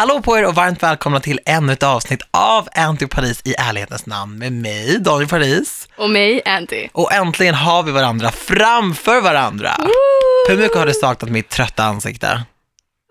Hallå 0.00 0.22
på 0.22 0.38
er 0.38 0.46
och 0.46 0.54
varmt 0.54 0.82
välkomna 0.82 1.20
till 1.20 1.40
ännu 1.46 1.72
ett 1.72 1.82
avsnitt 1.82 2.22
av 2.30 2.68
Anty 2.74 3.06
Paris 3.06 3.40
i 3.44 3.54
ärlighetens 3.58 4.06
namn 4.06 4.38
med 4.38 4.52
mig, 4.52 4.98
Daniel 5.00 5.28
Paris. 5.28 5.88
Och 5.96 6.10
mig, 6.10 6.42
Anty. 6.44 6.88
Och 6.92 7.12
äntligen 7.12 7.54
har 7.54 7.82
vi 7.82 7.92
varandra 7.92 8.30
framför 8.30 9.20
varandra. 9.20 9.70
Hur 10.48 10.56
mycket 10.56 10.76
har 10.76 10.86
du 10.86 10.92
saknat 10.94 11.30
mitt 11.30 11.48
trötta 11.48 11.84
ansikte? 11.84 12.42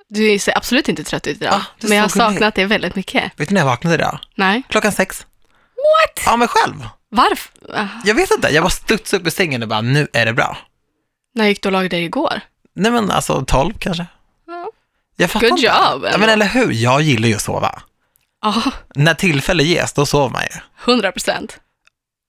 Du 0.07 0.39
ser 0.39 0.57
absolut 0.57 0.89
inte 0.89 1.03
trött 1.03 1.27
ut 1.27 1.41
idag, 1.41 1.53
Ah, 1.53 1.61
men 1.81 1.97
jag 1.97 2.03
har 2.03 2.09
saknat 2.09 2.55
det 2.55 2.65
väldigt 2.65 2.95
mycket. 2.95 3.31
Vet 3.37 3.47
du 3.49 3.53
när 3.53 3.61
jag 3.61 3.65
vaknade 3.65 3.95
idag? 3.95 4.19
Nej. 4.35 4.63
Klockan 4.69 4.91
sex. 4.91 5.25
What? 5.75 6.33
Av 6.33 6.39
mig 6.39 6.47
själv. 6.47 6.87
Varför? 7.09 7.51
Ah, 7.73 7.87
Jag 8.05 8.15
vet 8.15 8.31
inte, 8.31 8.49
jag 8.49 8.63
bara 8.63 8.69
studsade 8.69 9.21
upp 9.21 9.27
ur 9.27 9.31
sängen 9.31 9.63
och 9.63 9.69
bara, 9.69 9.81
nu 9.81 10.07
är 10.13 10.25
det 10.25 10.33
bra. 10.33 10.57
När 11.35 11.47
gick 11.47 11.61
du 11.63 11.69
och 11.69 11.73
lagade 11.73 11.95
dig 11.95 12.05
igår? 12.05 12.41
Nej 12.75 12.91
men 12.91 13.11
alltså 13.11 13.43
tolv 13.47 13.73
kanske. 13.79 14.05
Ja. 15.19 15.23
Jag 15.23 15.31
fattar 15.31 15.47
Good 15.49 15.59
inte. 15.59 15.65
job, 15.67 16.05
Ja, 16.11 16.17
men 16.17 16.29
eller 16.29 16.45
hur, 16.45 16.71
jag 16.71 17.01
gillar 17.01 17.27
ju 17.27 17.35
att 17.35 17.41
sova. 17.41 17.81
Ja, 18.41 18.63
När 18.95 19.13
tillfälle 19.13 19.63
ges, 19.63 19.93
då 19.93 20.05
sover 20.05 20.29
man 20.29 20.41
ju. 20.43 20.59
100 20.91 21.11
procent. 21.11 21.59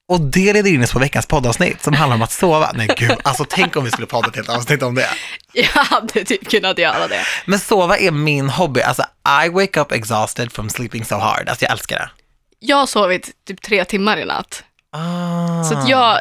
Och 0.09 0.20
det 0.20 0.52
leder 0.52 0.70
in 0.70 0.82
oss 0.82 0.92
på 0.92 0.98
veckans 0.98 1.27
poddavsnitt 1.27 1.82
som 1.82 1.95
handlar 1.95 2.15
om 2.16 2.23
att 2.23 2.32
sova. 2.32 2.70
Nej 2.74 2.88
gud, 2.96 3.16
alltså 3.24 3.46
tänk 3.48 3.77
om 3.77 3.84
vi 3.84 3.91
skulle 3.91 4.06
podda 4.06 4.29
ett 4.29 4.37
helt 4.37 4.48
avsnitt 4.48 4.82
om 4.82 4.95
det. 4.95 5.09
Jag 5.52 5.84
hade 5.84 6.24
typ 6.24 6.51
kunnat 6.51 6.79
göra 6.79 7.09
det. 7.09 7.24
Men 7.46 7.59
sova 7.59 7.98
är 7.98 8.10
min 8.10 8.48
hobby. 8.51 8.80
Alltså, 8.80 9.02
I 9.45 9.48
wake 9.48 9.80
up 9.80 9.93
exhausted 9.93 10.52
from 10.52 10.70
sleeping 10.70 11.04
so 11.04 11.15
hard. 11.16 11.48
Alltså 11.48 11.65
jag 11.65 11.73
älskar 11.73 11.98
det. 11.98 12.10
Jag 12.59 12.77
har 12.77 12.87
sovit 12.87 13.30
typ 13.46 13.62
tre 13.62 13.84
timmar 13.84 14.16
i 14.16 14.24
natt. 14.24 14.65
Ah. 14.93 15.65
Så 15.65 15.74
att 15.79 15.88
jag 15.88 16.20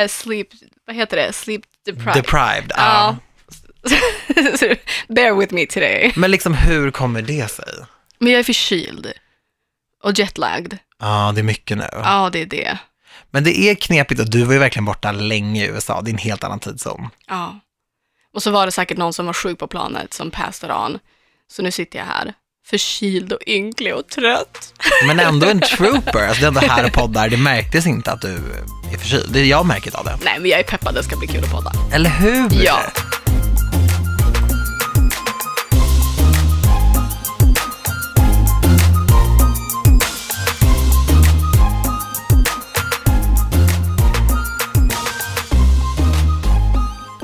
är 0.00 0.08
sleep, 0.08 0.48
vad 0.86 0.96
heter 0.96 1.16
det? 1.16 1.32
Sleep 1.32 1.62
deprived. 1.86 2.14
Deprived. 2.14 2.72
Ja. 2.76 2.82
Ja. 2.84 3.16
Bear 5.08 5.34
with 5.34 5.54
me 5.54 5.66
today. 5.66 6.12
Men 6.16 6.30
liksom 6.30 6.54
hur 6.54 6.90
kommer 6.90 7.22
det 7.22 7.50
sig? 7.50 7.74
Men 8.18 8.32
jag 8.32 8.38
är 8.38 8.44
förkyld. 8.44 9.12
Och 10.04 10.18
jetlagged. 10.18 10.78
Ja, 11.00 11.32
det 11.34 11.40
är 11.40 11.42
mycket 11.42 11.78
nu. 11.78 11.86
Ja, 11.92 12.30
det 12.32 12.42
är 12.42 12.46
det. 12.46 12.78
Men 13.30 13.44
det 13.44 13.58
är 13.58 13.74
knepigt 13.74 14.20
och 14.20 14.30
du 14.30 14.44
var 14.44 14.52
ju 14.52 14.58
verkligen 14.58 14.84
borta 14.84 15.12
länge 15.12 15.64
i 15.64 15.68
USA. 15.68 16.00
Det 16.02 16.10
är 16.10 16.12
en 16.12 16.18
helt 16.18 16.44
annan 16.44 16.60
tidszon. 16.60 17.08
Ja. 17.28 17.60
Och 18.34 18.42
så 18.42 18.50
var 18.50 18.66
det 18.66 18.72
säkert 18.72 18.98
någon 18.98 19.12
som 19.12 19.26
var 19.26 19.32
sjuk 19.32 19.58
på 19.58 19.66
planet 19.66 20.14
som 20.14 20.30
passade 20.30 20.74
on. 20.74 20.98
Så 21.52 21.62
nu 21.62 21.70
sitter 21.70 21.98
jag 21.98 22.06
här, 22.06 22.32
förkyld 22.66 23.32
och 23.32 23.40
ynklig 23.46 23.94
och 23.94 24.08
trött. 24.08 24.72
Men 25.06 25.20
ändå 25.20 25.46
en 25.46 25.60
trooper. 25.76 26.28
Alltså 26.28 26.40
det 26.40 26.44
är 26.44 26.48
ändå 26.48 26.60
här 26.60 26.84
och 26.86 26.92
poddar. 26.92 27.28
Det 27.28 27.36
märktes 27.36 27.86
inte 27.86 28.12
att 28.12 28.20
du 28.22 28.34
är 28.92 28.98
förkyld. 28.98 29.32
Det 29.32 29.40
är 29.40 29.44
jag 29.44 29.66
märket 29.66 29.94
av 29.94 30.04
det. 30.04 30.18
Nej, 30.24 30.38
men 30.40 30.50
jag 30.50 30.60
är 30.60 30.64
peppad, 30.64 30.94
det 30.94 31.02
ska 31.02 31.16
bli 31.16 31.28
kul 31.28 31.44
att 31.44 31.52
podda. 31.52 31.72
Eller 31.92 32.10
hur? 32.10 32.64
Ja. 32.64 32.80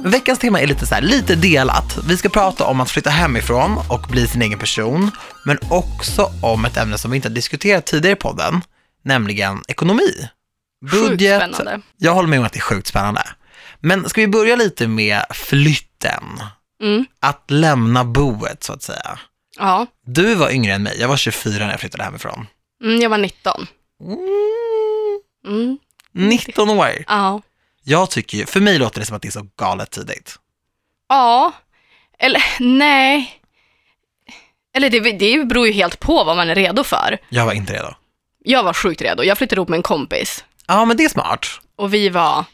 Veckans 0.04 0.38
tema 0.38 0.60
är 0.60 0.66
lite 0.66 0.86
så 0.86 0.94
här, 0.94 1.02
lite 1.02 1.34
delat. 1.34 1.98
Vi 2.08 2.16
ska 2.16 2.28
prata 2.28 2.64
om 2.64 2.80
att 2.80 2.90
flytta 2.90 3.10
hemifrån 3.10 3.78
och 3.90 4.00
bli 4.10 4.26
sin 4.26 4.42
egen 4.42 4.58
person, 4.58 5.10
men 5.44 5.58
också 5.70 6.30
om 6.42 6.64
ett 6.64 6.76
ämne 6.76 6.98
som 6.98 7.10
vi 7.10 7.16
inte 7.16 7.28
har 7.28 7.34
diskuterat 7.34 7.86
tidigare 7.86 8.12
i 8.16 8.20
podden, 8.20 8.60
nämligen 9.02 9.62
ekonomi. 9.68 10.28
Sjukt 10.90 11.22
spännande. 11.22 11.80
Jag 11.96 12.14
håller 12.14 12.28
med 12.28 12.38
om 12.38 12.44
att 12.46 12.52
det 12.52 12.58
är 12.58 12.62
sjukt 12.62 12.86
spännande. 12.86 13.22
Men 13.80 14.08
ska 14.08 14.20
vi 14.20 14.28
börja 14.28 14.56
lite 14.56 14.86
med 14.88 15.22
flytten? 15.30 16.24
Mm. 16.82 17.06
Att 17.20 17.44
lämna 17.50 18.04
boet 18.04 18.64
så 18.64 18.72
att 18.72 18.82
säga. 18.82 19.18
Ja, 19.58 19.86
Du 20.06 20.34
var 20.34 20.50
yngre 20.50 20.72
än 20.74 20.82
mig, 20.82 20.96
jag 21.00 21.08
var 21.08 21.16
24 21.16 21.64
när 21.64 21.70
jag 21.72 21.80
flyttade 21.80 22.04
hemifrån. 22.04 22.46
mm, 22.84 23.00
jag 23.00 23.10
var 23.10 23.18
19. 23.18 23.66
Mm, 24.02 24.18
Mm. 25.46 25.78
19 26.12 26.70
år. 26.70 26.88
Ja. 27.08 27.42
Jag 27.84 28.10
tycker 28.10 28.38
ju, 28.38 28.46
för 28.46 28.60
mig 28.60 28.78
låter 28.78 29.00
det 29.00 29.06
som 29.06 29.16
att 29.16 29.22
det 29.22 29.28
är 29.28 29.32
så 29.32 29.46
galet 29.58 29.90
tidigt. 29.90 30.38
Ja, 31.08 31.52
eller 32.18 32.44
nej. 32.60 33.40
Eller 34.76 34.90
det, 34.90 35.00
det 35.00 35.44
beror 35.44 35.66
ju 35.66 35.72
helt 35.72 36.00
på 36.00 36.24
vad 36.24 36.36
man 36.36 36.50
är 36.50 36.54
redo 36.54 36.84
för. 36.84 37.18
Jag 37.28 37.46
var 37.46 37.52
inte 37.52 37.72
redo. 37.72 37.94
Jag 38.44 38.62
var 38.62 38.72
sjukt 38.72 39.02
redo. 39.02 39.22
Jag 39.22 39.38
flyttade 39.38 39.58
ihop 39.58 39.68
med 39.68 39.76
en 39.76 39.82
kompis. 39.82 40.44
Ja, 40.66 40.84
men 40.84 40.96
det 40.96 41.04
är 41.04 41.08
smart. 41.08 41.46
Och 41.76 41.94
vi 41.94 42.08
var, 42.08 42.44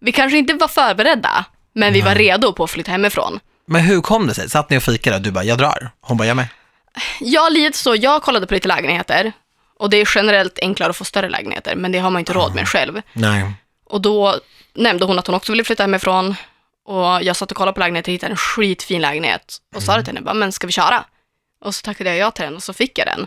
vi 0.00 0.12
kanske 0.12 0.38
inte 0.38 0.54
var 0.54 0.68
förberedda, 0.68 1.44
men 1.72 1.92
vi 1.92 2.00
var 2.00 2.14
redo 2.14 2.52
på 2.52 2.64
att 2.64 2.70
flytta 2.70 2.90
hemifrån. 2.92 3.40
Men 3.66 3.82
hur 3.82 4.00
kom 4.00 4.26
det 4.26 4.34
sig? 4.34 4.50
Satt 4.50 4.70
ni 4.70 4.78
och 4.78 4.82
fikade 4.82 5.16
och 5.16 5.22
du 5.22 5.30
bara, 5.30 5.44
jag 5.44 5.58
drar? 5.58 5.90
Hon 6.00 6.16
bara, 6.16 6.28
jag 6.28 6.36
med. 6.36 6.48
Jag 7.20 7.52
lite 7.52 7.78
så, 7.78 7.94
jag 7.96 8.22
kollade 8.22 8.46
på 8.46 8.54
lite 8.54 8.68
lägenheter 8.68 9.32
och 9.78 9.90
det 9.90 9.96
är 9.96 10.08
generellt 10.14 10.58
enklare 10.62 10.90
att 10.90 10.96
få 10.96 11.04
större 11.04 11.28
lägenheter, 11.28 11.76
men 11.76 11.92
det 11.92 11.98
har 11.98 12.10
man 12.10 12.20
inte 12.20 12.32
råd 12.32 12.54
med 12.54 12.68
själv. 12.68 13.02
Nej. 13.12 13.52
Och 13.92 14.00
då 14.00 14.40
nämnde 14.74 15.04
hon 15.04 15.18
att 15.18 15.26
hon 15.26 15.36
också 15.36 15.52
ville 15.52 15.64
flytta 15.64 15.82
hemifrån 15.82 16.34
och 16.86 17.22
jag 17.22 17.36
satt 17.36 17.50
och 17.50 17.56
kollade 17.56 17.74
på 17.74 17.80
lägenheter 17.80 18.10
och 18.10 18.14
hittade 18.14 18.32
en 18.32 18.36
skitfin 18.36 19.00
lägenhet 19.00 19.58
och 19.74 19.82
sa 19.82 19.96
det 19.96 20.04
till 20.04 20.14
henne, 20.14 20.24
bara, 20.24 20.34
men 20.34 20.52
ska 20.52 20.66
vi 20.66 20.72
köra? 20.72 21.04
Och 21.64 21.74
så 21.74 21.82
tackade 21.82 22.10
jag 22.10 22.18
ja 22.18 22.30
till 22.30 22.44
den 22.44 22.56
och 22.56 22.62
så 22.62 22.72
fick 22.72 22.98
jag 22.98 23.06
den. 23.06 23.26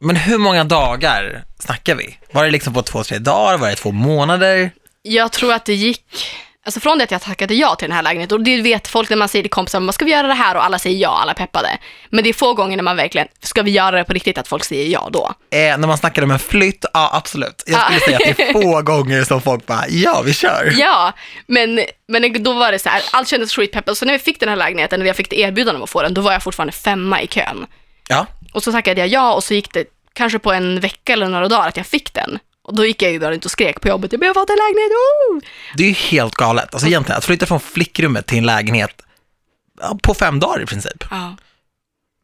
Men 0.00 0.16
hur 0.16 0.38
många 0.38 0.64
dagar 0.64 1.44
snackar 1.58 1.94
vi? 1.94 2.18
Var 2.32 2.44
det 2.44 2.50
liksom 2.50 2.74
på 2.74 2.82
två, 2.82 3.04
tre 3.04 3.18
dagar? 3.18 3.58
Var 3.58 3.68
det 3.68 3.76
två 3.76 3.92
månader? 3.92 4.70
Jag 5.02 5.32
tror 5.32 5.52
att 5.52 5.64
det 5.64 5.74
gick, 5.74 6.36
alltså 6.68 6.80
från 6.80 6.98
det 6.98 7.04
att 7.04 7.10
jag 7.10 7.22
tackade 7.22 7.54
ja 7.54 7.74
till 7.74 7.88
den 7.88 7.96
här 7.96 8.02
lägenheten, 8.02 8.38
och 8.38 8.44
det 8.44 8.62
vet 8.62 8.88
folk 8.88 9.10
när 9.10 9.16
man 9.16 9.28
säger 9.28 9.42
till 9.42 9.50
kompisar, 9.50 9.80
vad 9.80 9.94
ska 9.94 10.04
vi 10.04 10.10
göra 10.10 10.26
det 10.26 10.34
här? 10.34 10.54
Och 10.54 10.64
alla 10.64 10.78
säger 10.78 10.98
ja, 10.98 11.18
alla 11.22 11.34
peppade. 11.34 11.78
Men 12.10 12.24
det 12.24 12.30
är 12.30 12.34
få 12.34 12.54
gånger 12.54 12.76
när 12.76 12.84
man 12.84 12.96
verkligen, 12.96 13.28
ska 13.42 13.62
vi 13.62 13.70
göra 13.70 13.96
det 13.96 14.04
på 14.04 14.12
riktigt, 14.12 14.38
att 14.38 14.48
folk 14.48 14.64
säger 14.64 14.86
ja 14.86 15.08
då. 15.12 15.34
Eh, 15.50 15.58
när 15.78 15.86
man 15.86 15.98
snackar 15.98 16.22
om 16.22 16.30
en 16.30 16.38
flytt, 16.38 16.84
ja 16.92 17.10
absolut. 17.12 17.62
Jag 17.66 17.80
skulle 17.80 18.00
säga 18.00 18.16
att 18.16 18.36
det 18.36 18.48
är 18.48 18.52
få 18.62 18.82
gånger 18.82 19.24
som 19.24 19.42
folk 19.42 19.66
bara, 19.66 19.88
ja 19.88 20.22
vi 20.24 20.34
kör. 20.34 20.74
Ja, 20.78 21.12
men, 21.46 21.80
men 22.08 22.42
då 22.42 22.52
var 22.52 22.72
det 22.72 22.78
så 22.78 22.88
här, 22.88 23.02
allt 23.12 23.28
kändes 23.28 23.52
skitpeppad. 23.54 23.96
Så 23.96 24.04
när 24.04 24.12
vi 24.12 24.18
fick 24.18 24.40
den 24.40 24.48
här 24.48 24.56
lägenheten, 24.56 25.00
när 25.00 25.06
jag 25.06 25.16
fick 25.16 25.32
erbjudande 25.32 25.76
om 25.76 25.82
att 25.84 25.90
få 25.90 26.02
den, 26.02 26.14
då 26.14 26.20
var 26.20 26.32
jag 26.32 26.42
fortfarande 26.42 26.72
femma 26.72 27.22
i 27.22 27.26
kön. 27.26 27.66
Ja, 28.08 28.26
Och 28.52 28.62
så 28.62 28.72
tackade 28.72 29.00
jag 29.00 29.08
ja 29.08 29.34
och 29.34 29.44
så 29.44 29.54
gick 29.54 29.72
det 29.72 29.84
kanske 30.12 30.38
på 30.38 30.52
en 30.52 30.80
vecka 30.80 31.12
eller 31.12 31.28
några 31.28 31.48
dagar 31.48 31.68
att 31.68 31.76
jag 31.76 31.86
fick 31.86 32.14
den. 32.14 32.38
Och 32.68 32.74
då 32.74 32.86
gick 32.86 33.02
jag 33.02 33.12
ju 33.12 33.20
bara 33.20 33.30
runt 33.30 33.44
och 33.44 33.50
skrek 33.50 33.80
på 33.80 33.88
jobbet, 33.88 34.12
jag 34.12 34.20
har 34.20 34.34
fått 34.34 34.50
en 34.50 34.56
lägenhet, 34.56 34.92
oh! 34.92 35.40
det 35.76 35.82
är 35.82 35.88
ju 35.88 35.94
helt 35.94 36.34
galet. 36.34 36.74
Alltså 36.74 36.88
egentligen, 36.88 37.18
att 37.18 37.24
flytta 37.24 37.46
från 37.46 37.60
flickrummet 37.60 38.26
till 38.26 38.38
en 38.38 38.46
lägenhet 38.46 39.02
på 40.02 40.14
fem 40.14 40.40
dagar 40.40 40.62
i 40.62 40.66
princip. 40.66 41.04
Ja. 41.10 41.36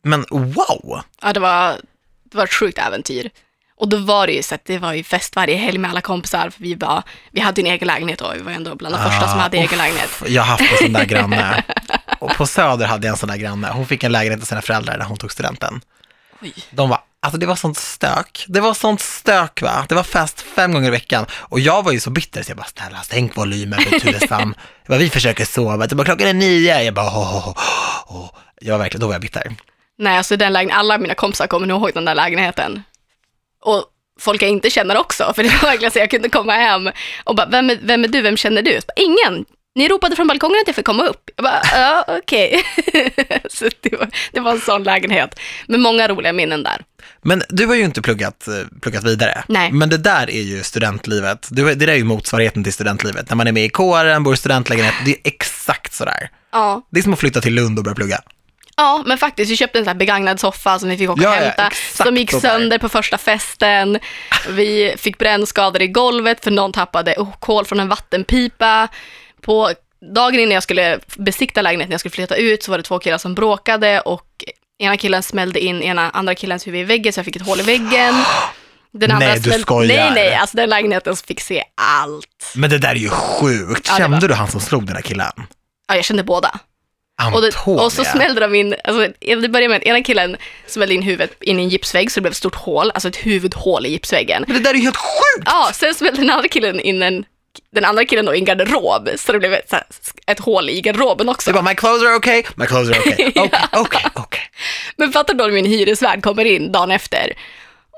Men 0.03 0.25
wow! 0.31 1.01
Ja, 1.23 1.33
det 1.33 1.41
var, 1.41 1.77
det 2.25 2.37
var 2.37 2.45
ett 2.45 2.53
sjukt 2.53 2.79
äventyr. 2.79 3.31
Och 3.77 3.89
då 3.89 3.97
var 3.97 4.27
det 4.27 4.33
ju 4.33 4.43
så 4.43 4.55
att 4.55 4.65
det 4.65 4.79
var 4.79 4.93
ju 4.93 5.05
fest 5.05 5.37
varje 5.37 5.57
helg 5.57 5.79
med 5.79 5.91
alla 5.91 6.01
kompisar, 6.01 6.51
för 6.51 6.63
vi, 6.63 6.75
var, 6.75 7.03
vi 7.31 7.41
hade 7.41 7.61
en 7.61 7.67
egen 7.67 7.87
lägenhet 7.87 8.21
och 8.21 8.35
vi 8.35 8.41
var 8.41 8.53
ändå 8.53 8.75
bland 8.75 8.95
de 8.95 9.11
första 9.11 9.29
som 9.29 9.39
hade 9.39 9.59
Ah, 9.59 9.61
egen 9.61 9.79
lägenhet. 9.79 10.23
Jag 10.27 10.43
har 10.43 10.49
haft 10.49 10.73
en 10.73 10.79
sån 10.79 10.93
där 10.93 11.05
granne. 11.05 11.65
Och 12.19 12.31
på 12.31 12.47
Söder 12.47 12.87
hade 12.87 13.07
jag 13.07 13.13
en 13.13 13.19
sån 13.19 13.29
där 13.29 13.37
granne. 13.37 13.69
Hon 13.73 13.87
fick 13.87 14.05
en 14.05 14.13
lägenhet 14.13 14.41
av 14.41 14.45
sina 14.45 14.63
föräldrar 14.63 14.99
när 14.99 15.05
hon 15.05 15.17
tog 15.17 15.33
studenten. 15.33 15.81
Oj. 16.41 16.55
De 16.71 16.89
var, 16.89 17.01
alltså 17.25 17.39
det 17.39 17.47
var 17.47 17.57
sånt 17.57 17.77
stök. 17.77 18.45
Det 18.49 18.61
var 18.61 18.75
sånt 18.75 19.01
stök 19.01 19.63
va. 19.63 19.87
Det 19.89 19.95
var 19.95 20.03
fest 20.03 20.41
fem 20.41 20.73
gånger 20.73 20.89
i 20.89 20.91
veckan. 20.91 21.27
Och 21.33 21.61
jag 21.61 21.83
var 21.83 21.93
ju 21.93 22.01
så 22.01 22.11
bitter 22.11 22.43
så 22.43 22.51
jag 22.51 22.57
bara, 22.57 22.67
snälla 22.67 23.03
sänk 23.03 23.37
volymen 23.37 23.81
jag 23.91 24.01
bara, 24.89 24.99
vi 24.99 25.11
försöker 25.11 25.45
sova. 25.45 25.87
Bara, 25.89 26.05
klockan 26.05 26.29
är 26.29 26.35
nio. 26.35 26.83
Jag 26.83 26.95
bara, 26.95 27.07
åh, 27.07 27.49
åh, 27.49 27.57
åh. 28.07 28.31
Jag 28.61 28.75
var 28.75 28.79
verkligen, 28.79 29.01
då 29.01 29.07
var 29.07 29.15
jag 29.15 29.23
bitter. 29.23 29.55
Nej, 29.99 30.19
alltså 30.19 30.37
den 30.37 30.53
lägenheten, 30.53 30.79
alla 30.79 30.99
mina 30.99 31.15
kompisar 31.15 31.47
kommer 31.47 31.67
nog 31.67 31.83
ihåg 31.83 31.91
den 31.95 32.05
där 32.05 32.15
lägenheten. 32.15 32.83
Och 33.65 33.85
folk 34.21 34.43
jag 34.43 34.51
inte 34.51 34.71
känner 34.71 34.97
också, 34.97 35.33
för 35.35 35.43
det 35.43 35.49
var 35.49 35.69
verkligen 35.69 35.91
så 35.93 35.99
jag 35.99 36.11
kunde 36.11 36.29
komma 36.29 36.53
hem 36.53 36.91
och 37.25 37.37
bara, 37.37 37.47
vem 37.47 37.71
är, 37.71 37.79
vem 37.83 38.05
är 38.05 38.09
du, 38.09 38.23
vem 38.23 38.37
känner 38.37 38.63
du? 38.63 38.81
Bara, 38.87 38.95
Ingen! 38.97 39.45
Ni 39.75 39.89
ropade 39.89 40.17
från 40.17 40.27
balkongen 40.27 40.57
att 40.61 40.67
jag 40.67 40.77
fick 40.77 40.87
komma 40.87 41.07
upp. 41.07 41.31
Jag 41.37 41.45
bara, 41.45 41.63
ja 41.73 42.05
okej. 42.09 42.63
så 43.51 43.69
det 43.81 43.97
var, 43.97 44.09
det 44.33 44.41
var 44.41 44.51
en 44.53 44.61
sån 44.61 44.83
lägenhet. 44.83 45.41
Med 45.67 45.81
många 45.81 46.09
roliga 46.09 46.33
minnen 46.33 46.63
där. 46.63 46.85
Men 47.23 47.43
du 47.49 47.67
har 47.67 47.75
ju 47.75 47.85
inte 47.85 48.03
pluggat, 48.03 48.49
eh, 48.49 48.81
pluggat 48.81 49.05
vidare. 49.05 49.45
Nej. 49.49 49.73
Men 49.73 49.89
det 49.89 49.99
där 49.99 50.31
är 50.31 50.43
ju 50.43 50.63
studentlivet. 50.63 51.49
Det 51.51 51.75
där 51.75 51.89
är 51.89 51.95
ju 51.95 52.05
motsvarigheten 52.05 52.65
till 52.65 52.73
studentlivet. 52.73 53.29
När 53.29 53.37
man 53.37 53.47
är 53.47 53.53
med 53.53 53.65
i 53.65 53.69
kåren, 53.69 54.23
bor 54.23 54.35
i 54.35 54.37
studentlägenhet, 54.37 54.95
det 55.05 55.11
är 55.11 55.21
exakt 55.25 55.95
sådär. 55.95 56.31
Ja. 56.53 56.83
Det 56.91 56.99
är 56.99 57.03
som 57.03 57.13
att 57.13 57.19
flytta 57.19 57.41
till 57.41 57.55
Lund 57.55 57.79
och 57.79 57.85
börja 57.85 57.95
plugga. 57.95 58.21
Ja, 58.77 59.03
men 59.07 59.19
faktiskt, 59.19 59.51
vi 59.51 59.57
köpte 59.57 59.79
en 59.79 59.85
sån 59.85 59.89
här 59.89 59.99
begagnad 59.99 60.41
soffa 60.41 60.79
som 60.79 60.89
vi 60.89 60.97
fick 60.97 61.11
åka 61.11 61.23
Ja, 61.23 61.29
och 61.29 61.37
ja, 61.37 61.41
hämta, 61.41 61.67
exakt 61.67 61.97
som 61.97 62.17
gick 62.17 62.31
sönder 62.31 62.79
på 62.79 62.89
första 62.89 63.19
festen. 63.19 63.99
Vi 64.49 64.95
fick 64.99 65.19
brännskador 65.19 65.83
i 65.83 65.87
golvet 65.87 66.45
för 66.45 66.51
någon 66.51 66.73
tappade 66.73 67.15
oh, 67.19 67.37
kol 67.39 67.65
från 67.65 67.81
en 67.81 67.89
vattenpipa. 67.89 68.89
På 69.45 69.73
dagen 70.15 70.41
innan 70.41 70.55
jag 70.55 70.63
skulle 70.63 70.99
besikta 71.17 71.63
lägenheten, 71.63 71.89
när 71.89 71.95
jag 71.95 72.01
skulle 72.01 72.13
flytta 72.13 72.37
ut, 72.37 72.63
så 72.63 72.71
var 72.71 72.79
det 72.79 72.85
två 72.85 72.99
killar 72.99 73.19
som 73.19 73.35
bråkade 73.35 74.01
och 74.01 74.27
ena 74.79 74.97
killen 74.97 75.23
smällde 75.23 75.61
in 75.61 75.83
ena 75.83 76.11
andra 76.11 76.35
killens 76.35 76.67
huvud 76.67 76.81
i 76.81 76.85
väggen, 76.85 77.13
så 77.13 77.19
jag 77.19 77.25
fick 77.25 77.37
ett 77.37 77.47
hål 77.47 77.61
i 77.61 77.63
väggen. 77.63 78.15
Den 78.93 79.11
andra 79.11 79.27
Nej, 79.27 79.41
du 79.41 79.51
skojar. 79.51 79.97
Nej, 79.97 80.11
nej, 80.15 80.35
alltså 80.35 80.57
den 80.57 80.71
lägenheten 80.71 81.17
fick 81.17 81.41
se 81.41 81.65
allt. 81.75 82.53
Men 82.55 82.71
det 82.71 82.79
där 82.79 82.91
är 82.91 82.95
ju 82.95 83.09
sjukt. 83.09 83.89
Ja, 83.89 83.97
Kände 83.99 84.21
var- 84.21 84.29
du 84.29 84.35
han 84.35 84.51
som 84.51 84.61
slog 84.61 84.87
den 84.87 84.95
där 84.95 85.03
killen? 85.03 85.33
Ja, 85.89 85.97
jag 85.97 86.05
kände 86.05 86.23
båda. 86.23 86.61
Och, 87.35 87.43
det, 87.43 87.53
och 87.67 87.93
så 87.93 88.05
smällde 88.05 88.41
de 88.41 88.55
in, 88.55 88.75
alltså, 88.85 89.09
det 89.21 89.49
började 89.49 89.69
med 89.69 89.77
att 89.77 89.83
ena 89.83 90.03
killen 90.03 90.37
smällde 90.67 90.95
in 90.95 91.03
huvudet 91.03 91.43
in 91.43 91.61
i 91.61 91.63
en 91.63 91.69
gipsvägg 91.69 92.11
så 92.13 92.21
det 92.21 92.23
blev 92.23 92.31
ett 92.31 92.37
stort 92.37 92.55
hål, 92.55 92.91
alltså 92.91 93.09
ett 93.09 93.17
huvudhål 93.17 93.87
i 93.87 93.89
gipsväggen. 93.89 94.45
Men 94.47 94.57
det 94.57 94.63
där 94.63 94.71
är 94.71 94.75
ju 94.75 94.83
helt 94.83 94.97
sjukt! 94.97 95.47
Ja, 95.47 95.71
sen 95.75 95.95
smällde 95.95 96.21
den 96.21 96.31
andra 96.31 96.49
killen 96.49 96.81
in 96.81 97.03
en, 97.03 97.25
den 97.73 97.85
andra 97.85 98.05
killen 98.05 98.25
då 98.25 98.35
i 98.35 98.39
en 98.39 98.45
garderob, 98.45 99.09
så 99.17 99.33
det 99.33 99.39
blev 99.39 99.53
ett, 99.53 99.73
här, 99.73 99.85
ett 100.27 100.41
hål 100.41 100.71
i 100.71 100.81
garderoben 100.81 101.29
också. 101.29 101.51
Det 101.51 101.55
bara, 101.55 101.71
my 101.71 101.75
clothes 101.75 102.03
are 102.03 102.17
okay, 102.17 102.43
my 102.57 102.67
clothes 102.67 102.91
are 102.91 102.99
okay. 103.01 103.33
Okej, 103.35 103.61
okej, 103.73 104.11
okej. 104.15 104.41
Men 104.97 105.13
fattar 105.13 105.35
du 105.35 105.45
då 105.45 105.51
min 105.51 105.67
hyresvärd 105.67 106.23
kommer 106.23 106.45
in 106.45 106.73
dagen 106.73 106.91
efter 106.91 107.33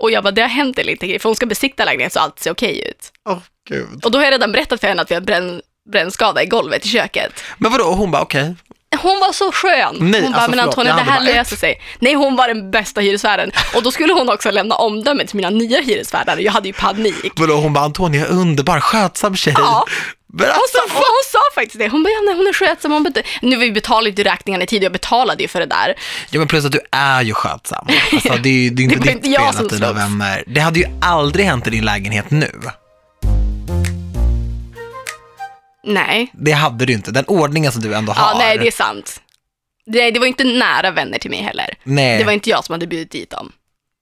och 0.00 0.10
jag 0.10 0.24
bara, 0.24 0.30
det 0.30 0.42
har 0.42 0.48
hänt 0.48 0.78
en 0.78 0.86
liten 0.86 1.08
grej, 1.08 1.18
för 1.18 1.28
hon 1.28 1.36
ska 1.36 1.46
besikta 1.46 1.84
lägenheten 1.84 2.10
så 2.10 2.20
allt 2.20 2.38
ser 2.38 2.50
okej 2.50 2.88
ut. 2.88 3.12
Åh 3.28 3.38
gud. 3.68 4.04
Och 4.04 4.10
då 4.10 4.18
har 4.18 4.24
jag 4.24 4.32
redan 4.32 4.52
berättat 4.52 4.80
för 4.80 4.88
henne 4.88 5.02
att 5.02 5.10
vi 5.10 5.14
har 5.14 5.22
bränn, 5.22 5.62
brännskada 5.92 6.42
i 6.42 6.46
golvet 6.46 6.86
i 6.86 6.88
köket. 6.88 7.32
Men 7.58 7.72
vadå, 7.72 7.84
och 7.84 7.96
hon 7.96 8.10
bara 8.10 8.22
okej. 8.22 8.54
Hon 9.02 9.20
var 9.20 9.32
så 9.32 9.52
skön. 9.52 9.96
Nej, 10.00 10.22
hon 10.22 10.32
bara, 10.32 10.36
alltså, 10.36 10.50
men 10.50 10.60
Antonija, 10.60 10.96
det 10.96 11.02
här 11.02 11.20
löser 11.20 11.56
sig. 11.56 11.80
Nej, 11.98 12.14
hon 12.14 12.36
var 12.36 12.48
den 12.48 12.70
bästa 12.70 13.00
hyresvärden. 13.00 13.52
Och 13.74 13.82
då 13.82 13.90
skulle 13.90 14.12
hon 14.12 14.28
också 14.28 14.50
lämna 14.50 14.74
omdöme 14.74 15.26
till 15.26 15.36
mina 15.36 15.50
nya 15.50 15.80
hyresvärdar. 15.80 16.36
Jag 16.36 16.52
hade 16.52 16.68
ju 16.68 16.72
panik. 16.72 17.32
Vadå, 17.36 17.54
hon 17.54 17.72
bara 17.72 17.84
Antonia 17.84 18.26
är 18.26 18.30
underbar, 18.30 18.80
skötsam 18.80 19.36
tjej. 19.36 19.54
Ja. 19.56 19.84
Men 20.32 20.46
Hon 20.46 20.66
sa, 20.72 20.94
hon 20.94 21.02
sa 21.32 21.38
faktiskt 21.54 21.78
det. 21.78 21.88
Hon 21.88 22.02
bara, 22.02 22.10
ja, 22.10 22.20
nej, 22.26 22.34
hon 22.36 22.46
är 22.46 22.52
skötsam. 22.52 22.92
Hon 22.92 23.02
bara, 23.02 23.22
nu 23.42 23.56
vi 23.56 23.72
betalade 23.72 24.10
ju 24.10 24.24
räkningarna 24.24 24.64
i 24.64 24.66
tid 24.66 24.80
och 24.80 24.84
jag 24.84 24.92
betalade 24.92 25.42
ju 25.42 25.48
för 25.48 25.60
det 25.60 25.66
där. 25.66 25.94
ja 26.30 26.38
men 26.38 26.48
plus 26.48 26.64
att 26.64 26.72
du 26.72 26.80
är 26.92 27.22
ju 27.22 27.34
skötsam. 27.34 27.86
Alltså, 28.12 28.36
det 28.42 28.48
är 28.48 28.52
ju 28.52 28.70
det 28.70 28.82
är 28.82 28.84
inte 28.84 28.96
Det 29.04 29.14
ditt 29.14 29.36
fel 29.36 29.64
att 29.64 29.70
dina 29.70 29.92
vänner, 29.92 30.44
det 30.46 30.60
hade 30.60 30.78
ju 30.78 30.86
aldrig 31.02 31.46
hänt 31.46 31.66
i 31.66 31.70
din 31.70 31.84
lägenhet 31.84 32.30
nu. 32.30 32.50
Nej, 35.86 36.30
Det 36.34 36.52
hade 36.52 36.86
du 36.86 36.92
inte, 36.92 37.10
den 37.10 37.24
ordningen 37.26 37.72
som 37.72 37.82
du 37.82 37.94
ändå 37.94 38.12
har. 38.12 38.32
ja, 38.32 38.38
nej 38.38 38.58
det 38.58 38.66
är 38.66 38.70
sant. 38.72 39.20
Det, 39.86 40.10
det 40.10 40.18
var 40.18 40.26
inte 40.26 40.44
nära 40.44 40.90
vänner 40.90 41.18
till 41.18 41.30
mig 41.30 41.42
heller. 41.42 41.74
nej, 41.84 42.18
Det 42.18 42.24
var 42.24 42.32
inte 42.32 42.50
jag 42.50 42.64
som 42.64 42.72
hade 42.72 42.86
bjudit 42.86 43.10
dit 43.10 43.30
dem. 43.30 43.52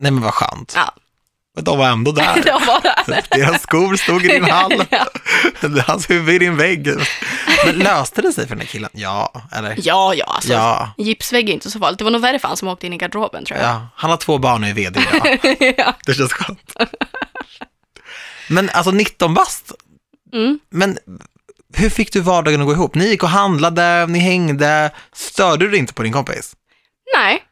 nej 0.01 0.13
men 0.13 0.23
vad 0.23 0.35
skönt. 0.35 0.73
Ja, 0.77 0.95
Men 1.55 1.65
de 1.65 1.79
var 1.79 1.89
ändå 1.89 2.13
där. 2.13 2.35
de 2.45 2.67
var 2.67 2.81
där. 2.83 3.25
Deras 3.39 3.63
skor 3.63 3.97
stod 3.97 4.25
i 4.25 4.29
din 4.29 4.45
hall. 4.51 4.85
Ja. 4.91 5.07
Hans 5.87 6.11
huvud 6.11 6.35
i 6.35 6.39
din 6.39 6.57
vägg. 6.57 6.89
Men 7.67 7.75
löste 7.79 8.23
det 8.23 8.33
sig 8.33 8.47
för 8.49 8.55
den 8.55 8.61
här 8.61 8.67
killen? 8.73 8.91
Ja, 8.93 9.33
eller? 9.53 9.75
Ja, 9.83 10.15
ja, 10.15 10.25
alltså. 10.25 10.53
Ja. 10.53 10.95
Gipsvägg 10.99 11.49
är 11.51 11.53
inte 11.55 11.71
så 11.71 11.79
farligt. 11.79 11.99
Det 11.99 12.05
var 12.05 12.11
nog 12.11 12.21
värre 12.21 12.39
för 12.39 12.49
han 12.49 12.57
som 12.57 12.69
åkte 12.69 12.87
in 12.87 12.93
i 12.93 12.97
garderoben 12.97 13.45
tror 13.45 13.59
jag. 13.61 13.69
Ja, 13.69 13.87
han 13.97 14.11
har 14.11 14.17
två 14.17 14.39
barn 14.39 14.63
och 14.63 14.69
är 14.69 14.75
vd 14.75 15.01
idag. 15.01 15.39
Ja. 15.79 15.95
Det 16.07 16.15
känns 16.15 16.33
skönt. 16.33 16.73
Men 18.49 18.71
alltså 18.71 18.91
19 18.91 19.35
bast, 19.35 19.73
Mm. 20.33 20.59
men 20.71 20.99
hur 21.77 21.91
fick 21.91 22.13
du 22.13 22.21
vardagen 22.21 22.61
att 22.61 22.67
gå 22.67 22.73
ihop? 22.73 22.95
Ni 22.95 23.09
gick 23.09 23.23
och 23.23 23.29
handlade, 23.29 24.07
ni 24.07 24.19
hängde, 24.19 24.91
störde 25.13 25.65
du 25.65 25.71
dig 25.71 25.79
inte 25.79 25.95
på 25.95 26.03
din 26.03 26.13
kompis? 26.13 26.57
Nej, 27.17 27.43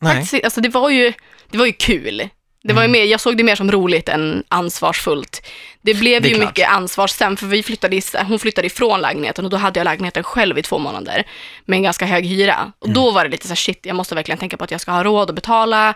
Nej. 0.00 0.16
Faktiskt, 0.16 0.44
alltså 0.44 0.60
det 0.60 0.68
var 0.68 0.90
ju, 0.90 1.12
det 1.50 1.58
var 1.58 1.66
ju 1.66 1.72
kul. 1.72 2.28
Det 2.64 2.72
var 2.72 2.82
ju 2.82 2.88
mer, 2.88 3.04
jag 3.04 3.20
såg 3.20 3.36
det 3.36 3.42
mer 3.44 3.56
som 3.56 3.72
roligt 3.72 4.08
än 4.08 4.44
ansvarsfullt. 4.48 5.46
Det 5.82 5.94
blev 5.94 6.22
Det 6.22 6.28
ju 6.28 6.34
klart. 6.34 6.48
mycket 6.48 6.68
ansvar 6.68 7.06
sen, 7.06 7.36
för 7.36 7.46
vi 7.46 7.62
flyttade, 7.62 8.00
hon 8.28 8.38
flyttade 8.38 8.66
ifrån 8.66 9.00
lägenheten 9.00 9.44
och 9.44 9.50
då 9.50 9.56
hade 9.56 9.80
jag 9.80 9.84
lägenheten 9.84 10.22
själv 10.22 10.58
i 10.58 10.62
två 10.62 10.78
månader 10.78 11.26
med 11.66 11.76
en 11.76 11.82
ganska 11.82 12.06
hög 12.06 12.26
hyra. 12.26 12.72
Och 12.78 12.90
då 12.90 13.10
var 13.10 13.24
det 13.24 13.30
lite 13.30 13.46
så 13.46 13.50
här, 13.50 13.56
shit, 13.56 13.80
jag 13.86 13.96
måste 13.96 14.14
verkligen 14.14 14.38
tänka 14.38 14.56
på 14.56 14.64
att 14.64 14.70
jag 14.70 14.80
ska 14.80 14.90
ha 14.92 15.04
råd 15.04 15.28
att 15.28 15.34
betala. 15.34 15.94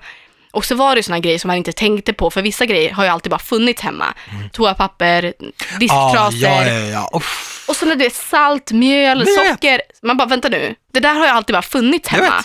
Och 0.57 0.65
så 0.65 0.75
var 0.75 0.97
det 0.97 1.03
såna 1.03 1.19
grejer 1.19 1.39
som 1.39 1.49
man 1.49 1.57
inte 1.57 1.73
tänkte 1.73 2.13
på, 2.13 2.31
för 2.31 2.43
vissa 2.43 2.67
grejer 2.67 2.93
har 2.93 3.05
ju 3.05 3.11
alltid 3.11 3.31
bara 3.31 3.39
funnits 3.39 3.83
hemma. 3.83 4.05
Toapapper, 4.53 5.33
Ah, 5.41 5.79
disktrasor. 5.79 6.35
ja, 6.39 6.65
ja, 6.65 6.79
ja. 6.79 7.11
Uff. 7.13 7.65
Och 7.69 7.77
så 7.77 7.87
när 7.87 7.97
det 7.97 8.07
är 8.07 8.11
salt, 8.11 8.71
mjöl, 8.73 9.25
vet. 9.25 9.49
socker. 9.49 9.81
Man 10.03 10.17
bara, 10.17 10.29
vänta 10.29 10.49
nu. 10.49 10.75
Det 10.93 11.01
där 11.01 11.15
har 11.15 11.25
ju 11.27 11.31
alltid 11.33 11.55
bara 11.55 11.63
funnits 11.63 12.09
hemma. 12.09 12.45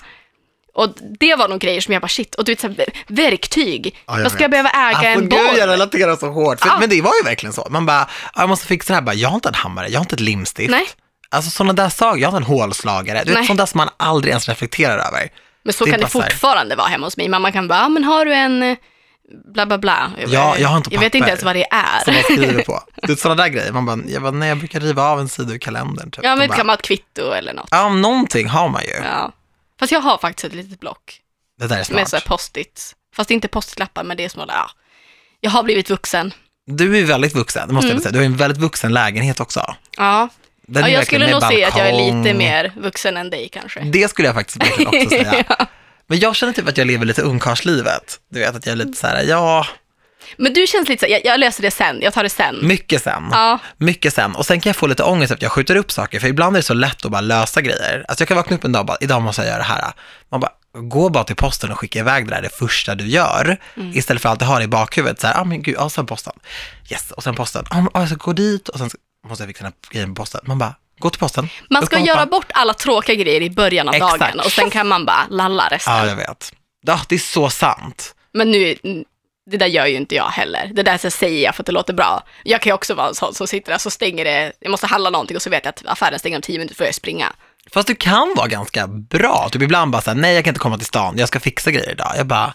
Och 0.74 0.90
det 1.20 1.36
var 1.36 1.48
nog 1.48 1.60
grejer 1.60 1.82
som 1.82 1.94
jag 1.94 2.02
bara, 2.02 2.08
shit. 2.08 2.36
Och 2.36 2.44
du 2.46 2.52
vet, 2.52 2.60
så 2.60 2.68
här, 2.68 2.86
verktyg. 3.08 3.96
Ja, 4.08 4.18
Vad 4.24 4.32
ska 4.32 4.42
jag 4.44 4.52
behöva 4.52 4.70
äga 4.70 4.88
alltså, 4.88 5.06
en 5.06 5.20
gud, 5.20 5.30
boll? 5.30 5.58
jag 5.58 5.68
relaterar 5.70 6.16
så 6.16 6.28
hårt. 6.30 6.60
För, 6.60 6.68
Ja. 6.68 6.78
Men 6.80 6.90
det 6.90 7.02
var 7.02 7.12
ju 7.20 7.24
verkligen 7.30 7.54
så. 7.54 7.68
Man 7.70 7.86
bara, 7.86 8.08
"Ja, 8.36 8.42
jag 8.42 8.50
måste 8.50 8.68
fixa 8.68 8.94
det 8.94 8.96
här. 8.96 9.02
Bara, 9.02 9.16
jag 9.16 9.30
har 9.30 9.36
inte 9.36 9.50
en 9.50 9.56
hammare, 9.56 9.88
jag 9.88 10.00
har 10.00 10.06
inte 10.06 10.16
ett 10.16 10.20
limstift. 10.20 10.72
Nej. 10.72 10.88
Alltså 11.30 11.52
sådana 11.52 11.74
där 11.74 11.90
saker, 11.90 12.22
jag 12.22 12.30
har 12.32 12.38
inte 12.38 12.52
en 12.52 12.58
hålslagare. 12.58 13.24
Du 13.26 13.34
vet, 13.34 13.46
sånt 13.46 13.58
där 13.60 13.66
som 13.66 13.78
man 13.78 13.90
aldrig 13.98 14.32
ens 14.32 14.50
reflekterar 14.50 14.98
över. 15.08 15.30
Men 15.64 15.74
så 15.74 15.86
Det 15.86 15.90
är 15.90 15.92
kan 15.92 16.00
det 16.02 16.10
så 16.10 16.22
här. 16.22 16.30
fortfarande 16.30 16.76
vara 16.76 16.88
hemma 16.88 17.06
hos 17.08 17.18
mig. 17.18 17.30
Mamma 17.30 17.52
kan 17.52 17.68
bara, 17.68 17.80
"Ja, 17.80 17.90
men 17.90 18.04
har 18.04 18.26
du 18.26 18.34
en 18.34 18.64
eh, 18.64 18.78
bla 19.54 19.66
bla 19.66 19.78
bla? 19.78 20.12
Ja, 20.28 20.58
jag 20.58 20.70
har 20.70 20.78
inte 20.78 20.94
Jag 20.94 21.00
vet 21.00 21.08
papper. 21.12 21.18
inte 21.18 21.30
ens 21.30 21.44
vad 21.44 21.56
det 21.56 21.66
är. 21.72 22.00
Som 22.06 22.14
man 22.14 22.24
skriver 22.24 22.64
på. 22.64 22.84
Du 23.02 23.08
vet 23.08 23.20
sådana 23.20 23.44
där 23.44 23.50
grejer. 23.50 23.72
Man 23.72 23.86
bara, 23.86 24.00
jag, 24.08 24.22
bara, 24.22 24.32
nej, 24.32 24.50
jag 24.50 24.58
brukar 24.58 24.80
riva 24.80 25.04
av 25.04 25.20
en 25.20 25.30
sida 25.30 25.54
ur 25.54 25.58
kalendern. 25.58 26.12
Typ. 26.12 26.24
Ja, 26.24 26.36
men 26.36 26.48
bara, 26.48 26.58
kan 26.58 26.66
man 26.66 26.74
ha 26.74 26.78
ett 26.78 26.86
kvitto 26.86 27.32
eller 27.32 27.54
något? 27.54 27.68
Ja, 27.72 27.90
någonting 27.90 28.48
har 28.48 28.70
man 28.70 28.84
ju. 28.84 28.90
Ja. 29.06 29.32
Fast 29.80 29.92
jag 29.92 30.02
har 30.02 30.18
faktiskt 30.18 30.46
ett 30.46 30.54
litet 30.54 30.80
block 30.80 31.20
Det 31.60 31.68
där 31.68 31.76
är 31.76 31.78
med 31.80 31.86
smart. 31.88 32.10
så 32.10 32.16
här 32.16 32.24
post-its. 32.24 32.96
Fast 33.16 33.28
det 33.28 33.32
är 33.32 33.36
inte 33.36 33.48
post-it-lappar, 33.48 34.04
men 34.04 34.18
det 34.18 34.26
är 34.26 34.30
små, 34.30 34.46
ja. 34.48 34.72
Jag 35.40 35.52
har 35.52 35.64
blivit 35.64 35.90
vuxen. 35.90 36.34
Du 36.66 36.98
är 37.00 37.04
väldigt 37.06 37.36
vuxen, 37.36 37.68
det 37.68 37.74
måste 37.74 37.88
Mm. 37.88 37.96
jag 37.96 38.04
säga. 38.04 38.12
Du 38.12 38.18
har 38.20 38.26
en 38.26 38.38
väldigt 38.38 38.60
vuxen 38.62 38.94
lägenhet 38.94 39.40
också. 39.40 39.76
Ja, 39.98 40.30
Den 40.72 40.84
ja 40.84 40.90
jag 40.90 41.06
skulle 41.06 41.32
nog 41.32 41.44
säga 41.44 41.68
att 41.68 41.78
jag 41.78 41.88
är 41.90 41.94
lite 41.94 42.34
mer 42.34 42.72
vuxen 42.78 43.18
än 43.18 43.30
dig 43.30 43.50
kanske. 43.52 43.80
Det 43.80 44.10
skulle 44.10 44.28
jag 44.28 44.36
faktiskt 44.36 44.58
också 44.86 45.10
säga. 45.10 45.46
Men 46.08 46.20
jag 46.20 46.36
känner 46.36 46.54
typ 46.54 46.68
att 46.68 46.78
jag 46.78 46.88
lever 46.88 47.06
lite 47.06 47.22
ungkarlslivet. 47.22 48.20
Du 48.30 48.40
vet 48.40 48.56
att 48.56 48.66
jag 48.66 48.74
är 48.74 48.78
lite 48.78 48.98
så 48.98 49.08
här, 49.08 49.24
ja, 49.24 49.68
Men 50.38 50.54
du 50.54 50.68
känns 50.68 50.90
lite 50.90 51.06
så, 51.06 51.12
jag, 51.12 51.22
jag 51.26 51.40
löser 51.40 51.62
det 51.62 51.72
sen, 51.72 52.02
jag 52.02 52.14
tar 52.14 52.24
det 52.24 52.30
sen. 52.30 52.68
mycket 52.68 53.04
sen. 53.04 53.24
Ja, 53.32 53.60
Mycket 53.78 54.14
sen. 54.14 54.36
Och 54.36 54.46
sen 54.46 54.60
kan 54.62 54.70
jag 54.70 54.76
få 54.76 54.88
lite 54.88 55.04
ångest 55.04 55.32
att 55.34 55.42
jag 55.42 55.52
skjuter 55.52 55.76
upp 55.76 55.92
saker, 55.92 56.20
för 56.20 56.28
ibland 56.28 56.56
är 56.56 56.60
det 56.60 56.64
så 56.64 56.74
lätt 56.74 57.06
att 57.06 57.12
bara 57.12 57.22
lösa 57.22 57.62
grejer. 57.62 58.06
Alltså 58.08 58.22
jag 58.22 58.28
kan 58.28 58.38
vakna 58.38 58.56
upp 58.56 58.64
en 58.64 58.72
dag 58.72 58.80
och 58.80 58.86
bara, 58.86 58.98
idag 59.02 59.22
måste 59.22 59.42
jag 59.42 59.48
göra 59.50 59.58
det 59.58 59.64
här. 59.64 59.92
Man 60.32 60.40
bara, 60.40 60.52
gå 60.74 61.10
bara 61.10 61.24
till 61.24 61.36
posten 61.36 61.72
och 61.72 61.80
skicka 61.80 62.00
iväg 62.00 62.28
det 62.28 62.36
där 62.36 62.42
det 62.42 62.50
första 62.50 62.96
du 62.96 63.08
gör. 63.08 63.58
Mm. 63.78 63.98
Istället 63.98 64.22
för 64.22 64.30
att 64.30 64.34
alltid 64.34 64.48
ha 64.48 64.58
det 64.58 64.64
i 64.64 64.68
bakhuvudet, 64.68 65.20
så 65.20 65.28
här, 65.28 65.42
ah 65.42 65.44
men 65.44 65.62
gud, 65.64 65.76
ja 65.78 65.90
sen 65.90 66.06
posten. 66.06 66.34
Yes, 66.92 67.12
och 67.12 67.24
sen 67.24 67.36
posten. 67.36 67.66
Ah, 67.70 67.84
ah, 67.94 68.00
jag 68.00 68.08
ska 68.08 68.18
gå 68.18 68.34
dit 68.34 68.70
och 68.70 68.80
sen 68.80 68.90
måste 69.28 69.44
jag 69.44 69.48
fixa 69.50 69.64
den 69.64 69.74
här 69.84 69.92
grejen 69.94 70.16
på 70.16 70.22
posten. 70.22 70.42
Man 70.44 70.58
bara, 70.60 70.76
gå 71.00 71.10
till 71.10 71.20
posten. 71.20 71.50
man 71.70 71.86
ska 71.86 72.00
göra 72.00 72.26
bort 72.26 72.52
alla 72.54 72.74
tråkiga 72.74 73.16
grejer 73.16 73.42
i 73.42 73.50
början 73.50 73.88
av 73.90 73.96
Exakt. 73.96 74.20
dagen 74.20 74.40
och 74.40 74.52
sen 74.52 74.70
kan 74.70 74.88
man 74.88 75.06
bara 75.06 75.28
lalla 75.30 75.68
resten. 75.68 75.94
Ja, 75.94 76.06
jag 76.08 76.16
vet. 76.16 76.54
Ja, 76.82 77.00
det 77.10 77.16
är 77.16 77.20
så 77.20 77.50
sant. 77.50 78.16
Men 78.34 78.52
nu, 78.52 78.76
det 79.52 79.58
där 79.58 79.68
gör 79.68 79.86
ju 79.86 79.96
inte 79.98 80.16
jag 80.16 80.30
heller. 80.30 80.72
Det 80.74 80.84
där 80.84 80.98
så 80.98 81.12
säger 81.12 81.44
jag 81.44 81.56
för 81.56 81.62
att 81.64 81.66
det 81.66 81.72
låter 81.72 81.94
bra. 81.94 82.24
Jag 82.44 82.62
kan 82.62 82.70
ju 82.70 82.74
också 82.74 82.94
vara 82.94 83.08
en 83.08 83.16
sån 83.16 83.34
som 83.34 83.48
sitter 83.48 83.72
där 83.72 83.78
så 83.80 83.90
stänger 83.90 84.26
det, 84.26 84.52
jag 84.60 84.72
måste 84.72 84.88
handla 84.88 85.10
någonting 85.10 85.36
och 85.38 85.42
så 85.42 85.50
vet 85.50 85.66
jag 85.66 85.70
att 85.70 85.86
affären 85.86 86.20
stänger 86.20 86.36
om 86.38 86.42
tio 86.42 86.58
minuter 86.58 86.76
för 86.76 86.86
jag 86.86 86.96
springa. 86.96 87.34
Fast 87.74 87.88
du 87.88 87.96
kan 87.96 88.34
vara 88.38 88.48
ganska 88.48 88.88
bra. 88.88 89.50
Typ 89.52 89.62
ibland 89.62 89.92
bara 89.92 90.02
så 90.02 90.10
här, 90.12 90.18
nej 90.18 90.36
jag 90.36 90.44
kan 90.44 90.52
inte 90.52 90.60
komma 90.60 90.78
till 90.78 90.88
stan, 90.88 91.16
jag 91.18 91.28
ska 91.28 91.40
fixa 91.40 91.72
grejer 91.72 91.92
idag. 91.92 92.14
Jag 92.18 92.28
bara, 92.28 92.54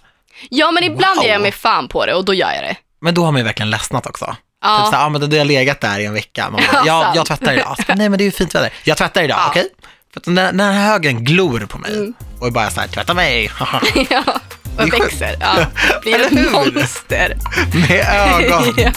Ja, 0.50 0.70
men 0.70 0.84
ibland 0.84 1.16
Wow. 1.16 1.24
ger 1.24 1.32
jag 1.32 1.42
mig 1.42 1.52
fan 1.52 1.88
på 1.88 2.06
det 2.06 2.14
och 2.14 2.24
då 2.24 2.34
gör 2.34 2.52
jag 2.52 2.62
det. 2.64 2.76
men 3.00 3.14
då 3.14 3.24
har 3.24 3.32
man 3.32 3.38
ju 3.40 3.44
verkligen 3.44 3.70
ledsnat 3.70 4.06
också. 4.06 4.36
Ja. 4.64 4.78
Typ 4.78 4.86
så 4.86 4.92
här, 4.96 5.02
ja 5.02 5.08
men 5.08 5.20
då 5.20 5.26
har 5.26 5.34
jag 5.36 5.46
legat 5.46 5.80
där 5.80 5.98
i 5.98 6.04
en 6.04 6.12
vecka. 6.14 6.50
Man 6.50 6.60
bara, 6.72 6.76
Ja, 6.76 6.82
ja, 6.86 7.02
sant. 7.02 7.16
jag 7.16 7.26
tvättar 7.26 7.52
idag. 7.54 7.76
Nej 7.88 8.08
men 8.08 8.12
det 8.18 8.22
är 8.22 8.26
ju 8.26 8.30
fint 8.32 8.54
väder. 8.54 8.70
Jag 8.84 8.96
tvättar 8.96 9.22
idag, 9.22 9.38
Ja. 9.38 9.46
okej? 9.50 9.68
För 10.12 10.20
att 10.20 10.26
när, 10.26 10.52
när 10.52 10.72
högen 10.72 11.24
glor 11.24 11.60
på 11.68 11.78
mig 11.78 11.92
Mm. 11.92 12.14
och 12.40 12.46
är 12.46 12.50
bara 12.50 12.70
så 12.70 12.80
här, 12.80 12.88
tvätta 12.88 13.14
mig, 13.14 13.50
ja, 13.60 13.80
Det 14.76 14.82
och 14.82 14.92
växer. 14.92 15.36
Ja, 15.40 15.66
blir 16.02 16.20
ett 16.20 16.52
monster. 16.52 17.36
med 17.88 18.06
ögon. 18.44 18.74
ja. 18.76 18.92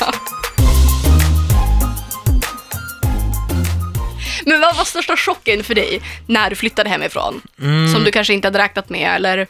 Men 4.45 4.61
vad 4.61 4.75
var 4.77 4.83
största 4.85 5.15
chocken 5.17 5.63
för 5.63 5.75
dig 5.75 6.01
när 6.27 6.49
du 6.49 6.55
flyttade 6.55 6.89
hemifrån? 6.89 7.41
Mm. 7.61 7.93
Som 7.93 8.03
du 8.03 8.11
kanske 8.11 8.33
inte 8.33 8.47
hade 8.47 8.59
räknat 8.59 8.89
med 8.89 9.15
eller? 9.15 9.47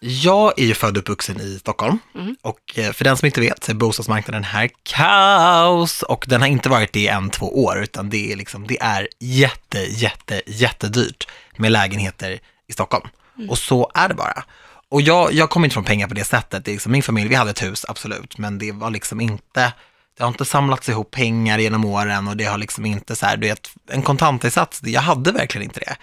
Jag 0.00 0.58
är 0.58 0.64
ju 0.64 0.74
född 0.74 0.96
och 0.96 1.02
uppvuxen 1.02 1.40
i 1.40 1.58
Stockholm 1.58 1.98
Mm. 2.14 2.36
och 2.42 2.78
eh, 2.78 2.92
för 2.92 3.04
den 3.04 3.16
som 3.16 3.26
inte 3.26 3.40
vet 3.40 3.64
så 3.64 3.72
är 3.72 3.74
bostadsmarknaden 3.74 4.44
här 4.44 4.70
kaos 4.82 6.02
och 6.02 6.24
den 6.28 6.40
har 6.40 6.48
inte 6.48 6.68
varit 6.68 6.92
det 6.92 7.00
i 7.00 7.08
en, 7.08 7.30
två 7.30 7.64
år 7.64 7.82
utan 7.82 8.10
det 8.10 8.32
är 8.32 8.36
liksom, 8.36 8.66
det 8.66 8.78
är 8.80 9.08
jätte, 9.20 9.78
jätte, 9.78 10.42
jättedyrt 10.46 11.28
med 11.56 11.72
lägenheter 11.72 12.38
i 12.68 12.72
Stockholm. 12.72 13.08
Mm. 13.36 13.50
Och 13.50 13.58
så 13.58 13.90
är 13.94 14.08
det 14.08 14.14
bara. 14.14 14.44
Och 14.88 15.02
jag, 15.02 15.32
jag 15.32 15.50
kommer 15.50 15.66
inte 15.66 15.74
från 15.74 15.84
pengar 15.84 16.08
på 16.08 16.14
det 16.14 16.24
sättet. 16.24 16.64
Det 16.64 16.70
är 16.70 16.72
liksom, 16.72 16.92
min 16.92 17.02
familj, 17.02 17.28
vi 17.28 17.34
hade 17.34 17.50
ett 17.50 17.62
hus, 17.62 17.84
absolut, 17.88 18.38
men 18.38 18.58
det 18.58 18.72
var 18.72 18.90
liksom 18.90 19.20
inte, 19.20 19.72
det 20.16 20.22
har 20.22 20.28
inte 20.28 20.44
samlats 20.44 20.88
ihop 20.88 21.10
pengar 21.10 21.58
genom 21.58 21.84
åren 21.84 22.28
och 22.28 22.36
det 22.36 22.44
har 22.44 22.58
liksom 22.58 22.86
inte 22.86 23.16
så 23.16 23.26
här, 23.26 23.36
du 23.36 23.48
vet, 23.48 23.70
en 23.90 24.02
kontantinsats, 24.02 24.80
jag 24.82 25.00
hade 25.00 25.32
verkligen 25.32 25.64
inte 25.64 25.80
det. 25.80 25.96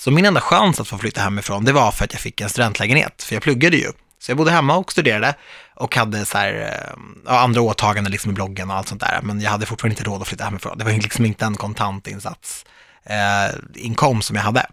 Så 0.00 0.10
min 0.10 0.26
enda 0.26 0.40
chans 0.40 0.80
att 0.80 0.88
få 0.88 0.98
flytta 0.98 1.20
hemifrån, 1.20 1.64
det 1.64 1.72
var 1.72 1.92
för 1.92 2.04
att 2.04 2.12
jag 2.12 2.20
fick 2.20 2.40
en 2.40 2.48
studentlägenhet, 2.48 3.22
för 3.22 3.34
jag 3.34 3.42
pluggade 3.42 3.76
ju. 3.76 3.92
Så 4.18 4.30
jag 4.30 4.38
bodde 4.38 4.50
hemma 4.50 4.76
och 4.76 4.92
studerade 4.92 5.34
och 5.74 5.96
hade 5.96 6.24
så 6.24 6.38
här, 6.38 6.54
eh, 6.54 7.02
ja, 7.26 7.40
andra 7.40 7.60
åtaganden 7.60 8.12
liksom 8.12 8.30
i 8.30 8.34
bloggen 8.34 8.70
och 8.70 8.76
allt 8.76 8.88
sånt 8.88 9.00
där. 9.00 9.20
Men 9.22 9.40
jag 9.40 9.50
hade 9.50 9.66
fortfarande 9.66 9.92
inte 9.92 10.04
råd 10.04 10.22
att 10.22 10.28
flytta 10.28 10.44
hemifrån. 10.44 10.78
Det 10.78 10.84
var 10.84 10.92
liksom 10.92 11.24
inte 11.24 11.44
en 11.44 11.56
kontantinsats 11.56 12.64
eh, 13.04 13.56
inkomst 13.74 14.28
som 14.28 14.36
jag 14.36 14.42
hade. 14.42 14.66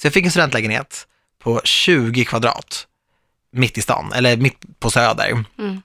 Så 0.00 0.06
jag 0.06 0.12
fick 0.12 0.24
en 0.24 0.30
studentlägenhet 0.30 1.06
på 1.42 1.60
20 1.64 2.24
kvadrat 2.24 2.86
mitt 3.52 3.78
i 3.78 3.82
stan, 3.82 4.12
eller 4.12 4.36
mitt 4.36 4.80
på 4.80 4.90
Söder. 4.90 5.44
Mm. 5.58 5.82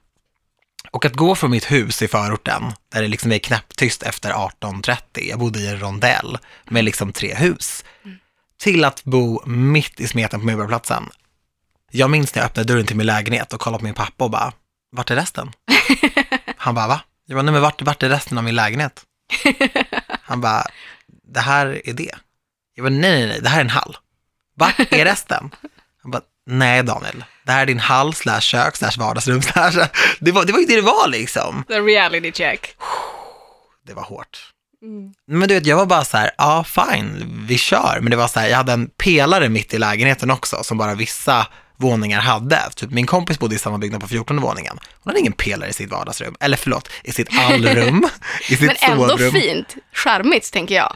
Och 0.91 1.05
att 1.05 1.15
gå 1.15 1.35
från 1.35 1.51
mitt 1.51 1.71
hus 1.71 2.01
i 2.01 2.07
förorten, 2.07 2.63
där 2.93 3.01
det 3.01 3.07
liksom 3.07 3.31
är 3.31 3.39
knäpptyst 3.39 4.03
efter 4.03 4.31
18.30, 4.31 4.97
jag 5.13 5.39
bodde 5.39 5.59
i 5.59 5.67
en 5.67 5.79
rondell 5.79 6.37
med 6.69 6.83
liksom 6.83 7.13
tre 7.13 7.35
hus, 7.35 7.83
till 8.61 8.83
att 8.85 9.03
bo 9.03 9.45
mitt 9.45 9.99
i 9.99 10.07
smeten 10.07 10.39
på 10.39 10.45
Medborgarplatsen. 10.45 11.09
Jag 11.91 12.09
minns 12.09 12.35
när 12.35 12.41
jag 12.41 12.49
öppnade 12.49 12.73
dörren 12.73 12.85
till 12.85 12.95
min 12.95 13.05
lägenhet 13.05 13.53
och 13.53 13.59
kollade 13.59 13.79
på 13.79 13.85
min 13.85 13.93
pappa 13.93 14.23
och 14.23 14.31
bara, 14.31 14.53
vart 14.91 15.11
är 15.11 15.15
resten? 15.15 15.51
Han 16.57 16.75
bara, 16.75 16.87
va? 16.87 17.01
Jag 17.25 17.35
bara, 17.35 17.41
nej 17.41 17.51
men 17.53 17.61
vart, 17.61 17.81
vart 17.81 18.03
är 18.03 18.09
resten 18.09 18.37
av 18.37 18.43
min 18.43 18.55
lägenhet? 18.55 19.03
Han 20.21 20.41
bara, 20.41 20.65
det 21.33 21.39
här 21.39 21.81
är 21.89 21.93
det. 21.93 22.15
Jag 22.75 22.83
bara, 22.83 22.89
nej, 22.89 23.19
nej, 23.19 23.27
nej, 23.27 23.41
det 23.41 23.49
här 23.49 23.57
är 23.57 23.63
en 23.63 23.69
hall. 23.69 23.97
Vart 24.55 24.79
är 24.79 25.05
resten? 25.05 25.55
Han 26.01 26.11
bara, 26.11 26.21
nej 26.45 26.83
Daniel, 26.83 27.23
det 27.45 27.51
här 27.51 27.61
är 27.61 27.65
din 27.65 27.79
hall 27.79 28.13
slash 28.13 28.41
kök 28.41 28.75
slash 28.75 28.97
vardagsrum 28.97 29.41
slash... 29.41 29.87
Det 30.19 30.31
var, 30.31 30.45
det 30.45 30.53
var 30.53 30.59
ju 30.59 30.65
det 30.65 30.75
det 30.75 30.81
var 30.81 31.07
liksom. 31.07 31.63
The 31.67 31.79
reality 31.79 32.31
check. 32.31 32.75
Det 33.85 33.93
var 33.93 34.03
hårt. 34.03 34.53
Men 35.27 35.47
du 35.47 35.53
vet, 35.53 35.65
jag 35.65 35.75
var 35.77 35.85
bara 35.85 36.03
så 36.03 36.17
här, 36.17 36.31
ja 36.37 36.63
fine, 36.63 37.45
vi 37.47 37.57
kör. 37.57 37.97
Men 38.01 38.11
det 38.11 38.17
var 38.17 38.27
så 38.27 38.39
här, 38.39 38.47
jag 38.47 38.57
hade 38.57 38.73
en 38.73 38.87
pelare 38.87 39.49
mitt 39.49 39.73
i 39.73 39.77
lägenheten 39.77 40.31
också, 40.31 40.63
som 40.63 40.77
bara 40.77 40.95
vissa 40.95 41.47
våningar 41.77 42.19
hade. 42.21 42.59
Typ 42.75 42.91
min 42.91 43.05
kompis 43.07 43.39
bodde 43.39 43.55
i 43.55 43.59
samma 43.59 43.77
byggnad 43.77 44.01
på 44.01 44.07
14 44.07 44.41
våningen. 44.41 44.79
Hon 45.03 45.11
hade 45.11 45.19
ingen 45.19 45.33
pelare 45.33 45.69
i 45.69 45.73
sitt 45.73 45.91
vardagsrum, 45.91 46.35
eller 46.39 46.57
förlåt, 46.57 46.89
i 47.03 47.11
sitt 47.11 47.29
allrum, 47.39 48.09
i 48.49 48.55
sitt 48.55 48.81
Men 48.81 48.91
ändå 48.91 49.09
sovrum. 49.09 49.31
fint. 49.31 49.75
Charmigt, 49.93 50.51
tänker 50.51 50.75
jag. 50.75 50.95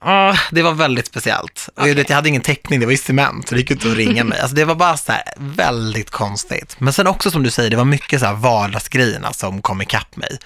Ja, 0.00 0.36
det 0.50 0.62
var 0.62 0.72
väldigt 0.72 1.06
speciellt. 1.06 1.68
Och 1.76 1.88
jag, 1.88 1.94
vet, 1.94 2.08
jag 2.08 2.16
hade 2.16 2.28
ingen 2.28 2.42
täckning, 2.42 2.80
det 2.80 2.86
var 2.86 2.90
ju 2.92 2.98
cement, 2.98 3.48
så 3.48 3.54
det 3.54 3.60
gick 3.60 3.70
inte 3.70 3.90
att 3.90 3.96
ringa 3.96 4.24
mig. 4.24 4.40
Alltså 4.40 4.56
det 4.56 4.64
var 4.64 4.74
bara 4.74 4.96
så 4.96 5.12
här 5.12 5.22
väldigt 5.36 6.10
konstigt. 6.10 6.76
Men 6.78 6.92
sen 6.92 7.06
också 7.06 7.30
som 7.30 7.42
du 7.42 7.50
säger, 7.50 7.70
det 7.70 7.76
var 7.76 7.84
mycket 7.84 8.20
så 8.20 8.26
här 8.26 8.34
vardagsgrejerna 8.34 9.32
som 9.32 9.62
kom 9.62 9.82
ikapp 9.82 10.16
mig. 10.16 10.38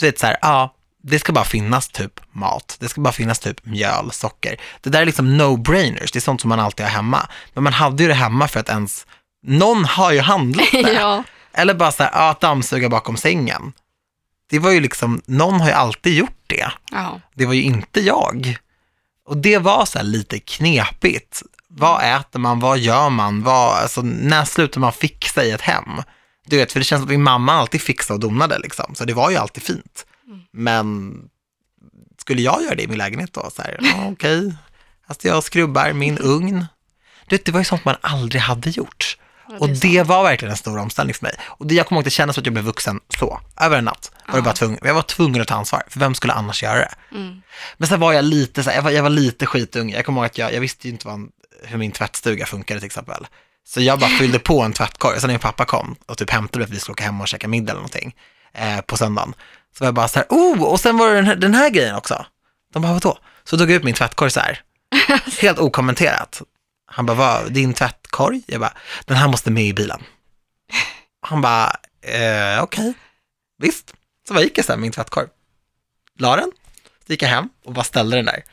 Du 0.00 0.06
vet 0.06 0.18
så 0.18 0.26
här, 0.26 0.36
ja, 0.42 0.74
det 1.02 1.18
ska 1.18 1.32
bara 1.32 1.44
finnas 1.44 1.88
typ 1.88 2.20
mat, 2.32 2.76
det 2.80 2.88
ska 2.88 3.00
bara 3.00 3.12
finnas 3.12 3.38
typ 3.38 3.64
mjöl, 3.66 4.12
socker. 4.12 4.56
Det 4.80 4.90
där 4.90 5.00
är 5.02 5.06
liksom 5.06 5.40
no-brainers, 5.40 6.10
det 6.12 6.16
är 6.18 6.20
sånt 6.20 6.40
som 6.40 6.48
man 6.48 6.60
alltid 6.60 6.86
har 6.86 6.90
hemma. 6.92 7.28
Men 7.54 7.64
man 7.64 7.72
hade 7.72 8.02
ju 8.02 8.08
det 8.08 8.14
hemma 8.14 8.48
för 8.48 8.60
att 8.60 8.68
ens, 8.68 9.06
någon 9.46 9.84
har 9.84 10.12
ju 10.12 10.20
handlat 10.20 10.66
det. 10.72 10.92
ja. 10.92 11.24
Eller 11.52 11.74
bara 11.74 11.92
så 11.92 12.02
här, 12.02 12.10
ja, 12.14 12.36
dammsuga 12.40 12.88
bakom 12.88 13.16
sängen. 13.16 13.72
Det 14.50 14.58
var 14.58 14.70
ju 14.70 14.80
liksom, 14.80 15.22
någon 15.26 15.60
har 15.60 15.66
ju 15.68 15.74
alltid 15.74 16.14
gjort 16.14 16.42
det. 16.46 16.72
ja. 16.90 17.20
Det 17.34 17.46
var 17.46 17.54
ju 17.54 17.62
inte 17.62 18.00
jag. 18.00 18.56
Och 19.28 19.36
det 19.36 19.58
var 19.58 19.84
så 19.84 19.98
här 19.98 20.04
lite 20.04 20.38
knepigt. 20.38 21.42
Vad 21.68 22.16
äter 22.20 22.38
man? 22.38 22.60
Vad 22.60 22.78
gör 22.78 23.10
man? 23.10 23.42
Vad, 23.42 23.74
alltså, 23.76 24.02
när 24.02 24.44
slutar 24.44 24.80
man 24.80 24.92
fixa 24.92 25.44
i 25.44 25.50
ett 25.50 25.60
hem? 25.60 26.02
Du 26.46 26.56
vet, 26.56 26.72
för 26.72 26.80
det 26.80 26.84
känns 26.84 27.00
som 27.00 27.04
att 27.06 27.10
min 27.10 27.22
mamma 27.22 27.52
alltid 27.52 27.82
fixade 27.82 28.14
och 28.14 28.20
donade 28.20 28.58
liksom. 28.58 28.94
Så 28.94 29.04
det 29.04 29.14
var 29.14 29.30
ju 29.30 29.36
alltid 29.36 29.62
fint. 29.62 30.06
Men 30.52 31.14
skulle 32.18 32.42
jag 32.42 32.62
göra 32.62 32.74
det 32.74 32.82
i 32.82 32.86
min 32.88 32.98
lägenhet 32.98 33.32
då? 33.32 33.50
Så 33.52 33.62
här, 33.62 33.78
okej. 34.12 34.54
Alltså 35.06 35.28
jag 35.28 35.44
skrubbar 35.44 35.92
min 35.92 36.18
ugn. 36.18 36.66
Du 37.26 37.36
vet, 37.36 37.44
det 37.44 37.52
var 37.52 37.60
ju 37.60 37.64
sånt 37.64 37.84
man 37.84 37.96
aldrig 38.00 38.42
hade 38.42 38.70
gjort. 38.70 39.16
Ja, 39.48 39.56
Och 39.58 39.68
det 39.68 40.02
var 40.02 40.22
verkligen 40.22 40.50
en 40.50 40.56
stor 40.56 40.78
omställning 40.78 41.14
för 41.14 41.22
mig. 41.22 41.34
Och 41.40 41.66
det, 41.66 41.74
jag 41.74 41.86
kommer 41.86 41.96
ihåg 41.96 42.02
att 42.02 42.04
det 42.04 42.10
kändes 42.10 42.34
som 42.34 42.42
att 42.42 42.46
jag 42.46 42.52
blev 42.52 42.64
vuxen 42.64 43.00
så, 43.18 43.40
över 43.60 43.78
en 43.78 43.84
natt. 43.84 44.12
Var 44.28 44.36
det 44.36 44.42
bara 44.42 44.54
tvungen, 44.54 44.78
jag 44.82 44.94
var 44.94 45.02
tvungen 45.02 45.42
att 45.42 45.48
ta 45.48 45.54
ansvar, 45.54 45.82
för 45.88 46.00
vem 46.00 46.14
skulle 46.14 46.32
annars 46.32 46.62
göra 46.62 46.78
det? 46.78 46.94
Mm. 47.12 47.42
Men 47.76 47.88
sen 47.88 48.00
var 48.00 48.12
jag 48.12 48.24
lite, 48.24 48.62
så 48.64 48.70
här, 48.70 48.76
jag, 48.76 48.82
var, 48.82 48.90
jag 48.90 49.02
var 49.02 49.10
lite 49.10 49.46
skitung. 49.46 49.90
Jag 49.90 50.04
kommer 50.04 50.20
ihåg 50.20 50.26
att 50.26 50.38
jag, 50.38 50.54
jag 50.54 50.60
visste 50.60 50.88
ju 50.88 50.92
inte 50.92 51.06
vad, 51.06 51.28
hur 51.64 51.78
min 51.78 51.92
tvättstuga 51.92 52.46
funkade 52.46 52.80
till 52.80 52.86
exempel. 52.86 53.26
Så 53.66 53.80
jag 53.80 53.98
bara 53.98 54.10
fyllde 54.10 54.38
på 54.38 54.62
en 54.62 54.72
tvättkorg. 54.72 55.20
Sen 55.20 55.28
när 55.28 55.34
min 55.34 55.40
pappa 55.40 55.64
kom 55.64 55.96
och 56.06 56.18
typ 56.18 56.30
hämtade 56.30 56.58
mig 56.58 56.66
för 56.66 56.72
att 56.72 56.76
vi 56.76 56.80
skulle 56.80 56.92
åka 56.92 57.04
hem 57.04 57.20
och 57.20 57.28
käka 57.28 57.48
middag 57.48 57.72
eller 57.72 57.80
någonting 57.80 58.14
eh, 58.52 58.80
på 58.80 58.96
söndagen. 58.96 59.34
Så 59.78 59.84
var 59.84 59.86
jag 59.86 59.94
bara 59.94 60.08
så 60.08 60.18
här, 60.18 60.26
oh, 60.30 60.62
och 60.62 60.80
sen 60.80 60.96
var 60.96 61.08
det 61.08 61.14
den 61.14 61.26
här, 61.26 61.36
den 61.36 61.54
här 61.54 61.70
grejen 61.70 61.96
också. 61.96 62.26
De 62.72 62.82
bara, 62.82 62.92
vadå? 62.92 63.18
Så 63.44 63.58
tog 63.58 63.70
jag 63.70 63.76
ut 63.76 63.84
min 63.84 63.94
tvättkorg 63.94 64.30
så 64.30 64.40
här, 64.40 64.62
helt 65.40 65.58
okommenterat. 65.58 66.42
Han 66.86 67.06
bara, 67.06 67.16
vad, 67.16 67.52
din 67.52 67.74
tvättkorg? 67.74 68.42
Jag 68.46 68.60
bara, 68.60 68.72
den 69.04 69.16
här 69.16 69.28
måste 69.28 69.50
med 69.50 69.64
i 69.64 69.72
bilen. 69.72 70.02
Han 71.20 71.40
bara, 71.40 71.76
eh, 72.02 72.62
okej, 72.62 72.94
visst. 73.58 73.94
Så 74.28 74.34
bara 74.34 74.42
gick 74.42 74.58
jag 74.58 74.64
så 74.64 74.72
här 74.72 74.78
min 74.78 74.92
tvättkorg, 74.92 75.26
la 76.18 76.36
den, 76.36 76.52
så 77.06 77.12
gick 77.12 77.22
jag 77.22 77.28
hem 77.28 77.48
och 77.64 77.72
bara 77.72 77.84
ställde 77.84 78.16
den 78.16 78.24
där. 78.24 78.44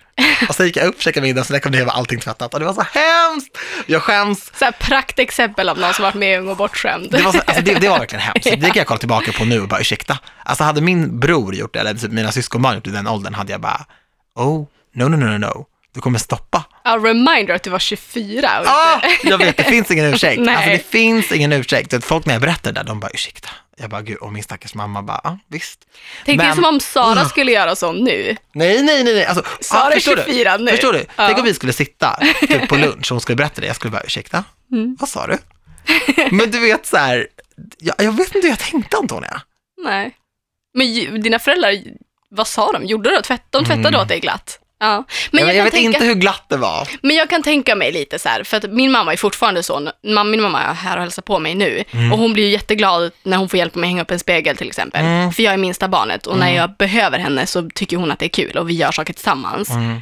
Och 0.50 0.56
så 0.56 0.66
gick 0.66 0.78
jag 0.78 0.86
upp, 0.86 1.02
käkade 1.02 1.28
middag, 1.28 1.46
när 1.50 1.56
jag 1.56 1.64
kom 1.64 1.72
ner 1.72 1.86
var 1.86 1.94
allting 1.94 2.20
tvättat. 2.20 2.54
Och 2.54 2.60
det 2.60 2.66
var 2.66 2.74
så 2.74 2.82
hemskt! 2.82 3.58
Jag 3.86 4.04
skäms. 4.04 4.52
Så 4.60 4.66
här 4.66 4.72
praktexempel 4.72 5.70
av 5.70 5.78
någon 5.78 5.94
som 5.94 6.04
varit 6.04 6.16
med 6.16 6.40
ung 6.40 6.48
och 6.48 6.58
bortskämd. 6.58 7.12
Det 7.12 7.22
var, 7.22 7.32
så, 7.32 7.40
alltså 7.46 7.64
det, 7.64 7.74
det 7.74 7.90
var 7.90 8.00
verkligen 8.00 8.22
hemskt. 8.22 8.44
Det 8.62 8.68
kan 8.68 8.76
jag 8.76 8.88
kolla 8.88 8.98
tillbaka 8.98 9.32
på 9.32 9.46
nu 9.46 9.62
och 9.62 9.68
bara 9.68 9.80
ursäkta. 9.80 10.20
Alltså 10.44 10.64
hade 10.64 10.82
min 10.82 11.20
bror 11.20 11.56
gjort 11.56 11.74
det, 11.74 11.80
eller 11.80 11.94
typ 11.94 12.12
mina 12.12 12.32
syskonbarn 12.32 12.76
gjort 12.76 12.84
det 12.84 12.90
i 12.90 12.94
den 12.94 13.08
åldern, 13.08 13.34
hade 13.34 13.52
jag 13.52 13.62
bara, 13.62 13.86
oh, 14.36 14.66
no, 14.96 15.04
no, 15.04 15.16
no, 15.16 15.26
no, 15.26 15.38
no. 15.38 15.66
Du 15.98 16.02
kommer 16.02 16.20
stoppa. 16.20 16.64
Ja, 16.84 16.92
reminder 17.04 17.54
att 17.54 17.64
du 17.64 17.70
var 17.70 17.80
24 17.80 18.60
och 18.60 18.68
Ah, 18.68 19.02
jag 19.24 19.38
vet, 19.38 19.58
det 19.58 19.64
finns 19.64 19.92
ingen 19.92 20.14
ursäkt. 20.14 20.42
Nej. 20.42 20.56
Alltså 20.56 20.70
det 20.70 20.86
finns 20.90 21.32
ingen 21.32 21.54
ursäkt. 21.54 22.06
Folk 22.06 22.26
när 22.26 22.34
jag 22.34 22.42
berättar 22.42 22.72
det 22.72 22.80
där, 22.80 22.88
de 22.88 23.00
bara 23.00 23.12
ursäkta. 23.14 23.50
Jag 23.78 23.90
bara, 23.90 24.02
gud, 24.02 24.18
och 24.18 24.34
min 24.34 24.44
stackars 24.44 24.74
mamma 24.74 25.02
bara, 25.02 25.22
ja, 25.24 25.38
visst. 25.48 25.80
Tänk 26.26 26.42
dig 26.42 26.56
som 26.56 26.66
om 26.66 26.80
Sara 26.80 27.26
skulle 27.26 27.52
göra 27.52 27.76
så 27.76 27.92
nu. 27.92 28.38
Nej, 28.54 28.84
nej, 28.84 29.04
nej, 29.04 29.14
nej. 29.14 29.26
Alltså, 29.26 29.44
Sara 29.62 29.88
är 29.92 29.94
förstår 29.94 30.16
24 30.26 30.58
du? 30.58 30.64
nu. 30.64 30.72
Förstår 30.72 30.94
du? 30.94 31.00
Ja. 31.00 31.06
Tänk 31.28 31.38
om 31.40 31.46
vi 31.46 31.54
skulle 31.54 31.74
sitta 31.74 32.20
typ, 32.40 32.68
på 32.70 32.76
lunch 32.76 32.98
och 33.12 33.16
hon 33.16 33.22
skulle 33.22 33.36
berätta 33.36 33.62
det. 33.62 33.68
Jag 33.68 33.76
skulle 33.76 33.92
bara, 33.92 34.02
ursäkta, 34.04 34.44
Mm. 34.72 34.98
vad 35.00 35.10
sa 35.10 35.28
du? 35.28 35.38
Men 36.32 36.52
du 36.52 36.60
vet 36.60 36.86
så 36.86 36.98
här, 36.98 37.28
jag, 37.78 37.96
jag 38.00 38.12
vet 38.12 38.36
inte 38.36 38.48
hur 38.48 38.50
jag 38.50 38.60
tänkte 38.60 38.98
Antonia. 38.98 39.42
Nej. 39.84 40.16
Men 40.74 41.22
dina 41.22 41.40
föräldrar, 41.40 41.74
vad 42.30 42.48
sa 42.48 42.72
de? 42.72 42.86
Gjorde 42.86 43.16
de? 43.16 43.22
Tvätt, 43.22 43.44
de 43.50 43.66
tvättade 43.66 43.98
åt 43.98 44.08
dig 44.08 44.20
glatt? 44.20 44.60
Ja. 44.80 45.04
Men 45.32 45.44
Mm. 45.44 45.48
jag, 45.48 45.56
jag, 45.56 45.60
jag 45.60 45.64
vet 45.64 45.74
tänka, 45.74 45.88
inte 45.98 46.06
hur 46.06 46.14
glatt 46.16 46.46
det 46.48 46.58
var. 46.58 46.88
men 47.02 47.16
jag 47.16 47.30
kan 47.30 47.44
tänka 47.44 47.76
mig 47.76 47.92
lite 47.92 48.20
så 48.20 48.30
här, 48.30 48.44
för 48.44 48.58
att 48.58 48.72
min 48.72 48.92
mamma 48.92 49.14
är 49.14 49.18
fortfarande 49.18 49.64
så, 49.64 49.92
min 50.04 50.42
mamma 50.42 50.62
är 50.64 50.74
här 50.74 50.98
och 50.98 51.04
hälsar 51.04 51.22
på 51.22 51.40
mig 51.40 51.56
nu 51.56 51.84
och 52.12 52.18
hon 52.20 52.34
blir 52.34 52.44
ju 52.44 52.50
jätteglad 52.52 53.12
när 53.24 53.38
hon 53.38 53.50
får 53.50 53.58
hjälpa 53.60 53.80
mig 53.80 53.88
hänga 53.90 54.02
upp 54.02 54.12
en 54.12 54.20
spegel 54.20 54.58
till 54.58 54.68
exempel. 54.68 55.02
Mm. 55.06 55.32
För 55.32 55.44
jag 55.44 55.54
är 55.54 55.58
minsta 55.58 55.88
barnet 55.88 56.28
och 56.28 56.38
när 56.38 56.56
jag 56.56 56.72
behöver 56.78 57.20
henne 57.20 57.46
så 57.48 57.70
tycker 57.76 57.98
hon 57.98 58.12
att 58.12 58.20
det 58.20 58.26
är 58.26 58.30
kul 58.30 58.58
och 58.58 58.70
vi 58.70 58.74
gör 58.74 58.92
saker 58.92 59.14
tillsammans. 59.14 59.70
Mm. 59.70 60.02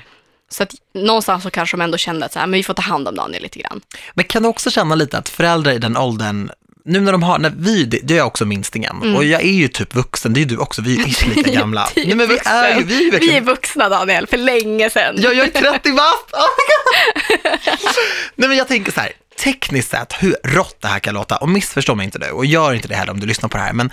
Så 0.50 0.64
att 0.64 0.72
någonstans 0.94 1.44
så 1.44 1.50
kanske 1.50 1.78
de 1.78 1.82
ändå 1.84 1.98
kände 1.98 2.26
att 2.26 2.34
så 2.34 2.40
här, 2.40 2.48
men 2.48 2.58
vi 2.58 2.64
får 2.64 2.74
ta 2.74 2.82
hand 2.82 3.08
om 3.08 3.16
Daniel 3.16 3.44
lite 3.44 3.60
grann. 3.60 3.82
Men 4.14 4.26
kan 4.26 4.44
du 4.44 4.50
också 4.50 4.72
känna 4.72 4.96
lite 4.96 5.18
att 5.18 5.30
föräldrar 5.30 5.72
i 5.72 5.78
den 5.78 5.98
åldern, 5.98 6.50
nu 6.86 7.00
när 7.00 7.12
de 7.12 7.24
har, 7.24 7.40
när 7.40 7.54
vi, 7.58 7.84
det 7.86 8.14
är 8.14 8.18
jag 8.18 8.28
också 8.28 8.46
minstingen, 8.46 9.16
och 9.16 9.24
jag 9.24 9.42
är 9.42 9.52
ju 9.52 9.68
typ 9.68 9.96
vuxen, 9.96 10.34
det 10.34 10.42
är 10.42 10.46
du 10.46 10.58
också, 10.58 10.82
vi 10.82 11.02
är 11.02 11.08
ish 11.08 11.26
lika 11.36 11.52
gamla. 11.60 11.86
Typ 11.86 12.08
Nej, 12.08 12.16
men 12.16 12.28
vi 12.28 12.40
är 12.46 12.78
ju, 12.78 12.84
vi 12.84 13.08
är 13.08 13.20
Vi 13.20 13.38
är 13.38 13.42
vuxna 13.42 13.90
Daniel, 13.90 14.28
för 14.28 14.38
länge 14.38 14.90
sedan. 14.90 15.16
Ja, 15.18 15.32
jag 15.32 15.48
är 15.48 15.52
30 15.52 15.92
bast! 15.92 16.32
Oh. 16.36 17.92
Nej 18.36 18.50
men 18.50 18.58
jag 18.58 18.68
tänker 18.68 18.92
så 18.92 19.00
här, 19.00 19.12
tekniskt 19.44 19.92
sett 19.92 20.14
hur 20.20 20.36
rått 20.44 20.78
det 20.82 20.88
här 20.88 21.00
kan 21.00 21.14
låta, 21.14 21.38
och 21.38 21.50
missförstå 21.50 21.96
mig 21.96 22.06
inte 22.06 22.20
nu, 22.20 22.30
och 22.30 22.46
gör 22.46 22.74
inte 22.74 22.88
det 22.88 22.96
heller 22.96 23.12
om 23.12 23.20
du 23.20 23.28
lyssnar 23.28 23.50
på 23.50 23.58
det 23.58 23.64
här, 23.64 23.74
men 23.74 23.92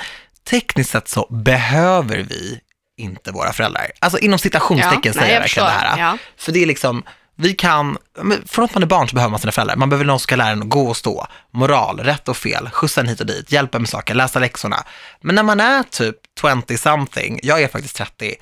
tekniskt 0.51 0.91
sett 0.91 1.09
så 1.09 1.27
behöver 1.31 2.17
vi 2.17 2.61
inte 2.99 3.33
våra 3.33 3.53
föräldrar. 3.53 3.91
Alltså 3.99 4.19
inom 4.19 4.39
citationstecken 4.39 5.13
Ja, 5.17 5.21
säger 5.21 5.35
jag 5.35 5.41
verkligen 5.41 5.67
det 5.67 5.73
här. 5.73 5.99
Ja. 5.99 6.19
För 6.37 6.53
det 6.53 6.63
är 6.63 6.67
liksom, 6.67 7.03
vi 7.37 7.55
kan, 7.55 7.99
från 8.47 8.65
att 8.65 8.75
man 8.75 8.83
är 8.83 8.87
barn 8.87 9.09
så 9.09 9.15
behöver 9.15 9.31
man 9.31 9.41
sina 9.41 9.53
föräldrar. 9.53 9.77
Man 9.77 9.89
behöver 9.89 10.05
någon 10.05 10.19
som 10.19 10.25
ska 10.25 10.37
lära 10.37 10.49
en 10.49 10.63
att 10.63 10.69
gå 10.69 10.89
och 10.89 10.97
stå, 10.97 11.27
moral, 11.51 12.01
rätt 12.01 12.29
och 12.29 12.37
fel, 12.37 12.71
skjutsa 12.71 13.01
en 13.01 13.09
hit 13.09 13.21
och 13.21 13.27
dit, 13.27 13.53
hjälpa 13.53 13.79
med 13.79 13.89
saker, 13.89 14.15
läsa 14.15 14.39
läxorna. 14.39 14.85
Men 15.21 15.35
när 15.35 15.43
man 15.43 15.61
är 15.61 15.83
typ 15.83 16.17
20 16.67 16.79
something, 16.79 17.41
jag 17.43 17.63
är 17.63 17.69
faktiskt 17.69 17.97
30, 17.97 18.35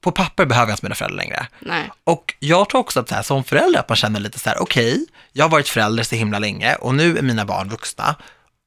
på 0.00 0.12
papper 0.12 0.46
behöver 0.46 0.70
jag 0.70 0.74
inte 0.74 0.84
mina 0.84 0.94
föräldrar 0.94 1.16
längre. 1.16 1.46
Nej. 1.60 1.90
Och 2.04 2.34
jag 2.38 2.68
tror 2.68 2.80
också 2.80 3.00
att 3.00 3.08
så 3.08 3.14
här, 3.14 3.22
som 3.22 3.44
förälder 3.44 3.80
att 3.80 3.88
man 3.88 3.96
känner 3.96 4.20
lite 4.20 4.38
så 4.38 4.48
här, 4.48 4.62
okej, 4.62 5.06
jag 5.32 5.44
har 5.44 5.50
varit 5.50 5.68
förälder 5.68 6.02
så 6.02 6.16
himla 6.16 6.38
länge 6.38 6.74
och 6.74 6.94
nu 6.94 7.18
är 7.18 7.22
mina 7.22 7.44
barn 7.44 7.68
vuxna 7.68 8.16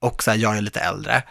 och 0.02 0.24
så 0.24 0.32
här, 0.32 0.38
jag 0.38 0.58
är 0.58 0.62
lite 0.62 0.80
äldre. 0.80 1.24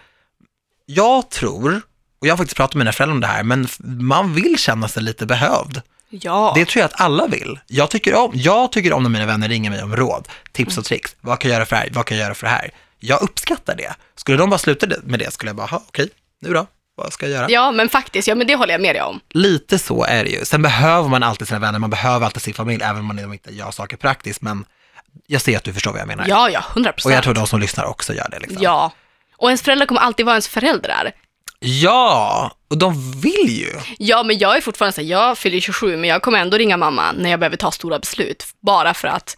Jag 0.86 1.30
tror, 1.30 1.80
och 2.20 2.26
jag 2.26 2.32
har 2.32 2.36
faktiskt 2.36 2.56
pratat 2.56 2.74
med 2.74 2.80
mina 2.80 2.92
föräldrar 2.92 3.14
om 3.14 3.20
det 3.20 3.26
här, 3.26 3.42
men 3.42 3.68
man 3.78 4.34
vill 4.34 4.58
känna 4.58 4.88
sig 4.88 5.02
lite 5.02 5.26
behövd. 5.26 5.82
Ja. 6.12 6.52
Det 6.56 6.64
tror 6.64 6.80
jag 6.80 6.86
att 6.88 7.00
alla 7.00 7.26
vill. 7.26 7.58
Jag 7.66 7.90
tycker 7.90 8.14
om, 8.14 8.30
jag 8.34 8.72
tycker 8.72 8.92
om 8.92 9.02
när 9.02 9.10
mina 9.10 9.26
vänner 9.26 9.48
ringer 9.48 9.70
mig 9.70 9.82
om 9.82 9.96
råd, 9.96 10.28
tips 10.52 10.78
och 10.78 10.84
tricks. 10.84 11.16
Vad 11.20 11.38
kan 11.38 11.50
jag 11.50 11.56
göra 11.56 11.66
för 11.66 11.76
det 11.76 11.80
här? 11.82 11.88
Vad 11.92 12.06
kan 12.06 12.16
jag 12.18 12.24
göra 12.24 12.34
för 12.34 12.46
det 12.46 12.50
här? 12.52 12.70
Jag 13.00 13.22
uppskattar 13.22 13.76
det. 13.76 13.94
Skulle 14.16 14.38
de 14.38 14.50
bara 14.50 14.58
sluta 14.58 14.86
med 15.04 15.18
det 15.18 15.30
skulle 15.32 15.48
jag 15.48 15.56
bara, 15.56 15.66
"Ha, 15.66 15.82
okej, 15.88 16.08
nu 16.40 16.52
då? 16.52 16.66
Vad 16.94 17.12
ska 17.12 17.26
jag 17.26 17.32
göra? 17.32 17.50
Ja, 17.50 17.70
men 17.70 17.88
faktiskt, 17.88 18.28
ja 18.28 18.34
men 18.34 18.46
det 18.46 18.54
håller 18.54 18.72
jag 18.74 18.80
med 18.80 18.94
dig 18.94 19.02
om. 19.02 19.20
Lite 19.30 19.78
så 19.78 20.04
är 20.04 20.24
det 20.24 20.30
ju. 20.30 20.44
Sen 20.44 20.62
behöver 20.62 21.08
man 21.08 21.22
alltid 21.22 21.48
sina 21.48 21.60
vänner, 21.60 21.78
man 21.78 21.90
behöver 21.90 22.26
alltid 22.26 22.42
sin 22.42 22.54
familj, 22.54 22.82
även 22.84 22.96
om 23.00 23.06
man 23.06 23.32
inte 23.32 23.54
gör 23.54 23.70
saker 23.70 23.96
praktiskt. 23.96 24.42
Men 24.42 24.64
jag 25.26 25.42
ser 25.42 25.56
att 25.56 25.64
du 25.64 25.72
förstår 25.72 25.92
vad 25.92 26.00
jag 26.00 26.08
menar. 26.08 26.24
Ja, 26.28 26.50
ja, 26.50 26.60
100% 26.74 26.88
och 26.88 26.94
procent. 26.94 27.14
jag 27.14 27.22
tror 27.24 27.34
de 27.34 27.46
som 27.46 27.60
lyssnar 27.60 27.84
också 27.84 28.14
gör 28.14 28.28
det. 28.30 28.38
Liksom. 28.38 28.58
Ja. 28.62 28.92
Och 29.36 29.48
ens 29.48 29.62
föräldrar 29.62 29.86
kommer 29.86 30.00
alltid 30.00 30.26
vara 30.26 30.34
ens 30.34 30.48
föräldrar. 30.48 31.12
Ja, 31.62 32.50
och 32.70 32.78
de 32.78 33.20
vill 33.20 33.48
ju. 33.48 33.72
Ja, 33.98 34.22
men 34.22 34.38
jag 34.38 34.56
är 34.56 34.60
fortfarande 34.60 34.92
så 34.92 35.00
här, 35.00 35.08
jag 35.08 35.38
fyller 35.38 35.60
27, 35.60 35.96
men 35.96 36.10
jag 36.10 36.22
kommer 36.22 36.38
ändå 36.38 36.56
ringa 36.58 36.76
mamma 36.76 37.12
när 37.12 37.30
jag 37.30 37.40
behöver 37.40 37.56
ta 37.56 37.70
stora 37.70 37.98
beslut, 37.98 38.46
bara 38.60 38.94
för 38.94 39.08
att 39.08 39.36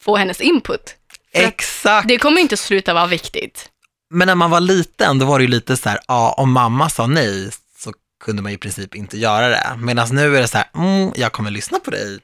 få 0.00 0.16
hennes 0.16 0.40
input. 0.40 0.94
För 1.34 1.42
Exakt. 1.42 2.08
Det 2.08 2.18
kommer 2.18 2.40
inte 2.40 2.56
sluta 2.56 2.94
vara 2.94 3.06
viktigt. 3.06 3.70
Men 4.10 4.26
när 4.26 4.34
man 4.34 4.50
var 4.50 4.60
liten, 4.60 5.18
då 5.18 5.26
var 5.26 5.38
det 5.38 5.44
ju 5.44 5.50
lite 5.50 5.76
så 5.76 5.88
här, 5.88 6.00
ja, 6.08 6.34
om 6.38 6.52
mamma 6.52 6.90
sa 6.90 7.06
nej 7.06 7.50
så 7.78 7.92
kunde 8.24 8.42
man 8.42 8.52
i 8.52 8.58
princip 8.58 8.94
inte 8.94 9.18
göra 9.18 9.48
det. 9.48 9.76
Medan 9.78 10.08
nu 10.10 10.36
är 10.36 10.40
det 10.40 10.48
så 10.48 10.58
här, 10.58 10.66
mm, 10.74 11.12
jag 11.16 11.32
kommer 11.32 11.50
lyssna 11.50 11.78
på 11.78 11.90
dig 11.90 12.18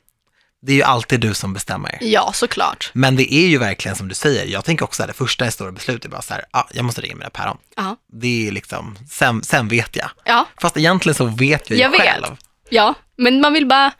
Det 0.67 0.73
är 0.73 0.77
ju 0.77 0.83
alltid 0.83 1.21
du 1.21 1.35
som 1.35 1.53
bestämmer. 1.55 1.99
Ja, 2.01 2.33
såklart. 2.35 2.91
Men 2.93 3.17
det 3.17 3.35
är 3.35 3.47
ju 3.47 3.59
verkligen 3.59 3.97
som 3.97 4.09
du 4.09 4.15
säger, 4.15 4.47
jag 4.47 4.65
tänker 4.65 4.85
också 4.85 5.03
att 5.03 5.09
det 5.09 5.15
första 5.15 5.51
stora 5.51 5.73
beslutet 5.73 6.05
är 6.05 6.09
bara 6.09 6.23
så 6.23 6.35
här, 6.35 6.45
ah, 6.51 6.65
jag 6.73 6.85
måste 6.85 7.01
ringa 7.01 7.15
mina 7.17 7.31
päron. 7.31 7.57
Ja. 7.77 7.97
Det 8.13 8.49
är 8.49 8.53
liksom, 8.53 8.99
sen, 9.11 9.43
sen 9.43 9.69
vet 9.69 9.97
jag. 9.97 10.11
Ja, 10.25 10.47
Fast 10.61 10.77
egentligen 10.77 11.15
så 11.15 11.25
vet 11.25 11.71
jag 11.71 11.77
ju 11.77 11.83
Jag 11.83 11.91
vet. 11.91 12.01
själv. 12.01 12.27
ja, 12.71 12.95
men 13.17 13.41
man 13.41 13.53
vill 13.53 13.67
bara 13.67 13.93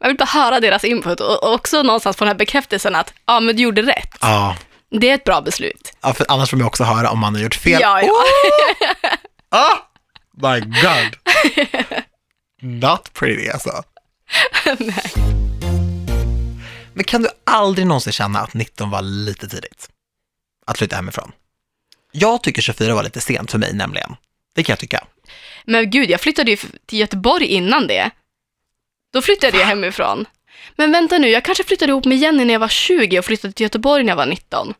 man 0.00 0.08
vill 0.08 0.16
bara 0.16 0.24
höra 0.24 0.60
deras 0.60 0.84
input 0.84 1.20
och 1.20 1.52
också 1.54 1.82
någonstans 1.82 2.16
få 2.16 2.24
den 2.24 2.32
här 2.32 2.38
bekräftelsen 2.38 2.94
att 2.94 3.12
ja, 3.26 3.40
men 3.40 3.56
du 3.56 3.62
gjorde 3.62 3.82
rätt. 3.82 4.16
Ja. 4.20 4.56
Det 4.90 5.10
är 5.10 5.14
ett 5.14 5.24
bra 5.24 5.40
beslut. 5.40 5.92
ja, 6.00 6.14
för 6.14 6.26
annars 6.28 6.50
får 6.50 6.56
man 6.56 6.66
också 6.66 6.84
höra 6.84 7.10
om 7.10 7.18
man 7.18 7.34
har 7.34 7.42
gjort 7.42 7.54
fel. 7.54 7.80
Ja, 7.82 8.02
ja. 8.02 8.12
Ah! 9.52 9.76
My 10.42 10.60
God. 10.60 11.16
Not 12.62 13.12
pretty 13.14 13.48
alltså. 13.48 13.82
Nej. 14.78 15.12
Men 16.94 17.04
kan 17.04 17.22
du 17.22 17.28
aldrig 17.44 17.86
någonsin 17.86 18.12
känna 18.12 18.40
att 18.40 18.54
19 18.54 18.90
var 18.90 19.02
lite 19.02 19.48
tidigt? 19.48 19.88
Att 20.66 20.78
flytta 20.78 20.96
hemifrån? 20.96 21.32
Jag 22.12 22.42
tycker 22.42 22.62
24 22.62 22.94
var 22.94 23.02
lite 23.02 23.20
sent 23.20 23.50
för 23.50 23.58
mig 23.58 23.72
nämligen. 23.72 24.16
Det 24.54 24.62
kan 24.62 24.72
jag 24.72 24.78
tycka. 24.78 25.04
Men 25.64 25.90
gud, 25.90 26.10
jag 26.10 26.20
flyttade 26.20 26.50
ju 26.50 26.56
till 26.86 26.98
Göteborg 26.98 27.46
innan 27.46 27.86
det. 27.86 28.10
Då 29.12 29.22
flyttade 29.22 29.58
jag 29.58 29.66
hemifrån. 29.66 30.24
Men 30.76 30.92
vänta 30.92 31.18
nu, 31.18 31.28
jag 31.28 31.44
kanske 31.44 31.64
flyttade 31.64 31.90
ihop 31.92 32.04
med 32.04 32.18
Jenny 32.18 32.44
när 32.44 32.52
jag 32.54 32.60
var 32.60 32.68
20 32.68 33.18
och 33.18 33.24
flyttade 33.24 33.52
till 33.52 33.64
Göteborg 33.64 34.04
när 34.04 34.10
jag 34.10 34.16
var 34.16 34.26
19. 34.26 34.74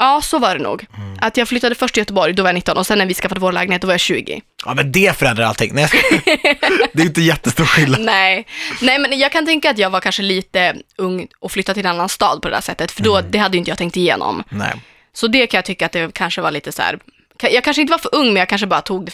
Ja, 0.00 0.20
så 0.22 0.38
var 0.38 0.54
det 0.54 0.62
nog. 0.62 0.86
Att 1.20 1.36
jag 1.36 1.48
flyttade 1.48 1.74
först 1.74 1.94
till 1.94 2.00
Göteborg, 2.00 2.32
då 2.32 2.42
var 2.42 2.48
jag 2.48 2.54
19 2.54 2.76
och 2.78 2.86
sen 2.86 2.98
när 2.98 3.06
vi 3.06 3.14
skaffade 3.14 3.40
vår 3.40 3.52
lägenhet, 3.52 3.82
då 3.82 3.86
var 3.86 3.94
jag 3.94 4.00
20. 4.00 4.42
Ja, 4.64 4.74
men 4.74 4.92
det 4.92 5.16
förändrar 5.18 5.44
allting. 5.44 5.74
Nej, 5.74 5.88
det 6.92 7.02
är 7.02 7.06
inte 7.06 7.20
jättestor 7.20 7.64
skillnad. 7.64 8.00
Nej. 8.00 8.46
Nej, 8.82 8.98
men 8.98 9.18
jag 9.18 9.32
kan 9.32 9.46
tänka 9.46 9.70
att 9.70 9.78
jag 9.78 9.90
var 9.90 10.00
kanske 10.00 10.22
lite 10.22 10.76
ung 10.96 11.26
och 11.38 11.52
flyttade 11.52 11.74
till 11.74 11.86
en 11.86 11.92
annan 11.92 12.08
stad 12.08 12.42
på 12.42 12.48
det 12.48 12.54
där 12.54 12.60
sättet, 12.60 12.92
för 12.92 13.02
då, 13.02 13.20
det 13.20 13.38
hade 13.38 13.56
ju 13.56 13.58
inte 13.58 13.70
jag 13.70 13.78
tänkt 13.78 13.96
igenom. 13.96 14.42
Nej. 14.48 14.72
Så 15.12 15.26
det 15.26 15.46
kan 15.46 15.58
jag 15.58 15.64
tycka 15.64 15.86
att 15.86 15.92
det 15.92 16.14
kanske 16.14 16.40
var 16.40 16.50
lite 16.50 16.72
så 16.72 16.82
här, 16.82 16.98
jag 17.40 17.64
kanske 17.64 17.80
inte 17.82 17.90
var 17.90 17.98
för 17.98 18.14
ung, 18.14 18.26
men 18.26 18.36
jag 18.36 18.48
kanske 18.48 18.66
bara 18.66 18.80
tog 18.80 19.06
det, 19.06 19.12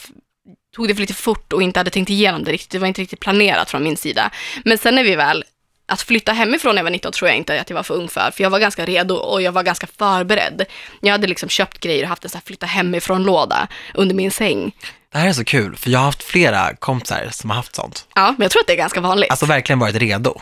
tog 0.77 0.89
det 0.89 0.95
för 0.95 1.01
lite 1.01 1.15
fort 1.15 1.53
och 1.53 1.63
inte 1.63 1.81
hade 1.81 1.91
tänkt 1.91 2.11
igenom 2.11 2.45
det 2.45 2.53
riktigt. 2.53 2.71
Det 2.71 2.79
var 2.79 2.87
inte 2.89 3.01
riktigt 3.01 3.21
planerat 3.21 3.71
från 3.71 3.83
min 3.83 3.97
sida. 3.97 4.31
Men 4.65 4.79
sen 4.79 4.95
när 4.95 5.05
vi 5.05 5.17
väl, 5.17 5.45
att 5.87 6.03
flytta 6.03 6.33
hemifrån 6.33 6.75
när 6.75 6.81
jag 6.81 6.85
var 6.85 6.91
19 6.91 7.13
tror 7.13 7.29
jag 7.29 7.37
inte 7.37 7.61
att 7.61 7.71
jag 7.71 7.77
var 7.77 7.83
för 7.83 7.95
ung 7.95 8.09
för, 8.09 8.31
för 8.31 8.43
jag 8.43 8.51
var 8.51 8.59
ganska 8.59 8.85
redo 8.87 9.15
och 9.15 9.43
jag 9.43 9.53
var 9.53 9.63
ganska 9.63 9.87
förberedd. 9.99 10.65
Jag 11.01 11.13
hade 11.13 11.27
liksom 11.27 11.49
köpt 11.49 11.81
grejer 11.81 12.03
och 12.03 12.09
haft 12.09 12.25
en 12.25 12.31
så 12.31 12.37
här 12.37 12.43
flytta 12.47 12.67
hemifrån-låda 12.67 13.69
under 13.95 14.15
min 14.15 14.31
säng. 14.31 14.73
Det 15.13 15.19
här 15.19 15.29
är 15.29 15.33
så 15.33 15.45
kul, 15.45 15.77
för 15.77 15.91
jag 15.91 15.99
har 15.99 16.07
haft 16.07 16.23
flera 16.23 16.77
kompisar 16.77 17.29
som 17.31 17.51
har 17.51 17.57
haft 17.57 17.75
sånt. 17.75 18.07
Ja, 18.15 18.35
men 18.39 18.45
jag 18.45 18.51
tror 18.51 18.61
att 18.61 18.67
det 18.67 18.73
är 18.73 18.77
ganska 18.77 19.01
vanligt. 19.01 19.31
Alltså 19.31 19.47
verkligen 19.47 19.79
varit 19.79 19.97
redo. 19.97 20.41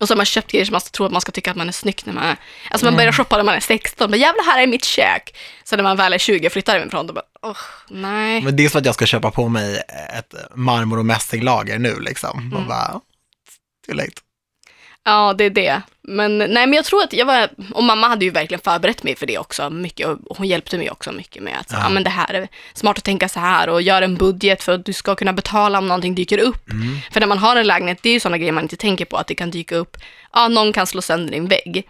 Och 0.00 0.08
så 0.08 0.14
har 0.14 0.16
man 0.16 0.26
köpt 0.26 0.50
grejer 0.50 0.64
som 0.64 0.72
man 0.72 0.80
tror 0.80 1.06
att 1.06 1.12
man 1.12 1.20
ska 1.20 1.32
tycka 1.32 1.50
att 1.50 1.56
man 1.56 1.68
är 1.68 1.72
snygg 1.72 2.00
när 2.04 2.12
man 2.12 2.24
är... 2.24 2.36
Alltså 2.70 2.84
man 2.84 2.96
börjar 2.96 3.12
shoppa 3.12 3.36
när 3.36 3.44
man 3.44 3.54
är 3.54 3.60
16, 3.60 4.10
men 4.10 4.20
jävlar 4.20 4.44
här 4.44 4.62
är 4.62 4.66
mitt 4.66 4.84
kök. 4.84 5.36
Så 5.64 5.76
när 5.76 5.82
man 5.82 5.96
väl 5.96 6.12
är 6.12 6.18
20 6.18 6.46
och 6.46 6.52
flyttar 6.52 6.78
hemifrån, 6.78 7.06
då 7.06 7.12
bara, 7.12 7.24
åh, 7.42 7.56
nej. 7.88 8.42
Men 8.42 8.56
det 8.56 8.64
är 8.64 8.68
som 8.68 8.78
att 8.78 8.86
jag 8.86 8.94
ska 8.94 9.06
köpa 9.06 9.30
på 9.30 9.48
mig 9.48 9.82
ett 10.18 10.34
marmor 10.54 10.98
och 10.98 11.06
mässinglager 11.06 11.78
nu 11.78 12.00
liksom. 12.00 12.52
Och 12.56 12.68
bara, 12.68 13.00
too 13.86 13.94
late. 13.94 14.12
Ja, 15.04 15.34
det 15.38 15.44
är 15.44 15.50
det. 15.50 15.82
Men 16.08 16.38
nej, 16.38 16.48
men 16.48 16.72
jag 16.72 16.84
tror 16.84 17.02
att 17.02 17.12
jag 17.12 17.26
var, 17.26 17.48
och 17.74 17.84
mamma 17.84 18.08
hade 18.08 18.24
ju 18.24 18.30
verkligen 18.30 18.60
förberett 18.60 19.02
mig 19.02 19.16
för 19.16 19.26
det 19.26 19.38
också 19.38 19.70
mycket 19.70 20.06
och 20.06 20.36
hon 20.38 20.46
hjälpte 20.46 20.78
mig 20.78 20.90
också 20.90 21.12
mycket 21.12 21.42
med 21.42 21.54
att, 21.60 21.66
ja. 21.72 21.78
Ja. 21.82 21.88
men 21.88 22.04
det 22.04 22.10
här 22.10 22.34
är 22.34 22.48
smart 22.74 22.98
att 22.98 23.04
tänka 23.04 23.28
så 23.28 23.40
här 23.40 23.68
och 23.68 23.82
göra 23.82 24.04
en 24.04 24.16
budget 24.16 24.62
för 24.62 24.72
att 24.72 24.84
du 24.84 24.92
ska 24.92 25.14
kunna 25.14 25.32
betala 25.32 25.78
om 25.78 25.88
någonting 25.88 26.14
dyker 26.14 26.38
upp. 26.38 26.64
För 27.12 27.20
när 27.20 27.26
man 27.26 27.38
har 27.38 27.56
en 27.56 27.66
lägenhet, 27.66 27.98
det 28.02 28.08
är 28.08 28.12
ju 28.12 28.20
sådana 28.20 28.38
grejer 28.38 28.52
man 28.52 28.62
inte 28.64 28.76
tänker 28.76 29.04
på, 29.04 29.16
att 29.16 29.26
det 29.26 29.34
kan 29.34 29.50
dyka 29.50 29.76
upp, 29.76 29.96
ja, 30.32 30.48
någon 30.48 30.72
kan 30.72 30.86
slå 30.86 31.02
sönder 31.02 31.32
din 31.32 31.48
vägg. 31.48 31.88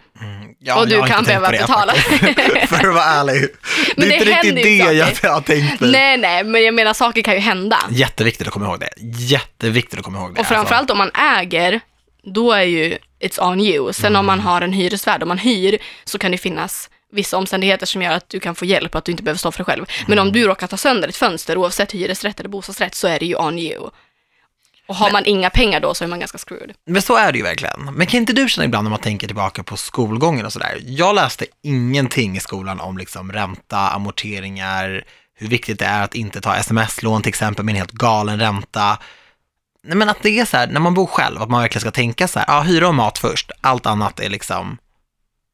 Ja, 0.59 0.79
Och 0.79 0.87
du 0.87 0.95
jag 0.95 1.07
kan 1.07 1.23
behöva 1.23 1.51
det, 1.51 1.57
betala. 1.57 1.93
För 2.67 2.87
att 2.89 2.95
vara 2.95 3.03
ärlig. 3.03 3.41
Det 3.41 3.49
Men 3.97 4.05
är 4.05 4.09
det 4.09 4.15
inte 4.15 4.25
riktigt 4.47 4.63
det 4.63 4.75
jag 4.75 5.15
saker. 5.15 5.29
har 5.29 5.41
tänkt 5.41 5.79
på. 5.79 5.85
Nej, 5.85 6.17
nej, 6.17 6.43
men 6.43 6.63
jag 6.63 6.73
menar 6.73 6.93
saker 6.93 7.21
kan 7.21 7.33
ju 7.33 7.39
hända. 7.39 7.77
Jätteviktigt 7.89 8.47
att 8.47 8.53
komma 8.53 8.65
ihåg 8.65 8.79
det. 8.79 8.89
Jätteviktigt 9.19 9.99
att 9.99 10.05
komma 10.05 10.17
ihåg 10.19 10.35
det. 10.35 10.39
Och 10.41 10.47
framförallt 10.47 10.89
om 10.89 10.97
man 10.97 11.11
äger, 11.39 11.79
då 12.23 12.51
är 12.51 12.63
ju 12.63 12.97
it's 13.19 13.51
on 13.51 13.59
you. 13.59 13.93
Sen 13.93 14.15
om 14.15 14.25
man 14.25 14.39
har 14.39 14.61
en 14.61 14.73
hyresvärd, 14.73 15.23
om 15.23 15.27
man 15.27 15.37
hyr, 15.37 15.77
så 16.03 16.17
kan 16.17 16.31
det 16.31 16.37
finnas 16.37 16.89
vissa 17.11 17.37
omständigheter 17.37 17.85
som 17.85 18.01
gör 18.01 18.11
att 18.11 18.29
du 18.29 18.39
kan 18.39 18.55
få 18.55 18.65
hjälp 18.65 18.95
och 18.95 18.99
att 18.99 19.05
du 19.05 19.11
inte 19.11 19.23
behöver 19.23 19.39
stå 19.39 19.51
för 19.51 19.57
det 19.57 19.63
själv. 19.63 19.85
Men 20.07 20.19
om 20.19 20.31
du 20.31 20.47
råkar 20.47 20.67
ta 20.67 20.77
sönder 20.77 21.07
ett 21.07 21.15
fönster, 21.15 21.57
oavsett 21.57 21.91
hyresrätt 21.91 22.39
eller 22.39 22.49
bostadsrätt, 22.49 22.95
så 22.95 23.07
är 23.07 23.19
det 23.19 23.25
ju 23.25 23.35
on 23.35 23.59
you. 23.59 23.89
Och 24.87 24.95
har 24.95 25.11
man 25.11 25.25
inga 25.25 25.49
pengar 25.49 25.79
då 25.79 25.93
så 25.93 26.03
är 26.03 26.07
man 26.07 26.19
ganska 26.19 26.37
screwed. 26.37 26.73
Men 26.85 27.01
så 27.01 27.15
är 27.15 27.31
det 27.31 27.37
ju 27.37 27.43
verkligen. 27.43 27.89
Men 27.93 28.07
kan 28.07 28.19
inte 28.19 28.33
du 28.33 28.49
känna 28.49 28.65
ibland 28.65 28.83
när 28.85 28.89
man 28.89 28.99
tänker 28.99 29.27
tillbaka 29.27 29.63
på 29.63 29.77
skolgången 29.77 30.45
och 30.45 30.53
sådär? 30.53 30.79
Jag 30.85 31.15
läste 31.15 31.45
ingenting 31.63 32.37
i 32.37 32.39
skolan 32.39 32.79
om 32.79 32.97
liksom 32.97 33.31
ränta, 33.31 33.77
amorteringar, 33.77 35.03
hur 35.35 35.47
viktigt 35.47 35.79
det 35.79 35.85
är 35.85 36.03
att 36.03 36.15
inte 36.15 36.41
ta 36.41 36.55
sms-lån 36.55 37.21
till 37.21 37.29
exempel 37.29 37.65
med 37.65 37.73
en 37.73 37.77
helt 37.77 37.91
galen 37.91 38.39
ränta. 38.39 38.97
Nej 39.83 39.97
men 39.97 40.09
att 40.09 40.17
det 40.23 40.39
är 40.39 40.45
så 40.45 40.57
här, 40.57 40.67
när 40.67 40.79
man 40.79 40.93
bor 40.93 41.05
själv, 41.07 41.41
att 41.41 41.49
man 41.49 41.61
verkligen 41.61 41.81
ska 41.81 41.91
tänka 41.91 42.27
så 42.27 42.39
här, 42.39 42.45
ja 42.47 42.61
hyra 42.61 42.87
och 42.87 42.95
mat 42.95 43.17
först, 43.17 43.51
allt 43.61 43.85
annat 43.85 44.19
är 44.19 44.29
liksom, 44.29 44.77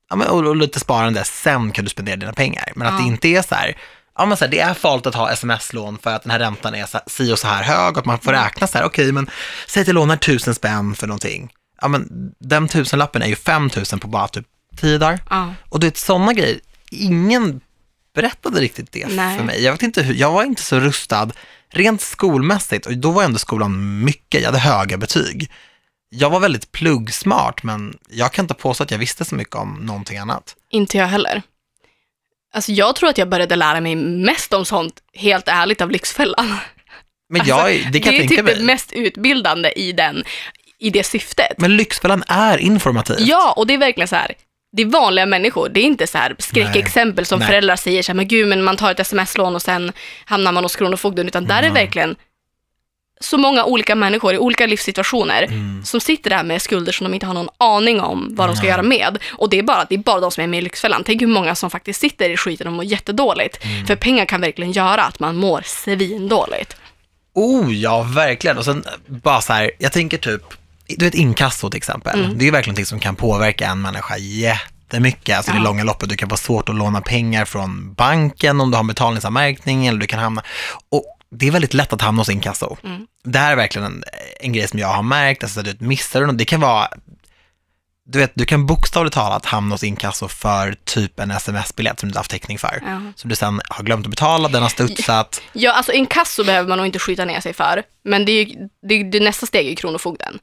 ja 0.10 0.16
men 0.16 0.28
och, 0.28 0.46
och 0.46 0.56
lite 0.56 0.80
sparande, 0.80 1.24
sen 1.24 1.72
kan 1.72 1.86
du 1.86 1.90
spendera 1.90 2.16
dina 2.16 2.34
pengar. 2.34 2.72
Men 2.76 2.88
att 2.88 2.94
Ja. 2.94 3.00
det 3.00 3.08
inte 3.08 3.28
är 3.28 3.42
så 3.42 3.56
här, 3.56 3.78
ja 4.18 4.26
men 4.26 4.38
så 4.38 4.46
här, 4.46 4.52
det 4.52 4.60
är 4.60 4.74
farligt 4.74 5.06
att 5.08 5.16
ha 5.16 5.32
sms-lån 5.32 5.98
för 5.98 6.16
att 6.16 6.24
den 6.24 6.32
här 6.32 6.40
räntan 6.40 6.76
är 6.76 6.86
så 6.86 6.98
här, 6.98 7.04
si 7.08 7.34
och 7.34 7.40
så 7.40 7.48
här 7.48 7.64
hög 7.64 7.92
och 7.94 7.98
att 7.98 8.06
man 8.06 8.20
får 8.20 8.32
räkna 8.32 8.68
så 8.68 8.78
här, 8.78 8.86
okej 8.86 9.12
men 9.12 9.30
säg 9.68 9.82
att 9.82 9.88
jag 9.88 9.94
lånar 9.94 10.16
tusen 10.16 10.56
spänn 10.56 10.96
för 10.96 11.08
någonting. 11.08 11.54
Ja 11.82 11.88
men 11.88 12.32
den 12.40 12.68
tusenlappen 12.68 13.22
är 13.22 13.28
ju 13.28 13.36
fem 13.36 13.70
tusen 13.70 14.00
på 14.00 14.08
bara 14.08 14.28
typ 14.28 14.46
tio 14.78 14.98
dagar. 14.98 15.20
Ja. 15.30 15.54
Och 15.70 15.80
du 15.80 15.88
vet 15.88 15.98
sådana 15.98 16.34
grejer, 16.34 16.60
ingen 16.92 17.62
berättade 18.16 18.62
riktigt 18.62 18.92
det 18.92 19.08
Nej. 19.08 19.38
för 19.38 19.44
mig. 19.46 19.64
Jag 19.64 19.72
vet 19.72 19.82
inte 19.84 20.02
hur, 20.04 20.14
jag 20.14 20.32
var 20.32 20.44
inte 20.44 20.62
så 20.62 20.80
rustad 20.80 21.30
rent 21.74 22.02
skolmässigt 22.02 22.86
och 22.86 22.98
då 22.98 23.12
var 23.12 23.24
ändå 23.24 23.40
skolan 23.40 24.04
mycket, 24.04 24.42
jag 24.42 24.48
hade 24.48 24.60
höga 24.60 24.98
betyg. 24.98 25.52
Jag 26.10 26.30
var 26.30 26.40
väldigt 26.40 26.72
pluggsmart 26.72 27.64
men 27.64 27.98
jag 28.10 28.34
kan 28.34 28.44
inte 28.46 28.54
påstå 28.54 28.84
att 28.84 28.92
jag 28.92 28.98
visste 28.98 29.26
så 29.26 29.36
mycket 29.36 29.56
om 29.56 29.74
någonting 29.74 30.18
annat. 30.18 30.56
Inte 30.72 30.98
jag 30.98 31.08
heller. 31.08 31.42
Alltså 32.54 32.72
jag 32.72 32.96
tror 32.96 33.10
att 33.10 33.18
jag 33.18 33.30
började 33.30 33.56
lära 33.56 33.82
mig 33.82 33.96
mest 33.96 34.54
om 34.54 34.66
sånt, 34.66 34.94
helt 35.14 35.48
ärligt, 35.48 35.82
av 35.82 35.92
Lyxfällan. 35.92 36.58
Men 37.30 37.42
Alltså, 37.42 37.56
jag, 37.56 37.92
det 37.92 38.00
kan 38.00 38.12
det 38.12 38.16
jag 38.18 38.24
är 38.24 38.28
tänka 38.28 38.36
typ 38.36 38.46
mig. 38.46 38.56
det 38.56 38.64
mest 38.64 38.94
utbildande 38.94 39.70
i, 39.76 39.92
den, 39.92 40.24
i 40.80 40.90
det 40.90 41.04
syftet. 41.04 41.54
Men 41.58 41.78
Lyxfällan 41.78 42.24
är 42.28 42.58
informativt. 42.58 43.20
Ja, 43.20 43.54
och 43.58 43.68
det 43.68 43.74
är 43.74 43.78
verkligen 43.78 44.08
så 44.08 44.16
här. 44.16 44.34
Det 44.72 44.82
är 44.82 44.86
vanliga 44.86 45.26
människor, 45.26 45.70
det 45.70 45.80
är 45.80 45.84
inte 45.84 46.08
så 46.08 46.18
här 46.18 46.36
skräckexempel 46.40 47.26
som 47.26 47.40
Nej. 47.40 47.48
föräldrar 47.48 47.76
säger 47.76 48.04
så 48.04 48.12
här, 48.12 48.16
men 48.16 48.28
gud, 48.28 48.48
men 48.48 48.64
man 48.64 48.78
tar 48.78 48.92
ett 48.92 49.00
sms-lån 49.00 49.56
och 49.56 49.62
sen 49.62 49.92
hamnar 50.26 50.52
man 50.52 50.64
hos 50.64 50.76
Kronofogden, 50.76 51.28
utan 51.28 51.46
där 51.46 51.64
är 51.64 51.72
verkligen 51.72 52.16
så 53.22 53.38
många 53.38 53.66
olika 53.66 53.96
människor 53.96 54.34
i 54.34 54.38
olika 54.38 54.66
livssituationer 54.68 55.44
Mm. 55.44 55.84
som 55.86 56.02
sitter 56.02 56.30
där 56.30 56.44
med 56.44 56.62
skulder 56.62 56.92
som 56.92 57.04
de 57.04 57.14
inte 57.14 57.26
har 57.26 57.34
någon 57.34 57.50
aning 57.58 58.02
om 58.02 58.28
vad 58.36 58.50
de 58.50 58.56
ska 58.56 58.68
göra 58.68 58.82
med. 58.82 59.18
Och 59.32 59.50
det 59.50 59.60
är, 59.60 59.64
bara, 59.64 59.86
det 59.90 59.96
är 59.96 60.00
bara 60.00 60.20
de 60.20 60.32
som 60.32 60.44
är 60.44 60.48
med 60.48 60.58
i 60.58 60.62
Lyxfällan. 60.62 61.04
Tänk 61.06 61.22
hur 61.22 61.28
många 61.28 61.56
som 61.56 61.70
faktiskt 61.70 62.02
sitter 62.02 62.30
i 62.30 62.38
skiten 62.38 62.68
och 62.68 62.74
mår 62.74 62.86
jättedåligt. 62.86 63.64
Mm. 63.66 63.86
För 63.86 63.96
pengar 63.96 64.26
kan 64.26 64.42
verkligen 64.42 64.72
göra 64.72 65.04
att 65.04 65.20
man 65.20 65.36
mår 65.36 65.62
svindåligt. 65.66 66.76
Oh 67.34 67.74
ja, 67.76 68.02
verkligen. 68.04 68.58
Och 68.58 68.66
sen 68.66 68.84
bara 69.08 69.42
så 69.42 69.54
här, 69.54 69.72
jag 69.80 69.92
tänker 69.92 70.18
typ, 70.18 70.42
du 70.98 71.06
vet 71.06 71.14
inkasso 71.14 71.70
till 71.70 71.78
exempel. 71.78 72.20
Mm. 72.26 72.38
Det 72.38 72.44
är 72.44 72.46
ju 72.46 72.52
verkligen 72.52 72.80
något 72.80 72.88
som 72.88 73.00
kan 73.00 73.16
påverka 73.16 73.68
en 73.68 73.82
människa 73.82 74.18
jättemycket. 74.18 75.38
Alltså 75.38 75.52
i 75.52 75.54
det 75.54 75.60
Ja. 75.60 75.64
långa 75.64 75.84
loppet. 75.84 76.10
Du 76.10 76.16
kan 76.16 76.30
få 76.30 76.38
svårt 76.38 76.70
att 76.70 76.76
låna 76.76 77.02
pengar 77.02 77.46
från 77.46 77.94
banken 77.94 78.62
om 78.62 78.72
du 78.72 78.78
har 78.78 78.84
en 78.84 78.88
betalningsanmärkning 78.88 79.88
eller 79.88 80.00
du 80.00 80.08
kan 80.08 80.20
hamna, 80.20 80.44
och 80.92 81.06
det 81.32 81.48
är 81.48 81.52
väldigt 81.52 81.74
lätt 81.74 81.94
att 81.94 82.02
hamna 82.02 82.22
hos 82.22 82.30
inkasso. 82.30 82.78
Mm. 82.84 83.08
Det 83.24 83.40
här 83.40 83.52
är 83.52 83.56
verkligen 83.56 83.86
en, 83.86 84.04
en 84.40 84.54
grej 84.54 84.68
som 84.68 84.80
jag 84.80 84.88
har 84.88 85.04
märkt, 85.04 85.44
alltså 85.44 85.62
du 85.62 85.76
missar 85.80 86.22
något, 86.22 86.38
det 86.38 86.46
kan 86.46 86.60
vara 86.60 86.88
du 88.12 88.20
vet, 88.20 88.32
du 88.36 88.46
kan 88.46 88.66
bokstavligt 88.66 89.14
talat 89.14 89.46
hamna 89.46 89.74
hos 89.74 89.84
inkasso 89.84 90.28
för 90.28 90.76
typ 90.84 91.20
en 91.20 91.32
sms-biljett 91.32 92.00
som 92.00 92.08
du 92.08 92.12
inte 92.12 92.20
haft 92.20 92.32
täckning 92.32 92.58
för. 92.58 92.82
Ja. 92.86 93.02
Som 93.16 93.30
du 93.30 93.36
sen 93.36 93.62
har 93.70 93.84
glömt 93.84 94.06
att 94.06 94.10
betala, 94.10 94.50
den 94.50 94.62
har 94.62 94.70
studsat. 94.70 95.42
Ja, 95.54 95.72
alltså 95.72 95.92
inkasso 95.92 96.44
behöver 96.44 96.70
man 96.70 96.78
nog 96.78 96.88
inte 96.88 97.00
skjuta 97.00 97.26
ner 97.26 97.40
sig 97.40 97.54
för. 97.54 97.84
Men 98.04 98.26
det, 98.26 98.32
är 98.32 98.46
ju, 98.46 98.56
det, 98.88 99.04
det 99.04 99.20
nästa 99.20 99.46
steg 99.46 99.66
är 99.66 99.70
ju 99.70 99.76
Kronofogden. 99.76 100.40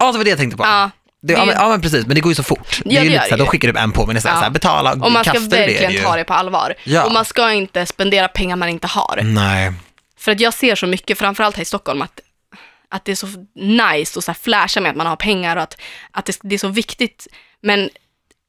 Ja, 0.00 0.12
det 0.12 0.18
var 0.18 0.24
det 0.24 0.30
jag 0.30 0.38
tänkte 0.38 0.56
på. 0.56 0.62
Ja, 0.64 0.90
Det, 1.22 1.32
ja, 1.32 1.40
det- 1.40 1.46
men, 1.46 1.54
ja 1.54 1.68
men 1.68 1.80
precis, 1.82 2.06
men 2.06 2.14
det 2.14 2.20
går 2.20 2.30
ju 2.30 2.34
så 2.34 2.42
fort. 2.42 2.80
det 2.84 2.96
är 2.96 3.00
det 3.00 3.04
ju 3.04 3.10
lite 3.10 3.22
det 3.22 3.28
så 3.28 3.30
här, 3.30 3.38
de 3.38 3.46
skickar 3.46 3.68
upp 3.68 3.76
en 3.76 3.92
påminnelse, 3.92 4.28
Ja. 4.28 4.34
så 4.34 4.40
här, 4.40 4.50
betala, 4.50 4.92
Och 4.92 5.12
man 5.12 5.24
ska 5.24 5.32
kastar 5.32 5.40
du 5.42 5.48
det 5.56 5.66
verkligen 5.66 5.92
ju. 5.92 5.98
ta 6.02 6.16
det 6.16 6.24
på 6.24 6.34
allvar. 6.34 6.74
Ja. 6.84 7.04
Och 7.04 7.12
man 7.12 7.24
ska 7.24 7.52
inte 7.52 7.86
spendera 7.86 8.28
pengar 8.28 8.56
man 8.56 8.68
inte 8.68 8.86
har. 8.86 9.20
Nej, 9.24 9.72
För 10.18 10.32
att 10.32 10.40
jag 10.40 10.54
ser 10.54 10.74
så 10.74 10.86
mycket, 10.86 11.18
framförallt 11.18 11.56
här 11.56 11.62
i 11.62 11.64
Stockholm, 11.64 12.02
att, 12.02 12.20
att 12.88 13.04
det 13.04 13.12
är 13.12 13.16
så 13.16 13.26
nice 13.54 14.18
och 14.18 14.24
så 14.24 14.30
här 14.30 14.38
flasha 14.42 14.80
med 14.80 14.90
att 14.90 14.96
man 14.96 15.06
har 15.06 15.16
pengar 15.16 15.56
och 15.56 15.62
att, 15.62 15.80
att 16.10 16.24
det, 16.26 16.38
det 16.42 16.54
är 16.54 16.58
så 16.58 16.68
viktigt. 16.68 17.26
Men 17.62 17.90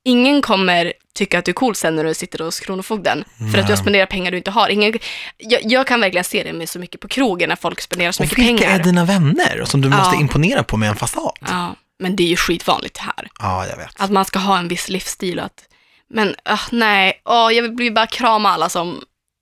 ingen 0.06 0.42
kommer 0.42 0.94
tycka 1.16 1.40
att 1.40 1.46
du 1.46 1.52
är 1.52 1.54
cool 1.54 1.76
sen 1.76 1.96
när 1.96 2.04
du 2.04 2.14
sitter 2.14 2.40
hos 2.40 2.60
Kronofogden. 2.60 3.24
För 3.38 3.46
att 3.46 3.52
du 3.54 3.60
har 3.60 3.68
Nej. 3.68 3.78
spenderat 3.78 4.10
pengar 4.10 4.32
du 4.32 4.38
inte 4.38 4.52
har. 4.52 4.70
Ingen, 4.70 4.94
jag, 5.38 5.62
jag 5.64 5.88
kan 5.88 6.02
verkligen 6.02 6.24
se 6.24 6.44
det 6.44 6.54
med 6.54 6.70
så 6.70 6.80
mycket 6.80 7.02
på 7.02 7.08
krogen 7.08 7.50
när 7.50 7.56
folk 7.56 7.82
spenderar 7.82 8.12
så 8.12 8.24
och 8.24 8.26
mycket 8.26 8.38
vilka 8.38 8.64
pengar. 8.66 8.80
är 8.80 8.84
dina 8.84 9.06
vänner 9.06 9.64
som 9.66 9.82
du 9.82 9.90
Ja. 9.90 9.98
måste 9.98 10.16
imponera 10.16 10.64
på 10.64 10.78
med 10.78 10.90
en 10.90 10.96
fasad? 10.96 11.32
Ja. 11.42 11.76
Men 12.00 12.16
det 12.16 12.24
är 12.24 12.28
ju 12.28 12.36
skitvanligt 12.36 12.98
här. 12.98 13.28
Ja, 13.40 13.68
jag 13.68 13.78
vet. 13.78 14.02
Att 14.02 14.12
man 14.12 14.26
ska 14.26 14.40
ha 14.40 14.58
en 14.58 14.68
viss 14.68 14.90
livsstil 14.90 15.40
och 15.40 15.46
att, 15.46 15.64
men 16.10 16.28
uh, 16.28 16.62
nej, 16.72 17.22
oh, 17.26 17.54
jag 17.54 17.78
vill 17.78 17.94
bara 17.94 18.08
krama 18.08 18.50
alla 18.50 18.70
som 18.70 19.02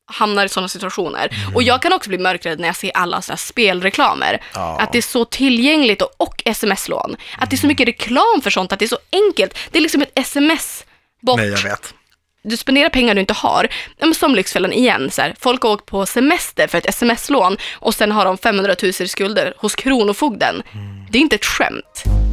hamnar 0.09 0.45
i 0.45 0.49
sådana 0.49 0.67
situationer. 0.67 1.29
Mm. 1.31 1.55
Och 1.55 1.63
jag 1.63 1.81
kan 1.81 1.93
också 1.93 2.09
bli 2.09 2.17
mörkrädd 2.17 2.59
när 2.59 2.67
jag 2.67 2.75
ser 2.75 2.91
alla 2.93 3.21
här 3.29 3.35
spelreklamer. 3.35 4.41
Ja. 4.53 4.79
Att 4.79 4.91
det 4.91 4.97
är 4.97 5.01
så 5.01 5.25
tillgängligt 5.25 6.01
och, 6.01 6.13
och 6.17 6.43
sms-lån. 6.45 7.15
Att 7.37 7.49
det 7.49 7.55
är 7.55 7.57
så 7.57 7.67
mycket 7.67 7.87
reklam 7.87 8.41
för 8.43 8.49
sånt, 8.49 8.71
att 8.71 8.79
det 8.79 8.85
är 8.85 8.87
så 8.87 8.99
enkelt. 9.11 9.57
Det 9.71 9.77
är 9.77 9.81
liksom 9.81 10.01
ett 10.01 10.11
sms 10.15 10.85
bort. 11.21 11.37
Nej, 11.39 11.49
jag 11.49 11.63
vet. 11.63 11.93
Du 12.41 12.57
spenderar 12.57 12.89
pengar 12.89 13.15
du 13.15 13.21
inte 13.21 13.33
har. 13.33 13.67
Som 14.13 14.35
Lyxfällan 14.35 14.73
igen, 14.73 15.11
så 15.11 15.21
här, 15.21 15.35
folk 15.39 15.63
har 15.63 15.69
åkt 15.69 15.85
på 15.85 16.05
semester 16.05 16.67
för 16.67 16.77
ett 16.77 16.85
sms-lån 16.85 17.57
och 17.73 17.93
sen 17.93 18.11
har 18.11 18.25
de 18.25 18.37
500 18.37 18.75
000 18.81 18.89
i 18.99 19.07
skulder 19.07 19.53
hos 19.57 19.75
Kronofogden. 19.75 20.63
Mm. 20.73 21.05
Det 21.09 21.17
är 21.17 21.21
inte 21.21 21.35
ett 21.35 21.45
skämt. 21.45 22.28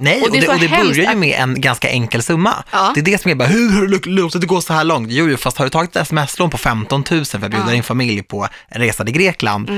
Nej, 0.00 0.20
Och 0.20 0.26
och 0.26 0.32
det 0.32 0.38
är 0.38 0.40
det, 0.40 0.48
och 0.48 0.60
det 0.60 0.68
börjar 0.68 1.10
ju 1.12 1.16
med 1.16 1.38
en 1.40 1.60
ganska 1.60 1.88
enkel 1.88 2.22
summa. 2.22 2.64
Ja. 2.70 2.92
Det 2.94 3.00
är 3.00 3.04
det 3.04 3.20
som 3.22 3.30
är 3.30 3.34
bara, 3.34 3.48
hur 3.48 3.72
har 3.72 3.86
du 3.86 4.10
låtit 4.10 4.40
det 4.40 4.46
gå 4.46 4.60
så 4.60 4.72
här 4.72 4.84
långt? 4.84 5.08
Jo, 5.10 5.28
jo, 5.28 5.36
fast 5.36 5.56
har 5.58 5.64
du 5.64 5.70
tagit 5.70 5.96
ett 5.96 6.02
sms-lån 6.02 6.50
på 6.50 6.58
15 6.58 7.04
000 7.10 7.24
för 7.24 7.36
att 7.36 7.40
bjuda 7.40 7.56
Ja. 7.56 7.62
Mm. 7.62 7.72
din 7.72 7.82
familj 7.82 8.22
på 8.22 8.48
en 8.68 8.80
resa 8.80 9.04
till 9.04 9.14
Grekland, 9.14 9.70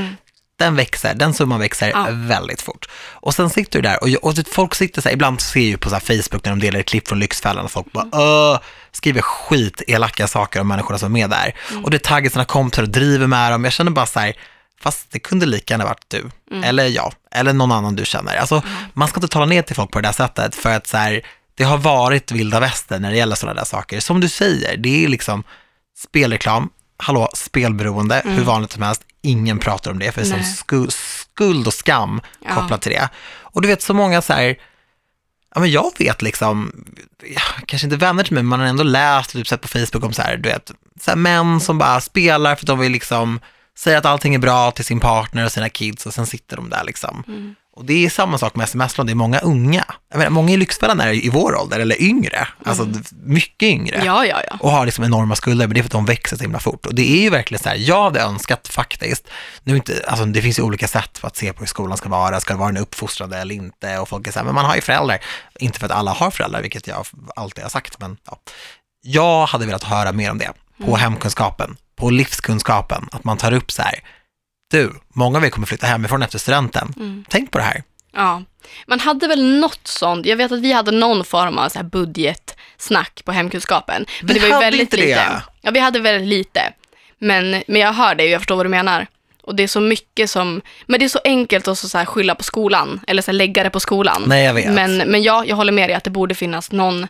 den 0.58 0.76
växer, 0.76 1.14
den 1.14 1.34
summan 1.34 1.60
växer 1.60 1.88
Ja. 1.88 2.06
väldigt 2.10 2.62
fort. 2.62 2.88
Och 3.12 3.34
sen 3.34 3.50
sitter 3.50 3.82
du 3.82 3.88
där 3.88 4.02
och, 4.02 4.08
och 4.30 4.34
folk 4.52 4.74
sitter 4.74 5.02
så 5.02 5.08
här, 5.08 5.14
ibland 5.14 5.40
ser 5.40 5.60
jag 5.60 5.66
ju 5.68 5.76
på 5.76 5.90
så 5.90 6.00
Facebook 6.00 6.44
när 6.44 6.50
de 6.52 6.58
delar 6.60 6.80
ett 6.80 6.86
klipp 6.86 7.08
från 7.08 7.18
Lyxfällan 7.18 7.64
och 7.64 7.70
folk 7.70 7.92
bara, 7.92 8.06
Åh, 8.12 8.58
skriver 8.92 9.20
skit 9.22 9.82
elaka 9.86 10.26
saker 10.26 10.60
om 10.60 10.68
människorna 10.68 10.98
som 10.98 11.06
är 11.16 11.20
med 11.20 11.30
där. 11.30 11.54
Mm. 11.70 11.84
Och 11.84 11.90
det 11.90 11.98
taggar 12.02 12.30
sina 12.30 12.44
kompisar 12.44 12.82
och 12.82 12.88
driver 12.88 13.26
med 13.26 13.52
dem. 13.52 13.64
Jag 13.64 13.72
känner 13.72 13.90
bara 13.90 14.06
så 14.06 14.20
här, 14.20 14.32
fast 14.82 15.10
det 15.10 15.18
kunde 15.18 15.46
lika 15.46 15.74
gärna 15.74 15.84
varit 15.84 16.04
du, 16.08 16.30
Mm. 16.50 16.64
eller 16.64 16.86
jag, 16.86 17.12
eller 17.30 17.52
någon 17.52 17.72
annan 17.72 17.96
du 17.96 18.04
känner. 18.04 18.36
Alltså, 18.36 18.62
man 18.92 19.08
ska 19.08 19.18
inte 19.18 19.28
tala 19.28 19.46
ner 19.46 19.62
till 19.62 19.76
folk 19.76 19.90
på 19.90 20.00
det 20.00 20.08
där 20.08 20.12
sättet 20.12 20.54
för 20.54 20.76
att 20.76 20.86
så 20.86 20.96
här, 20.96 21.22
det 21.54 21.64
har 21.64 21.78
varit 21.78 22.32
vilda 22.32 22.60
västern 22.60 23.02
när 23.02 23.10
det 23.10 23.16
gäller 23.16 23.36
sådana 23.36 23.58
där 23.60 23.64
saker. 23.66 24.00
Som 24.00 24.20
du 24.20 24.28
säger, 24.28 24.76
det 24.76 25.04
är 25.04 25.08
liksom 25.08 25.44
spelreklam, 25.98 26.68
hallå, 26.96 27.28
spelberoende, 27.34 28.22
hur 28.24 28.44
vanligt 28.44 28.72
som 28.72 28.82
helst, 28.82 29.02
ingen 29.22 29.58
pratar 29.58 29.90
om 29.90 29.98
det, 29.98 30.12
för 30.12 30.20
det 30.20 30.26
är 30.26 30.42
som 30.42 30.74
Mm. 30.78 30.90
Skuld, 30.90 31.66
och 31.66 31.74
skam 31.74 32.20
Ja. 32.48 32.54
kopplat 32.54 32.82
till 32.82 32.92
det. 32.92 33.08
Och 33.40 33.62
du 33.62 33.68
vet 33.68 33.82
så 33.82 33.94
många 33.94 34.22
så 34.22 34.32
här, 34.32 34.56
ja 35.54 35.60
men 35.60 35.70
jag 35.70 35.92
vet 35.98 36.22
liksom, 36.22 36.72
kanske 37.66 37.86
inte 37.86 37.96
vänner 37.96 38.24
till 38.24 38.32
mig, 38.34 38.42
men 38.42 38.48
man 38.48 38.60
har 38.60 38.66
ändå 38.66 38.82
läst 38.82 39.30
och 39.30 39.32
typ 39.32 39.48
sett 39.48 39.60
på 39.60 39.68
Facebook 39.68 40.04
om 40.04 40.12
så 40.12 40.22
här, 40.22 40.36
du 40.36 40.48
vet, 40.48 40.72
så 41.00 41.10
här 41.10 41.16
män 41.16 41.60
som 41.60 41.78
bara 41.78 42.00
spelar 42.00 42.54
för 42.56 42.62
att 42.62 42.66
de 42.66 42.78
vill 42.78 42.92
liksom 42.92 43.40
säga 43.78 43.98
att 43.98 44.06
allting 44.06 44.34
är 44.34 44.38
bra 44.38 44.70
till 44.70 44.84
sin 44.84 45.00
partner 45.00 45.44
och 45.44 45.52
sina 45.52 45.68
kids 45.68 46.06
och 46.06 46.14
sen 46.14 46.26
sitter 46.26 46.56
de 46.56 46.70
där 46.70 46.84
liksom. 46.84 47.24
Mm. 47.28 47.54
Och 47.74 47.84
det 47.84 48.06
är 48.06 48.10
samma 48.10 48.38
sak 48.38 48.54
med 48.54 48.64
sms-lån, 48.64 49.06
det 49.06 49.12
är 49.12 49.14
många 49.14 49.38
unga. 49.38 49.84
Jag 50.10 50.18
menar, 50.18 50.30
många 50.30 50.52
i 50.52 50.56
Lyxfällan 50.56 51.00
är 51.00 51.12
i 51.12 51.28
vår 51.28 51.56
ålder, 51.56 51.80
eller 51.80 52.02
yngre, 52.02 52.48
alltså 52.64 52.88
mycket 53.12 53.66
yngre 53.66 53.94
Mm. 53.94 54.06
Ja, 54.06 54.26
ja, 54.26 54.42
ja. 54.50 54.56
och 54.60 54.70
har 54.70 54.84
liksom 54.84 55.04
enorma 55.04 55.36
skulder, 55.36 55.66
men 55.66 55.74
det 55.74 55.80
är 55.80 55.82
för 55.82 55.88
att 55.88 55.92
de 55.92 56.04
växer 56.04 56.36
så 56.36 56.42
himla 56.42 56.58
fort. 56.58 56.86
Och 56.86 56.94
det 56.94 57.12
är 57.12 57.20
ju 57.20 57.30
verkligen 57.30 57.62
så 57.62 57.68
här, 57.68 57.76
jag 57.76 58.02
hade 58.02 58.20
önskat 58.20 58.68
faktiskt, 58.68 59.28
nu 59.62 59.76
inte, 59.76 60.04
alltså 60.06 60.24
det 60.24 60.42
finns 60.42 60.58
ju 60.58 60.62
olika 60.62 60.88
sätt 60.88 61.18
för 61.18 61.28
att 61.28 61.36
se 61.36 61.52
på 61.52 61.58
hur 61.58 61.66
skolan 61.66 61.96
ska 61.96 62.08
vara, 62.08 62.40
ska 62.40 62.54
det 62.54 62.60
vara 62.60 62.68
en 62.68 62.76
uppfostrande 62.76 63.38
eller 63.38 63.54
inte? 63.54 63.98
Och 63.98 64.08
folk 64.08 64.26
är 64.26 64.32
så 64.32 64.38
här, 64.38 64.46
men 64.46 64.54
man 64.54 64.64
har 64.64 64.74
ju 64.74 64.80
föräldrar, 64.80 65.18
inte 65.58 65.78
för 65.78 65.86
att 65.86 65.92
alla 65.92 66.10
har 66.10 66.30
föräldrar, 66.30 66.62
vilket 66.62 66.86
jag 66.86 67.06
alltid 67.36 67.62
har 67.64 67.70
sagt, 67.70 68.00
men 68.00 68.16
ja. 68.26 68.38
Jag 69.04 69.46
hade 69.46 69.66
velat 69.66 69.84
höra 69.84 70.12
mer 70.12 70.30
om 70.30 70.38
det, 70.38 70.52
på 70.84 70.96
hemkunskapen, 70.96 71.76
på 72.02 72.10
livskunskapen, 72.10 73.08
att 73.12 73.24
man 73.24 73.36
tar 73.36 73.52
upp 73.52 73.70
så 73.72 73.82
här, 73.82 73.94
du, 74.70 74.92
många 75.14 75.38
av 75.38 75.44
er 75.44 75.50
kommer 75.50 75.66
flytta 75.66 75.86
hemifrån 75.86 76.22
efter 76.22 76.38
studenten, 76.38 77.24
tänk 77.28 77.50
på 77.50 77.58
det 77.58 77.64
här. 77.64 77.82
Ja, 78.14 78.42
man 78.86 79.00
hade 79.00 79.28
väl 79.28 79.44
något 79.60 79.86
sånt. 79.86 80.26
Jag 80.26 80.36
vet 80.36 80.52
att 80.52 80.60
vi 80.60 80.72
hade 80.72 80.90
någon 80.90 81.24
form 81.24 81.58
av 81.58 81.68
så 81.68 81.78
här 81.78 81.84
budgetsnack 81.86 83.22
på 83.24 83.32
hemkunskapen. 83.32 84.06
Men 84.22 84.28
Vi 84.28 84.34
det 84.34 84.40
var 84.40 84.46
ju 84.46 84.52
hade 84.54 84.64
väldigt 84.66 84.80
inte 84.80 84.96
det. 84.96 85.02
lite. 85.06 85.42
Ja, 85.60 85.70
vi 85.70 85.78
hade 85.80 86.00
väldigt 86.00 86.28
lite. 86.28 86.72
Men, 87.18 87.62
men 87.66 87.80
jag 87.80 87.92
hör 87.92 88.14
det 88.14 88.24
och 88.24 88.30
jag 88.30 88.40
förstår 88.40 88.56
vad 88.56 88.66
du 88.66 88.70
menar. 88.70 89.06
Och 89.42 89.54
det 89.54 89.62
är 89.62 89.68
så 89.68 89.80
mycket 89.80 90.30
som, 90.30 90.60
men 90.86 91.00
det 91.00 91.04
är 91.06 91.08
så 91.08 91.20
enkelt 91.24 91.68
att 91.68 91.78
så 91.78 91.98
skylla 92.04 92.34
på 92.34 92.42
skolan, 92.42 93.00
eller 93.06 93.22
så 93.22 93.32
lägga 93.32 93.62
det 93.62 93.70
på 93.70 93.80
skolan. 93.80 94.22
Nej, 94.26 94.44
jag 94.44 94.54
vet. 94.54 94.70
Men, 94.72 94.96
men 94.96 95.22
ja, 95.22 95.44
jag 95.46 95.56
håller 95.56 95.72
med 95.72 95.88
dig 95.90 95.94
att 95.96 96.04
det 96.04 96.10
borde 96.10 96.34
finnas 96.34 96.72
någon, 96.72 97.06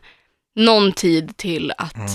någon 0.57 0.93
tid 0.93 1.37
till 1.37 1.73
att, 1.79 1.97
Mm. 1.97 2.09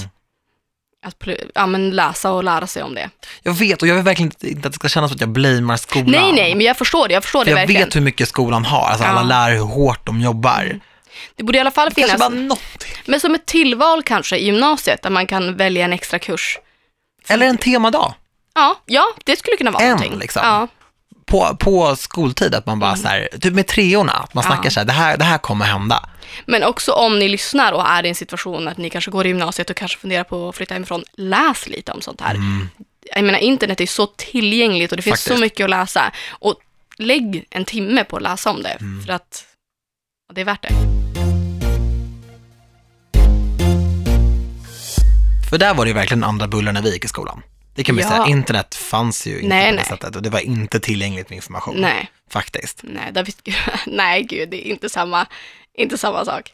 Att 1.05 1.15
ja, 1.55 1.65
men 1.65 1.91
läsa 1.91 2.31
och 2.31 2.43
lära 2.43 2.67
sig 2.67 2.83
om 2.83 2.93
det. 2.95 3.09
Jag 3.43 3.53
vet, 3.53 3.81
och 3.81 3.87
jag 3.87 3.95
vill 3.95 4.03
verkligen 4.03 4.31
inte- 4.41 4.67
att 4.67 4.73
det 4.73 4.75
ska 4.79 4.89
kännas 4.89 5.09
som 5.11 5.15
att 5.15 5.21
jag 5.21 5.29
blamear 5.29 5.77
skolan. 5.77 6.11
Nej, 6.11 6.31
nej, 6.33 6.55
men 6.55 6.65
jag 6.65 6.77
förstår 6.77 7.07
det. 7.07 7.13
Jag 7.13 7.23
förstår 7.23 7.39
För 7.39 7.45
det 7.45 7.51
jag 7.51 7.55
verkligen. 7.57 7.83
vet 7.85 7.95
hur 7.95 8.01
mycket 8.01 8.27
skolan 8.29 8.65
har, 8.65 8.87
alltså 8.87 9.05
alla 9.05 9.21
Ja. 9.21 9.25
lärare 9.27 9.55
hur 9.55 9.63
hårt 9.65 10.05
de 10.05 10.21
jobbar. 10.21 10.79
Det 11.35 11.43
borde 11.43 11.57
i 11.57 11.61
alla 11.61 11.71
fall 11.71 11.91
finnas, 11.91 12.17
bara 12.19 12.29
någonting. 12.29 12.91
men 13.05 13.19
som 13.19 13.35
ett 13.35 13.45
tillval 13.45 14.03
kanske 14.03 14.37
i 14.37 14.45
gymnasiet, 14.45 15.01
där 15.01 15.09
man 15.09 15.27
kan 15.27 15.55
välja 15.57 15.85
en 15.85 15.93
extra 15.93 16.19
kurs. 16.19 16.59
Eller 17.27 17.45
en 17.47 17.57
temadag 17.57 18.13
Ja, 18.55 18.75
ja, 18.85 19.03
det 19.25 19.39
skulle 19.39 19.57
kunna 19.57 19.71
vara 19.71 19.83
En, 19.83 19.89
någonting. 19.89 20.19
liksom. 20.19 20.41
Ja, 20.45 20.67
på, 21.27 21.55
på 21.59 21.95
skoltid, 21.95 22.55
att 22.55 22.65
man 22.65 22.79
bara 22.79 22.95
så 22.95 23.07
här, 23.07 23.27
typ 23.41 23.53
med 23.53 23.67
treorna, 23.67 24.11
att 24.11 24.33
man 24.33 24.43
Mm. 24.43 24.51
Ja. 24.51 24.55
snackar 24.55 24.69
så 24.69 24.79
här, 24.79 24.85
det 24.87 24.93
här, 24.93 25.17
det 25.17 25.23
här 25.23 25.37
kommer 25.37 25.65
hända. 25.65 26.09
men 26.45 26.63
också 26.63 26.91
om 26.91 27.19
ni 27.19 27.29
lyssnar 27.29 27.71
och 27.71 27.87
är 27.89 28.05
i 28.05 28.09
en 28.09 28.15
situation 28.15 28.67
att 28.67 28.77
ni 28.77 28.89
kanske 28.89 29.11
går 29.11 29.25
i 29.25 29.29
gymnasiet 29.29 29.69
och 29.69 29.75
kanske 29.75 29.97
funderar 29.99 30.23
på 30.23 30.49
att 30.49 30.55
flytta 30.55 30.73
hemifrån, 30.73 31.03
läs 31.13 31.67
lite 31.67 31.91
om 31.91 32.01
sånt 32.01 32.21
här. 32.21 32.37
Jag 33.15 33.23
menar, 33.25 33.39
internet 33.39 33.81
är 33.81 33.85
så 33.85 34.05
tillgängligt 34.05 34.91
och 34.91 34.97
det 34.97 35.03
finns 35.03 35.27
Mm. 35.27 35.37
Faktiskt. 35.37 35.37
så 35.37 35.41
mycket 35.41 35.63
att 35.63 35.69
läsa. 35.69 36.11
Och 36.29 36.55
lägg 36.97 37.45
en 37.49 37.65
timme 37.65 38.03
på 38.03 38.15
att 38.15 38.21
läsa 38.23 38.49
om 38.49 38.63
det, 38.63 38.77
Mm. 38.81 39.03
för 39.05 39.13
att 39.13 39.43
det 40.33 40.41
är 40.41 40.45
värt 40.45 40.61
det. 40.61 40.73
För 45.49 45.57
där 45.57 45.73
var 45.73 45.85
det 45.85 45.89
ju 45.89 45.95
verkligen 45.95 46.23
andra 46.23 46.47
bullar 46.47 46.71
när 46.73 46.81
vi 46.81 46.93
gick 46.93 47.05
i 47.05 47.07
skolan. 47.07 47.41
Det 47.77 47.83
kan 47.83 47.95
man 47.95 48.01
Ja. 48.03 48.09
säga, 48.09 48.25
internet 48.25 48.75
fanns 48.75 49.27
ju 49.27 49.35
inte 49.35 49.47
Nej, 49.47 49.65
på 49.65 49.71
det 49.71 49.75
nej. 49.75 49.85
sättet 49.85 50.15
och 50.15 50.21
det 50.21 50.29
var 50.29 50.39
inte 50.39 50.79
tillgängligt 50.79 51.29
med 51.29 51.35
information. 51.35 51.75
Nej, 51.77 52.11
Faktiskt. 52.31 52.79
nej, 52.83 53.11
där, 53.11 53.27
nej 53.85 54.23
gud, 54.23 54.49
det 54.49 54.67
är 54.67 54.71
inte 54.71 54.89
samma, 54.89 55.25
inte 55.77 55.97
samma 55.97 56.25
sak. 56.25 56.53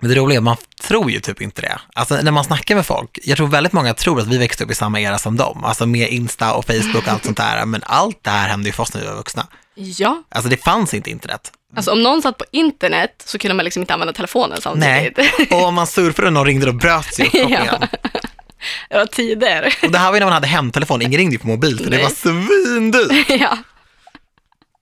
Men 0.00 0.10
det 0.10 0.16
roliga 0.16 0.36
är, 0.36 0.40
man 0.42 0.56
tror 0.82 1.10
ju 1.10 1.20
typ 1.20 1.40
inte 1.42 1.62
det. 1.62 1.78
Alltså 1.94 2.16
när 2.22 2.30
man 2.32 2.44
snackar 2.44 2.74
med 2.74 2.86
folk, 2.86 3.18
jag 3.22 3.36
tror 3.36 3.46
väldigt 3.48 3.72
många 3.72 3.94
tror 3.94 4.20
att 4.20 4.26
vi 4.26 4.38
växte 4.38 4.64
upp 4.64 4.70
i 4.70 4.74
samma 4.74 5.00
era 5.00 5.18
som 5.18 5.36
dem. 5.36 5.64
Alltså 5.64 5.86
med 5.86 6.08
Insta 6.08 6.52
och 6.54 6.64
Facebook 6.66 7.06
och 7.06 7.08
allt 7.12 7.24
sånt 7.24 7.36
där. 7.36 7.66
Men 7.66 7.82
allt 7.86 8.18
det 8.24 8.30
här 8.30 8.48
hände 8.48 8.68
ju 8.68 8.72
för 8.72 8.82
oss 8.82 8.94
när 8.94 9.00
vi 9.00 9.06
var 9.06 9.14
vuxna. 9.14 9.46
Ja, 9.74 10.22
Alltså 10.28 10.50
det 10.50 10.56
fanns 10.56 10.94
inte 10.94 11.10
internet. 11.10 11.52
alltså 11.76 11.92
om 11.92 12.02
någon 12.02 12.22
satt 12.22 12.38
på 12.38 12.44
internet 12.52 13.22
så 13.24 13.38
kunde 13.38 13.54
man 13.54 13.64
liksom 13.64 13.82
inte 13.82 13.94
använda 13.94 14.12
telefonen 14.12 14.58
Nej, 14.74 15.12
samtidigt. 15.16 15.52
och 15.52 15.64
om 15.64 15.74
man 15.74 15.86
surfade 15.86 16.26
och 16.28 16.32
någon 16.32 16.46
ringde 16.46 16.66
då 16.66 16.72
bröt 16.72 17.14
sig 17.14 17.26
uppkopplingen. 17.26 17.66
Ja. 17.80 17.88
Det 18.90 18.96
var 18.96 19.06
tider. 19.06 19.74
Och 19.82 19.90
det 19.90 19.98
här 19.98 20.06
var 20.08 20.14
ju 20.14 20.18
när 20.20 20.26
man 20.26 20.32
hade 20.32 20.46
hemtelefon, 20.46 21.02
ingen 21.02 21.18
ringde 21.18 21.34
ju 21.34 21.38
på 21.38 21.46
mobil 21.46 21.78
för 21.78 21.84
det 21.84 21.90
Nej. 21.96 22.02
var 22.02 22.10
svindyrt. 22.10 23.26
ja, 23.40 23.58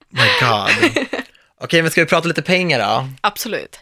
My 0.09 0.27
God. 0.39 1.07
Okej, 1.61 1.81
men 1.81 1.91
ska 1.91 2.01
vi 2.01 2.07
prata 2.07 2.27
lite 2.27 2.41
pengar 2.41 2.79
då? 2.79 3.09
absolut. 3.21 3.79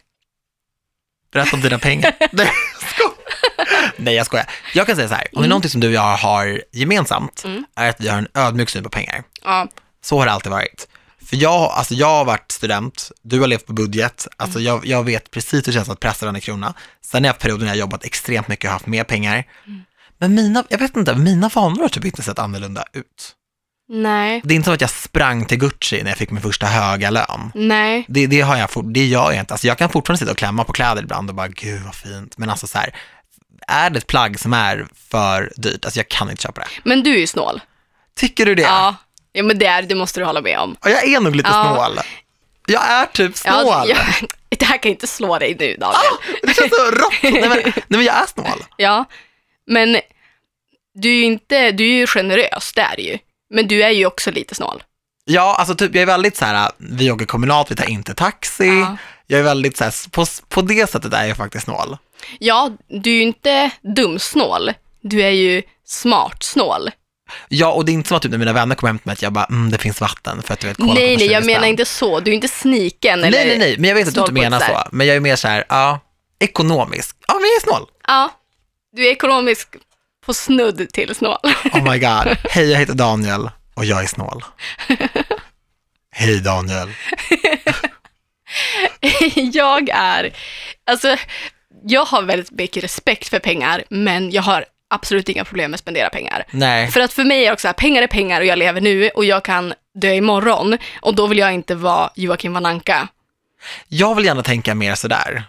Berätta 1.34 1.56
om 1.56 1.62
dina 1.62 1.80
pengar. 1.80 2.14
Nej, 2.32 2.52
jag 2.82 2.90
skojar. 2.92 3.14
Nej, 3.98 4.16
jag 4.16 4.26
skojar. 4.26 4.50
Jag 4.74 4.88
kan 4.88 4.96
säga 4.96 5.08
så 5.08 5.14
här, 5.16 5.28
om 5.34 5.42
det 5.42 5.48
är 5.48 5.50
någonting 5.50 5.72
som 5.72 5.82
du 5.82 5.88
och 5.88 5.94
jag 5.94 6.18
har 6.18 6.62
gemensamt, 6.72 7.44
är 7.76 7.90
att 7.90 8.02
vi 8.02 8.08
har 8.08 8.18
en 8.18 8.28
ödmjuk 8.34 8.70
syn 8.70 8.84
på 8.84 8.90
pengar. 8.90 9.24
Ja, 9.44 9.68
Så 10.02 10.20
har 10.20 10.26
det 10.26 10.32
alltid 10.32 10.52
varit. 10.52 10.88
För 11.30 11.36
jag, 11.36 11.54
alltså 11.54 11.94
jag 11.94 12.08
har 12.08 12.26
varit 12.26 12.52
student, 12.52 13.12
du 13.22 13.40
har 13.40 13.48
levt 13.48 13.66
på 13.66 13.74
budget, 13.74 14.28
alltså 14.38 14.60
jag, 14.60 14.86
jag 14.86 15.04
vet 15.04 15.32
precis 15.32 15.54
hur 15.68 15.72
det 15.72 15.78
känns 15.78 15.90
att 15.90 16.00
pressa 16.00 16.26
varenda 16.26 16.40
krona. 16.40 16.74
Sen 17.06 17.24
har 17.24 17.28
jag 17.28 17.34
haft 17.34 17.42
perioder 17.42 17.60
när 17.66 17.68
jag 17.68 17.76
har 17.76 17.80
jobbat 17.80 18.06
extremt 18.06 18.48
mycket 18.48 18.66
och 18.66 18.72
haft 18.74 18.86
mer 18.86 19.04
pengar. 19.04 19.44
Men 20.20 20.36
mina, 20.36 20.64
jag 20.70 20.78
vet 20.78 20.98
inte, 20.98 21.16
mina 21.16 21.50
vanor 21.50 21.82
har 21.82 21.90
typ 21.90 22.06
inte 22.06 22.22
sett 22.24 22.40
annorlunda 22.40 22.84
ut. 22.94 23.36
nej, 23.90 24.42
Det 24.44 24.54
är 24.54 24.56
inte 24.56 24.66
som 24.66 24.74
att 24.74 24.82
jag 24.82 24.90
sprang 24.90 25.46
till 25.46 25.58
Gucci 25.58 26.04
när 26.04 26.12
jag 26.12 26.18
fick 26.18 26.32
min 26.32 26.42
första 26.42 26.66
höga 26.68 27.10
lön. 27.10 27.52
nej, 27.56 28.06
Det, 28.08 28.28
det, 28.28 28.42
har 28.42 28.58
jag, 28.58 28.70
det 28.94 29.06
gör 29.06 29.32
jag 29.32 29.40
inte. 29.40 29.54
Alltså 29.54 29.68
jag 29.68 29.78
kan 29.78 29.90
fortfarande 29.90 30.20
sitta 30.20 30.32
och 30.32 30.38
klämma 30.38 30.64
på 30.64 30.74
kläder 30.74 31.04
ibland 31.04 31.30
och 31.30 31.36
bara, 31.36 31.48
gud 31.48 31.82
vad 31.82 31.96
fint. 31.96 32.38
Men 32.38 32.50
alltså 32.50 32.68
så 32.68 32.78
här, 32.78 32.96
är 33.68 33.90
det 33.90 33.98
ett 33.98 34.08
plagg 34.08 34.40
som 34.40 34.54
är 34.54 34.88
för 35.10 35.54
dyrt, 35.56 35.86
alltså 35.86 36.00
jag 36.00 36.08
kan 36.10 36.30
inte 36.30 36.44
köpa 36.44 36.62
det. 36.62 36.68
men 36.84 37.04
du 37.04 37.14
är 37.16 37.20
ju 37.20 37.28
snål. 37.28 37.62
Tycker 38.16 38.46
du 38.46 38.56
det? 38.56 38.62
Ja, 38.62 38.96
ja 39.32 39.44
men 39.44 39.58
det, 39.60 39.66
är, 39.66 39.82
det 39.82 39.96
måste 39.96 40.20
du 40.20 40.26
hålla 40.26 40.42
med 40.42 40.60
om. 40.60 40.76
Jag 40.84 41.04
är 41.08 41.20
nog 41.20 41.36
lite 41.36 41.50
Ja. 41.50 41.74
snål. 41.76 42.00
Jag 42.68 42.92
är 42.92 43.06
typ 43.06 43.38
snål. 43.38 43.54
Ja, 43.66 43.86
ja, 43.88 43.98
det 44.50 44.66
här 44.66 44.78
kan 44.78 44.92
inte 44.92 45.08
slå 45.08 45.40
dig 45.40 45.56
nu, 45.60 45.76
Daniel. 45.80 46.02
Det 46.44 46.54
känns 46.54 46.70
så 46.78 46.92
rått. 46.92 47.14
Nej 47.24 47.50
men, 47.50 47.50
nej 47.64 47.74
men 47.88 48.04
jag 48.04 48.16
är 48.16 48.26
snål. 48.28 48.64
Ja, 48.78 49.06
men 49.70 49.98
du 50.94 51.10
är 51.10 51.16
ju 51.16 51.24
inte, 51.24 51.72
du 51.72 51.84
är 51.84 51.94
ju 51.94 52.08
generös, 52.08 52.74
det 52.76 52.82
är 52.82 52.96
du 52.96 53.04
ju. 53.04 53.18
Men 53.50 53.68
du 53.68 53.84
är 53.84 53.90
ju 53.90 54.06
också 54.06 54.32
lite 54.32 54.56
snål. 54.56 54.84
Ja, 55.26 55.56
alltså 55.60 55.76
typ 55.76 55.96
jag 55.96 56.02
är 56.02 56.06
väldigt 56.06 56.38
så 56.38 56.46
här, 56.46 56.72
vi 56.78 57.12
åker 57.12 57.26
kommunalt, 57.26 57.72
vi 57.72 57.76
tar 57.76 57.90
inte 57.90 58.14
taxi. 58.14 58.68
Ja. 58.68 58.98
Jag 59.28 59.40
är 59.40 59.44
väldigt 59.44 59.78
så 59.78 59.84
här, 59.84 60.10
på, 60.10 60.26
på 60.48 60.62
det 60.62 60.90
sättet 60.90 61.14
är 61.14 61.26
jag 61.26 61.38
faktiskt 61.38 61.66
snål. 61.66 61.98
Ja, 62.40 62.72
du 62.88 63.12
är 63.12 63.16
ju 63.16 63.22
inte 63.22 63.70
dumsnål. 63.82 64.72
Du 65.02 65.22
är 65.22 65.30
ju 65.30 65.62
smart 65.86 66.44
snål. 66.44 66.90
Ja, 67.48 67.72
och 67.72 67.86
det 67.86 67.92
är 67.92 67.94
inte 67.94 68.08
som 68.08 68.18
att 68.18 68.24
typ, 68.24 68.32
när 68.32 68.38
mina 68.38 68.54
vänner 68.54 68.76
kommer 68.76 68.90
hem 68.90 69.00
till 69.00 69.08
mig 69.08 69.14
att 69.14 69.22
jag 69.22 69.34
bara, 69.34 69.46
mm, 69.46 69.72
det 69.72 69.78
finns 69.78 70.02
vatten 70.02 70.42
för 70.44 70.54
att 70.54 70.60
du 70.60 70.68
vet, 70.68 70.78
kolla 70.78 70.94
Nej, 70.94 71.18
nej, 71.18 71.32
jag 71.32 71.46
menar 71.46 71.68
inte 71.68 71.86
så. 71.86 72.20
Du 72.20 72.32
är 72.32 72.36
inte 72.36 72.48
sniken 72.48 73.24
eller 73.24 73.38
Nej, 73.38 73.48
nej, 73.48 73.58
nej, 73.58 73.76
men 73.80 73.88
jag 73.88 73.96
vet 73.96 74.08
att 74.08 74.14
du 74.14 74.20
inte 74.20 74.32
menar 74.32 74.60
så. 74.60 74.84
Men 74.92 75.08
jag 75.08 75.16
är 75.16 75.20
mer 75.20 75.36
så 75.36 75.48
här, 75.48 75.64
ja, 75.70 76.00
ekonomisk. 76.40 77.16
Ja, 77.28 77.34
men 77.34 77.44
jag 77.44 77.56
är 77.56 77.62
snål. 77.62 77.90
Ja, 78.08 78.32
du 78.96 79.08
är 79.08 79.12
ekonomisk 79.12 79.76
på 80.26 80.34
snudd 80.34 80.90
till 80.94 81.16
snål. 81.16 81.38
Oh 81.74 81.92
my 81.92 82.00
god. 82.00 82.38
Hej, 82.50 82.72
jag 82.72 82.80
heter 82.80 82.94
Daniel 82.94 83.50
och 83.74 83.86
jag 83.86 84.04
är 84.04 84.08
snål. 84.08 84.44
Hej 86.12 86.40
Daniel. 86.42 86.90
jag 89.54 89.90
är, 89.90 90.34
alltså, 90.86 91.18
jag 91.84 92.06
har 92.06 92.22
väldigt 92.24 92.52
mycket 92.52 92.84
respekt 92.84 93.28
för 93.30 93.40
pengar, 93.40 93.84
men 93.90 94.32
jag 94.32 94.42
har 94.42 94.66
absolut 94.90 95.30
inga 95.30 95.46
problem 95.46 95.72
med 95.72 95.76
att 95.76 95.82
spendera 95.82 96.10
pengar. 96.10 96.44
Nej, 96.52 96.92
För 96.92 97.02
att 97.02 97.14
för 97.14 97.24
mig 97.24 97.42
är 97.42 97.46
det 97.46 97.54
också 97.54 97.62
så 97.62 97.68
här, 97.68 97.74
pengar 97.74 98.02
är 98.04 98.08
pengar 98.08 98.42
och 98.42 98.48
jag 98.48 98.60
lever 98.60 98.82
nu 98.82 99.10
och 99.10 99.26
jag 99.26 99.44
kan 99.44 99.74
dö 100.02 100.14
imorgon 100.14 100.78
och 101.02 101.16
då 101.16 101.28
vill 101.28 101.38
jag 101.38 101.54
inte 101.54 101.76
vara 101.76 102.10
Joakim 102.16 102.54
von 102.54 102.66
Anka. 102.66 103.08
jag 103.88 104.16
vill 104.16 104.26
gärna 104.26 104.44
tänka 104.44 104.76
mer 104.76 104.96
sådär. 104.96 105.44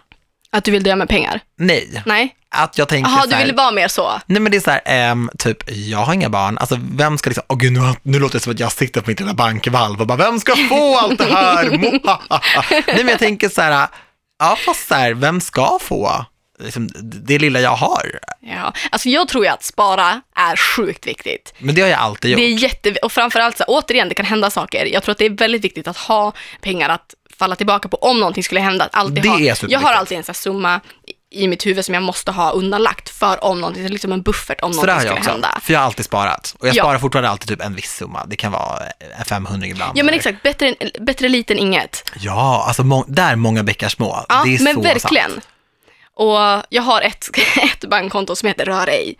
Att 0.51 0.63
du 0.63 0.71
vill 0.71 0.83
dö 0.83 0.95
med 0.95 1.09
pengar? 1.09 1.39
Nej, 1.57 2.03
Nej? 2.05 2.35
Att 2.51 2.77
jag 2.77 2.87
tänker 2.87 3.11
Jaha, 3.11 3.25
du 3.27 3.35
här, 3.35 3.45
vill 3.45 3.55
vara 3.55 3.71
mer 3.71 3.87
så? 3.87 4.21
Nej 4.25 4.41
men 4.41 4.51
det 4.51 4.57
är 4.57 4.61
så 4.61 4.71
här, 4.71 4.81
ehm, 4.85 5.29
typ, 5.37 5.57
jag 5.67 5.97
har 5.97 6.13
inga 6.13 6.29
barn, 6.29 6.57
alltså 6.57 6.79
vem 6.95 7.17
ska 7.17 7.29
liksom, 7.29 7.43
åh 7.49 7.57
gud 7.57 7.73
nu, 7.73 7.79
nu 8.03 8.19
låter 8.19 8.33
det 8.33 8.43
som 8.43 8.53
att 8.53 8.59
jag 8.59 8.71
sitter 8.71 9.01
på 9.01 9.09
mitt 9.09 9.19
lilla 9.19 9.33
bankvalv 9.33 10.01
och 10.01 10.07
bara, 10.07 10.17
vem 10.17 10.39
ska 10.39 10.55
få 10.69 10.97
allt 10.97 11.17
det 11.17 11.33
här? 11.33 11.65
Nej 12.87 12.97
men 12.97 13.07
jag 13.07 13.19
tänker 13.19 13.49
så 13.49 13.61
här, 13.61 13.87
ja 14.39 14.57
fast 14.65 14.87
så 14.87 14.95
här, 14.95 15.13
vem 15.13 15.41
ska 15.41 15.77
få 15.81 16.25
liksom, 16.59 16.89
det 17.03 17.39
lilla 17.39 17.59
jag 17.59 17.75
har? 17.75 18.19
Ja, 18.39 18.73
alltså 18.89 19.09
jag 19.09 19.27
tror 19.27 19.43
ju 19.45 19.51
att 19.51 19.63
spara 19.63 20.21
är 20.35 20.55
sjukt 20.55 21.07
viktigt. 21.07 21.53
Men 21.57 21.75
det 21.75 21.81
har 21.81 21.89
jag 21.89 21.99
alltid 21.99 22.31
gjort. 22.31 22.37
Det 22.39 22.45
är 22.45 22.57
jätte, 22.57 22.91
och 22.91 23.11
framförallt 23.11 23.57
så 23.57 23.63
här, 23.63 23.69
återigen, 23.69 24.09
det 24.09 24.15
kan 24.15 24.25
hända 24.25 24.49
saker. 24.49 24.85
Jag 24.85 25.03
tror 25.03 25.11
att 25.11 25.17
det 25.17 25.25
är 25.25 25.29
väldigt 25.29 25.63
viktigt 25.63 25.87
att 25.87 25.97
ha 25.97 26.33
pengar 26.61 26.89
att 26.89 27.15
falla 27.41 27.55
tillbaka 27.55 27.89
på 27.89 27.97
om 27.97 28.19
någonting 28.19 28.43
skulle 28.43 28.61
hända. 28.61 28.85
Att 28.85 28.95
alltid 28.95 29.23
Det 29.23 29.29
ha, 29.29 29.55
jag 29.67 29.79
har 29.79 29.93
alltid 29.93 30.17
en 30.17 30.23
sån 30.23 30.29
här 30.29 30.33
summa 30.33 30.79
i- 31.31 31.47
mitt 31.47 31.65
huvud 31.65 31.85
som 31.85 31.93
jag 31.93 32.03
måste 32.03 32.31
ha 32.31 32.51
undanlagt 32.51 33.09
för 33.09 33.43
om 33.43 33.61
någonting, 33.61 33.87
liksom 33.87 34.11
en 34.11 34.21
buffert 34.21 34.61
om 34.61 34.73
Så 34.73 34.81
någonting 34.85 34.99
skulle 35.07 35.19
också, 35.19 35.31
hända. 35.31 35.59
för 35.61 35.73
jag 35.73 35.79
har 35.79 35.85
alltid 35.85 36.05
sparat. 36.05 36.55
Och 36.59 36.67
jag 36.67 36.75
Ja. 36.75 36.83
sparar 36.83 36.99
fortfarande 36.99 37.29
alltid 37.29 37.47
typ 37.49 37.61
en 37.61 37.75
viss 37.75 37.95
summa, 37.95 38.25
det 38.25 38.35
kan 38.35 38.51
vara 38.51 38.79
eh, 39.19 39.23
500 39.25 39.67
ibland. 39.67 39.97
Ja 39.97 40.03
men 40.03 40.07
eller- 40.09 40.17
exakt, 40.17 40.43
bättre, 40.43 40.75
bättre 40.99 41.29
lite 41.29 41.53
än 41.53 41.59
inget. 41.59 42.11
Ja, 42.19 42.63
alltså 42.67 42.83
må, 42.83 43.05
där 43.07 43.35
många 43.35 43.63
bäckar 43.63 43.89
små. 43.89 44.25
Ja, 44.29 44.41
det 44.45 44.55
är 44.55 44.63
men 44.63 44.73
så 44.75 44.81
verkligen. 44.81 45.31
sant. 45.31 45.47
Och 46.13 46.63
jag 46.69 46.81
har 46.81 47.01
ett, 47.01 47.29
ett 47.73 47.89
bankkonto 47.89 48.35
som 48.35 48.47
heter 48.47 48.65
Rör 48.65 48.87
ej. 48.87 49.15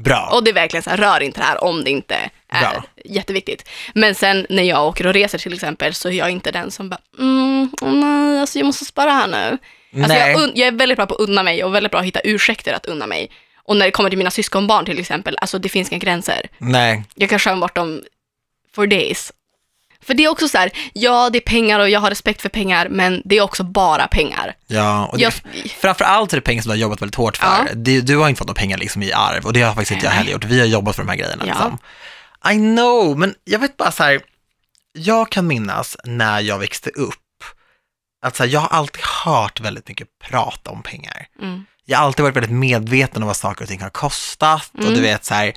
Bra. 0.00 0.30
Och 0.32 0.44
det 0.44 0.50
är 0.50 0.54
verkligen 0.54 0.82
så 0.82 0.90
här, 0.90 0.96
rör 0.96 1.20
inte 1.20 1.40
det 1.40 1.44
här 1.46 1.64
om 1.64 1.84
det 1.84 1.90
inte 1.90 2.14
är 2.52 2.60
Bra. 2.60 2.82
jätteviktigt. 3.04 3.68
Men 3.94 4.14
sen 4.14 4.46
när 4.50 4.62
jag 4.62 4.86
åker 4.86 5.06
och 5.06 5.12
reser 5.14 5.38
till 5.38 5.54
exempel 5.54 5.94
så 5.94 6.08
är 6.08 6.12
jag 6.12 6.30
inte 6.30 6.50
den 6.50 6.70
som 6.70 6.88
bara, 6.88 7.00
mm, 7.18 7.70
nej, 7.82 8.40
alltså 8.40 8.58
jag 8.58 8.66
måste 8.66 8.84
spara 8.84 9.10
här 9.12 9.26
nu. 9.26 9.58
Alltså 9.94 10.08
Nej. 10.08 10.32
jag, 10.32 10.40
un- 10.40 10.52
jag 10.54 10.68
är 10.68 10.72
väldigt 10.72 10.96
bra 10.98 11.06
på 11.06 11.14
att 11.14 11.20
unna 11.20 11.42
mig 11.42 11.64
och 11.64 11.74
väldigt 11.74 11.90
bra 11.92 12.00
att 12.00 12.06
hitta 12.06 12.20
ursäkter 12.24 12.72
att 12.72 12.86
unna 12.86 13.06
mig. 13.06 13.30
Och 13.64 13.76
när 13.76 13.84
det 13.86 13.90
kommer 13.92 14.10
till 14.10 14.18
mina 14.18 14.30
syskonbarn 14.30 14.84
till 14.84 14.98
exempel, 14.98 15.36
alltså 15.40 15.58
det 15.58 15.68
finns 15.68 15.90
inga 15.92 15.98
gränser. 15.98 16.46
Nej, 16.58 17.04
Jag 17.14 17.30
kan 17.30 17.38
skämma 17.38 17.60
bort 17.60 17.74
dem 17.74 18.02
for 18.74 18.86
days. 18.86 19.32
För 20.02 20.14
det 20.14 20.24
är 20.24 20.28
också 20.28 20.48
så 20.48 20.58
här, 20.58 20.70
ja 20.92 21.30
det 21.32 21.38
är 21.38 21.42
pengar 21.42 21.80
och 21.80 21.90
jag 21.90 22.00
har 22.00 22.10
respekt 22.10 22.42
för 22.42 22.48
pengar, 22.48 22.88
men 22.88 23.22
det 23.24 23.36
är 23.36 23.40
också 23.42 23.64
bara 23.64 24.06
pengar. 24.06 24.54
ja. 24.66 25.06
Och 25.06 25.18
det, 25.18 25.22
Jag, 25.24 25.32
Framförallt 25.80 26.32
är 26.32 26.36
det 26.36 26.40
pengar 26.42 26.62
som 26.62 26.68
du 26.70 26.72
har 26.76 26.80
jobbat 26.80 27.02
väldigt 27.02 27.14
hårt 27.14 27.36
för. 27.36 27.46
Ja. 27.46 27.66
Du, 27.74 28.00
du 28.00 28.16
har 28.16 28.28
inte 28.28 28.38
fått 28.38 28.48
några 28.48 28.58
pengar 28.58 28.78
liksom 28.78 29.02
i 29.02 29.12
arv 29.12 29.46
och 29.46 29.52
det 29.52 29.60
har 29.62 29.74
faktiskt 29.74 29.90
inte 29.92 30.06
jag 30.06 30.12
heller 30.12 30.32
gjort. 30.32 30.44
Vi 30.44 30.60
har 30.60 30.66
jobbat 30.66 30.96
för 30.96 31.02
de 31.02 31.08
här 31.08 31.16
grejerna. 31.16 31.44
Ja. 31.46 31.52
Liksom. 31.52 31.78
I 32.52 32.74
know, 32.76 33.18
men 33.18 33.34
jag 33.44 33.58
vet 33.58 33.76
bara 33.76 33.92
så 33.92 34.02
här, 34.02 34.20
jag 34.92 35.30
kan 35.30 35.46
minnas 35.46 35.96
när 36.04 36.40
jag 36.40 36.58
växte 36.58 36.90
upp, 36.90 37.14
att 38.22 38.36
så 38.36 38.42
här, 38.42 38.50
jag 38.50 38.60
har 38.60 38.68
alltid 38.68 39.02
hört 39.24 39.60
väldigt 39.60 39.88
mycket 39.88 40.08
prat 40.28 40.66
om 40.68 40.82
pengar. 40.82 41.26
mm, 41.42 41.64
Jag 41.84 41.98
har 41.98 42.04
alltid 42.04 42.22
varit 42.22 42.36
väldigt 42.36 42.52
medveten 42.52 43.22
om 43.22 43.26
vad 43.26 43.36
saker 43.36 43.62
och 43.62 43.68
ting 43.68 43.80
har 43.82 43.90
kostat 43.90 44.70
och 44.74 44.80
Mm. 44.80 44.94
du 44.94 45.00
vet 45.00 45.24
så 45.24 45.34
här, 45.34 45.52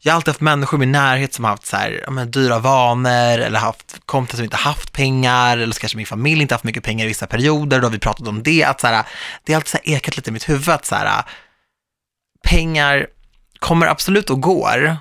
jag 0.00 0.12
har 0.12 0.16
alltid 0.16 0.28
haft 0.28 0.40
människor 0.40 0.78
i 0.78 0.80
min 0.80 0.92
närhet 0.92 1.34
som 1.34 1.44
har 1.44 1.50
haft 1.50 1.66
så 1.66 1.76
här, 1.76 2.04
men, 2.08 2.30
dyra 2.30 2.58
vanor 2.58 3.38
eller 3.38 3.58
haft 3.58 4.00
kompisar 4.06 4.36
som 4.36 4.44
inte 4.44 4.56
haft 4.56 4.92
pengar 4.92 5.58
eller 5.58 5.72
så 5.74 5.80
kanske 5.80 5.96
min 5.96 6.06
familj 6.06 6.42
inte 6.42 6.54
haft 6.54 6.64
mycket 6.64 6.84
pengar 6.84 7.04
i 7.04 7.08
vissa 7.08 7.26
perioder, 7.26 7.80
då 7.80 7.86
har 7.86 7.92
vi 7.92 7.98
pratat 7.98 8.28
om 8.28 8.42
det, 8.42 8.64
att 8.64 8.80
så 8.80 8.86
här, 8.86 9.04
det 9.44 9.52
har 9.52 9.56
alltid 9.58 9.70
så 9.70 9.76
här 9.84 9.94
ekat 9.96 10.16
lite 10.16 10.30
i 10.30 10.32
mitt 10.32 10.48
huvud 10.48 10.68
att 10.68 10.84
så 10.86 10.94
här, 10.94 11.22
pengar 12.48 13.06
kommer 13.58 13.86
absolut 13.86 14.30
och 14.30 14.40
går, 14.40 14.96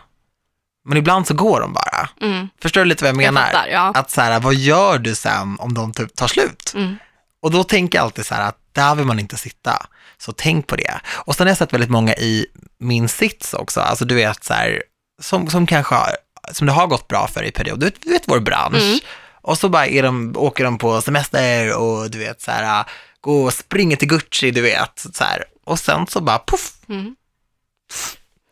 men 0.88 0.97
ibland 0.97 1.28
så 1.28 1.34
går 1.34 1.62
de 1.62 1.73
bara. 1.73 2.10
mm, 2.21 2.49
Förstår 2.62 2.82
du 2.82 2.86
lite 2.86 3.04
vad 3.04 3.10
jag 3.15 3.23
jag 3.23 3.34
menar? 3.34 3.47
fattar, 3.47 3.67
ja. 3.67 3.91
Att 3.95 4.12
så 4.12 4.21
här, 4.21 4.39
vad 4.39 4.56
gör 4.56 4.97
du 4.97 5.15
sen 5.15 5.58
om 5.60 5.73
de 5.73 5.93
typ 5.93 6.15
tar 6.15 6.28
slut? 6.28 6.71
Mm. 6.75 6.97
Och 7.45 7.51
då 7.51 7.63
tänker 7.63 7.97
jag 7.97 8.03
alltid 8.03 8.25
så 8.25 8.36
här 8.36 8.47
att 8.47 8.58
där 8.71 8.95
vill 8.95 9.05
man 9.05 9.19
inte 9.19 9.38
sitta. 9.38 9.86
Så 10.17 10.31
tänk 10.31 10.67
på 10.67 10.75
det. 10.75 10.99
Och 11.08 11.36
sen 11.36 11.47
har 11.47 11.49
jag 11.49 11.58
sett 11.58 11.73
väldigt 11.73 11.89
många 11.89 12.13
i 12.13 12.45
min 12.77 13.10
sits 13.10 13.53
också, 13.53 13.81
alltså 13.81 14.05
du 14.05 14.15
vet 14.15 14.43
så 14.43 14.53
här, 14.53 14.84
som, 15.21 15.49
som 15.49 15.67
kanske 15.67 15.95
har, 15.95 16.10
som 16.51 16.67
det 16.67 16.73
har 16.73 16.88
gått 16.88 17.08
bra 17.08 17.27
för 17.27 17.43
i 17.43 17.51
period, 17.51 17.79
du 17.79 17.86
vet, 17.86 18.01
du 18.01 18.10
vet 18.10 18.23
vår 18.27 18.39
bransch. 18.39 18.81
Mm. 18.81 18.99
Och 19.41 19.58
så 19.58 19.69
bara 19.69 19.88
är 19.88 20.03
de, 20.03 20.34
åker 20.38 20.63
de 20.63 20.77
på 20.77 21.01
semester 21.01 21.77
och 21.77 22.12
du 22.12 22.17
vet 22.17 22.41
så 22.41 22.51
här, 22.51 22.86
gå 23.21 23.43
och 23.43 23.53
springer 23.53 23.95
till 23.95 24.08
Gucci, 24.08 24.51
du 24.51 24.62
vet, 24.62 25.05
så 25.13 25.23
här. 25.23 25.43
Och 25.63 25.79
sen 25.79 26.08
så 26.08 26.21
bara 26.21 26.39
poff, 26.39 26.71
Mm. 26.89 27.15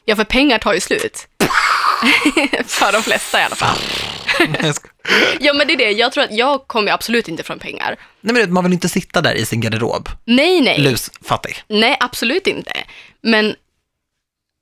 Ja, 0.06 0.16
för 0.16 0.24
pengar 0.24 0.60
tar 0.60 0.74
ju 0.74 0.80
slut. 0.80 1.28
för 2.66 2.92
de 2.92 3.04
flesta 3.04 3.40
i 3.40 3.44
alla 3.44 3.56
fall. 3.56 3.78
Jag 4.62 4.76
Ja, 5.40 5.54
men 5.54 5.68
det 5.68 5.74
är 5.74 5.78
det. 5.78 5.92
Jag 5.92 6.12
tror 6.12 6.24
att 6.24 6.32
jag 6.38 6.68
kommer 6.68 6.92
absolut 6.92 7.28
inte 7.28 7.44
från 7.44 7.60
pengar. 7.60 7.96
Nej 8.22 8.34
men 8.36 8.54
man 8.54 8.64
vill 8.64 8.74
inte 8.74 8.90
sitta 8.90 9.22
där 9.22 9.34
i 9.34 9.46
sin 9.46 9.62
garderob, 9.62 10.10
Nej, 10.26 10.62
nej. 10.62 10.80
lusfattig. 10.80 11.64
Nej, 11.68 11.98
absolut 12.00 12.48
inte. 12.48 12.72
Men, 13.22 13.56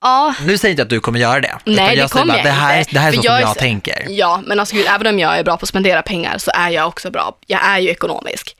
ja, 0.01 0.35
Nu 0.45 0.57
säger 0.57 0.69
jag 0.69 0.73
inte 0.73 0.83
att 0.83 0.89
du 0.89 0.99
kommer 0.99 1.19
göra 1.19 1.39
det. 1.39 1.57
Nej, 1.65 1.75
det 1.75 1.81
jag 2.01 2.09
säger 2.09 2.21
kommer 2.21 2.33
bara, 2.33 2.37
jag 2.37 2.45
det 2.45 2.49
här, 2.51 2.79
inte. 2.79 2.91
Det 2.93 2.99
här 2.99 3.07
är 3.07 3.11
så 3.13 3.21
som 3.21 3.25
jag 3.25 3.41
jag, 3.41 3.49
är 3.49 3.53
så- 3.53 3.59
tänker. 3.59 4.05
ja, 4.09 4.41
men 4.45 4.59
alltså 4.59 4.75
gud, 4.75 4.85
även 4.89 5.07
om 5.07 5.19
jag 5.19 5.37
är 5.39 5.43
bra 5.43 5.57
på 5.57 5.63
att 5.63 5.69
spendera 5.69 6.01
pengar 6.01 6.37
så 6.37 6.51
är 6.53 6.69
jag 6.69 6.87
också 6.87 7.11
bra. 7.11 7.37
Jag 7.47 7.65
är 7.65 7.79
ju 7.79 7.89
ekonomisk. 7.89 8.55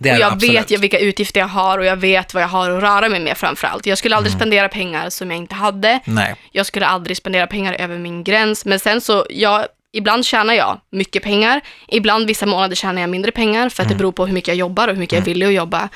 Det 0.00 0.08
är 0.08 0.12
och 0.12 0.16
det 0.18 0.20
jag 0.22 0.32
absolut. 0.32 0.70
vet 0.70 0.80
vilka 0.80 0.98
utgifter 0.98 1.40
jag 1.40 1.46
har 1.48 1.78
och 1.78 1.84
jag 1.84 1.96
vet 1.96 2.34
vad 2.34 2.42
jag 2.42 2.48
har 2.48 2.70
att 2.70 2.82
röra 2.82 3.08
mig 3.08 3.20
med 3.20 3.38
framförallt. 3.38 3.86
Jag 3.86 3.98
skulle 3.98 4.14
Mm. 4.14 4.18
aldrig 4.18 4.36
spendera 4.36 4.68
pengar 4.68 5.10
som 5.10 5.30
jag 5.30 5.36
inte 5.38 5.54
hade. 5.54 6.00
Nej. 6.04 6.34
Jag 6.52 6.66
skulle 6.66 6.86
aldrig 6.86 7.16
spendera 7.16 7.46
pengar 7.46 7.74
över 7.74 7.98
min 7.98 8.24
gräns. 8.24 8.64
Men 8.64 8.80
sen 8.80 9.00
så, 9.00 9.26
jag, 9.30 9.66
ibland 9.92 10.24
tjänar 10.26 10.54
jag 10.54 10.80
mycket 10.90 11.22
pengar. 11.22 11.60
Ibland 11.88 12.26
vissa 12.26 12.46
månader 12.46 12.76
tjänar 12.76 13.00
jag 13.00 13.10
mindre 13.10 13.30
pengar 13.32 13.68
för 13.68 13.82
att 13.82 13.88
det 13.88 13.94
beror 13.94 14.12
på 14.12 14.26
hur 14.26 14.34
mycket 14.34 14.48
jag 14.48 14.56
jobbar 14.56 14.88
och 14.88 14.94
hur 14.94 15.00
mycket 15.00 15.12
jag 15.12 15.20
är 15.20 15.24
villig 15.24 15.46
att 15.46 15.52
jobba. 15.52 15.88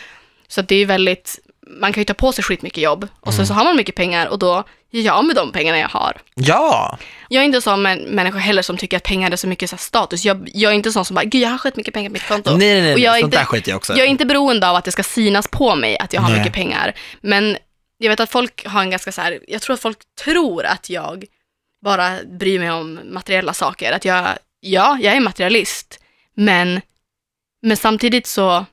Så 0.49 0.63
det 0.63 0.77
är 0.77 0.87
väldigt, 0.87 1.39
man 1.81 1.93
kan 1.93 2.01
ju 2.01 2.05
ta 2.05 2.15
på 2.15 2.33
sig 2.33 2.45
skitmycket 2.45 2.83
jobb 2.83 3.09
och 3.21 3.35
sen 3.35 3.47
så 3.47 3.55
har 3.55 3.65
man 3.65 3.77
mycket 3.77 3.95
pengar 3.95 4.27
och 4.27 4.39
då 4.39 4.65
gör 4.91 5.03
jag 5.03 5.25
med 5.25 5.37
de 5.37 5.53
pengarna 5.53 5.79
jag 5.79 5.89
har. 5.89 6.17
Ja, 6.35 6.99
Jag 7.29 7.41
är 7.41 7.45
inte 7.45 7.59
en 7.59 7.63
sån 7.63 7.87
män- 7.87 8.07
människa 8.09 8.39
heller 8.39 8.63
som 8.63 8.77
tycker 8.77 8.97
att 8.97 9.03
pengar 9.03 9.31
är 9.31 9.37
så 9.37 9.47
mycket 9.47 9.71
så 9.71 9.77
status. 9.77 10.25
Jag, 10.25 10.49
jag 10.55 10.71
är 10.73 10.77
inte 10.77 10.93
sån 10.93 11.05
som 11.05 11.15
bara, 11.15 11.25
gud 11.25 11.43
jag 11.43 11.49
har 11.49 11.59
skit 11.59 11.77
mycket 11.77 11.95
pengar 11.95 12.11
på 12.11 12.13
mitt 12.13 12.29
konto. 12.29 12.51
nej, 12.57 12.59
nej, 12.73 12.83
nej, 12.83 12.93
Och 12.95 12.99
jag 13.01 13.13
sånt 13.15 13.25
inte- 13.25 13.37
där 13.39 13.45
skiter 13.45 13.71
jag 13.71 13.77
också 13.77 13.93
Jag 13.93 14.01
är 14.07 14.11
inte 14.11 14.27
beroende 14.27 14.69
av 14.69 14.77
att 14.77 14.85
det 14.85 14.93
ska 14.93 15.03
synas 15.03 15.49
på 15.49 15.75
mig 15.75 15.99
att 15.99 16.13
jag 16.13 16.21
har 16.21 16.31
Nej. 16.31 16.39
mycket 16.39 16.53
pengar. 16.55 16.95
Men 17.21 17.57
jag 17.99 18.09
vet 18.11 18.21
att 18.21 18.31
folk 18.31 18.67
har 18.67 18.81
en 18.83 18.91
ganska 18.91 19.13
så 19.13 19.21
här, 19.21 19.39
jag 19.49 19.63
tror 19.63 19.75
att 19.75 19.81
folk 19.81 19.99
tror 20.25 20.65
att 20.65 20.91
jag 20.91 21.25
bara 21.83 22.25
bryr 22.25 22.59
mig 22.59 22.71
om 22.71 23.01
materiella 23.13 23.55
saker. 23.55 23.93
Att 23.93 24.05
jag, 24.05 24.39
ja, 24.61 24.99
jag 25.01 25.17
är 25.17 25.21
materialist, 25.21 26.01
men, 26.35 26.81
men 27.63 27.77
samtidigt 27.77 28.27
så, 28.27 28.67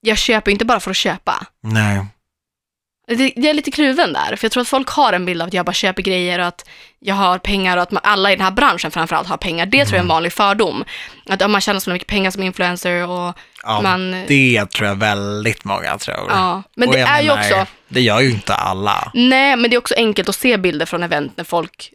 jag 0.00 0.18
köper 0.18 0.50
inte 0.50 0.64
bara 0.64 0.80
för 0.80 0.90
att 0.90 0.96
köpa. 0.96 1.46
Nej. 1.62 2.06
Det, 3.16 3.32
jag 3.36 3.44
är 3.44 3.54
lite 3.54 3.70
kluven 3.70 4.12
där, 4.12 4.36
för 4.36 4.44
jag 4.44 4.52
tror 4.52 4.60
att 4.60 4.68
folk 4.68 4.88
har 4.88 5.12
en 5.12 5.24
bild 5.24 5.42
av 5.42 5.48
att 5.48 5.54
jag 5.54 5.66
bara 5.66 5.72
köper 5.72 6.02
grejer 6.02 6.38
och 6.38 6.46
att 6.46 6.68
jag 7.00 7.14
har 7.14 7.38
pengar 7.38 7.76
och 7.76 7.82
att 7.82 7.90
man, 7.90 8.00
alla 8.04 8.32
i 8.32 8.36
den 8.36 8.44
här 8.44 8.50
branschen 8.50 8.90
framförallt 8.90 9.28
har 9.28 9.36
pengar. 9.36 9.66
Det 9.66 9.84
tror 9.84 9.96
jag 9.96 9.98
är 9.98 10.02
en 10.02 10.08
vanlig 10.08 10.32
fördom. 10.32 10.84
Att 11.28 11.42
om 11.42 11.52
man 11.52 11.60
tjänar 11.60 11.80
så 11.80 11.90
mycket 11.90 12.08
pengar 12.08 12.30
som 12.30 12.42
influencer 12.42 13.08
och 13.08 13.38
Ja, 13.62 13.80
man... 13.80 14.24
det 14.28 14.66
tror 14.66 14.88
jag 14.88 14.94
väldigt 14.94 15.64
många 15.64 15.98
tror. 15.98 16.26
Ja, 16.28 16.62
men 16.74 16.88
Och 16.88 16.94
det 16.94 17.00
är 17.00 17.22
ju 17.22 17.30
också... 17.30 17.66
Det 17.88 18.00
gör 18.00 18.20
ju 18.20 18.30
inte 18.30 18.54
alla. 18.54 19.10
Nej, 19.14 19.56
men 19.56 19.70
det 19.70 19.76
är 19.76 19.78
också 19.78 19.94
enkelt 19.96 20.28
att 20.28 20.34
se 20.34 20.56
bilder 20.56 20.86
från 20.86 21.02
event 21.02 21.32
när 21.36 21.44
folk 21.44 21.92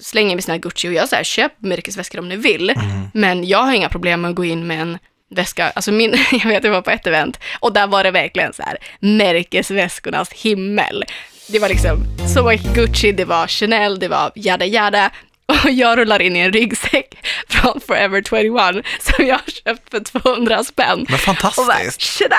slänger 0.00 0.34
med 0.34 0.44
sina 0.44 0.58
Gucci 0.58 0.88
och 0.88 0.92
jag 0.92 1.08
säger 1.08 1.24
köp 1.24 1.52
märkesväskor 1.58 2.18
om 2.18 2.28
ni 2.28 2.36
vill. 2.36 2.70
Mm. 2.70 3.10
Men 3.14 3.44
jag 3.44 3.62
har 3.62 3.72
inga 3.72 3.88
problem 3.88 4.20
med 4.20 4.28
att 4.28 4.34
gå 4.34 4.44
in 4.44 4.66
med 4.66 4.80
en 4.80 4.98
väska, 5.30 5.70
alltså 5.70 5.92
min, 5.92 6.10
jag 6.32 6.48
vet 6.48 6.64
jag 6.64 6.70
var 6.70 6.82
på 6.82 6.90
ett 6.90 7.06
event 7.06 7.40
och 7.60 7.72
där 7.72 7.86
var 7.86 8.04
det 8.04 8.10
verkligen 8.10 8.52
så 8.52 8.62
här 8.62 8.78
märkesväskornas 9.00 10.32
himmel. 10.32 11.04
Det 11.48 11.58
var 11.58 11.68
liksom 11.68 12.04
så 12.34 12.42
mycket 12.48 12.74
Gucci, 12.74 13.12
det 13.12 13.24
var 13.24 13.46
Chanel, 13.46 13.98
det 13.98 14.08
var 14.08 14.32
jada 14.34 14.64
jada 14.66 15.10
och 15.64 15.70
jag 15.70 15.98
rullar 15.98 16.22
in 16.22 16.36
i 16.36 16.38
en 16.38 16.52
ryggsäck 16.52 17.14
från 17.48 17.80
Forever 17.80 18.22
21 18.22 18.84
som 19.00 19.26
jag 19.26 19.34
har 19.34 19.50
köpt 19.64 19.90
för 19.90 20.20
200 20.20 20.64
spänn. 20.64 20.88
Men 20.88 21.02
Och 21.02 21.08
bara, 21.08 21.18
fantastiskt. 21.18 22.00
tjena, 22.00 22.36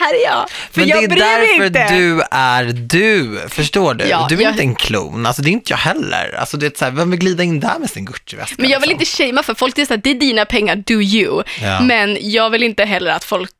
här 0.00 0.14
är 0.14 0.24
jag. 0.24 0.50
För 0.50 0.80
Men 0.80 0.88
jag 0.88 0.98
det 1.10 1.14
är 1.14 1.18
därför 1.18 1.66
inte. 1.66 1.88
du 1.94 2.22
är 2.30 2.64
du, 2.64 3.40
förstår 3.48 3.94
du? 3.94 4.04
Ja, 4.04 4.26
du 4.28 4.34
är 4.36 4.42
jag- 4.42 4.50
inte 4.50 4.62
en 4.62 4.74
klon, 4.74 5.26
alltså 5.26 5.42
det 5.42 5.48
är 5.50 5.52
inte 5.52 5.72
jag 5.72 5.78
heller. 5.78 6.34
Alltså 6.38 6.56
det 6.56 6.66
är 6.66 6.72
så 6.78 6.84
här, 6.84 6.92
vem 6.92 7.10
vill 7.10 7.20
glida 7.20 7.42
in 7.42 7.60
där 7.60 7.78
med 7.78 7.90
sin 7.90 8.04
Gucci-väska? 8.06 8.54
Men 8.58 8.70
jag 8.70 8.80
vill 8.80 8.88
liksom? 8.88 9.22
inte 9.24 9.24
shamea 9.32 9.42
för 9.42 9.54
folk, 9.54 9.74
det 9.76 9.82
är, 9.82 9.86
så 9.86 9.94
här, 9.94 10.00
det 10.04 10.10
är 10.10 10.14
dina 10.14 10.44
pengar, 10.44 10.76
do 10.76 10.94
you. 11.00 11.42
Ja. 11.62 11.80
Men 11.80 12.16
jag 12.20 12.50
vill 12.50 12.62
inte 12.62 12.84
heller 12.84 13.10
att 13.10 13.24
folk 13.24 13.50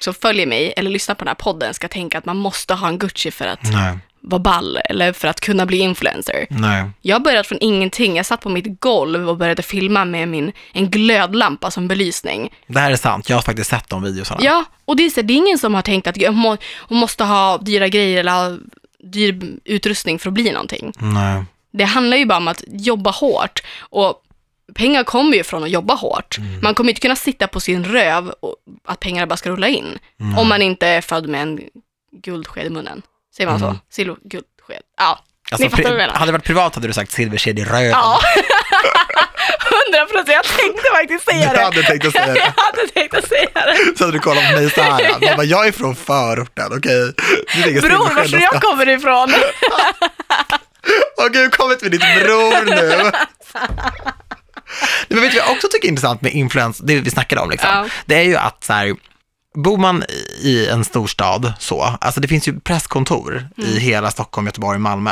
som 0.00 0.14
följer 0.14 0.46
mig 0.46 0.74
eller 0.76 0.90
lyssnar 0.90 1.14
på 1.14 1.24
den 1.24 1.28
här 1.28 1.34
podden 1.34 1.74
ska 1.74 1.88
tänka 1.88 2.18
att 2.18 2.24
man 2.24 2.36
måste 2.36 2.74
ha 2.74 2.88
en 2.88 2.98
Gucci 2.98 3.30
för 3.30 3.46
att 3.46 3.62
Nej, 3.72 3.98
vara 4.28 4.38
ball 4.38 4.78
eller 4.90 5.12
för 5.12 5.28
att 5.28 5.40
kunna 5.40 5.66
bli 5.66 5.78
influencer. 5.78 6.46
nej. 6.50 6.90
Jag 7.02 7.22
började 7.22 7.44
från 7.44 7.58
ingenting. 7.60 8.16
Jag 8.16 8.26
satt 8.26 8.40
på 8.40 8.48
mitt 8.48 8.80
golv 8.80 9.28
och 9.28 9.36
började 9.36 9.62
filma 9.62 10.04
med 10.04 10.28
min, 10.28 10.52
en 10.72 10.90
glödlampa 10.90 11.70
som 11.70 11.88
belysning. 11.88 12.54
Det 12.66 12.78
här 12.78 12.90
är 12.90 12.96
sant, 12.96 13.28
jag 13.28 13.36
har 13.36 13.42
faktiskt 13.42 13.70
sett 13.70 13.88
de 13.88 14.02
videosarna. 14.02 14.40
Ja, 14.44 14.64
och 14.84 14.96
det 14.96 15.04
är, 15.06 15.10
så, 15.10 15.22
det 15.22 15.32
är 15.34 15.36
ingen 15.36 15.58
som 15.58 15.74
har 15.74 15.82
tänkt 15.82 16.06
att 16.06 16.16
jag 16.16 16.34
må, 16.34 16.56
hon 16.78 16.98
måste 16.98 17.24
ha 17.24 17.58
dyra 17.58 17.88
grejer 17.88 18.20
eller 18.20 18.32
ha 18.32 18.58
dyr 19.04 19.58
utrustning 19.64 20.18
för 20.18 20.28
att 20.28 20.34
bli 20.34 20.52
någonting. 20.52 20.92
Nej. 20.98 21.44
Det 21.72 21.84
handlar 21.84 22.16
ju 22.16 22.26
bara 22.26 22.38
om 22.38 22.48
att 22.48 22.64
jobba 22.66 23.10
hårt 23.10 23.62
och 23.80 24.22
pengar 24.74 25.04
kommer 25.04 25.36
ju 25.36 25.44
från 25.44 25.62
att 25.64 25.70
jobba 25.70 25.94
hårt. 25.94 26.36
Man 26.62 26.74
kommer 26.74 26.90
inte 26.90 27.00
kunna 27.00 27.16
sitta 27.16 27.46
på 27.46 27.60
sin 27.60 27.84
röv 27.84 28.28
och 28.40 28.56
att 28.84 29.00
pengarna 29.00 29.26
bara 29.26 29.36
ska 29.36 29.50
rulla 29.50 29.68
in. 29.68 29.98
Om 30.38 30.48
man 30.48 30.62
inte 30.62 30.86
är 30.86 31.00
född 31.00 31.28
med 31.28 31.42
en 31.42 31.60
guldsked 32.22 32.66
i 32.66 32.70
munnen. 32.70 33.02
Säger 33.36 33.50
man 33.50 33.58
så? 33.60 33.76
Silver, 33.90 34.16
guldsked. 34.24 34.82
Ja, 34.98 35.22
Alltså, 35.50 35.64
ni 35.64 35.70
fattar 35.70 35.82
vad 35.82 35.92
jag 35.92 35.96
menar. 35.98 36.14
hade 36.14 36.28
det 36.28 36.32
varit 36.32 36.44
privat 36.44 36.74
hade 36.74 36.86
du 36.86 36.92
sagt 36.92 37.12
silversked 37.12 37.58
i 37.58 37.64
röven. 37.64 37.90
Ja, 37.90 38.20
hundra 39.60 40.04
procent. 40.06 40.28
Jag 40.28 40.44
tänkte 40.44 40.82
faktiskt 40.94 41.24
säga 41.30 41.50
Du 41.50 41.56
det. 41.56 41.62
hade 41.64 41.82
tänkt 41.82 42.06
att 42.06 42.12
säga 42.12 42.26
det. 42.26 42.38
Jag 42.56 42.64
hade 42.64 42.88
tänkt 42.94 43.14
att 43.14 43.28
säga 43.28 43.48
det. 43.54 43.98
Så 43.98 44.04
hade 44.04 44.12
du 44.16 44.18
kollat 44.20 44.44
på 44.50 44.52
mig 44.56 44.70
så 44.70 44.82
här. 44.82 45.10
Man 45.20 45.36
bara, 45.36 45.44
jag 45.44 45.66
är 45.66 45.72
från 45.72 45.96
förorten, 45.96 46.66
okej? 46.78 47.12
Du 47.54 47.62
ligger 47.62 47.80
Bror, 47.80 48.14
var 48.14 48.24
tror 48.24 48.40
jag 48.40 48.62
kommer 48.62 48.88
ifrån? 48.88 49.34
Åh 51.20 51.28
gud, 51.32 51.52
kom 51.56 51.72
inte 51.72 51.84
med 51.84 51.92
ditt 51.92 52.00
bror 52.24 52.64
nu. 52.64 53.10
Men 55.08 55.20
vet 55.22 55.32
du 55.32 55.38
vad 55.38 55.46
jag 55.48 55.50
också 55.56 55.68
tycker 55.70 55.86
är 55.88 55.90
intressant 55.90 56.22
med 56.22 56.32
influens, 56.32 56.78
det 56.78 57.00
vi 57.00 57.10
snackade 57.10 57.40
om 57.40 57.50
liksom, 57.50 57.68
Ja. 57.70 57.86
det 58.06 58.14
är 58.14 58.22
ju 58.22 58.36
att 58.36 58.64
så 58.64 58.72
här, 58.72 58.94
bor 59.56 59.78
man 59.78 60.04
i 60.40 60.68
en 60.68 60.84
storstad 60.84 61.52
så, 61.58 61.82
alltså 61.82 62.20
det 62.20 62.28
finns 62.28 62.48
ju 62.48 62.60
presskontor 62.60 63.48
i 63.56 63.78
hela 63.78 64.10
Stockholm, 64.10 64.46
Göteborg, 64.46 64.78
Malmö. 64.78 65.10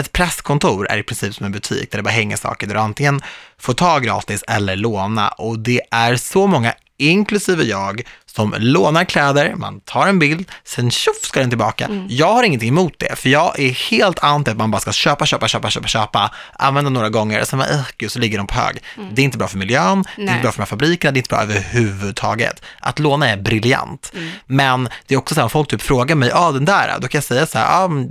Ett 0.00 0.12
presskontor 0.12 0.86
är 0.88 0.98
i 0.98 1.02
princip 1.02 1.34
som 1.34 1.46
en 1.46 1.52
butik 1.52 1.90
där 1.90 1.98
det 1.98 2.02
bara 2.02 2.10
hänger 2.10 2.36
saker. 2.36 2.66
Där 2.66 2.74
du 2.74 2.80
antingen 2.80 3.20
får 3.58 3.74
ta 3.74 3.98
gratis 3.98 4.44
eller 4.48 4.76
låna. 4.76 5.28
Och 5.28 5.58
det 5.58 5.80
är 5.90 6.16
så 6.16 6.46
många 6.46 6.74
inklusive 6.98 7.64
jag, 7.64 8.02
som 8.26 8.54
lånar 8.58 9.04
kläder, 9.04 9.54
man 9.56 9.80
tar 9.80 10.06
en 10.06 10.18
bild, 10.18 10.50
sen 10.64 10.90
tjoff 10.90 11.16
ska 11.22 11.40
den 11.40 11.48
tillbaka. 11.48 12.06
Jag 12.08 12.32
har 12.32 12.42
ingenting 12.42 12.68
emot 12.68 12.94
det, 12.98 13.18
för 13.18 13.28
jag 13.28 13.58
är 13.60 13.70
helt 13.90 14.18
anti 14.18 14.50
att 14.50 14.56
man 14.56 14.70
bara 14.70 14.80
ska 14.80 14.92
köpa, 14.92 15.26
köpa, 15.26 15.48
köpa, 15.48 15.70
köpa, 15.70 15.88
köpa, 15.88 16.30
använda 16.52 16.90
några 16.90 17.08
gånger, 17.10 17.44
sen 17.44 17.58
bara, 17.58 17.68
"Ugh, 17.68 17.86
gud, 17.98 18.12
så 18.12 18.18
ligger 18.18 18.38
de 18.38 18.46
på 18.46 18.54
hög. 18.54 18.82
Det 19.12 19.22
är 19.22 19.24
inte 19.24 19.38
bra 19.38 19.48
för 19.48 19.58
miljön, 19.58 20.04
det 20.16 20.22
är 20.22 20.26
Nej. 20.26 20.34
inte 20.34 20.42
bra 20.42 20.52
för 20.52 20.58
de 20.58 20.62
här 20.62 20.66
fabrikerna, 20.66 21.12
det 21.12 21.16
är 21.16 21.20
inte 21.20 21.28
bra 21.28 21.42
överhuvudtaget. 21.42 22.62
Att 22.80 22.98
låna 22.98 23.28
är 23.30 23.36
briljant. 23.36 24.12
Men 24.46 24.88
det 25.06 25.14
är 25.14 25.18
också 25.18 25.34
så 25.34 25.40
här, 25.40 25.44
om 25.44 25.50
folk 25.50 25.68
typ 25.70 25.82
frågar 25.82 26.14
mig, 26.16 26.28
ja 26.28 26.38
ah, 26.38 26.52
den 26.52 26.64
där, 26.64 26.94
då 27.00 27.08
kan 27.08 27.18
jag 27.18 27.24
säga 27.24 27.46
så 27.46 27.58
här, 27.58 27.84
ah, 27.84 27.88
men 27.88 28.10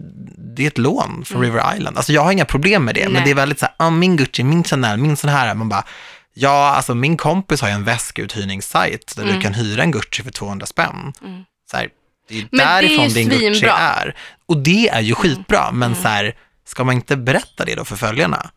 det 0.55 0.63
är 0.63 0.67
ett 0.67 0.77
lån 0.77 1.23
från 1.25 1.41
River 1.41 1.75
Island. 1.77 1.97
Alltså 1.97 2.13
jag 2.13 2.21
har 2.23 2.31
inga 2.31 2.45
problem 2.45 2.85
med 2.85 2.95
det, 2.95 3.03
men 3.03 3.13
Nej. 3.13 3.21
det 3.25 3.31
är 3.31 3.35
väldigt 3.35 3.59
så 3.59 3.65
här, 3.65 3.75
ah, 3.77 3.89
min 3.89 4.17
Gucci, 4.17 4.43
min 4.43 4.63
Chanel, 4.63 4.97
min 4.97 5.17
sån 5.17 5.29
här, 5.29 5.53
man 5.53 5.69
bara, 5.69 5.83
Ja, 6.37 6.69
alltså 6.75 6.95
min 6.95 7.17
kompis 7.17 7.61
har 7.61 7.67
ju 7.67 7.73
en 7.73 7.83
väskuthyrningssajt 7.83 9.15
där 9.15 9.25
du 9.25 9.41
kan 9.41 9.53
hyra 9.53 9.83
en 9.83 9.91
Gucci 9.91 10.23
för 10.23 10.31
200 10.31 10.65
spänn. 10.65 11.13
Så 11.71 11.77
här, 11.77 11.89
det 12.29 12.37
är 12.39 12.47
Men 12.51 12.57
det 12.57 12.63
är 12.63 12.81
därifrån 12.81 13.09
din 13.09 13.29
Gucci 13.29 13.65
är. 13.65 14.15
Och 14.45 14.57
det 14.57 14.89
är 14.89 15.01
ju 15.01 15.15
skitbra, 15.15 15.71
men 15.71 15.95
så 15.95 16.07
här, 16.07 16.35
ska 16.65 16.83
man 16.83 16.95
inte 16.95 17.17
berätta 17.17 17.65
det 17.65 17.75
då 17.75 17.85
för 17.85 17.95
följarna? 17.95 18.49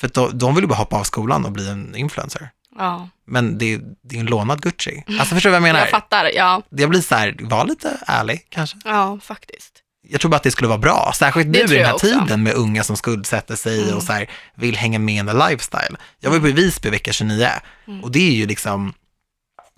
För 0.00 0.08
då, 0.08 0.28
de 0.28 0.54
vill 0.54 0.64
ju 0.64 0.68
bara 0.68 0.74
hoppa 0.74 0.96
av 0.96 1.04
skolan 1.04 1.44
och 1.44 1.52
bli 1.52 1.68
en 1.68 1.96
influencer. 1.96 2.50
Ja, 2.78 3.08
Men 3.26 3.58
det, 3.58 3.74
är- 3.74 3.80
det 4.02 4.16
är 4.16 4.20
en 4.20 4.26
lånad 4.26 4.62
Gucci. 4.62 5.04
Alltså 5.18 5.34
förstår 5.34 5.50
du 5.50 5.52
vad 5.52 5.56
jag 5.56 5.62
menar? 5.72 5.78
jag 5.80 5.88
fattar. 5.90 6.30
Ja, 6.34 6.62
Det 6.70 6.86
blir 6.86 7.00
så 7.00 7.14
här, 7.14 7.36
var 7.40 7.64
lite 7.66 7.98
ärlig 8.06 8.46
kanske. 8.50 8.76
ja 8.84 9.18
faktiskt. 9.22 9.72
Jag 10.12 10.20
tror 10.20 10.30
bara 10.30 10.36
att 10.36 10.42
det 10.42 10.50
skulle 10.50 10.68
vara 10.68 10.78
bra, 10.78 11.12
särskilt 11.14 11.48
nu 11.48 11.58
i 11.58 11.62
den 11.62 11.76
jag 11.78 11.86
här. 11.86 12.08
Mm. 12.12 12.26
tiden 12.26 12.42
med 12.42 12.54
unga 12.54 12.84
som 12.84 12.96
skuldsätter 12.96 13.56
sig 13.56 13.94
och 13.94 14.02
så 14.02 14.12
här, 14.12 14.30
vill 14.54 14.76
hänga 14.76 14.98
med 14.98 15.14
in 15.14 15.26
the 15.26 15.32
lifestyle. 15.32 15.96
Jag 16.20 16.30
var 16.30 16.38
på 16.38 16.46
Visby 16.46 16.90
vecka 16.90 17.12
29 17.12 17.48
Mm. 17.86 18.04
och 18.04 18.10
det 18.10 18.28
är 18.28 18.32
ju 18.32 18.46
liksom, 18.46 18.94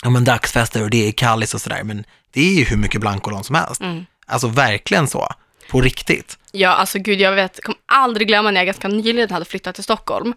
ja 0.02 0.10
men 0.10 0.24
dagsfester 0.24 0.82
och 0.82 0.90
det 0.90 1.08
är 1.08 1.12
Kallis 1.12 1.54
och 1.54 1.60
sådär, 1.60 1.82
men 1.84 2.04
det 2.32 2.40
är 2.40 2.54
ju 2.54 2.64
hur 2.64 2.76
mycket 2.76 3.00
blankolån 3.00 3.44
som 3.44 3.54
helst. 3.54 3.80
Mm. 3.80 4.06
Alltså 4.26 4.48
verkligen 4.48 5.08
så, 5.08 5.28
på 5.70 5.80
riktigt. 5.80 6.38
Ja, 6.52 6.68
alltså 6.68 6.98
gud, 6.98 7.20
jag 7.20 7.32
vet, 7.32 7.62
kommer 7.62 7.78
aldrig 7.86 8.28
glömma 8.28 8.50
när 8.50 8.60
jag 8.60 8.66
ganska 8.66 8.88
nyligen 8.88 9.30
hade 9.30 9.44
flyttat 9.44 9.74
till 9.74 9.84
Stockholm. 9.84 10.34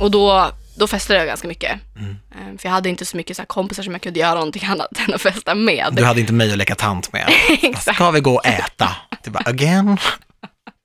Och 0.00 0.10
då, 0.10 0.50
då 0.74 0.86
festade 0.86 1.18
jag 1.18 1.26
ganska 1.28 1.48
mycket. 1.48 1.80
Mm. 1.96 2.16
Eh, 2.30 2.58
För 2.58 2.68
jag 2.68 2.70
hade 2.72 2.88
inte 2.88 3.04
så 3.06 3.16
mycket 3.16 3.36
så 3.36 3.44
kompisar 3.46 3.82
som 3.82 3.92
jag 3.92 4.02
kunde 4.02 4.20
göra 4.20 4.34
någonting 4.34 4.64
annat 4.68 4.88
än 5.08 5.14
att 5.14 5.22
festa 5.22 5.54
med. 5.54 5.88
Du 5.92 6.04
hade 6.04 6.20
inte 6.20 6.32
mig 6.32 6.52
att 6.52 6.58
leka 6.58 6.74
tant 6.74 7.12
med. 7.12 7.28
Exakt. 7.62 7.94
Ska 7.96 8.10
vi 8.10 8.20
gå 8.20 8.34
och 8.34 8.46
äta? 8.46 8.96
Du 9.24 9.30
bara, 9.30 9.44
again? 9.46 9.96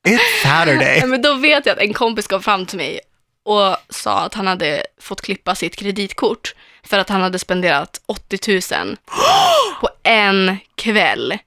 It's 0.08 0.44
Saturday. 0.44 1.06
Men 1.06 1.22
då 1.22 1.34
vet 1.34 1.66
jag 1.66 1.74
att 1.74 1.80
en 1.80 1.94
kompis 1.94 2.28
kom 2.28 2.42
fram 2.44 2.66
till 2.66 2.78
mig 2.78 3.00
och 3.46 3.78
sa 3.90 4.20
att 4.20 4.34
han 4.34 4.48
hade 4.48 4.84
fått 5.02 5.22
klippa 5.22 5.56
sitt 5.56 5.76
kreditkort 5.76 6.56
för 6.84 7.00
att 7.00 7.10
han 7.10 7.22
hade 7.22 7.40
spenderat 7.40 8.02
80 8.06 8.52
000 8.86 8.98
på 9.82 9.90
en 10.04 10.58
kväll. 10.76 11.38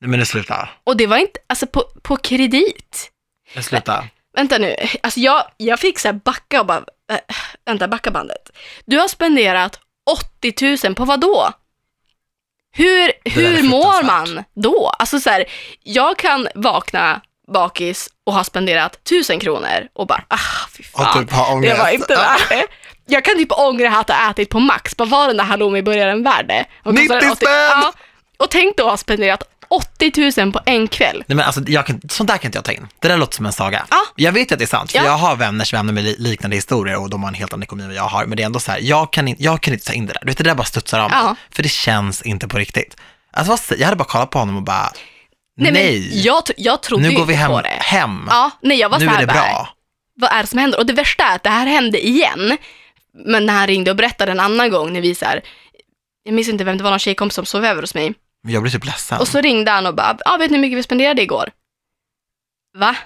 Nej 0.00 0.10
men 0.10 0.26
sluta. 0.26 0.68
Och 0.84 0.96
det 0.96 1.06
var 1.06 1.16
inte, 1.16 1.40
alltså 1.46 1.66
på, 1.66 1.84
på 2.02 2.16
kredit. 2.16 3.10
Nu 3.56 3.62
sluta. 3.62 4.04
Vänta 4.36 4.58
nu, 4.58 4.76
alltså 5.02 5.20
jag, 5.20 5.44
jag 5.56 5.80
fick 5.80 5.98
så 5.98 6.08
här 6.08 6.12
backa 6.12 6.60
och 6.60 6.66
bara, 6.66 6.84
äh, 7.10 7.18
vänta, 7.64 7.88
backa 7.88 8.10
bandet. 8.10 8.50
Du 8.84 8.98
har 8.98 9.08
spenderat 9.08 9.80
80 10.40 10.86
000 10.86 10.94
på 10.94 11.04
vad 11.04 11.20
då? 11.20 11.52
Hur, 12.72 13.12
hur 13.24 13.62
mår 13.62 14.02
man 14.04 14.44
då? 14.54 14.88
Alltså 14.98 15.20
så 15.20 15.30
här, 15.30 15.44
jag 15.82 16.18
kan 16.18 16.48
vakna 16.54 17.20
bakis 17.52 18.08
och 18.24 18.32
ha 18.34 18.44
spenderat 18.44 18.94
1000 18.94 19.40
kronor 19.40 19.88
och 19.92 20.06
bara, 20.06 20.24
ah 20.28 20.68
fy 20.76 20.82
fan, 20.82 21.26
typ 21.26 21.30
det 21.62 21.78
var 21.78 21.88
inte 21.90 22.14
värt 22.14 22.48
det. 22.48 22.66
Jag 23.06 23.24
kan 23.24 23.34
typ 23.34 23.52
ångra 23.52 23.96
att 23.96 24.10
ha 24.10 24.30
ätit 24.30 24.50
på 24.50 24.60
Max, 24.60 24.94
vad 24.98 25.08
var 25.08 25.26
den 25.26 25.36
där 25.36 25.44
halloumiburgaren 25.44 26.22
värd 26.22 26.48
det? 26.48 26.64
Och 26.82 26.94
90 26.94 27.08
kostade 27.08 27.36
spänn! 27.36 27.50
Ja, 27.50 27.92
och 28.36 28.50
tänk 28.50 28.76
då 28.76 28.84
att 28.84 28.90
ha 28.90 28.96
spenderat 28.96 29.42
80 29.70 30.40
000 30.42 30.52
på 30.52 30.60
en 30.66 30.88
kväll. 30.88 31.24
Nej 31.26 31.36
men 31.36 31.44
alltså, 31.46 31.60
jag 31.66 31.86
kan, 31.86 32.00
sånt 32.08 32.28
där 32.30 32.38
kan 32.38 32.48
inte 32.48 32.58
jag 32.58 32.64
ta 32.64 32.72
in. 32.72 32.88
Det 33.00 33.08
där 33.08 33.16
låter 33.16 33.34
som 33.36 33.46
en 33.46 33.52
saga. 33.52 33.86
Ja. 33.90 33.96
Jag 34.16 34.32
vet 34.32 34.52
att 34.52 34.58
det 34.58 34.64
är 34.64 34.66
sant, 34.66 34.92
för 34.92 34.98
Ja. 34.98 35.04
jag 35.04 35.12
har 35.18 35.36
vänners 35.36 35.74
vänner 35.74 35.92
med 35.92 36.04
li- 36.04 36.16
liknande 36.18 36.56
historier 36.56 36.96
och 37.00 37.10
de 37.10 37.22
har 37.22 37.28
en 37.28 37.34
helt 37.34 37.52
annan 37.52 37.62
ekonomi 37.62 37.84
än 37.88 37.94
jag 37.96 38.02
har. 38.02 38.26
Men 38.26 38.36
det 38.36 38.42
är 38.42 38.46
ändå 38.46 38.60
så 38.60 38.72
här, 38.72 38.78
jag 38.82 39.12
kan, 39.12 39.28
in, 39.28 39.36
jag 39.38 39.60
kan 39.60 39.74
inte 39.74 39.86
ta 39.86 39.92
in 39.92 40.06
det 40.06 40.12
där. 40.12 40.20
Du 40.22 40.26
vet, 40.26 40.38
det 40.38 40.44
där 40.44 40.54
bara 40.54 40.64
studsar 40.64 40.98
av 41.00 41.10
mig. 41.10 41.18
Ja. 41.22 41.36
För 41.50 41.62
det 41.62 41.68
känns 41.68 42.22
inte 42.22 42.48
på 42.48 42.58
riktigt. 42.58 42.96
Alltså, 43.32 43.74
jag 43.78 43.84
hade 43.84 43.96
bara 43.96 44.04
kollat 44.04 44.30
på 44.30 44.38
honom 44.38 44.56
och 44.56 44.62
bara, 44.62 44.92
nej, 45.56 45.72
men 45.72 46.20
jag, 46.22 46.42
jag 46.56 46.82
trodde 46.82 47.08
nu 47.08 47.14
går 47.16 47.24
vi 47.26 47.34
hem. 47.34 47.52
det. 47.52 47.68
hem. 47.68 48.26
Ja, 48.30 48.50
nej 48.62 48.78
jag 48.78 48.88
var 48.88 48.98
nu 48.98 49.04
så 49.04 49.10
är 49.10 49.14
här 49.14 49.20
det 49.20 49.26
bara, 49.26 49.34
bra. 49.40 49.68
vad 50.16 50.32
är 50.32 50.42
det 50.42 50.46
som 50.48 50.58
händer? 50.58 50.78
Och 50.78 50.86
det 50.86 50.92
värsta 50.92 51.24
är 51.24 51.36
att 51.36 51.42
det 51.42 51.50
här 51.50 51.66
hände 51.66 52.06
igen. 52.06 52.56
Men 53.26 53.46
när 53.46 53.54
han 53.54 53.66
ringde 53.66 53.90
och 53.90 53.96
berättade 53.96 54.32
en 54.32 54.40
annan 54.40 54.70
gång 54.70 54.92
när 54.92 55.00
vi 55.00 55.14
så 55.14 55.24
här, 55.24 55.40
jag 56.22 56.34
minns 56.34 56.48
inte 56.48 56.64
vem 56.64 56.78
det 56.78 56.84
var, 56.84 56.90
någon 56.90 56.98
tjejkompis 56.98 57.34
som 57.34 57.44
sov 57.46 57.64
över 57.64 57.82
hos 57.82 57.94
mig. 57.94 58.14
Jag 58.42 58.62
blir 58.62 58.72
typ 58.72 58.84
ledsen. 58.84 59.18
Och 59.18 59.28
så 59.28 59.40
ringde 59.40 59.70
han 59.70 59.86
och 59.86 59.94
bara, 59.94 60.18
ja 60.24 60.36
vet 60.36 60.50
ni 60.50 60.56
hur 60.56 60.62
mycket 60.62 60.78
vi 60.78 60.82
spenderade 60.82 61.22
igår? 61.22 61.50
Va? 62.78 62.96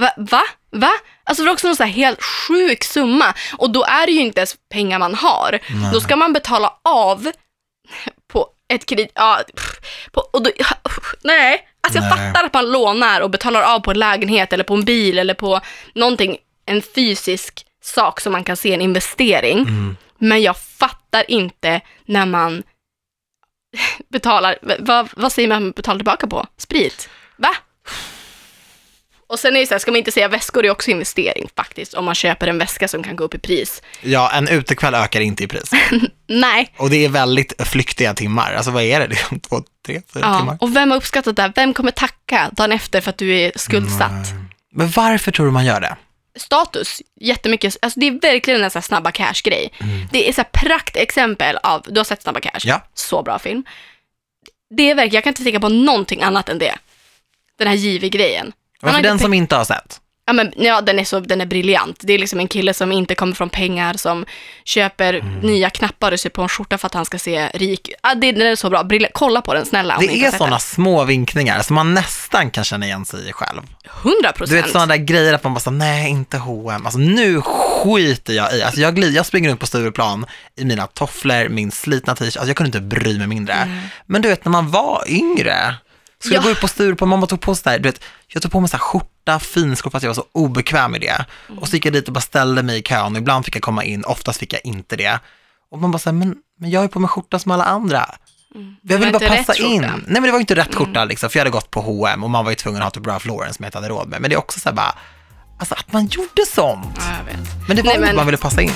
Va? 0.00 0.10
Va? 0.16 0.42
Va? 0.70 0.90
Alltså 1.24 1.42
det 1.42 1.46
var 1.46 1.52
också 1.52 1.66
någon 1.66 1.76
så 1.76 1.82
här 1.82 1.90
helt 1.90 2.22
sjuk 2.22 2.84
summa. 2.84 3.34
Och 3.58 3.70
då 3.70 3.84
är 3.84 4.06
det 4.06 4.12
ju 4.12 4.20
inte 4.20 4.40
ens 4.40 4.56
pengar 4.72 4.98
man 4.98 5.14
har. 5.14 5.58
Nej. 5.68 5.92
Då 5.92 6.00
ska 6.00 6.16
man 6.16 6.32
betala 6.32 6.78
av 6.82 7.30
på 8.32 8.46
ett 8.68 8.86
kredit... 8.86 9.12
Ja, 9.14 9.40
pff, 9.56 9.80
på, 10.12 10.20
och 10.20 10.42
då, 10.42 10.50
pff, 10.50 11.14
nej, 11.22 11.68
alltså 11.80 11.98
jag 11.98 12.08
Nej. 12.08 12.32
fattar 12.32 12.46
att 12.46 12.54
man 12.54 12.72
lånar 12.72 13.20
och 13.20 13.30
betalar 13.30 13.62
av 13.62 13.80
på 13.80 13.90
en 13.90 13.98
lägenhet 13.98 14.52
eller 14.52 14.64
på 14.64 14.74
en 14.74 14.84
bil 14.84 15.18
eller 15.18 15.34
på 15.34 15.60
någonting, 15.94 16.36
en 16.66 16.82
fysisk 16.82 17.66
sak 17.82 18.20
som 18.20 18.32
man 18.32 18.44
kan 18.44 18.56
se 18.56 18.74
en 18.74 18.80
investering. 18.80 19.58
Mm. 19.58 19.96
Men 20.18 20.42
jag 20.42 20.56
fattar 20.58 21.30
inte 21.30 21.80
när 22.04 22.26
man 22.26 22.62
betalar, 24.08 24.58
vad, 24.80 25.08
vad 25.16 25.32
säger 25.32 25.48
man 25.48 25.70
betalar 25.70 25.98
tillbaka 25.98 26.26
på? 26.26 26.46
Sprit? 26.58 27.08
Va? 27.36 27.54
Och 29.26 29.38
sen 29.38 29.56
är 29.56 29.60
det 29.60 29.66
så 29.66 29.74
här, 29.74 29.78
ska 29.78 29.90
man 29.90 29.98
inte 29.98 30.12
säga 30.12 30.28
väskor 30.28 30.64
är 30.64 30.70
också 30.70 30.90
investering 30.90 31.48
faktiskt, 31.56 31.94
om 31.94 32.04
man 32.04 32.14
köper 32.14 32.46
en 32.46 32.58
väska 32.58 32.88
som 32.88 33.02
kan 33.02 33.16
gå 33.16 33.24
upp 33.24 33.34
i 33.34 33.38
pris. 33.38 33.82
Ja, 34.02 34.30
en 34.32 34.48
utekväll 34.48 34.94
ökar 34.94 35.20
inte 35.20 35.44
i 35.44 35.48
pris. 35.48 35.70
Nej. 36.26 36.74
Och 36.76 36.90
det 36.90 37.04
är 37.04 37.08
väldigt 37.08 37.66
flyktiga 37.68 38.14
timmar. 38.14 38.52
Alltså 38.54 38.70
vad 38.70 38.82
är 38.82 39.00
det? 39.00 39.06
Det 39.06 39.14
är 39.14 39.38
två, 39.38 39.62
tre, 39.86 40.02
fyra 40.14 40.24
Ja. 40.26 40.38
timmar. 40.38 40.56
Och 40.60 40.76
vem 40.76 40.90
har 40.90 40.96
uppskattat 40.98 41.36
det? 41.36 41.42
här? 41.42 41.52
Vem 41.54 41.74
kommer 41.74 41.90
tacka 41.90 42.50
dagen 42.52 42.72
efter 42.72 43.00
för 43.00 43.10
att 43.10 43.18
du 43.18 43.34
är 43.38 43.52
skuldsatt? 43.56 44.28
Men 44.72 44.88
varför 44.90 45.32
tror 45.32 45.46
du 45.46 45.52
man 45.52 45.64
gör 45.64 45.80
det? 45.80 45.96
Status, 46.36 47.02
jättemycket, 47.20 47.76
alltså 47.82 48.00
det 48.00 48.06
är 48.06 48.20
verkligen 48.20 48.64
en 48.64 48.70
sån 48.70 48.80
här 48.80 48.86
snabba 48.86 49.12
cash-grej. 49.12 49.72
Det 50.12 50.28
är 50.28 50.32
så 50.32 50.40
här 50.40 50.48
praktexempel 50.52 51.56
av, 51.62 51.82
du 51.86 52.00
har 52.00 52.04
sett 52.04 52.22
Snabba 52.22 52.40
Cash? 52.40 52.60
Ja. 52.64 52.80
Så 52.94 53.22
bra 53.22 53.38
film. 53.38 53.64
Det 54.70 54.90
är 54.90 54.94
verkligen, 54.94 55.14
jag 55.14 55.24
kan 55.24 55.30
inte 55.30 55.44
tänka 55.44 55.60
på 55.60 55.68
någonting 55.68 56.22
annat 56.22 56.48
än 56.48 56.58
det. 56.58 56.74
Den 57.58 57.68
här 57.68 57.74
JV-grejen. 57.74 58.52
Men 58.80 58.90
har 58.90 59.00
för 59.00 59.08
den 59.08 59.18
som 59.18 59.34
inte 59.34 59.56
har 59.56 59.64
sett. 59.64 60.00
Ja, 60.26 60.32
men, 60.32 60.52
ja 60.56 60.80
den, 60.80 60.98
är 60.98 61.04
så, 61.04 61.20
den 61.20 61.40
är 61.40 61.46
briljant. 61.46 61.96
Det 62.00 62.12
är 62.12 62.18
liksom 62.18 62.40
en 62.40 62.48
kille 62.48 62.74
som 62.74 62.92
inte 62.92 63.14
kommer 63.14 63.34
från 63.34 63.48
pengar, 63.50 63.94
som 63.94 64.24
köper 64.64 65.14
Mm. 65.14 65.38
nya 65.38 65.70
knappar 65.70 66.12
och 66.12 66.20
ser 66.20 66.30
på 66.30 66.42
en 66.42 66.48
skjorta 66.48 66.78
för 66.78 66.86
att 66.86 66.94
han 66.94 67.04
ska 67.04 67.18
se 67.18 67.48
rik 67.54 67.90
Ja, 68.02 68.14
det, 68.14 68.32
Den 68.32 68.42
är 68.46 68.56
så 68.56 68.70
bra. 68.70 68.84
Briljant. 68.84 69.14
Kolla 69.14 69.40
på 69.42 69.54
den, 69.54 69.66
snälla. 69.66 69.96
Det 70.00 70.24
är 70.24 70.30
sådana 70.30 70.58
små 70.58 71.04
vinkningar 71.04 71.62
som 71.62 71.74
man 71.74 71.94
nästan 71.94 72.50
kan 72.50 72.64
känna 72.64 72.86
igen 72.86 73.04
sig 73.04 73.28
i 73.28 73.32
själv. 73.32 73.56
den. 73.56 73.92
100 74.02 74.32
Du 74.46 74.54
vet 74.54 74.70
sådana 74.70 74.86
där 74.86 74.96
grejer 75.04 75.32
att 75.32 75.44
man 75.44 75.54
bara 75.54 75.60
så, 75.60 75.70
nej 75.70 76.10
inte 76.10 76.38
H&M. 76.38 76.82
Alltså 76.86 76.98
nu 76.98 77.40
skiter 77.42 78.32
jag 78.32 78.54
i. 78.54 78.62
Alltså 78.62 78.80
jag, 78.80 78.94
glider, 78.94 79.16
jag 79.16 79.26
springer 79.26 79.48
runt 79.50 79.60
på 79.60 79.66
Stureplan 79.66 80.26
i 80.56 80.64
mina 80.64 80.86
tofflor, 80.86 81.48
min 81.48 81.70
slitna 81.70 82.14
t-shirt. 82.14 82.36
Alltså 82.36 82.48
jag 82.50 82.56
kunde 82.56 82.78
inte 82.78 82.80
bry 82.96 83.18
mig 83.18 83.26
mindre. 83.26 83.80
Men 84.06 84.22
du 84.22 84.28
vet 84.28 84.44
när 84.44 84.52
man 84.52 84.70
var 84.70 85.04
yngre, 85.08 85.74
skulle 86.18 86.34
Ja. 86.36 86.42
gå 86.42 86.50
ut 86.50 86.60
på 86.60 86.68
Stureplan, 86.68 87.08
mamma 87.08 87.26
tog 87.26 87.40
på 87.40 87.54
sig 87.54 87.72
där, 87.72 87.78
du 87.78 87.88
vet, 87.88 88.00
jag 88.28 88.42
tog 88.42 88.52
på 88.52 88.60
mig 88.60 88.70
så 88.70 88.76
här 88.76 88.84
skjorta, 89.24 89.38
finskor 89.40 89.90
för 89.90 89.96
att 89.96 90.02
jag 90.02 90.10
var 90.10 90.14
så 90.14 90.24
obekväm 90.32 90.94
i 90.94 90.98
det. 90.98 91.24
Och 91.60 91.68
så 91.68 91.76
gick 91.76 91.86
jag 91.86 91.92
dit 91.92 92.06
och 92.08 92.12
bara 92.14 92.20
ställde 92.20 92.62
mig 92.62 92.78
i 92.78 92.82
kön 92.82 93.16
ibland 93.16 93.44
fick 93.44 93.56
jag 93.56 93.62
komma 93.62 93.84
in, 93.84 94.04
oftast 94.04 94.38
fick 94.40 94.52
jag 94.52 94.60
inte 94.64 94.96
det. 94.96 95.18
Och 95.70 95.78
man 95.80 95.90
bara 95.90 95.98
så 95.98 96.10
här, 96.10 96.14
men, 96.14 96.34
men 96.60 96.70
jag 96.70 96.82
ju 96.82 96.88
på 96.88 96.98
mig 97.00 97.08
skjorta 97.08 97.38
som 97.38 97.52
alla 97.52 97.64
andra. 97.64 98.06
Jag 98.54 98.60
Mm. 98.60 98.76
var 98.82 98.98
ville 98.98 99.12
bara 99.18 99.36
passa 99.36 99.54
in. 99.54 99.80
skjorta. 99.82 99.94
Nej 99.96 100.04
men 100.06 100.22
det 100.22 100.32
var 100.32 100.40
inte 100.40 100.54
rätt 100.56 100.74
skjorta 100.74 101.04
liksom, 101.04 101.30
för 101.30 101.38
jag 101.38 101.40
hade 101.40 101.50
gått 101.50 101.70
på 101.70 101.80
H&M 101.80 102.24
och 102.24 102.30
man 102.30 102.44
var 102.44 102.52
ju 102.52 102.54
tvungen 102.56 102.82
att 102.82 102.84
ha 102.84 102.90
typ 102.90 103.06
Ralph 103.06 103.26
Lauren 103.26 103.54
som 103.54 103.62
jag 103.62 103.68
inte 103.68 103.78
hade 103.78 103.88
råd 103.88 104.08
med. 104.08 104.20
Men 104.20 104.30
det 104.30 104.34
är 104.34 104.38
också 104.38 104.60
så 104.60 104.68
här 104.68 104.76
bara, 104.76 104.94
alltså 105.58 105.74
att 105.74 105.92
man 105.92 106.06
gjorde 106.06 106.46
sånt. 106.54 106.86
Ja, 106.96 107.02
jag. 107.30 107.38
Men 107.68 107.76
det 107.76 107.82
var 107.82 107.90
Nej, 107.92 108.00
men- 108.00 108.08
att 108.10 108.16
man 108.16 108.26
ville 108.26 108.38
passa 108.38 108.62
in. 108.62 108.70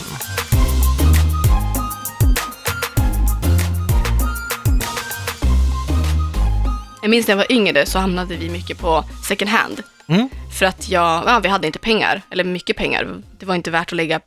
Jag 7.03 7.11
minns 7.11 7.27
när 7.27 7.33
jag 7.33 7.37
var 7.37 7.53
yngre 7.53 7.87
så 7.87 7.99
hamnade 7.99 8.37
vi 8.37 8.51
mycket 8.51 8.79
på 8.79 9.05
second 9.25 9.51
hand. 9.51 9.83
Mm. 10.09 10.29
För 10.59 10.67
att 10.67 10.89
jag, 10.89 11.25
ja, 11.27 11.41
vi 11.43 11.49
hade 11.49 11.67
inte 11.67 11.79
pengar, 11.79 12.23
eller 12.31 12.45
mycket 12.45 12.77
pengar. 12.77 13.23
Det 13.39 13.47
var 13.47 13.55
inte 13.55 13.71
värt 13.71 13.89
att 13.89 13.97
lägga 13.97 14.21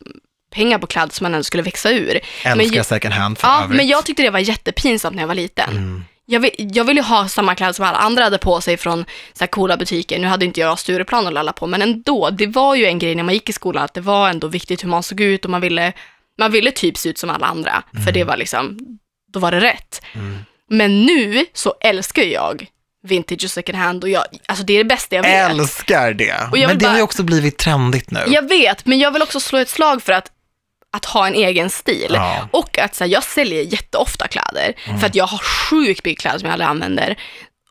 pengar 0.53 0.77
på 0.79 0.87
kläder 0.87 1.13
som 1.13 1.23
man 1.25 1.33
ändå 1.33 1.43
skulle 1.43 1.63
växa 1.63 1.91
ur. 1.91 2.19
Men 2.43 2.59
Älskar 2.59 2.77
jag- 2.77 2.85
second 2.85 3.13
hand 3.13 3.37
för 3.37 3.47
Ja, 3.47 3.53
övrigt. 3.55 3.65
Mm. 3.65 3.77
men 3.77 3.87
jag 3.87 4.05
tyckte 4.05 4.23
det 4.23 4.29
var 4.29 4.39
jättepinsamt 4.39 5.15
när 5.15 5.23
jag 5.23 5.27
var 5.27 5.35
liten. 5.35 6.03
Jag, 6.25 6.39
vill, 6.39 6.51
jag 6.57 6.83
ville 6.83 6.99
ju 7.01 7.05
ha 7.05 7.27
samma 7.27 7.55
kläder 7.55 7.73
som 7.73 7.85
alla 7.85 7.97
andra 7.97 8.23
hade 8.23 8.37
på 8.37 8.61
sig 8.61 8.77
från 8.77 9.05
så 9.33 9.39
här 9.39 9.47
coola 9.47 9.77
butiker. 9.77 10.19
Nu 10.19 10.27
hade 10.27 10.45
inte 10.45 10.59
jag 10.59 10.79
Stureplan 10.79 11.27
att 11.27 11.33
lalla 11.33 11.53
på, 11.53 11.67
men 11.67 11.81
ändå. 11.81 12.29
Det 12.29 12.47
var 12.47 12.75
ju 12.75 12.85
en 12.85 12.99
grej 12.99 13.15
när 13.15 13.23
man 13.23 13.33
gick 13.33 13.49
i 13.49 13.53
skolan, 13.53 13.83
att 13.83 13.93
det 13.93 14.01
var 14.01 14.29
ändå 14.29 14.47
viktigt 14.47 14.83
hur 14.83 14.89
man 14.89 15.03
såg 15.03 15.21
ut 15.21 15.45
och 15.45 15.51
man 15.51 15.61
ville, 15.61 15.93
man 16.39 16.51
ville 16.51 16.71
typ 16.71 16.97
se 16.97 17.09
ut 17.09 17.17
som 17.17 17.29
alla 17.29 17.47
andra. 17.47 17.83
För 17.91 17.99
Mm. 18.01 18.13
det 18.13 18.23
var 18.23 18.37
liksom, 18.37 18.77
då 19.33 19.39
var 19.39 19.51
det 19.51 19.59
rätt. 19.59 20.01
Men 20.69 21.05
nu 21.05 21.45
så 21.53 21.73
älskar 21.81 22.23
jag 22.23 22.65
vintage 23.03 23.43
och 23.43 23.51
second 23.51 23.77
hand 23.77 24.03
och 24.03 24.09
jag, 24.09 24.23
alltså 24.45 24.65
det 24.65 24.73
är 24.73 24.77
det 24.77 24.83
bästa 24.87 25.15
jag 25.15 25.23
vet. 25.23 25.49
Älskar 25.51 26.13
det. 26.13 26.35
Men 26.51 26.51
det 26.51 26.85
har 26.85 26.93
ju 26.93 26.97
bara- 26.97 27.03
också 27.03 27.23
blivit 27.23 27.57
trendigt 27.57 28.11
nu. 28.11 28.23
Jag 28.27 28.49
vet, 28.49 28.85
men 28.85 28.99
jag 28.99 29.11
vill 29.11 29.21
också 29.21 29.39
slå 29.39 29.59
ett 29.59 29.69
slag 29.69 30.03
för 30.03 30.13
att, 30.13 30.31
att 30.93 31.05
ha 31.05 31.27
en 31.27 31.33
egen 31.35 31.69
stil. 31.69 32.11
Ja. 32.13 32.35
Mm. 32.35 32.47
Och 32.51 32.79
att 32.79 32.95
så 32.95 33.03
här, 33.03 33.11
jag 33.11 33.23
säljer 33.23 33.61
jätteofta 33.63 34.27
kläder, 34.27 34.73
för 34.99 35.07
att 35.07 35.15
jag 35.15 35.27
har 35.27 35.37
sjukt 35.37 36.05
mycket 36.05 36.21
kläder 36.21 36.39
som 36.39 36.45
jag 36.45 36.53
aldrig 36.53 36.69
använder. 36.69 37.15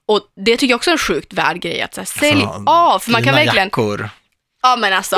Och 0.07 0.21
det 0.47 0.57
tycker 0.57 0.71
jag 0.73 0.77
också 0.77 0.91
är 0.91 0.93
en 0.93 0.99
sjukt 0.99 1.33
värd 1.33 1.61
grej, 1.61 1.83
att 1.83 1.95
så 1.95 2.01
här, 2.01 2.07
sälj 2.07 2.43
Alltså, 2.45 2.63
av, 2.67 2.99
för 2.99 3.11
man 3.11 3.25
kan 3.25 3.35
verkligen, 3.35 3.67
jackor. 3.67 4.11
ja 4.63 4.77
men 4.77 4.93
alltså, 4.93 5.17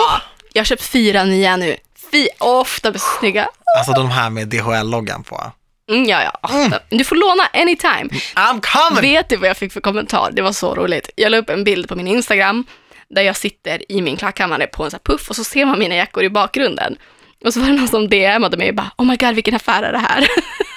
jag 0.52 0.60
har 0.60 0.64
köpt 0.64 0.82
fyra 0.82 1.24
nya 1.24 1.56
nu, 1.56 1.76
Fy, 2.10 2.28
ofta 2.38 2.90
blir 2.90 3.02
snygga. 3.20 3.48
Alltså 3.78 3.92
de 3.92 4.10
här 4.10 4.30
med 4.30 4.48
DHL-loggan 4.48 5.22
på. 5.24 5.52
Mm, 5.92 6.08
ja, 6.08 6.22
ja. 6.42 6.78
Du 6.88 7.04
får 7.04 7.16
låna 7.16 7.42
anytime. 7.52 8.08
I'm 8.34 8.60
coming! 8.60 9.12
Vet 9.12 9.28
du 9.28 9.36
vad 9.36 9.48
jag 9.48 9.56
fick 9.56 9.72
för 9.72 9.80
kommentar? 9.80 10.30
Det 10.32 10.42
var 10.42 10.52
så 10.52 10.74
roligt. 10.74 11.10
Jag 11.16 11.30
la 11.30 11.36
upp 11.38 11.50
en 11.50 11.64
bild 11.64 11.88
på 11.88 11.96
min 11.96 12.06
Instagram 12.06 12.64
där 13.10 13.22
jag 13.22 13.36
sitter 13.36 13.92
i 13.92 14.02
min 14.02 14.16
klackkammare 14.16 14.66
på 14.66 14.84
en 14.84 14.90
sån 14.90 15.00
puff 15.04 15.30
och 15.30 15.36
så 15.36 15.44
ser 15.44 15.64
man 15.64 15.78
mina 15.78 15.94
jackor 15.94 16.24
i 16.24 16.30
bakgrunden. 16.30 16.96
Och 17.44 17.54
så 17.54 17.60
var 17.60 17.66
det 17.66 17.72
någon 17.72 17.88
som 17.88 18.08
DMade 18.08 18.56
mig 18.56 18.68
och 18.68 18.74
bara, 18.74 18.90
oh 18.98 19.06
my 19.06 19.16
god 19.16 19.34
vilken 19.34 19.54
affär 19.54 19.82
är 19.82 19.92
det 19.92 19.98
här? 19.98 20.26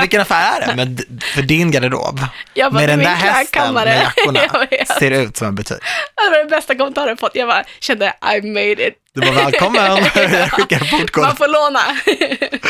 Vilken 0.00 0.20
affär 0.20 0.60
är 0.60 0.66
det? 0.66 0.76
Men 0.76 0.96
d- 0.96 1.02
för 1.34 1.42
din 1.42 1.70
garderob? 1.70 2.20
Jag 2.54 2.72
bara, 2.72 2.80
med 2.80 2.88
den 2.88 2.98
där 2.98 3.06
hästen 3.14 3.74
med 3.74 4.02
jackorna 4.16 4.40
Jag 4.70 4.86
ser 4.88 5.10
ut 5.10 5.36
som 5.36 5.46
en 5.48 5.54
butik. 5.54 5.76
Det 6.16 6.30
var 6.30 6.38
den 6.38 6.48
bästa 6.48 6.74
kommentaren 6.74 7.08
jag 7.08 7.18
fått. 7.18 7.30
Jag 7.34 7.48
bara 7.48 7.64
kände, 7.80 8.06
I 8.36 8.42
made 8.42 8.88
it. 8.88 8.94
Du 9.14 9.20
bara 9.20 9.32
välkommen, 9.32 9.84
jag 10.14 10.50
skickar 10.52 10.98
portkod. 10.98 11.24
Man 11.24 11.36
får 11.36 11.48
låna. 11.48 11.80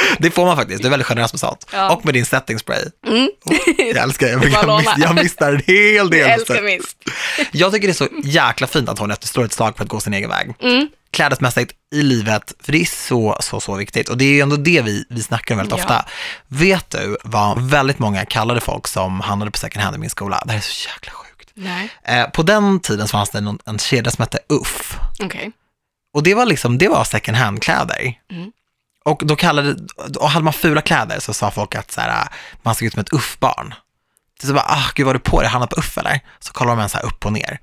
Det 0.18 0.30
får 0.30 0.44
man 0.46 0.56
faktiskt, 0.56 0.82
du 0.82 0.88
är 0.88 0.90
väldigt 0.90 1.06
generös 1.06 1.32
med 1.32 1.40
sånt. 1.40 1.66
Ja. 1.72 1.90
Och 1.90 2.04
med 2.04 2.14
din 2.14 2.26
setting 2.26 2.58
spray. 2.58 2.82
Mm. 3.06 3.28
Jag 3.78 3.96
älskar 3.96 4.26
jag, 4.26 4.44
jag, 4.48 4.76
miss, 4.78 4.88
jag 4.96 5.14
missar 5.14 5.52
en 5.52 5.62
hel 5.66 5.94
Jag 5.96 6.10
del. 6.10 6.30
älskar 6.30 6.62
mist. 6.62 6.96
Jag 7.52 7.72
tycker 7.72 7.86
det 7.88 7.92
är 7.92 7.94
så 7.94 8.08
jäkla 8.24 8.66
fint 8.66 8.88
att 8.88 8.98
hon 8.98 9.10
efter 9.10 9.26
slår 9.28 9.44
ett 9.44 9.52
slag 9.52 9.76
för 9.76 9.82
att 9.84 9.88
gå 9.90 10.00
sin 10.00 10.14
egen 10.14 10.30
väg. 10.30 10.54
Mm. 10.62 10.88
Klädesmässigt 11.16 11.72
i 11.94 12.02
livet, 12.02 12.52
för 12.60 12.72
det 12.72 12.80
är 12.80 12.84
så, 12.84 13.36
så, 13.40 13.60
så 13.60 13.74
viktigt. 13.74 14.08
Och 14.08 14.18
det 14.18 14.24
är 14.24 14.32
ju 14.32 14.40
ändå 14.40 14.56
det 14.56 14.82
vi, 14.82 15.04
vi 15.10 15.22
snackar 15.22 15.54
om 15.54 15.58
väldigt 15.58 15.78
Ja. 15.78 15.84
ofta. 15.84 16.04
Vet 16.48 16.90
du 16.90 17.16
vad 17.24 17.60
väldigt 17.70 17.98
många 17.98 18.24
kallade 18.24 18.60
folk 18.60 18.86
som 18.88 19.20
handlade 19.20 19.50
på 19.50 19.58
second 19.58 19.84
hand 19.84 19.96
i 19.96 19.98
min 19.98 20.10
skola? 20.10 20.42
Det 20.44 20.50
här 20.52 20.58
är 20.58 20.62
så 20.62 20.88
jäkla 20.88 21.12
sjukt. 21.12 21.52
Eh, 22.04 22.30
på 22.30 22.42
den 22.42 22.80
tiden 22.80 23.08
så 23.08 23.12
fanns 23.12 23.30
det 23.30 23.40
någon, 23.40 23.58
en 23.66 23.78
kedja 23.78 24.10
som 24.10 24.22
hette 24.22 24.38
Uff. 24.48 24.98
okej. 25.20 25.52
Och 26.14 26.22
det 26.22 26.34
var 26.34 26.46
liksom, 26.46 26.78
det 26.78 26.88
var 26.88 27.04
second 27.04 27.36
hand-kläder. 27.36 28.14
Mm. 28.30 28.52
Och 29.04 29.22
då 29.24 29.36
kallade, 29.36 29.76
och 30.18 30.30
hade 30.30 30.44
man 30.44 30.52
fula 30.52 30.80
kläder 30.80 31.20
så 31.20 31.34
sa 31.34 31.50
folk 31.50 31.74
att 31.74 31.92
så 31.92 32.00
här, 32.00 32.28
man 32.62 32.74
såg 32.74 32.86
ut 32.86 32.92
som 32.92 33.00
ett 33.00 33.12
Uff-barn. 33.12 33.74
Så 34.42 34.52
bara, 34.54 34.64
ah 34.68 34.90
gud 34.94 35.06
var 35.06 35.14
du 35.14 35.20
på 35.20 35.40
dig, 35.40 35.50
handlat 35.50 35.70
på 35.70 35.80
Uff 35.80 35.98
eller? 35.98 36.20
Så 36.40 36.52
kollar 36.52 36.76
de 36.76 36.82
en 36.82 36.88
så 36.88 36.98
här 36.98 37.04
upp 37.06 37.26
och 37.26 37.32
ner. 37.32 37.58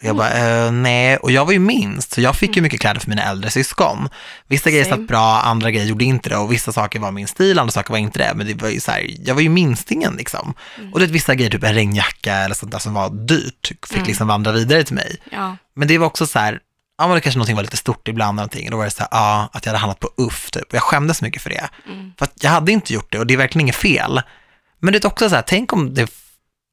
Och 0.00 0.04
jag 0.04 0.16
bara, 0.16 0.30
eh, 0.30 0.72
nej, 0.72 1.16
och 1.16 1.30
jag 1.30 1.44
var 1.44 1.52
ju 1.52 1.58
minst, 1.58 2.12
så 2.12 2.20
jag 2.20 2.36
fick 2.36 2.56
ju 2.56 2.62
mycket 2.62 2.80
kläder 2.80 3.00
för 3.00 3.08
mina 3.08 3.22
äldre 3.22 3.50
syskon. 3.50 4.08
Vissa 4.46 4.70
grejer 4.70 4.84
satt 4.84 5.08
bra, 5.08 5.40
andra 5.40 5.70
grejer 5.70 5.86
gjorde 5.86 6.04
inte 6.04 6.28
det 6.28 6.36
och 6.36 6.52
vissa 6.52 6.72
saker 6.72 6.98
var 6.98 7.10
min 7.10 7.26
stil, 7.26 7.58
andra 7.58 7.72
saker 7.72 7.90
var 7.90 7.98
inte 7.98 8.18
det. 8.18 8.32
Men 8.34 8.46
det 8.46 8.54
var 8.54 8.68
ju 8.68 8.80
så 8.80 8.90
här, 8.90 9.10
jag 9.24 9.34
var 9.34 9.42
ju 9.42 9.48
minstingen 9.48 10.14
liksom. 10.16 10.54
Och 10.92 11.00
det 11.00 11.06
vissa 11.06 11.34
grejer, 11.34 11.50
typ 11.50 11.64
en 11.64 11.74
regnjacka 11.74 12.34
eller 12.34 12.54
sånt 12.54 12.72
där 12.72 12.78
som 12.78 12.94
var 12.94 13.10
dyrt, 13.10 13.72
fick 13.86 14.06
liksom 14.06 14.28
vandra 14.28 14.52
vidare 14.52 14.84
till 14.84 14.94
mig. 14.94 15.16
Ja. 15.32 15.56
Men 15.76 15.88
det 15.88 15.98
var 15.98 16.06
också 16.06 16.26
så 16.26 16.38
här, 16.38 16.58
ja 16.98 17.06
men 17.06 17.14
det 17.14 17.20
kanske 17.20 17.38
någonting 17.38 17.56
var 17.56 17.62
lite 17.62 17.76
stort 17.76 18.08
ibland 18.08 18.38
eller 18.38 18.42
någonting. 18.42 18.64
Och 18.66 18.70
då 18.70 18.76
var 18.76 18.84
det 18.84 18.90
så 18.90 19.02
här, 19.02 19.08
ja, 19.10 19.50
att 19.52 19.66
jag 19.66 19.70
hade 19.70 19.80
handlat 19.80 20.00
på 20.00 20.10
UFF 20.16 20.50
typ. 20.50 20.68
Och 20.68 20.74
jag 20.74 20.82
skämdes 20.82 21.22
mycket 21.22 21.42
för 21.42 21.50
det. 21.50 21.68
För 22.18 22.24
att 22.24 22.32
jag 22.40 22.50
hade 22.50 22.72
inte 22.72 22.94
gjort 22.94 23.12
det 23.12 23.18
och 23.18 23.26
det 23.26 23.34
är 23.34 23.38
verkligen 23.38 23.60
inget 23.60 23.76
fel. 23.76 24.22
Men 24.80 24.92
det 24.92 25.04
är 25.04 25.06
också 25.06 25.28
så 25.28 25.34
här, 25.34 25.42
tänk 25.46 25.72
om 25.72 25.94
det, 25.94 26.10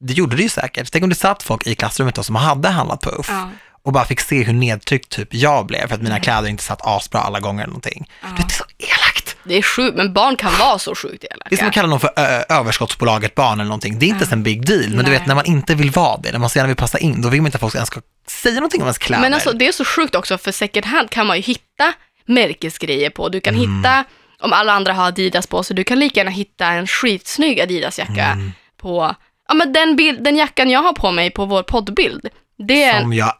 det 0.06 0.12
gjorde 0.12 0.36
det 0.36 0.42
ju 0.42 0.48
säkert. 0.48 0.92
Tänk 0.92 1.02
om 1.02 1.08
det 1.08 1.14
satt 1.16 1.42
folk 1.42 1.66
i 1.66 1.74
klassrummet 1.74 2.14
då 2.14 2.22
som 2.22 2.34
hade 2.34 2.68
handlat 2.68 3.00
på 3.00 3.10
UFF. 3.10 3.28
Ja. 3.30 3.50
Och 3.82 3.92
bara 3.92 4.04
fick 4.04 4.20
se 4.20 4.42
hur 4.44 4.52
nedtryckt 4.52 5.08
typ 5.08 5.34
jag 5.34 5.66
blev 5.66 5.88
för 5.88 5.94
att 5.94 6.02
mina 6.02 6.20
kläder 6.20 6.48
inte 6.48 6.62
satt 6.62 6.80
asbra 6.86 7.20
alla 7.20 7.40
gånger 7.40 7.62
eller 7.62 7.70
någonting. 7.70 8.10
Du 8.22 8.28
vet, 8.28 8.36
det 8.36 8.42
är 8.54 8.56
så 8.56 8.64
elakt. 8.78 9.36
Det 9.44 9.54
är 9.54 9.62
sjukt, 9.62 9.96
men 9.96 10.12
barn 10.12 10.36
kan 10.36 10.52
vara 10.58 10.78
så 10.78 10.94
sjukt 10.94 11.24
elaka. 11.24 11.46
Det 11.50 11.54
är 11.54 11.58
som 11.58 11.68
att 11.68 11.74
kalla 11.74 11.88
någon 11.88 12.00
för 12.00 12.10
överskottsbolaget 12.48 13.34
barn 13.34 13.52
eller 13.60 13.64
någonting. 13.68 13.98
Det 13.98 14.06
är 14.06 14.08
inte 14.08 14.22
ens 14.22 14.32
en 14.32 14.42
big 14.42 14.66
deal, 14.66 14.80
men 14.88 14.96
du 14.96 15.02
Nej. 15.02 15.10
vet 15.10 15.26
när 15.26 15.34
man 15.34 15.44
inte 15.46 15.74
vill 15.74 15.90
vara 15.90 16.16
det, 16.16 16.32
när 16.32 16.38
man 16.38 16.50
så 16.50 16.58
gärna 16.58 16.66
vill 16.66 16.76
passa 16.76 16.98
in, 16.98 17.22
då 17.22 17.28
vill 17.28 17.42
man 17.42 17.46
inte 17.46 17.56
att 17.56 17.60
folk 17.60 17.74
ens 17.74 17.86
ska 17.88 18.00
säga 18.28 18.54
någonting 18.54 18.80
om 18.82 18.86
ens 18.86 18.98
kläder. 18.98 19.22
Men 19.22 19.34
alltså 19.34 19.52
det 19.52 19.66
är 19.68 19.72
så 19.72 19.84
sjukt 19.84 20.14
också, 20.14 20.38
för 20.38 20.52
second 20.52 20.86
hand 20.86 21.10
kan 21.10 21.26
man 21.26 21.36
ju 21.36 21.42
hitta 21.42 21.92
märkesgrejer 22.26 23.10
på. 23.10 23.28
Du 23.28 23.40
kan 23.40 23.54
Mm. 23.54 23.76
hitta, 23.76 24.04
om 24.40 24.52
alla 24.52 24.72
andra 24.72 24.92
har 24.92 25.06
Adidas 25.08 25.46
på 25.46 25.62
sig, 25.62 25.76
du 25.76 25.84
kan 25.84 25.98
lika 25.98 26.20
gärna 26.20 26.30
hitta 26.30 26.66
en 26.66 26.86
skitsnygg 26.86 27.60
Adidas-jacka 27.60 28.26
Mm. 28.32 28.52
på, 28.80 29.14
ja 29.48 29.54
men 29.54 29.72
den, 29.72 29.96
bild, 29.96 30.24
den 30.24 30.36
jackan 30.36 30.70
jag 30.70 30.82
har 30.82 30.92
på 30.92 31.10
mig 31.10 31.30
på 31.30 31.44
vår 31.44 31.62
poddbild, 31.62 32.28
det 32.68 32.84
är 32.84 33.00
Som 33.00 33.12
jag 33.12 33.32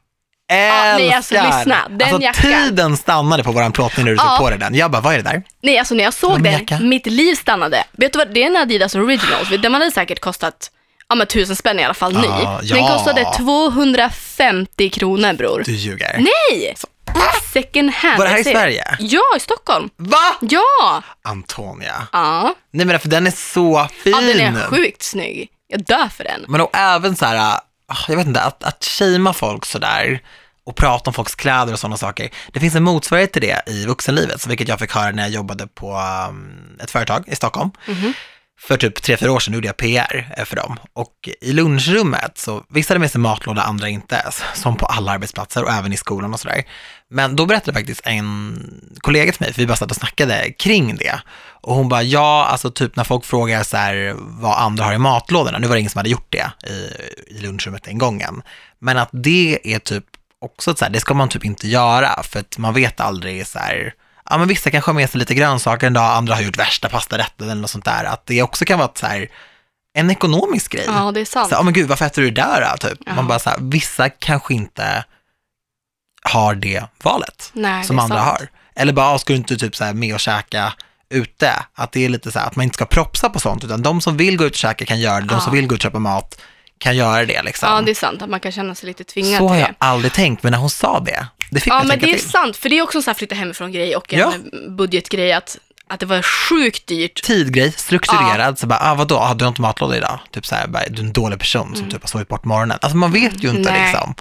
Ja, 0.47 0.55
älskar. 0.57 0.99
nej, 0.99 1.13
alltså, 1.13 1.35
lyssna, 1.35 1.77
den 1.91 2.03
alltså, 2.03 2.23
jackan. 2.23 2.43
tiden 2.53 2.97
stannade 2.97 3.45
på 3.45 3.53
våran 3.53 3.73
plåtning 3.73 4.05
när 4.05 4.13
du 4.13 4.19
tog 4.19 4.27
Ja. 4.27 4.37
på 4.41 4.51
dig 4.51 4.59
den. 4.59 4.75
Jag 4.75 4.91
bara, 4.91 5.03
vad 5.03 5.15
är 5.15 5.19
det 5.19 5.25
där? 5.31 5.43
nej 5.63 5.79
alltså 5.79 5.95
när 5.95 6.05
jag 6.05 6.15
såg 6.15 6.43
den, 6.43 6.53
jacka? 6.53 6.79
mitt 6.81 7.07
liv 7.07 7.35
stannade. 7.35 7.85
Vet 7.93 8.13
du 8.13 8.19
vad, 8.19 8.35
det 8.35 8.43
är 8.43 8.47
en 8.47 8.57
Adidas 8.57 8.95
Originals, 8.95 9.49
den 9.63 9.75
hade 9.75 9.91
säkert 9.91 10.21
kostat, 10.21 10.71
ja 11.09 11.15
men 11.15 11.27
tusen 11.27 11.57
spänn 11.57 11.79
i 11.81 11.85
alla 11.85 11.95
fall 11.95 12.13
ny. 12.13 12.27
Ja, 12.29 12.61
Den 12.63 12.79
ja. 12.79 12.89
kostade 12.89 13.25
250 13.37 14.91
kronor 14.91 15.33
bror. 15.33 15.63
Du 15.67 15.73
ljuger. 15.73 16.17
Nej! 16.19 16.75
Second 17.53 17.91
hand. 17.91 18.19
Var 18.19 18.25
det 18.25 18.31
här 18.31 18.39
i 18.39 18.45
Sverige? 18.45 18.85
Ja, 18.99 19.23
i 19.37 19.41
Stockholm. 19.41 19.91
Va? 19.97 20.37
Ja! 20.41 21.03
Antonia. 21.25 22.07
Ja. 22.13 22.55
Nej 22.71 22.87
men 22.87 23.01
för 23.01 23.09
den 23.09 23.27
är 23.27 23.31
så 23.31 23.89
fin. 24.05 24.13
Ja, 24.13 24.21
den 24.21 24.57
är 24.57 24.61
sjukt 24.67 25.03
snygg. 25.03 25.49
Jag 25.75 25.85
dör 25.85 26.09
för 26.09 26.25
den. 26.25 26.45
Men 26.49 26.61
och 26.61 26.77
även 26.77 27.17
så 27.17 27.25
här, 27.25 27.59
ah, 27.87 27.97
jag 28.09 28.17
vet 28.17 28.27
inte, 28.27 28.41
att, 28.41 28.65
att 28.65 28.85
shamea 28.85 29.33
folk 29.33 29.65
sådär 29.65 30.21
och 30.67 30.77
prata 30.77 31.11
om 31.11 31.15
folks 31.15 31.35
kläder 31.35 31.73
och 31.73 31.79
sådana 31.79 31.97
saker. 31.97 32.31
Det 32.53 32.61
finns 32.61 32.75
en 32.75 32.83
motsvarighet 32.83 33.33
till 33.33 33.43
det 33.43 33.63
i 33.67 33.87
vuxenlivet, 33.87 34.47
vilket 34.47 34.69
jag 34.69 34.79
fick 34.79 34.93
höra 34.93 35.11
när 35.11 35.23
jag 35.23 35.33
jobbade 35.33 35.67
på 35.67 35.97
um, 36.29 36.79
ett 36.83 36.91
företag 36.91 37.25
i 37.27 37.37
Stockholm 37.37 37.71
för 38.61 38.77
typ 38.77 39.03
tre, 39.03 39.17
fyra 39.17 39.33
år 39.33 39.41
sedan 39.41 39.55
gjorde 39.55 39.67
jag 39.67 39.77
PR 39.77 40.35
eh, 40.37 40.45
för 40.45 40.57
dem. 40.57 40.77
Och 40.93 41.29
i 41.41 41.53
lunchrummet 41.53 42.39
så, 42.39 42.65
vissa 42.69 42.95
hade 42.95 43.01
med 43.01 43.11
sig 43.11 43.21
matlåda, 43.21 43.63
andra 43.63 43.89
inte, 43.89 44.31
som 44.55 44.77
på 44.77 44.87
alla 44.87 45.13
arbetsplatser 45.13 45.65
och 45.65 45.73
även 45.73 45.93
i 45.93 45.97
skolan 45.97 46.35
och 46.35 46.41
sådär. 46.41 46.65
Men 47.11 47.37
då 47.37 47.47
berättade 47.47 47.79
faktiskt 47.79 48.01
en 48.05 48.59
kollega 48.99 49.33
till 49.33 49.41
mig, 49.41 49.53
för 49.53 49.61
vi 49.61 49.67
bara 49.67 49.77
satt 49.77 49.91
och 49.91 49.97
snackade 49.97 50.53
kring 50.59 50.97
det. 50.97 51.21
Och 51.47 51.75
hon 51.75 51.89
bara, 51.89 52.03
ja, 52.03 52.45
alltså 52.45 52.71
typ 52.71 52.97
när 52.97 53.05
folk 53.05 53.25
frågar 53.25 53.63
så 53.63 53.77
här, 53.77 54.15
vad 54.17 54.59
andra 54.59 54.85
har 54.85 54.93
i 54.95 54.99
matlådorna, 54.99 55.59
nu 55.59 55.67
var 55.67 55.75
det 55.75 55.81
ingen 55.81 55.91
som 55.91 55.99
hade 55.99 56.11
gjort 56.11 56.33
det 56.33 56.51
i, 56.71 56.91
i 57.35 57.41
lunchrummet 57.41 57.85
den 57.85 57.99
gången, 57.99 58.43
men 58.79 58.99
att 58.99 59.11
det 59.13 59.59
är 59.65 59.79
typ 59.79 60.05
också 60.41 60.77
så 60.77 60.85
här, 60.85 60.93
det 60.93 61.01
ska 61.01 61.15
man 61.15 61.29
typ 61.29 61.45
inte 61.45 61.69
göra, 61.69 62.23
för 62.23 62.41
att 62.41 62.59
man 62.59 62.75
vet 62.75 63.01
aldrig 63.01 63.47
så 63.47 63.59
här, 63.59 63.95
ja 64.31 64.39
men 64.39 64.49
vissa 64.49 64.71
kanske 64.71 64.89
har 64.89 64.95
med 64.95 65.11
sig 65.11 65.19
lite 65.19 65.35
grönsaker 65.35 65.87
en 65.87 65.93
dag, 65.93 66.05
andra 66.17 66.35
har 66.35 66.43
gjort 66.43 66.59
värsta 66.59 66.89
pastarätten 66.89 67.51
eller 67.51 67.61
något 67.61 67.71
sånt 67.71 67.85
där, 67.85 68.05
att 68.05 68.27
det 68.27 68.43
också 68.43 68.65
kan 68.65 68.79
vara 68.79 68.91
så 68.95 69.07
här, 69.07 69.29
en 69.97 70.11
ekonomisk 70.11 70.73
grej. 70.73 70.85
Ja, 70.87 71.13
det 71.13 71.21
är 71.21 71.25
sant. 71.25 71.49
Så, 71.49 71.55
ja 71.55 71.63
men 71.63 71.73
gud, 71.73 71.89
varför 71.89 72.07
äter 72.07 72.23
du 72.23 72.31
det 72.31 72.43
där 72.43 72.69
då? 72.71 72.89
Typ. 72.89 72.99
Ja. 73.07 73.15
Man 73.15 73.27
bara 73.29 73.39
så 73.39 73.51
här, 73.51 73.59
vissa 73.61 74.09
kanske 74.09 74.55
inte 74.55 75.05
har 76.23 76.55
det 76.55 76.85
valet 77.03 77.51
Nej, 77.53 77.85
som 77.85 77.97
det 77.97 78.03
andra 78.03 78.17
sant. 78.17 78.29
har. 78.29 78.49
Eller 78.77 78.93
bara, 78.93 79.07
"Ah, 79.11 79.19
ska 79.19 79.33
du 79.33 79.37
inte 79.37 79.57
typ 79.57 79.77
så 79.77 79.85
här 79.85 79.93
med 79.95 80.15
och 80.15 80.21
käka 80.21 80.73
ute? 81.11 81.53
Att 81.75 81.93
det 81.93 82.05
är 82.05 82.09
lite 82.09 82.33
så 82.33 82.39
här, 82.39 82.47
att 82.47 82.57
man 82.57 82.63
inte 82.65 82.75
ska 82.75 82.85
propsa 82.87 83.31
på 83.31 83.41
sånt, 83.41 83.65
utan 83.65 83.83
de 83.83 84.01
som 84.01 84.17
vill 84.17 84.37
gå 84.37 84.45
ut 84.45 84.53
och 84.53 84.57
käka 84.59 84.85
kan 84.87 85.01
göra 85.01 85.21
det, 85.21 85.27
de 85.27 85.35
Ja. 85.35 85.41
som 85.41 85.53
vill 85.53 85.67
gå 85.67 85.75
ut 85.75 85.79
och 85.79 85.83
köpa 85.83 85.99
mat 85.99 86.41
kan 86.79 86.97
göra 86.97 87.25
det 87.27 87.43
liksom. 87.43 87.69
Ja, 87.73 87.81
det 87.81 87.91
är 87.91 87.95
sant 87.95 88.23
att 88.23 88.29
man 88.31 88.41
kan 88.41 88.53
känna 88.53 88.75
sig 88.75 88.87
lite 88.87 89.05
tvingad 89.05 89.39
så 89.39 89.49
har 89.49 89.57
jag 89.57 89.75
aldrig 89.79 90.13
tänkt, 90.13 90.43
men 90.43 90.53
när 90.53 90.59
hon 90.59 90.71
sa 90.71 91.01
det, 91.01 91.27
det 91.55 91.61
fick 91.61 91.73
Ja, 91.73 91.83
men 91.85 91.99
det 91.99 92.07
är 92.07 92.19
till. 92.19 92.31
sant, 92.31 92.57
för 92.57 92.69
det 92.69 92.79
är 92.79 92.83
också 92.83 92.99
en 92.99 93.03
sån 93.03 93.11
här 93.11 93.19
flytta 93.19 93.35
hemifrån-grej 93.35 93.97
och 93.97 94.13
en 94.15 94.19
Ja. 94.21 94.33
budgetgrej 94.69 95.33
att, 95.33 95.59
att 95.89 96.01
det 96.01 96.07
var 96.07 96.23
sjukt 96.23 96.87
dyrt. 96.87 97.23
Tidgrej, 97.23 97.73
strukturerad, 97.73 98.59
så 98.59 98.67
bara, 98.67 98.79
ah, 98.83 98.95
vadå, 98.95 99.17
ah, 99.19 99.35
du 99.35 99.45
har 99.45 99.49
inte 99.49 99.61
matlåda 99.63 99.97
idag? 99.97 100.19
Typ 100.31 100.47
så 100.47 100.55
här, 100.55 100.67
bara, 100.67 100.83
du 100.89 101.03
är 101.03 101.07
en 101.07 101.13
dålig 101.13 101.39
person 101.39 101.77
som 101.77 101.91
typ 101.91 102.03
har 102.03 102.09
sovit 102.09 102.29
bort 102.29 102.45
morgonen. 102.45 102.79
Alltså 102.83 102.97
man 102.97 103.13
vet 103.13 103.45
ju 103.45 103.49
inte 103.49 103.61
Mm. 103.71 103.73
Nej. 103.73 103.83
liksom. 103.93 104.15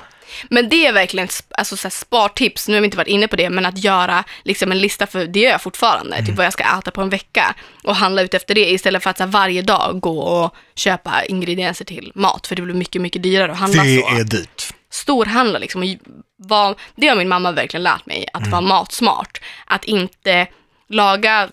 Men 0.49 0.69
det 0.69 0.85
är 0.87 0.93
verkligen 0.93 1.27
alltså, 1.57 1.77
så 1.77 1.83
här, 1.87 1.89
spartips, 1.89 2.67
nu 2.67 2.73
har 2.73 2.81
vi 2.81 2.85
inte 2.85 2.97
varit 2.97 3.07
inne 3.07 3.27
på 3.27 3.35
det, 3.35 3.49
men 3.49 3.65
att 3.65 3.77
göra 3.83 4.23
liksom, 4.43 4.71
en 4.71 4.79
lista 4.79 5.07
för, 5.07 5.27
det 5.27 5.39
gör 5.39 5.51
jag 5.51 5.61
fortfarande, 5.61 6.15
Mm. 6.15 6.25
typ 6.25 6.35
vad 6.35 6.45
jag 6.45 6.53
ska 6.53 6.63
äta 6.79 6.91
på 6.91 7.01
en 7.01 7.09
vecka 7.09 7.55
och 7.83 7.95
handla 7.95 8.21
ut 8.21 8.33
efter 8.33 8.55
det 8.55 8.69
istället 8.71 9.03
för 9.03 9.09
att 9.09 9.17
så 9.17 9.23
här, 9.23 9.31
varje 9.31 9.61
dag 9.61 9.99
gå 9.99 10.19
och 10.19 10.55
köpa 10.75 11.23
ingredienser 11.25 11.85
till 11.85 12.11
mat, 12.15 12.47
för 12.47 12.55
det 12.55 12.61
blir 12.61 12.73
mycket, 12.75 13.01
mycket 13.01 13.23
dyrare 13.23 13.51
att 13.51 13.57
handla 13.57 13.83
så. 13.83 14.23
dyrt. 14.23 14.73
Storhandla 14.93 15.59
liksom. 15.59 15.81
Och 15.81 15.87
var, 16.37 16.75
det 16.95 17.07
har 17.07 17.15
min 17.15 17.27
mamma 17.27 17.51
verkligen 17.51 17.83
lärt 17.83 18.05
mig, 18.05 18.25
att 18.33 18.39
Mm. 18.41 18.51
vara 18.51 18.61
matsmart. 18.61 19.41
Att 19.65 19.83
inte 19.85 20.47
laga 20.89 21.49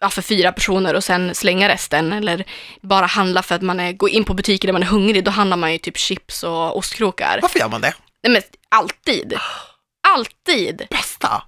ja, 0.00 0.10
för 0.10 0.22
fyra 0.22 0.52
personer 0.52 0.94
och 0.94 1.04
sen 1.04 1.34
slänga 1.34 1.68
resten 1.68 2.12
eller 2.12 2.44
bara 2.80 3.06
handla 3.06 3.42
för 3.42 3.54
att 3.54 3.62
man 3.62 3.80
är, 3.80 3.92
går 3.92 4.10
in 4.10 4.24
på 4.24 4.34
butiker 4.34 4.68
där 4.68 4.72
man 4.72 4.82
är 4.82 4.86
hungrig, 4.86 5.24
då 5.24 5.30
handlar 5.30 5.56
man 5.56 5.72
ju 5.72 5.78
typ 5.78 5.96
chips 5.98 6.42
och 6.42 6.76
ostkrokar. 6.76 7.38
Varför 7.42 7.58
gör 7.58 7.68
man 7.68 7.80
det? 7.80 7.94
Nej 8.22 8.32
men 8.32 8.42
alltid. 8.68 9.34
Alltid. 10.08 10.86
Bästa. 10.90 11.42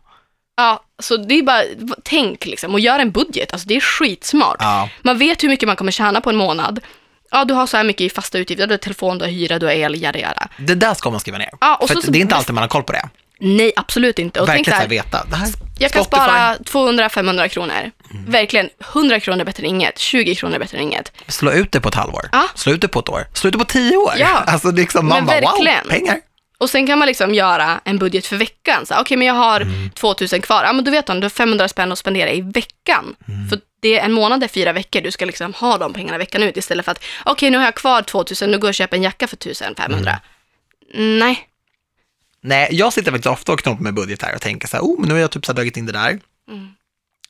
Ja, 0.56 0.84
så 1.02 1.16
det 1.16 1.34
är 1.34 1.42
bara, 1.42 1.62
tänk 2.04 2.46
liksom 2.46 2.72
och 2.74 2.80
gör 2.80 2.98
en 2.98 3.10
budget, 3.10 3.52
alltså 3.52 3.68
det 3.68 3.76
är 3.76 3.80
skitsmart. 3.80 4.56
Ja. 4.60 4.88
Man 5.02 5.18
vet 5.18 5.42
hur 5.44 5.48
mycket 5.48 5.66
man 5.66 5.76
kommer 5.76 5.92
tjäna 5.92 6.20
på 6.20 6.30
en 6.30 6.36
månad. 6.36 6.80
Ja, 7.30 7.44
du 7.44 7.54
har 7.54 7.66
så 7.66 7.76
här 7.76 7.84
mycket 7.84 8.00
i 8.00 8.10
fasta 8.10 8.38
utgifter, 8.38 8.66
du 8.66 8.72
har 8.72 8.78
telefon, 8.78 9.18
du 9.18 9.24
har 9.24 9.32
hyra, 9.32 9.58
du 9.58 9.66
har 9.66 9.72
el, 9.72 10.02
jada 10.02 10.18
jada. 10.18 10.48
Det 10.58 10.74
där 10.74 10.94
ska 10.94 11.10
man 11.10 11.20
skriva 11.20 11.38
ner. 11.38 11.48
Ja, 11.60 11.76
och 11.76 11.88
För 11.88 11.94
så- 11.94 12.02
så- 12.02 12.10
det 12.10 12.18
är 12.18 12.20
inte 12.20 12.34
alltid 12.34 12.54
man 12.54 12.62
har 12.62 12.68
koll 12.68 12.82
på 12.82 12.92
det. 12.92 13.08
Nej, 13.42 13.72
absolut 13.76 14.18
inte. 14.18 14.40
Och 14.40 14.46
tänk 14.46 14.58
Verkligen 14.58 14.76
så 14.76 14.82
så 14.82 14.82
här 14.82 15.02
veta. 15.02 15.24
Det 15.30 15.36
här, 15.36 15.48
Jag 15.78 15.90
kan 15.92 16.04
spara 16.04 16.56
200-500 16.64 17.48
kronor. 17.48 17.90
Mm. 18.10 18.24
Verkligen, 18.30 18.68
100 18.92 19.20
kronor 19.20 19.40
är 19.40 19.44
bättre 19.44 19.62
än 19.62 19.68
inget, 19.70 19.98
20 19.98 20.34
kronor 20.34 20.54
är 20.54 20.58
bättre 20.58 20.76
än 20.78 20.82
inget. 20.84 21.12
Slå 21.28 21.52
ut 21.52 21.72
det 21.72 21.80
på 21.80 21.88
ett 21.88 21.94
halvår. 21.94 22.28
Ja. 22.32 22.48
Slå 22.54 22.72
ut 22.72 22.80
det 22.80 22.88
på 22.88 22.98
ett 23.00 23.08
år. 23.08 23.26
Slå 23.34 23.48
ut 23.48 23.52
det 23.52 23.58
på 23.58 23.64
tio 23.64 23.96
år. 23.96 24.12
Ja. 24.18 24.26
Alltså 24.46 24.70
liksom, 24.70 25.06
man 25.06 25.16
Men 25.18 25.26
bara 25.26 25.40
verkligen. 25.40 25.82
wow, 25.84 25.90
pengar. 25.90 26.18
Och 26.58 26.70
sen 26.70 26.86
kan 26.86 26.98
man 26.98 27.08
liksom 27.08 27.34
göra 27.34 27.80
en 27.84 27.98
budget 27.98 28.26
för 28.26 28.36
veckan. 28.36 28.84
Okej, 28.98 29.16
men 29.16 29.26
jag 29.26 29.34
har 29.34 29.60
Mm. 29.60 29.90
2000 29.90 30.40
kvar. 30.42 30.64
Ja, 30.64 30.72
men 30.72 30.84
du 30.84 30.90
vet 30.90 31.06
du, 31.06 31.12
du 31.14 31.22
har 31.22 31.28
500 31.30 31.68
spänn 31.68 31.92
att 31.92 31.98
spendera 31.98 32.30
i 32.30 32.40
veckan. 32.40 33.14
Mm. 33.28 33.48
För 33.48 33.58
det 33.80 33.98
är 33.98 34.04
en 34.04 34.12
månad 34.12 34.42
är 34.42 34.48
fyra 34.48 34.72
veckor, 34.72 35.00
du 35.00 35.10
ska 35.10 35.24
liksom 35.24 35.54
ha 35.54 35.78
de 35.78 35.92
pengarna 35.92 36.18
veckan 36.18 36.42
ut 36.42 36.56
istället 36.56 36.84
för 36.84 36.92
att, 36.92 37.04
okej, 37.24 37.50
nu 37.50 37.58
har 37.58 37.64
jag 37.64 37.74
kvar 37.74 38.02
2000, 38.02 38.50
nu 38.50 38.58
går 38.58 38.66
jag 38.66 38.70
och 38.70 38.74
köper 38.74 38.96
en 38.96 39.02
jacka 39.02 39.26
för 39.28 39.36
1500. 39.36 40.20
Mm. 40.94 41.18
Nej. 41.18 41.46
Nej, 42.42 42.68
jag 42.70 42.92
sitter 42.92 43.10
faktiskt 43.10 43.26
ofta 43.32 43.52
och 43.52 43.60
knoppar 43.60 43.82
med 43.82 43.94
budget 43.94 44.22
här 44.22 44.34
och 44.34 44.40
tänker 44.40 44.68
så 44.68 44.76
här, 44.76 44.84
oh, 44.84 45.00
men 45.00 45.08
nu 45.08 45.14
har 45.14 45.20
jag 45.20 45.30
typ 45.30 45.46
så 45.46 45.52
här 45.52 45.56
dragit 45.56 45.76
in 45.76 45.86
det 45.86 45.92
där. 45.92 46.08
Mm. 46.50 46.68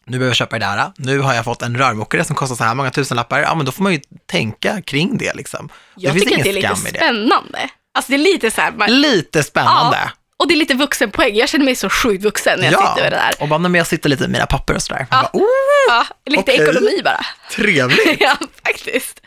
Nu 0.05 0.19
behöver 0.19 0.27
jag 0.27 0.37
köpa 0.37 0.59
det 0.59 0.67
där. 0.67 0.93
Nu 0.97 1.19
har 1.19 1.35
jag 1.35 1.45
fått 1.45 1.63
en 1.63 1.79
rörmokare 1.79 2.25
som 2.25 2.37
kostar 2.37 2.57
så 2.57 2.65
här 2.65 2.75
många 2.75 2.91
tusenlappar. 2.91 3.41
Ja, 3.41 3.55
men 3.55 3.67
då 3.67 3.73
får 3.73 3.83
man 3.83 3.93
ju 3.93 4.01
tänka 4.27 4.83
kring 4.83 5.19
det 5.19 5.35
liksom. 5.35 5.69
Jag 5.95 6.13
finns 6.13 6.25
tycker 6.25 6.39
att 6.39 6.45
det 6.45 6.51
är 6.51 6.55
lite 6.55 6.69
i 6.69 6.93
det. 6.93 6.99
spännande. 6.99 7.69
Alltså 7.95 8.13
det 8.13 8.17
är 8.17 8.33
lite 8.33 8.51
så 8.51 8.61
här, 8.61 8.73
man, 8.73 9.01
Lite 9.01 9.43
spännande. 9.43 9.99
ja, 10.03 10.11
och 10.41 10.49
det 10.49 10.55
är 10.55 10.57
lite 10.57 10.75
vuxenpoäng. 10.75 11.35
Jag 11.37 11.49
känner 11.49 11.65
mig 11.65 11.77
så 11.77 11.89
sjukt 11.91 12.25
vuxen 12.25 12.61
när 12.61 12.71
jag 12.73 12.81
sitter 12.89 13.03
med 13.03 13.13
det 13.13 13.17
där. 13.17 13.35
och 13.43 13.49
bara 13.49 13.59
när 13.59 13.79
jag 13.79 13.87
sitter 13.87 14.09
lite 14.09 14.23
med 14.23 14.31
mina 14.31 14.47
papper 14.47 14.75
och 14.75 14.83
sådär. 14.83 15.07
Ja. 15.11 15.17
Ja. 15.23 15.31
Bara, 15.33 15.43
oh, 15.43 15.49
Ja, 15.89 16.07
lite 16.27 16.43
Okej. 16.43 16.63
ekonomi 16.63 17.01
bara. 17.05 17.21
trevligt. 17.51 18.17
ja, 18.21 18.37
faktiskt. 18.67 19.21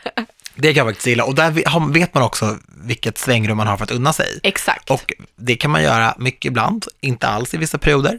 Det 0.54 0.68
kan 0.74 0.76
jag 0.76 0.86
faktiskt 0.86 1.06
gilla. 1.06 1.24
Och 1.24 1.34
där 1.34 1.50
vet 1.92 2.14
man 2.14 2.22
också 2.22 2.58
vilket 2.84 3.18
svängrum 3.18 3.56
man 3.56 3.66
har 3.66 3.76
för 3.76 3.84
att 3.84 3.90
unna 3.90 4.12
sig. 4.12 4.40
Exakt. 4.42 4.90
Och 4.90 5.12
det 5.36 5.56
kan 5.56 5.70
man 5.70 5.82
göra 5.82 6.14
mycket 6.18 6.44
ibland, 6.44 6.86
inte 7.00 7.28
alls 7.28 7.54
i 7.54 7.56
vissa 7.56 7.78
perioder. 7.78 8.18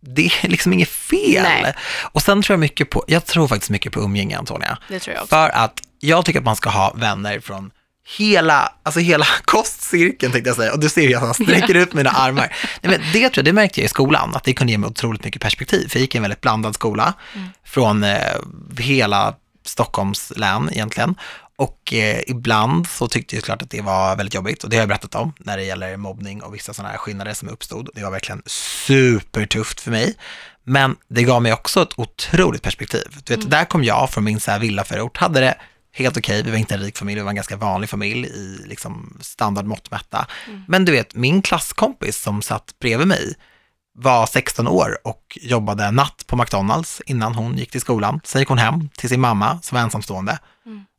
Det 0.00 0.26
är 0.42 0.48
liksom 0.48 0.72
inget 0.72 0.88
fel. 0.88 1.46
Mm. 1.46 1.62
Nej. 1.62 1.74
Och 2.12 2.22
sen 2.22 2.42
tror 2.42 2.54
jag 2.54 2.60
mycket 2.60 2.90
på, 2.90 3.04
jag 3.08 3.24
tror 3.26 3.48
faktiskt 3.48 3.70
mycket 3.70 3.92
på 3.92 4.00
umgänge 4.00 4.38
Antonia. 4.38 4.78
det 4.88 5.00
tror 5.00 5.14
jag 5.14 5.22
också. 5.22 5.36
För 5.36 5.48
att 5.48 5.80
jag 6.00 6.24
tycker 6.24 6.38
att 6.38 6.44
man 6.44 6.56
ska 6.56 6.70
ha 6.70 6.92
vänner 6.96 7.40
från 7.40 7.70
hela, 8.06 8.72
alltså 8.82 9.00
hela 9.00 9.26
kostcirkeln 9.44 10.32
tänkte 10.32 10.50
jag 10.50 10.56
säga. 10.56 10.72
Och 10.72 10.80
du 10.80 10.88
ser 10.88 11.02
hur 11.02 11.10
jag 11.10 11.34
sträcker 11.34 11.74
ut 11.74 11.94
mina 11.94 12.10
armar. 12.10 12.56
Nej, 12.82 12.98
men 12.98 13.12
det 13.12 13.28
tror 13.28 13.32
jag, 13.34 13.44
det 13.44 13.52
märkte 13.52 13.80
jag 13.80 13.84
i 13.84 13.88
skolan, 13.88 14.34
att 14.34 14.44
det 14.44 14.52
kunde 14.52 14.70
ge 14.70 14.78
mig 14.78 14.88
otroligt 14.88 15.24
mycket 15.24 15.42
perspektiv. 15.42 15.88
För 15.88 15.96
jag 15.98 16.00
gick 16.00 16.14
i 16.14 16.18
en 16.18 16.22
väldigt 16.22 16.40
blandad 16.40 16.74
skola 16.74 17.14
från 17.64 18.04
eh, 18.04 18.18
hela 18.78 19.34
Stockholms 19.64 20.32
län 20.36 20.68
egentligen. 20.72 21.14
Och 21.56 21.94
eh, 21.94 22.20
ibland 22.26 22.88
så 22.88 23.08
tyckte 23.08 23.36
jag 23.36 23.42
såklart 23.42 23.62
att 23.62 23.70
det 23.70 23.80
var 23.80 24.16
väldigt 24.16 24.34
jobbigt 24.34 24.64
och 24.64 24.70
det 24.70 24.76
har 24.76 24.82
jag 24.82 24.88
berättat 24.88 25.14
om 25.14 25.32
när 25.38 25.56
det 25.56 25.64
gäller 25.64 25.96
mobbning 25.96 26.42
och 26.42 26.54
vissa 26.54 26.74
sådana 26.74 26.90
här 26.90 26.98
skillnader 26.98 27.34
som 27.34 27.48
uppstod. 27.48 27.90
Det 27.94 28.02
var 28.02 28.10
verkligen 28.10 28.42
supertufft 28.46 29.80
för 29.80 29.90
mig. 29.90 30.14
Men 30.64 30.96
det 31.08 31.22
gav 31.22 31.42
mig 31.42 31.52
också 31.52 31.82
ett 31.82 31.98
otroligt 31.98 32.62
perspektiv. 32.62 33.16
Du 33.24 33.36
vet, 33.36 33.50
där 33.50 33.64
kom 33.64 33.84
jag 33.84 34.10
från 34.10 34.24
min 34.24 34.40
så 34.40 34.50
här 34.50 34.58
villaförort, 34.58 35.16
hade 35.16 35.40
det 35.40 35.54
helt 35.96 36.16
okej, 36.16 36.42
vi 36.42 36.50
var 36.50 36.58
inte 36.58 36.74
en 36.74 36.80
rik 36.80 36.98
familj, 36.98 37.20
vi 37.20 37.22
var 37.22 37.30
en 37.30 37.36
ganska 37.36 37.56
vanlig 37.56 37.90
familj 37.90 38.26
i 38.26 38.58
liksom 38.66 39.18
standard 39.20 39.66
måttmätta. 39.66 40.26
Men 40.68 40.84
du 40.84 40.92
vet, 40.92 41.14
min 41.14 41.42
klasskompis 41.42 42.22
som 42.22 42.42
satt 42.42 42.78
bredvid 42.80 43.06
mig 43.06 43.34
var 43.98 44.26
16 44.26 44.68
år 44.68 44.98
och 45.04 45.38
jobbade 45.40 45.90
natt 45.90 46.24
på 46.26 46.36
McDonalds 46.36 47.02
innan 47.06 47.34
hon 47.34 47.58
gick 47.58 47.70
till 47.70 47.80
skolan. 47.80 48.20
Sen 48.24 48.40
gick 48.40 48.48
hon 48.48 48.58
hem 48.58 48.88
till 48.88 49.08
sin 49.08 49.20
mamma 49.20 49.58
som 49.62 49.76
var 49.76 49.82
ensamstående. 49.82 50.38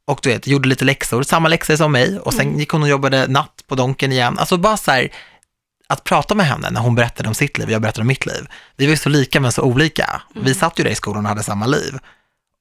Och 0.08 0.20
du 0.24 0.30
vet, 0.30 0.48
gjorde 0.48 0.70
lite 0.70 0.86
läxor, 0.86 1.24
samma 1.24 1.48
läxor 1.48 1.76
som 1.76 1.92
mig. 1.92 2.20
Och 2.20 2.34
sen 2.34 2.60
gick 2.60 2.70
hon 2.70 2.84
och 2.84 2.90
jobbade 2.90 3.28
natt 3.28 3.64
på 3.68 3.76
Donken 3.76 4.12
igen. 4.12 4.38
Alltså 4.38 4.58
bara 4.58 4.78
så 4.78 4.92
här, 4.92 5.10
att 5.88 6.04
prata 6.04 6.36
med 6.36 6.46
henne 6.46 6.70
när 6.70 6.82
hon 6.82 6.96
berättade 6.96 7.30
om 7.30 7.36
sitt 7.36 7.58
liv, 7.58 7.72
jag 7.72 7.82
berättade 7.82 8.02
om 8.02 8.08
mitt 8.08 8.26
liv. 8.26 8.48
Vi 8.76 8.86
var 8.86 8.92
ju 8.92 8.98
så 8.98 9.10
lika 9.10 9.40
men 9.40 9.52
så 9.52 9.62
olika. 9.62 10.22
Vi 10.36 10.54
satt 10.54 10.80
ju 10.80 10.84
där 10.84 10.92
i 10.92 10.96
skolan 10.96 11.26
och 11.26 11.30
hade 11.30 11.44
samma 11.44 11.66
liv. 11.66 11.98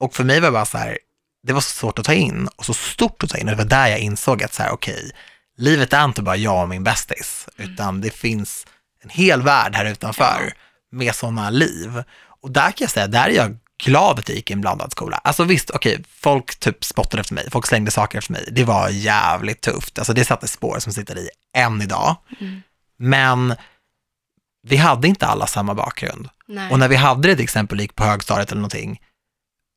Och 0.01 0.15
för 0.15 0.25
mig 0.25 0.41
var 0.41 0.49
det 0.49 0.53
bara 0.53 0.65
så 0.65 0.79
här, 0.79 0.99
det 1.47 1.53
var 1.53 1.61
så 1.61 1.71
svårt 1.71 1.99
att 1.99 2.05
ta 2.05 2.13
in 2.13 2.49
och 2.57 2.67
så 2.67 2.75
stort 2.75 3.23
att 3.23 3.31
ta 3.31 3.39
in. 3.39 3.49
Och 3.49 3.57
det 3.57 3.63
var 3.63 3.71
där 3.71 3.87
jag 3.87 3.99
insåg 3.99 4.43
att 4.43 4.55
så 4.55 4.63
här, 4.63 4.71
okej, 4.71 5.11
livet 5.57 5.93
är 5.93 6.05
inte 6.05 6.23
bara 6.23 6.37
jag 6.37 6.63
och 6.63 6.69
min 6.69 6.85
bästis, 6.85 7.49
utan 7.57 8.01
det 8.01 8.11
finns 8.11 8.67
en 9.03 9.11
hel 9.11 9.43
värld 9.43 9.75
här 9.75 9.85
utanför 9.85 10.53
med 10.93 11.15
sådana 11.15 11.51
liv. 11.51 12.03
Och 12.43 12.51
där 12.51 12.71
kan 12.71 12.85
jag 12.85 12.91
säga, 12.91 13.07
där 13.07 13.29
är 13.29 13.33
jag 13.33 13.57
glad 13.85 14.19
att 14.19 14.29
jag 14.29 14.37
gick 14.37 14.51
i 14.51 14.53
en 14.53 14.61
blandad 14.61 14.93
skola. 14.93 15.21
Alltså 15.25 15.45
visst, 15.45 15.71
okej, 15.71 16.05
folk 16.11 16.61
typ 16.61 16.85
spottade 16.85 17.21
efter 17.21 17.35
mig, 17.35 17.51
folk 17.51 17.67
slängde 17.67 17.91
saker 17.91 18.19
efter 18.19 18.33
mig. 18.33 18.49
Det 18.53 18.65
var 18.65 18.89
jävligt 18.89 19.61
tufft. 19.61 19.99
Alltså 19.99 20.13
det 20.13 20.25
satte 20.25 20.49
spår 20.49 20.79
som 20.79 20.93
sitter 20.93 21.19
i 21.19 21.29
än 21.57 21.83
idag. 21.83 22.17
Men 22.99 23.55
vi 24.63 24.77
hade 24.77 25.09
inte 25.09 25.27
alla 25.27 25.47
samma 25.47 25.75
bakgrund. 25.75 26.29
Nej. 26.49 26.71
Och 26.71 26.79
när 26.79 26.89
vi 26.89 26.97
hade 26.97 27.29
det 27.29 27.35
till 27.35 27.45
exempel, 27.45 27.81
gick 27.81 27.95
på 27.95 28.05
högstadiet 28.05 28.51
eller 28.51 28.61
någonting, 28.61 29.01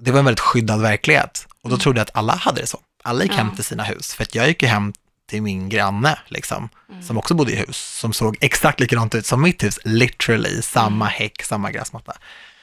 det 0.01 0.11
var 0.11 0.19
en 0.19 0.25
väldigt 0.25 0.39
skyddad 0.39 0.81
verklighet. 0.81 1.47
Och 1.63 1.69
då 1.69 1.77
trodde 1.77 1.99
jag 1.99 2.03
att 2.09 2.15
alla 2.15 2.35
hade 2.35 2.61
det 2.61 2.67
så. 2.67 2.79
Alla 3.03 3.23
gick 3.23 3.31
hem 3.31 3.39
Mm. 3.39 3.51
Ja. 3.51 3.55
till 3.55 3.65
sina 3.65 3.83
hus. 3.83 4.13
För 4.15 4.23
att 4.23 4.35
jag 4.35 4.47
gick 4.47 4.61
ju 4.63 4.67
hem 4.69 4.93
till 5.27 5.41
min 5.41 5.69
granne, 5.69 6.19
liksom, 6.27 6.69
Mm. 6.89 7.03
som 7.03 7.17
också 7.17 7.33
bodde 7.33 7.51
i 7.51 7.55
hus, 7.55 7.77
som 7.77 8.13
såg 8.13 8.37
exakt 8.41 8.79
likadant 8.79 9.15
ut 9.15 9.25
som 9.25 9.41
mitt 9.41 9.63
hus, 9.63 9.79
literally, 9.83 10.61
samma 10.61 11.05
Mm. 11.05 11.07
häck, 11.07 11.43
samma 11.43 11.71
gräsmatta. 11.71 12.13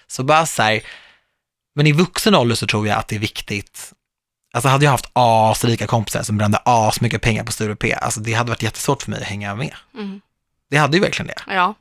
Så 0.06 0.22
bara 0.24 0.46
så 0.46 0.62
här, 0.62 0.80
men 1.74 1.86
i 1.86 1.92
vuxen 1.92 2.34
ålder 2.34 2.56
så 2.56 2.66
tror 2.66 2.86
jag 2.88 2.98
att 2.98 3.08
det 3.08 3.16
är 3.16 3.20
viktigt, 3.20 3.92
alltså 4.52 4.68
hade 4.68 4.84
jag 4.84 4.90
haft 4.92 5.10
asrika 5.12 5.86
kompisar 5.86 6.22
som 6.22 6.38
brände 6.38 6.58
asmycket 6.64 7.22
pengar 7.22 7.44
på 7.44 7.52
Sture 7.52 7.76
P, 7.76 7.92
alltså 7.94 8.20
det 8.20 8.32
hade 8.32 8.50
varit 8.50 8.62
jättesvårt 8.62 9.02
för 9.02 9.10
mig 9.10 9.20
att 9.20 9.26
hänga 9.26 9.54
med. 9.54 9.74
Mm. 9.94 10.20
Det 10.70 10.76
hade 10.76 10.96
ju 10.96 11.02
verkligen 11.02 11.26
det. 11.26 11.54
Ja. 11.54 11.74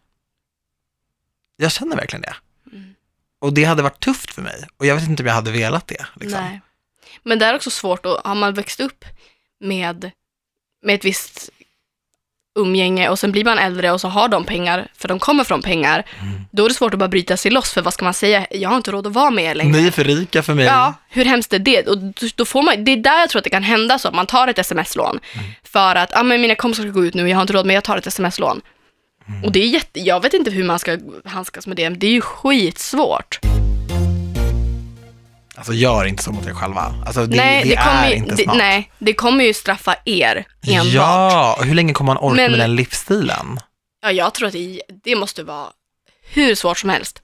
Jag 1.57 1.71
känner 1.71 1.95
verkligen 1.95 2.21
det. 2.21 2.35
Mm. 2.71 2.95
Och 3.39 3.53
det 3.53 3.63
hade 3.63 3.81
varit 3.83 3.99
tufft 3.99 4.33
för 4.33 4.41
mig. 4.41 4.67
Och 4.77 4.85
jag 4.85 4.95
vet 4.95 5.07
inte 5.07 5.23
om 5.23 5.27
jag 5.27 5.33
hade 5.35 5.51
velat 5.51 5.87
det. 5.87 6.05
Liksom. 6.15 6.39
Nej. 6.41 6.61
Men 7.25 7.39
det 7.39 7.45
är 7.45 7.55
också 7.55 7.69
svårt, 7.69 8.05
och 8.05 8.17
har 8.23 8.35
man 8.35 8.53
växt 8.53 8.79
upp 8.79 9.05
med, 9.59 10.11
med 10.83 10.95
ett 10.95 11.05
visst 11.05 11.49
umgänge 12.59 13.09
och 13.09 13.19
sen 13.19 13.31
blir 13.31 13.45
man 13.45 13.57
äldre 13.59 13.91
och 13.91 14.01
så 14.01 14.07
har 14.07 14.27
de 14.27 14.43
pengar, 14.43 14.87
för 14.97 15.07
de 15.07 15.19
kommer 15.19 15.43
från 15.43 15.61
pengar, 15.61 16.05
Mm. 16.21 16.41
då 16.51 16.65
är 16.65 16.69
det 16.69 16.75
svårt 16.75 16.93
att 16.93 16.99
bara 16.99 17.07
bryta 17.09 17.37
sig 17.37 17.51
loss, 17.51 17.73
för 17.73 17.81
vad 17.81 17.93
ska 17.93 18.05
man 18.05 18.13
säga? 18.13 18.47
Jag 18.51 18.69
har 18.69 18.77
inte 18.77 18.91
råd 18.91 19.07
att 19.07 19.13
vara 19.13 19.29
med 19.31 19.43
er 19.45 19.55
längre. 19.55 19.71
Ni 19.81 19.87
är 19.87 19.91
för 19.91 20.03
rika 20.03 20.43
för 20.43 20.53
mig. 20.53 20.65
Ja, 20.65 20.93
hur 21.09 21.25
hemskt 21.25 21.53
är 21.53 21.59
det? 21.59 21.87
Och 21.87 21.97
då- 22.35 22.45
får 22.45 22.63
man, 22.63 22.83
det 22.83 22.91
är 22.91 22.97
där 22.97 23.19
jag 23.19 23.29
tror 23.29 23.39
att 23.39 23.43
det 23.43 23.49
kan 23.49 23.63
hända 23.63 23.99
så, 23.99 24.07
att 24.07 24.13
man 24.15 24.25
tar 24.25 24.47
ett 24.47 24.57
sms-lån 24.59 25.19
för 25.63 25.95
att, 25.95 26.11
ja 26.13 26.23
men 26.23 26.41
mina 26.41 26.55
kompisar 26.55 26.83
ska 26.83 26.91
gå 26.91 27.05
ut 27.05 27.13
nu, 27.13 27.29
jag 27.29 27.37
har 27.37 27.41
inte 27.41 27.53
råd, 27.53 27.65
men 27.65 27.73
jag 27.75 27.83
tar 27.83 27.97
ett 27.97 28.07
sms-lån. 28.07 28.61
Och 29.43 29.51
det 29.51 29.59
är 29.63 29.67
jätte, 29.67 29.99
jag 29.99 30.21
vet 30.21 30.33
inte 30.33 30.51
hur 30.51 30.63
man 30.63 30.79
ska 30.79 30.97
handskas 31.25 31.67
med 31.67 31.77
det, 31.77 31.89
det 31.89 32.07
är 32.07 32.11
ju 32.11 32.21
skitsvårt. 32.21 33.39
Alltså 35.57 35.73
gör 35.73 36.05
inte 36.05 36.23
så 36.23 36.31
mot 36.31 36.47
er 36.47 36.53
själva. 36.53 36.93
Alltså 37.05 37.25
det, 37.25 37.37
nej, 37.37 37.63
det, 37.63 37.69
det 37.69 37.75
är 37.75 38.09
ju, 38.09 38.15
inte 38.15 38.35
det, 38.35 38.43
smart. 38.43 38.57
nej, 38.57 38.91
det 38.99 39.13
kommer 39.13 39.43
ju 39.43 39.53
straffa 39.53 39.95
er 40.05 40.45
enbart. 40.67 40.87
Ja, 40.93 41.59
hur 41.63 41.75
länge 41.75 41.93
kommer 41.93 42.13
man 42.13 42.23
orka 42.23 42.35
Men- 42.41 42.51
med 42.51 42.59
den 42.59 42.75
livsstilen? 42.75 43.59
Ja, 44.01 44.11
jag 44.11 44.33
tror 44.33 44.47
att 44.47 44.53
det, 44.53 44.81
det 45.03 45.15
måste 45.15 45.43
vara 45.43 45.67
hur 46.29 46.55
svårt 46.55 46.77
som 46.79 46.89
helst. 46.89 47.21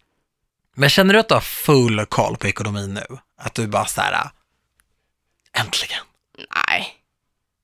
Men 0.75 0.89
känner 0.89 1.13
du 1.13 1.19
att 1.19 1.27
du 1.27 1.33
har 1.33 1.41
full 1.41 2.05
koll 2.05 2.37
på 2.37 2.47
ekonomin 2.47 2.93
nu? 2.93 3.17
Att 3.41 3.53
du 3.53 3.67
bara 3.67 3.85
så 3.85 4.01
här, 4.01 4.29
äntligen. 5.57 5.99
Nej. 6.67 6.87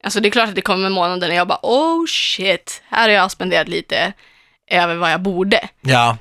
Alltså 0.04 0.20
det 0.20 0.28
är 0.28 0.32
klart 0.32 0.50
att 0.50 0.56
det 0.56 0.62
kommer 0.62 0.90
månader 0.90 1.28
när 1.28 1.36
jag 1.36 1.48
bara, 1.48 1.60
oh 1.64 2.06
shit, 2.08 2.82
här 2.90 3.02
har 3.10 3.16
jag 3.16 3.32
spenderat 3.32 3.68
lite 3.68 4.14
över 4.72 4.96
vad 4.96 5.12
jag 5.12 5.22
borde. 5.22 5.70
Ja, 5.82 6.18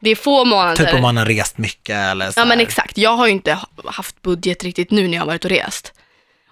Det 0.00 0.10
är 0.10 0.16
få 0.16 0.44
månader. 0.44 0.84
typ 0.84 0.94
om 0.94 1.02
man 1.02 1.16
har 1.16 1.24
rest 1.26 1.58
mycket 1.58 1.96
eller 1.96 2.30
så 2.30 2.40
Ja 2.40 2.44
men 2.44 2.60
exakt, 2.60 2.98
jag 2.98 3.16
har 3.16 3.26
ju 3.26 3.32
inte 3.32 3.52
ha- 3.52 3.68
haft 3.84 4.22
budget 4.22 4.64
riktigt 4.64 4.90
nu 4.90 5.06
när 5.08 5.14
jag 5.14 5.20
har 5.20 5.26
varit 5.26 5.44
och 5.44 5.50
rest. 5.50 5.92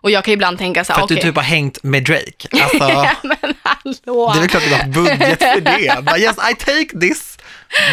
Och 0.00 0.10
jag 0.10 0.24
kan 0.24 0.34
ibland 0.34 0.58
tänka 0.58 0.84
så 0.84 0.92
För 0.92 0.94
här, 0.96 1.02
att 1.02 1.08
du 1.08 1.14
okej, 1.14 1.24
typ 1.24 1.36
har 1.36 1.42
hängt 1.42 1.82
med 1.82 2.04
Drake. 2.04 2.48
Alltså, 2.62 3.08
men 3.22 3.54
hallå. 3.62 4.32
det 4.32 4.38
är 4.38 4.40
väl 4.40 4.48
klart 4.48 4.62
att 4.62 4.68
du 4.70 5.00
har 5.00 5.06
budget 5.08 5.38
för 5.38 5.60
det. 5.60 6.02
But 6.04 6.18
yes, 6.18 6.36
I 6.50 6.54
take 6.54 7.00
this 7.00 7.38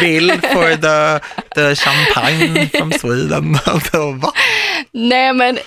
bill 0.00 0.30
for 0.32 0.76
the, 0.76 1.24
the 1.54 1.74
champagne 1.76 2.68
from 2.78 2.92
Sweden. 2.92 3.58
Alltså? 3.66 4.20
Nej 4.92 5.32
men, 5.32 5.58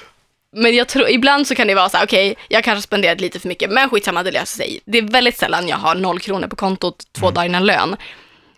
men 0.56 0.76
jag 0.76 0.88
tror, 0.88 1.10
ibland 1.10 1.48
så 1.48 1.56
kan 1.56 1.68
det 1.68 1.76
vara 1.76 1.90
så 1.90 1.98
här, 1.98 2.06
okej, 2.06 2.36
jag 2.48 2.64
kanske 2.64 2.82
spenderat 2.82 3.22
lite 3.22 3.40
för 3.40 3.48
mycket, 3.48 3.70
men 3.70 3.90
skitsamma, 3.90 4.24
det 4.24 4.32
löser 4.32 4.58
sig. 4.58 4.80
Det 4.86 4.98
är 4.98 5.02
väldigt 5.02 5.38
sällan 5.38 5.68
jag 5.68 5.78
har 5.78 5.96
noll 5.96 6.20
kronor 6.20 6.48
på 6.48 6.56
kontot 6.56 6.96
två 7.20 7.26
Mm. 7.26 7.34
dagar 7.34 7.46
innan 7.46 7.66
lön. 7.66 7.96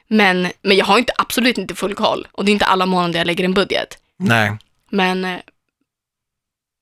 Men, 0.09 0.47
men 0.61 0.77
jag 0.77 0.85
har 0.85 0.97
inte, 0.97 1.13
absolut 1.17 1.57
inte 1.57 1.75
full 1.75 1.95
koll. 1.95 2.27
Och 2.31 2.45
det 2.45 2.51
är 2.51 2.53
inte 2.53 2.65
alla 2.65 2.85
månader 2.85 3.19
jag 3.19 3.27
lägger 3.27 3.43
en 3.43 3.53
budget. 3.53 3.97
Nej. 4.17 4.57
Men, 4.89 5.25
eh, 5.25 5.39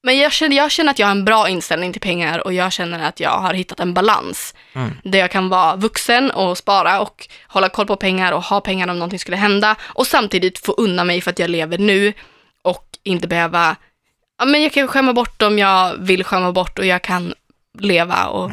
men 0.04 0.18
jag, 0.18 0.32
känner, 0.32 0.58
jag 0.58 0.72
känner 0.72 0.92
att 0.92 1.00
jag 1.00 1.08
har 1.08 1.12
en 1.12 1.26
bra 1.26 1.50
inställning 1.50 1.92
till 1.92 2.02
pengar 2.02 2.48
och 2.48 2.54
jag 2.54 2.72
känner 2.72 3.08
att 3.08 3.20
jag 3.20 3.40
har 3.40 3.54
hittat 3.54 3.80
en 3.80 3.94
balans. 3.94 4.56
Mm. 4.74 4.92
Där 5.04 5.20
jag 5.20 5.32
kan 5.32 5.50
vara 5.50 5.76
vuxen 5.76 6.32
och 6.32 6.58
spara 6.58 7.02
och 7.02 7.28
hålla 7.48 7.70
koll 7.70 7.88
på 7.88 7.96
pengar 7.96 8.32
och 8.32 8.44
ha 8.44 8.62
pengar 8.62 8.88
om 8.88 9.00
någonting 9.00 9.20
skulle 9.20 9.38
hända. 9.38 9.76
Och 9.82 10.08
samtidigt 10.08 10.66
få 10.66 10.72
unna 10.72 11.04
mig 11.04 11.22
för 11.22 11.32
att 11.32 11.40
jag 11.40 11.50
lever 11.50 11.78
nu 11.78 12.14
och 12.62 12.86
inte 13.04 13.28
behöva, 13.28 13.76
ja 14.40 14.46
men 14.46 14.62
jag 14.64 14.74
kan 14.74 14.88
skämma 14.88 15.14
bort 15.14 15.42
om 15.42 15.60
jag 15.60 15.96
vill 15.98 16.24
skämma 16.24 16.52
bort 16.52 16.80
och 16.80 16.86
jag 16.86 17.02
kan 17.02 17.34
leva 17.80 18.26
och 18.28 18.52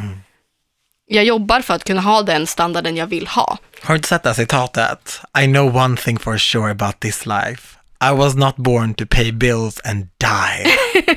jag 1.07 1.24
jobbar 1.24 1.61
för 1.61 1.74
att 1.74 1.84
kunna 1.84 2.00
ha 2.00 2.22
den 2.22 2.46
standarden 2.46 2.96
jag 2.96 3.07
vill 3.07 3.26
ha. 3.26 3.59
Har 3.82 3.94
du 3.94 3.96
inte 3.96 4.09
sett 4.09 4.22
det 4.22 4.28
här 4.28 4.34
citatet? 4.34 5.20
I 5.42 5.44
know 5.44 5.76
one 5.76 5.96
thing 5.96 6.18
for 6.18 6.38
sure 6.38 6.70
about 6.70 7.00
this 7.00 7.26
life. 7.26 7.78
I 8.11 8.14
was 8.16 8.34
not 8.34 8.57
born 8.57 8.94
to 8.94 9.05
pay 9.11 9.32
bills 9.32 9.80
and 9.84 10.09
die. 10.18 10.70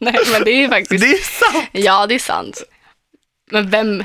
Nej 0.00 0.14
men 0.32 0.44
det 0.44 0.50
är 0.50 0.56
ju 0.60 0.68
faktiskt, 0.68 1.04
Det 1.04 1.10
är 1.10 1.52
sant! 1.52 1.68
ja 1.72 2.06
det 2.06 2.14
är 2.14 2.18
sant. 2.18 2.62
Men 3.50 3.70
vem, 3.70 4.04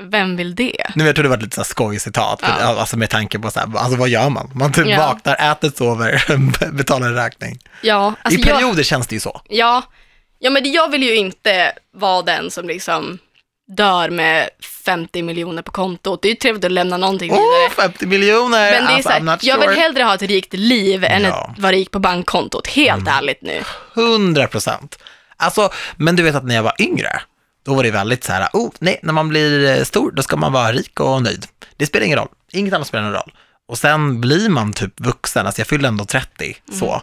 vem 0.00 0.36
vill 0.36 0.54
det? 0.54 0.86
Nu 0.94 1.06
jag 1.06 1.14
tror 1.14 1.22
det 1.22 1.28
var 1.28 1.36
ett 1.36 1.42
lite 1.42 1.64
skojcitat, 1.64 2.38
Ja. 2.42 2.48
alltså 2.48 2.96
med 2.96 3.10
tanke 3.10 3.38
på 3.38 3.50
så 3.50 3.60
här, 3.60 3.76
alltså 3.78 3.98
vad 3.98 4.08
gör 4.08 4.28
man? 4.28 4.50
Man 4.54 4.72
typ 4.72 4.86
Ja. 4.86 4.96
vaknar, 5.06 5.52
äter, 5.52 5.70
sover, 5.76 6.72
betalar 6.72 7.06
en 7.06 7.14
räkning. 7.14 7.58
Ja, 7.82 8.14
alltså 8.22 8.40
I 8.40 8.42
jag, 8.42 8.54
perioder 8.56 8.82
känns 8.82 9.06
det 9.06 9.14
ju 9.16 9.20
så. 9.20 9.40
ja, 9.48 9.82
ja, 10.38 10.50
men 10.50 10.62
det- 10.62 10.68
jag 10.68 10.90
vill 10.90 11.02
ju 11.02 11.16
inte 11.16 11.72
vara 11.94 12.22
den 12.22 12.50
som 12.50 12.66
liksom 12.68 13.18
dör 13.76 14.10
med 14.10 14.48
50 14.84 15.22
miljoner 15.22 15.62
på 15.62 15.70
kontot. 15.72 16.22
Det 16.22 16.28
är 16.28 16.30
ju 16.30 16.36
trevligt 16.36 16.64
att 16.64 16.72
lämna 16.72 16.96
någonting 16.96 17.30
vidare. 17.30 17.70
50 17.76 18.06
miljoner! 18.06 18.70
Men 18.70 18.84
det 18.84 18.90
är 18.92 18.94
alltså, 18.94 19.08
så 19.08 19.30
här, 19.30 19.38
jag 19.42 19.58
vill 19.58 19.78
hellre 19.78 20.02
ha 20.02 20.14
ett 20.14 20.22
rikt 20.22 20.52
liv 20.52 21.04
än 21.04 21.22
Ja. 21.22 21.28
Mm. 21.28 21.50
att 21.52 21.58
vara 21.58 21.72
rik 21.72 21.90
på 21.90 21.98
bankkontot. 21.98 22.66
Helt 22.66 23.08
ärligt 23.08 23.42
nu. 23.42 23.62
100 23.94 24.46
procent. 24.46 24.98
Alltså, 25.36 25.70
men 25.96 26.16
du 26.16 26.22
vet 26.22 26.34
att 26.34 26.44
när 26.44 26.54
jag 26.54 26.62
var 26.62 26.74
yngre, 26.78 27.20
då 27.66 27.74
var 27.74 27.82
det 27.82 27.90
väldigt 27.90 28.24
så 28.24 28.32
här, 28.32 28.48
oh, 28.52 28.70
nej, 28.78 29.00
när 29.02 29.12
man 29.12 29.28
blir 29.28 29.78
eh, 29.78 29.84
stor, 29.84 30.10
då 30.12 30.22
ska 30.22 30.36
man 30.36 30.52
vara 30.52 30.72
rik 30.72 31.00
och 31.00 31.22
nöjd. 31.22 31.46
Det 31.76 31.86
spelar 31.86 32.06
ingen 32.06 32.18
roll, 32.18 32.28
inget 32.52 32.74
annat 32.74 32.86
spelar 32.86 33.04
någon 33.04 33.12
roll. 33.14 33.32
Och 33.68 33.78
sen 33.78 34.20
blir 34.20 34.48
man 34.48 34.72
typ 34.72 35.00
vuxen, 35.00 35.46
alltså 35.46 35.60
jag 35.60 35.66
fyllde 35.66 35.88
ändå 35.88 36.04
30, 36.04 36.56
så. 36.78 37.02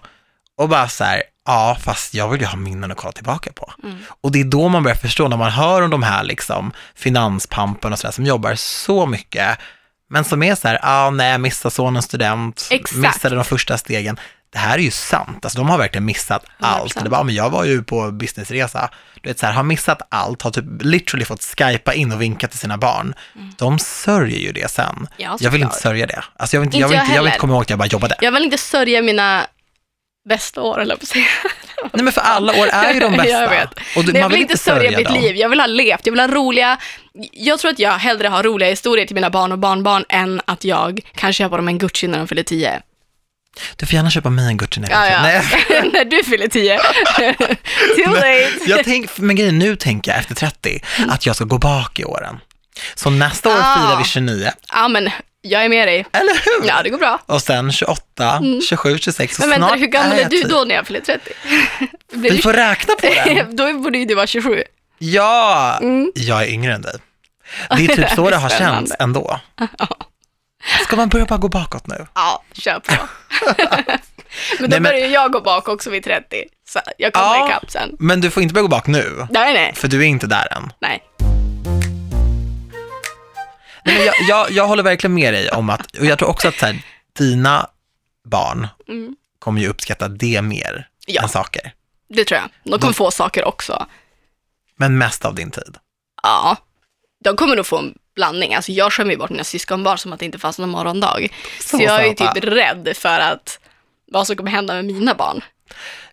Och 0.57 0.69
bara 0.69 0.89
så 0.89 1.03
här, 1.03 1.23
ja, 1.47 1.77
fast 1.81 2.13
jag 2.13 2.29
vill 2.29 2.41
ju 2.41 2.47
ha 2.47 2.55
minnen 2.55 2.91
att 2.91 2.97
kolla 2.97 3.11
tillbaka 3.11 3.51
på. 3.55 3.73
Och 4.21 4.31
det 4.31 4.39
är 4.39 4.43
då 4.45 4.69
man 4.69 4.83
börjar 4.83 4.95
förstå, 4.95 5.27
när 5.27 5.37
man 5.37 5.51
hör 5.51 5.81
om 5.81 5.89
de 5.89 6.03
här 6.03 6.23
liksom 6.23 6.71
finanspampen 6.95 7.93
och 7.93 7.99
sådär, 7.99 8.11
som 8.11 8.25
jobbar 8.25 8.55
så 8.55 9.05
mycket, 9.05 9.57
men 10.09 10.23
som 10.23 10.43
är 10.43 10.55
så 10.55 10.67
här, 10.67 10.79
ja, 10.83 11.09
nej, 11.09 11.31
jag 11.31 11.41
missade 11.41 11.75
sonens 11.75 12.05
student, 12.05 12.67
Exakt. 12.71 12.95
missade 12.97 13.35
de 13.35 13.43
första 13.45 13.77
stegen. 13.77 14.19
Det 14.49 14.57
här 14.59 14.77
är 14.77 14.81
ju 14.81 14.91
sant, 14.91 15.45
alltså 15.45 15.59
de 15.59 15.69
har 15.69 15.77
verkligen 15.77 16.05
missat 16.05 16.45
allt. 16.59 16.95
100%. 16.95 17.03
Det 17.03 17.09
bara, 17.09 17.23
men 17.23 17.35
jag 17.35 17.49
var 17.49 17.63
ju 17.63 17.83
på 17.83 18.11
businessresa, 18.11 18.89
du 19.21 19.29
vet 19.29 19.39
så 19.39 19.45
här, 19.45 19.53
har 19.53 19.63
missat 19.63 20.01
allt, 20.09 20.41
har 20.41 20.51
typ 20.51 20.65
literally 20.79 21.25
fått 21.25 21.43
skypa 21.43 21.93
in 21.93 22.11
och 22.11 22.21
vinka 22.21 22.47
till 22.47 22.59
sina 22.59 22.77
barn. 22.77 23.13
De 23.57 23.79
sörjer 23.79 24.39
ju 24.39 24.51
det 24.51 24.71
sen. 24.71 24.95
Mm. 24.95 25.07
Ja, 25.17 25.37
jag 25.39 25.51
vill 25.51 25.61
inte 25.61 25.75
såklart. 25.75 25.81
sörja 25.91 26.05
det. 26.07 26.23
Alltså 26.35 26.55
jag 26.55 26.61
vill 26.61 26.67
inte, 26.67 26.77
Inte 26.77 26.81
jag 26.81 26.87
vill 26.89 26.99
inte, 26.99 27.15
jag 27.15 27.21
vill 27.23 27.27
inte 27.27 27.39
komma 27.39 27.53
ihåg 27.53 27.61
att 27.61 27.69
jag 27.69 27.79
bara 27.79 27.87
jobbade. 27.87 28.15
Jag 28.21 28.31
vill 28.31 28.43
inte 28.43 28.57
sörja 28.57 29.01
mina 29.01 29.47
bästa 30.27 30.61
år, 30.61 30.81
eller 30.81 30.97
säga. 31.05 31.25
Nej 31.93 32.03
men 32.03 32.13
för 32.13 32.21
alla 32.21 32.53
år 32.53 32.67
är 32.67 32.93
ju 32.93 32.99
de 32.99 33.11
bästa. 33.17 33.29
Jag 33.29 33.49
vet. 33.49 33.69
Och 33.95 34.05
du, 34.05 34.11
Nej, 34.11 34.21
jag 34.21 34.29
vill 34.29 34.41
inte 34.41 34.57
sörja 34.57 34.97
mitt 34.97 35.11
liv. 35.11 35.35
Jag 35.35 35.49
vill 35.49 35.59
ha 35.59 35.67
levt. 35.67 36.01
Jag 36.05 36.11
vill 36.11 36.19
ha 36.19 36.27
roliga... 36.27 36.77
Jag 37.31 37.59
tror 37.59 37.71
att 37.71 37.79
jag 37.79 37.91
hellre 37.91 38.27
har 38.27 38.43
roliga 38.43 38.69
historier 38.69 39.05
till 39.05 39.15
mina 39.15 39.29
barn 39.29 39.51
och 39.51 39.59
barnbarn 39.59 40.05
än 40.09 40.41
att 40.45 40.63
jag 40.63 40.99
kan 41.15 41.33
köpa 41.33 41.57
dem 41.57 41.67
en 41.67 41.77
Gucci 41.77 42.07
när 42.07 42.17
de 42.17 42.27
fyller 42.27 42.43
10. 42.43 42.81
Du 43.75 43.85
får 43.85 43.93
gärna 43.95 44.09
köpa 44.11 44.29
mig 44.29 44.47
en 44.47 44.57
Gucci 44.57 44.79
när 44.79 44.89
jag 44.91 45.11
Ja. 45.11 45.21
Nej. 45.21 45.41
när 45.93 46.05
du 46.05 46.23
fyller 46.23 46.47
10. 46.47 46.77
Too 48.05 48.13
late. 48.13 48.51
Jag 48.67 48.83
tänk, 48.85 49.17
men 49.17 49.35
grejen, 49.35 49.59
nu 49.59 49.75
tänker 49.75 50.11
jag 50.11 50.19
efter 50.19 50.35
30 50.35 50.79
att 51.09 51.25
jag 51.25 51.35
ska 51.35 51.45
gå 51.45 51.57
bak 51.57 51.99
i 51.99 52.05
åren. 52.05 52.39
Så 52.95 53.09
nästa 53.09 53.49
år 53.49 53.55
Ah. 53.59 53.75
firar 53.75 53.97
vi 53.97 54.03
29, 54.03 54.51
Ja, 54.73 54.87
men 54.87 55.09
jag 55.51 55.65
är 55.65 55.69
med 55.69 55.87
dig. 55.87 56.05
eller 56.13 56.33
hur? 56.61 56.67
Ja, 56.67 56.83
det 56.83 56.89
går 56.89 56.97
bra. 56.97 57.19
Och 57.25 57.41
sen 57.41 57.71
28, 57.71 58.41
27, 58.69 58.97
26 58.97 59.39
och 59.39 59.47
Men 59.47 59.59
vänta, 59.61 59.75
hur 59.75 59.87
gammal 59.87 60.11
är 60.17 60.21
jag 60.21 60.29
du 60.29 60.41
typ- 60.41 60.49
då 60.49 60.63
när 60.63 60.75
jag 60.75 60.87
fyller 60.87 60.99
30? 60.99 61.31
Blir 62.11 62.21
Vi 62.31 62.37
du- 62.37 62.41
får 62.41 62.53
räkna 62.53 62.93
på 62.95 63.07
den. 63.25 63.55
då 63.55 63.73
borde 63.73 63.97
ju 63.97 64.05
du 64.05 64.15
vara 64.15 64.27
27. 64.27 64.63
Ja, 64.99 65.79
jag 66.15 66.41
är 66.43 66.47
yngre 66.47 66.73
än 66.73 66.81
dig. 66.81 66.93
Det 67.77 67.85
är 67.85 67.87
typ 67.95 68.09
så 68.09 68.29
det 68.29 68.35
har 68.37 68.49
känts 68.49 68.93
ändå. 68.99 69.39
Ska 70.83 70.95
man 70.95 71.09
börja 71.09 71.25
bara 71.25 71.37
gå 71.39 71.47
bakåt 71.49 71.87
nu? 71.87 72.05
Ja, 72.13 72.43
kör 72.53 72.79
på. 72.79 72.93
men 73.49 73.57
då 74.59 74.67
Nej, 74.67 74.69
men- 74.69 74.83
börjar 74.83 75.07
jag 75.07 75.31
gå 75.31 75.41
bak 75.41 75.67
också 75.67 75.89
vid 75.89 76.03
30. 76.03 76.43
Så 76.69 76.79
jag 76.97 77.13
kommer 77.13 77.27
Ja. 77.35 77.47
ikapp 77.49 77.71
sen. 77.71 77.95
Men 77.99 78.21
du 78.21 78.29
får 78.31 78.43
inte 78.43 78.53
börja 78.53 78.61
gå 78.61 78.67
bak 78.67 78.87
nu, 78.87 79.27
Nej, 79.29 79.53
nej. 79.53 79.73
för 79.75 79.87
du 79.87 80.01
är 80.01 80.05
inte 80.07 80.27
där 80.27 80.53
än. 80.57 80.71
Nej. 80.79 81.03
Nej, 83.87 84.05
jag, 84.05 84.15
jag, 84.29 84.51
jag 84.51 84.67
håller 84.67 84.83
verkligen 84.83 85.13
med 85.13 85.33
dig 85.33 85.49
om 85.49 85.69
att, 85.69 85.97
och 85.97 86.05
jag 86.05 86.19
tror 86.19 86.29
också 86.29 86.47
att 86.47 86.55
så 86.55 86.65
här, 86.65 86.79
dina 87.17 87.67
barn 88.25 88.67
Mm. 88.87 89.15
kommer 89.39 89.61
ju 89.61 89.67
uppskatta 89.67 90.07
det 90.07 90.41
mer 90.41 90.87
Ja. 91.07 91.21
än 91.23 91.29
saker. 91.29 91.73
Det 92.09 92.25
tror 92.25 92.39
jag. 92.39 92.49
De 92.71 92.79
kommer 92.79 92.93
få 92.93 93.11
saker 93.11 93.43
också. 93.45 93.85
Men 94.75 94.97
mest 94.97 95.25
av 95.25 95.35
din 95.35 95.51
tid. 95.51 95.75
Ja. 96.23 96.57
De 97.23 97.35
kommer 97.35 97.55
nog 97.55 97.65
få 97.65 97.77
en 97.77 97.93
blandning. 98.15 98.53
Alltså 98.55 98.71
jag 98.71 98.93
skämmer 98.93 99.11
ju 99.11 99.17
bort 99.17 99.29
mina 99.29 99.43
syskonbarn 99.43 99.97
som 99.97 100.13
att 100.13 100.19
det 100.19 100.25
inte 100.25 100.39
fanns 100.39 100.59
någon 100.59 100.69
morgondag. 100.69 101.27
Så, 101.61 101.77
Så 101.77 101.83
jag 101.83 101.95
är 102.01 102.03
ju 102.03 102.15
söta. 102.15 102.33
typ 102.33 102.43
rädd 102.43 102.89
för 102.95 103.19
att 103.19 103.59
vad 104.11 104.27
som 104.27 104.35
kommer 104.35 104.51
hända 104.51 104.73
med 104.73 104.85
mina 104.85 105.13
barn. 105.15 105.41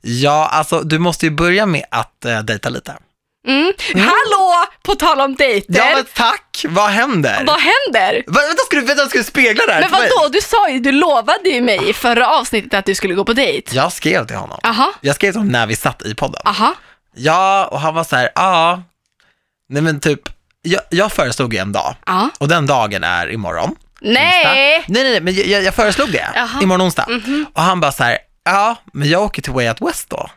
Ja, 0.00 0.48
alltså 0.52 0.80
du 0.80 0.98
måste 0.98 1.26
ju 1.26 1.30
börja 1.30 1.66
med 1.66 1.84
att 1.90 2.24
uh, 2.26 2.40
dejta 2.40 2.68
lite. 2.68 2.96
Mm. 3.46 3.72
Hallå! 3.94 4.64
På 4.82 4.94
tal 4.94 5.20
om 5.20 5.34
dejter. 5.34 5.74
Ja, 5.78 5.84
men 5.94 6.04
tack! 6.14 6.64
Vad 6.68 6.90
händer? 6.90 7.44
Vad 7.46 7.60
händer? 7.60 8.22
Va, 8.26 8.40
vänta, 8.46 8.62
ska 8.66 8.76
du, 8.76 8.82
vänta, 8.82 9.06
ska 9.08 9.18
du 9.18 9.24
spegla 9.24 9.66
det 9.66 9.72
här 9.72 9.80
Men 9.80 9.90
vadå? 9.90 10.28
Du 10.32 10.40
sa 10.40 10.68
ju, 10.68 10.78
du 10.78 10.92
lovade 10.92 11.48
ju 11.48 11.60
mig 11.60 11.90
i 11.90 11.92
förra 11.92 12.28
avsnittet 12.28 12.74
att 12.74 12.84
du 12.86 12.94
skulle 12.94 13.14
gå 13.14 13.24
på 13.24 13.32
dejt. 13.32 13.76
Jag 13.76 13.92
skrev 13.92 14.26
till 14.26 14.36
honom. 14.36 14.60
Aha, 14.62 14.92
Jag 15.00 15.14
skrev 15.14 15.30
till 15.32 15.38
honom 15.40 15.52
när 15.52 15.66
vi 15.66 15.76
satt 15.76 16.02
i 16.06 16.14
podden. 16.14 16.40
aha. 16.44 16.74
Ja, 17.16 17.66
och 17.70 17.80
han 17.80 17.94
var 17.94 18.04
så 18.04 18.16
här, 18.16 18.30
ja, 18.34 18.82
nej 19.68 19.82
men 19.82 20.00
typ, 20.00 20.20
jag, 20.62 20.80
jag 20.90 21.12
föreslog 21.12 21.54
ju 21.54 21.60
en 21.60 21.72
dag 21.72 21.94
Ja. 22.06 22.30
och 22.38 22.48
den 22.48 22.66
dagen 22.66 23.04
är 23.04 23.30
imorgon. 23.32 23.76
Nej! 24.00 24.44
Nej, 24.44 24.84
nej, 24.88 25.02
nej, 25.10 25.20
men 25.20 25.34
jag, 25.34 25.62
jag 25.62 25.74
föreslog 25.74 26.12
det, 26.12 26.28
Jaha. 26.34 26.62
imorgon 26.62 26.86
onsdag. 26.86 27.06
Mhm. 27.08 27.46
Och 27.54 27.62
han 27.62 27.80
bara 27.80 27.92
så 27.92 28.04
här, 28.04 28.18
ja, 28.44 28.76
men 28.92 29.08
jag 29.08 29.22
åker 29.22 29.42
till 29.42 29.52
Way 29.52 29.68
Out 29.68 29.80
West 29.80 30.10
då. 30.10 30.30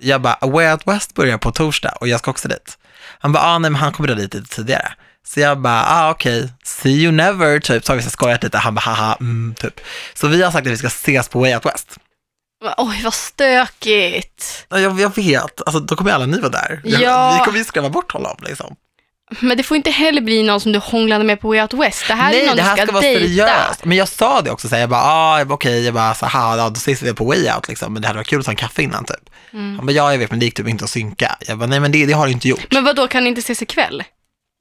Jag 0.00 0.20
bara, 0.22 0.38
Way 0.40 0.72
Out 0.72 0.86
West 0.86 1.14
börjar 1.14 1.38
på 1.38 1.52
torsdag 1.52 1.90
och 2.00 2.08
jag 2.08 2.18
ska 2.20 2.30
också 2.30 2.48
dit. 2.48 2.78
Han 3.18 3.32
bara, 3.32 3.42
ah, 3.44 3.58
nej 3.58 3.70
men 3.70 3.80
han 3.80 3.92
kommer 3.92 4.08
dit 4.08 4.18
lite 4.18 4.42
tidigare. 4.42 4.92
Så 5.26 5.40
jag 5.40 5.60
bara, 5.60 5.84
ah 5.86 6.10
okej, 6.10 6.52
see 6.64 6.90
you 7.02 7.12
never, 7.12 7.60
typ. 7.60 7.84
Så 7.84 7.92
har 7.92 7.96
vi 7.96 8.02
så 8.02 8.10
skojat 8.10 8.42
lite, 8.42 8.58
han 8.58 8.74
bara, 8.74 8.80
haha, 8.80 9.16
mm, 9.20 9.54
typ. 9.58 9.80
Så 10.14 10.28
vi 10.28 10.42
har 10.42 10.50
sagt 10.50 10.66
att 10.66 10.72
vi 10.72 10.76
ska 10.76 10.86
ses 10.86 11.28
på 11.28 11.40
Way 11.40 11.54
Out 11.54 11.66
West. 11.66 11.98
Oj, 12.76 13.00
vad 13.04 13.14
stökigt. 13.14 14.66
Ja, 14.68 14.80
Jag, 14.80 15.00
jag 15.00 15.16
vet, 15.16 15.60
alltså 15.66 15.80
då 15.80 15.96
kommer 15.96 16.12
alla 16.12 16.26
ni 16.26 16.40
vara 16.40 16.52
där. 16.52 16.80
Ja. 16.84 17.36
Vi 17.38 17.44
kommer 17.44 17.58
ju 17.58 17.64
skrämma 17.64 17.88
bort 17.90 18.12
honom 18.12 18.36
liksom. 18.42 18.76
Men 19.40 19.56
det 19.56 19.62
får 19.62 19.76
inte 19.76 19.90
heller 19.90 20.20
bli 20.20 20.42
någon 20.42 20.60
som 20.60 20.72
du 20.72 20.78
hånglade 20.78 21.24
med 21.24 21.40
på 21.40 21.48
Way 21.48 21.60
Out 21.62 21.74
West. 21.74 22.04
Det 22.08 22.14
här 22.14 22.32
är 22.32 22.36
Nej, 22.36 22.46
någon 22.46 22.56
det 22.56 22.62
här 22.62 22.76
du 22.76 22.76
ska, 22.82 22.86
ska, 22.86 22.92
vara 22.92 23.02
dejta. 23.02 23.20
seriöst. 23.46 23.84
Men 23.84 23.96
jag 23.96 24.08
sa 24.08 24.40
det 24.40 24.50
också, 24.50 24.68
så 24.68 24.74
här, 24.74 24.80
jag 24.80 24.90
bara, 24.90 25.02
ah, 25.02 25.44
okej, 25.48 25.84
jag 25.84 25.94
bara, 25.94 26.14
så 26.14 26.26
här, 26.26 26.56
ja, 26.56 26.68
då 26.70 26.74
ses 26.76 27.02
vi 27.02 27.14
på 27.14 27.24
way 27.24 27.50
out 27.54 27.68
liksom, 27.68 27.92
men 27.92 28.02
det 28.02 28.08
hade 28.08 28.18
varit 28.18 28.26
kul 28.26 28.38
att 28.40 28.44
ta 28.44 28.50
en 28.50 28.56
kaffe 28.56 28.82
innan 28.82 29.04
typ. 29.04 29.30
Mm. 29.52 29.76
Han 29.76 29.86
bara, 29.86 29.92
ja, 29.92 30.12
jag 30.12 30.18
vet, 30.18 30.30
men 30.30 30.38
det 30.40 30.44
gick 30.46 30.54
typ 30.56 30.68
inte 30.68 30.84
att 30.84 30.90
synka. 30.90 31.36
Jag 31.48 31.58
bara, 31.58 31.66
nej, 31.66 31.80
men 31.80 31.92
det, 31.92 32.06
det 32.06 32.12
har 32.12 32.26
du 32.26 32.32
inte 32.32 32.48
gjort. 32.48 32.66
Men 32.72 32.84
vad 32.84 32.96
då 32.96 33.08
kan 33.08 33.22
ni 33.24 33.28
inte 33.28 33.38
ses 33.40 33.62
ikväll? 33.62 34.02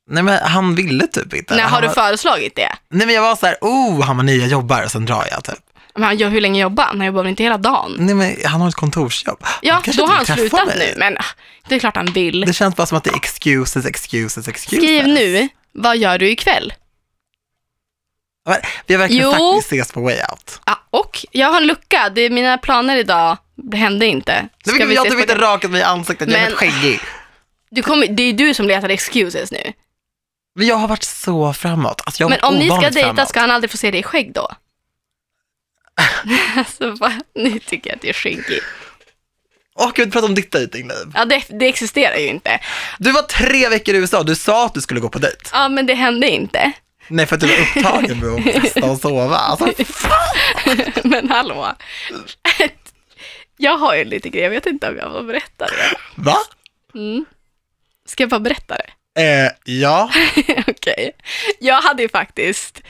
Nej, 0.10 0.24
men 0.24 0.40
han 0.44 0.76
ville 0.76 1.08
typ 1.08 1.34
inte. 1.34 1.54
Nej, 1.56 1.64
han 1.64 1.74
har 1.74 1.82
du 1.82 1.88
var- 1.88 1.94
föreslagit 1.94 2.56
det? 2.56 2.72
Nej, 2.90 3.06
men 3.06 3.16
jag 3.16 3.22
var 3.22 3.36
så 3.36 3.46
här, 3.46 3.56
oh, 3.62 4.04
han 4.04 4.26
nej, 4.26 4.38
jag 4.40 4.48
jobbar 4.48 4.84
och 4.84 4.92
sen 4.92 5.06
drar 5.06 5.28
jag 5.32 5.44
typ. 5.44 5.60
Men 5.96 6.04
han 6.04 6.18
gör 6.18 6.30
hur 6.30 6.42
länge 6.42 6.62
jobbar 6.62 6.84
han? 6.84 6.98
Han 6.98 7.08
jobbar 7.08 7.22
väl 7.24 7.30
inte 7.30 7.44
hela 7.44 7.58
dagen? 7.58 7.96
Nej, 8.00 8.16
men 8.16 8.36
han 8.46 8.62
har 8.62 8.68
ett 8.70 8.76
kontorsjobb. 8.76 9.44
Ja, 9.62 9.82
då 9.98 10.06
har 10.06 10.16
han 10.16 10.26
slutat 10.26 10.68
mig. 10.68 10.78
nu. 10.78 10.94
Men 11.00 11.18
ah, 11.18 11.26
det 11.68 11.76
är 11.76 11.80
klart 11.80 11.96
han 11.96 12.06
vill. 12.06 12.42
Det 12.42 12.54
känns 12.54 12.76
bara 12.76 12.88
som 12.88 12.98
att 12.98 13.04
det 13.04 13.10
är 13.10 13.16
excuses, 13.16 13.86
excuses, 13.86 14.48
excuses. 14.48 14.80
Skriv 14.84 15.08
nu, 15.08 15.50
vad 15.72 15.98
gör 15.98 16.18
du 16.18 16.30
ikväll? 16.30 16.74
Men 18.46 18.58
Vi 18.88 18.94
har 18.94 19.00
verkligen 19.00 19.24
Jo. 19.26 19.32
sagt 19.32 19.42
att 19.42 19.56
vi 19.56 19.78
ses 19.78 19.92
på 19.92 20.02
way 20.02 20.18
out. 20.32 20.60
Ja, 20.66 20.80
och 20.90 21.26
jag 21.32 21.48
har 21.52 21.58
en 21.62 21.68
lucka. 21.68 22.10
Det 22.16 22.22
är 22.22 22.30
mina 22.30 22.58
planer 22.58 22.98
idag 22.98 23.38
hände 23.74 24.06
inte. 24.06 24.32
Nej, 24.42 24.50
Ska 24.66 24.72
men 24.80 24.88
vi 24.90 24.96
jag 24.96 25.06
har 25.06 25.20
inte 25.22 25.38
rakat 25.38 25.72
mig 25.72 25.80
i 25.82 25.84
ansiktet, 25.84 26.32
jag 26.32 26.40
är 26.42 26.46
Men- 26.46 26.56
skäggig. 26.56 27.00
du 27.72 27.82
kommer, 27.82 28.08
det 28.08 28.24
är 28.24 28.34
du 28.34 28.54
som 28.54 28.68
letar 28.68 28.90
excuses 28.90 29.52
nu. 29.52 29.74
Men 30.56 30.68
jag 30.68 30.76
har 30.76 30.88
varit 30.88 31.04
så 31.04 31.54
framåt. 31.54 32.02
Alltså, 32.06 32.24
jag 32.24 32.26
har 32.26 32.30
Men 32.30 32.44
om 32.44 32.56
ni 32.56 32.68
ska 32.68 32.80
dejta 32.90 33.14
framåt. 33.14 33.30
ska 33.30 33.40
han 33.40 33.52
aldrig 33.52 33.72
få 33.72 33.78
se 33.78 33.92
dig 33.92 34.00
i 34.00 34.04
skägg 34.04 34.34
då? 34.34 34.52
alltså, 36.58 36.92
va? 36.92 37.14
Nu 37.36 37.60
tycker 37.60 37.90
jag 37.90 37.96
att 37.96 38.02
det 38.02 38.10
är 38.10 38.14
skinkig. 38.14 38.60
Åh 39.76 39.92
gud, 39.96 40.14
prata 40.14 40.28
om 40.28 40.36
ditt 40.36 40.52
dejtingliv. 40.52 41.12
Ja, 41.14 41.26
det, 41.26 41.44
det 41.50 41.68
existerar 41.68 42.18
ju 42.18 42.28
inte. 42.28 42.60
Du 43.00 43.12
var 43.12 43.22
tre 43.22 43.70
veckor 43.70 43.96
i 43.96 43.98
USA, 43.98 44.24
du 44.24 44.36
sa 44.36 44.66
att 44.66 44.74
du 44.74 44.82
skulle 44.82 45.00
gå 45.00 45.10
på 45.10 45.20
dejt. 45.20 45.38
Ja, 45.52 45.70
men 45.70 45.86
det 45.86 45.94
hände 45.94 46.30
inte. 46.30 46.72
Nej, 47.08 47.26
för 47.26 47.36
att 47.36 47.42
du 47.42 47.48
var 47.48 47.62
upptagen 47.62 48.20
med 48.20 48.30
att 48.30 48.62
festa 48.62 48.92
och 48.92 48.98
sova. 48.98 49.36
Alltså, 49.38 49.74
men 51.04 51.30
hallå. 51.30 51.76
Jag 53.58 53.78
har 53.78 53.96
ju 53.96 54.04
lite 54.04 54.30
grejer, 54.30 54.44
jag 54.44 54.52
vet 54.52 54.66
inte 54.66 54.90
om 54.90 54.98
jag 54.98 55.12
får 55.12 55.24
berätta 55.24 55.66
det. 55.66 55.98
va? 56.16 56.38
Mm. 56.96 57.26
Ska 58.06 58.24
jag 58.24 58.30
bara 58.30 58.40
berätta 58.40 58.76
det? 58.78 58.90
Eh, 59.22 59.52
ja. 59.66 60.10
Okej. 60.68 61.12
Jag 61.60 61.82
hade 61.82 62.04
ju 62.04 62.10
faktiskt 62.10 62.82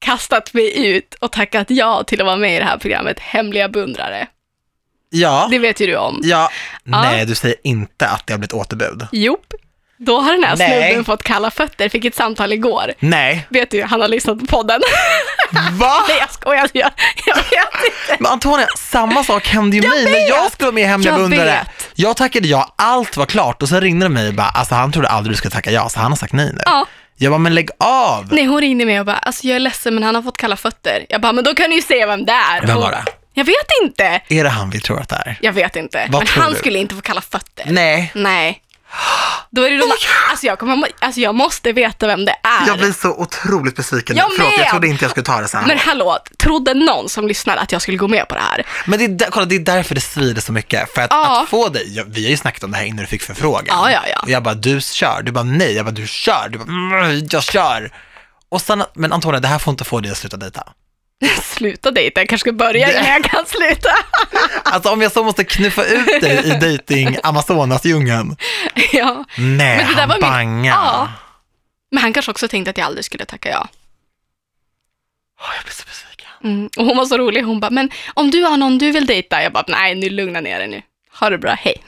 kastat 0.00 0.54
mig 0.54 0.86
ut 0.86 1.14
och 1.14 1.32
tackat 1.32 1.66
ja 1.70 2.04
till 2.04 2.20
att 2.20 2.26
vara 2.26 2.36
med 2.36 2.56
i 2.56 2.58
det 2.58 2.64
här 2.64 2.78
programmet 2.78 3.18
Hemliga 3.20 3.68
beundrare. 3.68 4.26
Ja. 5.10 5.48
Det 5.50 5.58
vet 5.58 5.80
ju 5.80 5.86
du 5.86 5.96
om. 5.96 6.20
Ja. 6.24 6.50
Nej, 6.84 7.26
du 7.26 7.34
säger 7.34 7.56
inte 7.64 8.08
att 8.08 8.26
det 8.26 8.32
har 8.32 8.38
blivit 8.38 8.52
återbud. 8.52 9.06
Jop. 9.12 9.46
Då 9.96 10.20
har 10.20 10.32
den 10.32 10.44
här 10.44 10.56
Nej. 10.56 10.82
snubben 10.88 11.04
fått 11.04 11.22
kalla 11.22 11.50
fötter, 11.50 11.88
fick 11.88 12.04
ett 12.04 12.14
samtal 12.14 12.52
igår. 12.52 12.92
Nej. 13.00 13.46
Vet 13.48 13.70
du, 13.70 13.82
han 13.82 14.00
har 14.00 14.08
lyssnat 14.08 14.40
på 14.40 14.46
podden. 14.46 14.80
Va? 15.72 16.04
Nej, 16.08 16.16
jag 16.20 16.30
skojar. 16.32 16.70
Jag, 16.74 16.92
jag 17.26 17.36
vet 17.36 17.84
inte. 17.84 18.16
Men 18.22 18.32
Antonija, 18.32 18.68
samma 18.76 19.24
sak 19.24 19.46
hände 19.48 19.76
ju 19.76 19.82
Jag 19.82 19.90
mig 19.90 20.04
när 20.04 20.12
vet. 20.12 20.28
jag 20.28 20.52
skulle 20.52 20.66
vara 20.66 20.74
med 20.74 20.82
i 20.82 20.86
Hemliga 20.86 21.12
Jag 21.12 21.18
beundrare. 21.20 21.44
vet. 21.46 21.88
Jag 21.94 22.16
tackade 22.16 22.48
ja, 22.48 22.74
allt 22.76 23.16
var 23.16 23.26
klart 23.26 23.62
och 23.62 23.68
så 23.68 23.80
ringde 23.80 24.04
de 24.06 24.12
mig 24.12 24.28
och 24.28 24.34
bara, 24.34 24.48
alltså 24.48 24.74
han 24.74 24.92
trodde 24.92 25.08
aldrig 25.08 25.32
du 25.32 25.36
skulle 25.36 25.50
tacka 25.52 25.70
ja, 25.70 25.88
så 25.88 26.00
han 26.00 26.12
har 26.12 26.16
sagt 26.16 26.32
nej 26.32 26.50
nu. 26.54 26.60
Ja. 26.64 26.86
Jag 27.22 27.32
bara, 27.32 27.38
men 27.38 27.54
lägg 27.54 27.70
av. 27.78 28.28
Nej, 28.32 28.44
hon 28.44 28.60
ringde 28.60 28.84
mig 28.84 29.00
och 29.00 29.06
bara, 29.06 29.16
alltså 29.16 29.46
jag 29.46 29.56
är 29.56 29.60
ledsen 29.60 29.94
men 29.94 30.02
han 30.04 30.14
har 30.14 30.22
fått 30.22 30.36
kalla 30.36 30.56
fötter. 30.56 31.06
Jag 31.08 31.20
bara, 31.20 31.32
men 31.32 31.44
då 31.44 31.54
kan 31.54 31.70
du 31.70 31.76
ju 31.76 31.82
se 31.82 32.06
vem 32.06 32.24
det 32.24 32.32
är. 32.32 32.66
Vem 32.66 32.76
var 32.76 32.90
det? 32.90 33.04
Jag 33.34 33.44
vet 33.44 33.66
inte. 33.82 34.20
Är 34.28 34.44
det 34.44 34.50
han 34.50 34.70
vi 34.70 34.80
tror 34.80 35.00
att 35.00 35.08
det 35.08 35.16
är? 35.16 35.38
Jag 35.42 35.52
vet 35.52 35.76
inte. 35.76 36.06
Vad 36.10 36.20
men 36.20 36.28
han 36.42 36.52
du? 36.52 36.58
skulle 36.58 36.78
inte 36.78 36.94
få 36.94 37.00
kalla 37.00 37.20
fötter. 37.20 37.64
Nej. 37.68 38.12
Nej. 38.14 38.60
Då 39.50 39.62
är 39.62 39.70
det 39.70 39.76
de, 39.76 39.84
alltså, 40.30 40.46
jag 40.46 40.58
kommer, 40.58 40.88
alltså 40.98 41.20
jag 41.20 41.34
måste 41.34 41.72
veta 41.72 42.06
vem 42.06 42.24
det 42.24 42.32
är. 42.42 42.66
Jag 42.66 42.78
blir 42.78 42.92
så 42.92 43.10
otroligt 43.10 43.76
besviken. 43.76 44.16
Jag 44.16 44.32
Förlåt, 44.36 44.52
jag 44.58 44.70
trodde 44.70 44.86
inte 44.88 45.04
jag 45.04 45.10
skulle 45.10 45.24
ta 45.24 45.40
det 45.40 45.48
så 45.48 45.58
här. 45.58 45.66
Men 45.66 45.78
hallå, 45.78 46.18
trodde 46.38 46.74
någon 46.74 47.08
som 47.08 47.28
lyssnar 47.28 47.56
att 47.56 47.72
jag 47.72 47.82
skulle 47.82 47.96
gå 47.96 48.08
med 48.08 48.28
på 48.28 48.34
det 48.34 48.40
här? 48.40 48.66
Men 48.86 48.98
det 48.98 49.04
är, 49.04 49.08
där, 49.08 49.26
kolla, 49.30 49.46
det 49.46 49.54
är 49.54 49.58
därför 49.60 49.94
det 49.94 50.00
svider 50.00 50.40
så 50.42 50.52
mycket. 50.52 50.94
För 50.94 51.02
att, 51.02 51.10
Ja. 51.10 51.42
att 51.42 51.48
få 51.48 51.68
dig, 51.68 51.96
jag, 51.96 52.04
vi 52.04 52.24
har 52.24 52.30
ju 52.30 52.36
snackat 52.36 52.64
om 52.64 52.70
det 52.70 52.76
här 52.76 52.84
innan 52.84 53.00
du 53.00 53.06
fick 53.06 53.22
förfrågan. 53.22 53.64
Ja, 53.68 53.90
ja, 53.90 54.00
ja. 54.14 54.20
Och 54.22 54.30
jag 54.30 54.42
bara, 54.42 54.54
du 54.54 54.80
kör. 54.80 55.22
Du 55.22 55.32
bara, 55.32 55.44
nej. 55.44 55.72
Jag 55.74 55.84
bara, 55.84 55.90
du 55.90 56.06
kör. 56.06 56.48
Du 56.48 56.58
bara, 56.58 56.68
mm, 57.04 57.28
jag 57.30 57.42
kör. 57.42 57.90
Och 58.48 58.60
sen, 58.60 58.84
men 58.94 59.12
Antonija, 59.12 59.40
det 59.40 59.48
här 59.48 59.58
får 59.58 59.70
inte 59.70 59.84
få 59.84 60.00
dig 60.00 60.12
att 60.12 60.18
sluta 60.18 60.36
dejta. 60.36 60.62
Sluta 61.42 61.90
dejta, 61.90 62.20
jag 62.20 62.28
kanske 62.28 62.44
ska 62.48 62.52
börja 62.52 62.90
innan 62.90 63.04
jag 63.10 63.24
kan 63.24 63.46
sluta. 63.46 63.90
Alltså 64.64 64.90
om 64.90 65.00
jag 65.00 65.12
så 65.12 65.24
måste 65.24 65.44
knuffa 65.44 65.84
ut 65.84 66.20
dig 66.20 66.46
i 66.46 66.50
dating 66.76 67.16
Amazonas-djungeln. 67.22 68.36
ja. 68.92 69.24
Nej, 69.38 69.76
Men 69.76 69.86
det 69.88 69.94
där 69.94 70.00
han 70.00 70.08
var 70.08 70.16
min- 70.16 70.20
bangar. 70.30 70.70
Ja. 70.74 71.08
Men 71.90 72.02
han 72.02 72.12
kanske 72.12 72.30
också 72.30 72.48
tänkte 72.48 72.70
att 72.70 72.78
jag 72.78 72.84
aldrig 72.86 73.04
skulle 73.04 73.24
tacka 73.24 73.48
ja. 73.48 73.68
Åh, 75.40 75.46
jag 75.56 75.64
blir 75.64 75.72
så 75.74 75.84
besviken. 75.86 76.28
Mm. 76.44 76.68
Och 76.76 76.84
hon 76.84 76.96
var 76.96 77.04
så 77.04 77.18
rolig, 77.18 77.42
hon 77.42 77.60
bara, 77.60 77.70
men 77.70 77.90
om 78.14 78.30
du 78.30 78.42
har 78.42 78.56
någon 78.56 78.78
du 78.78 78.90
vill 78.90 79.06
dejta? 79.06 79.42
Jag 79.42 79.52
bara, 79.52 79.64
nej 79.68 79.94
nu 79.94 80.10
lugna 80.10 80.40
ner 80.40 80.58
dig 80.58 80.68
nu. 80.68 80.82
Ha 81.20 81.30
det 81.30 81.38
bra, 81.38 81.52
hej. 81.60 81.82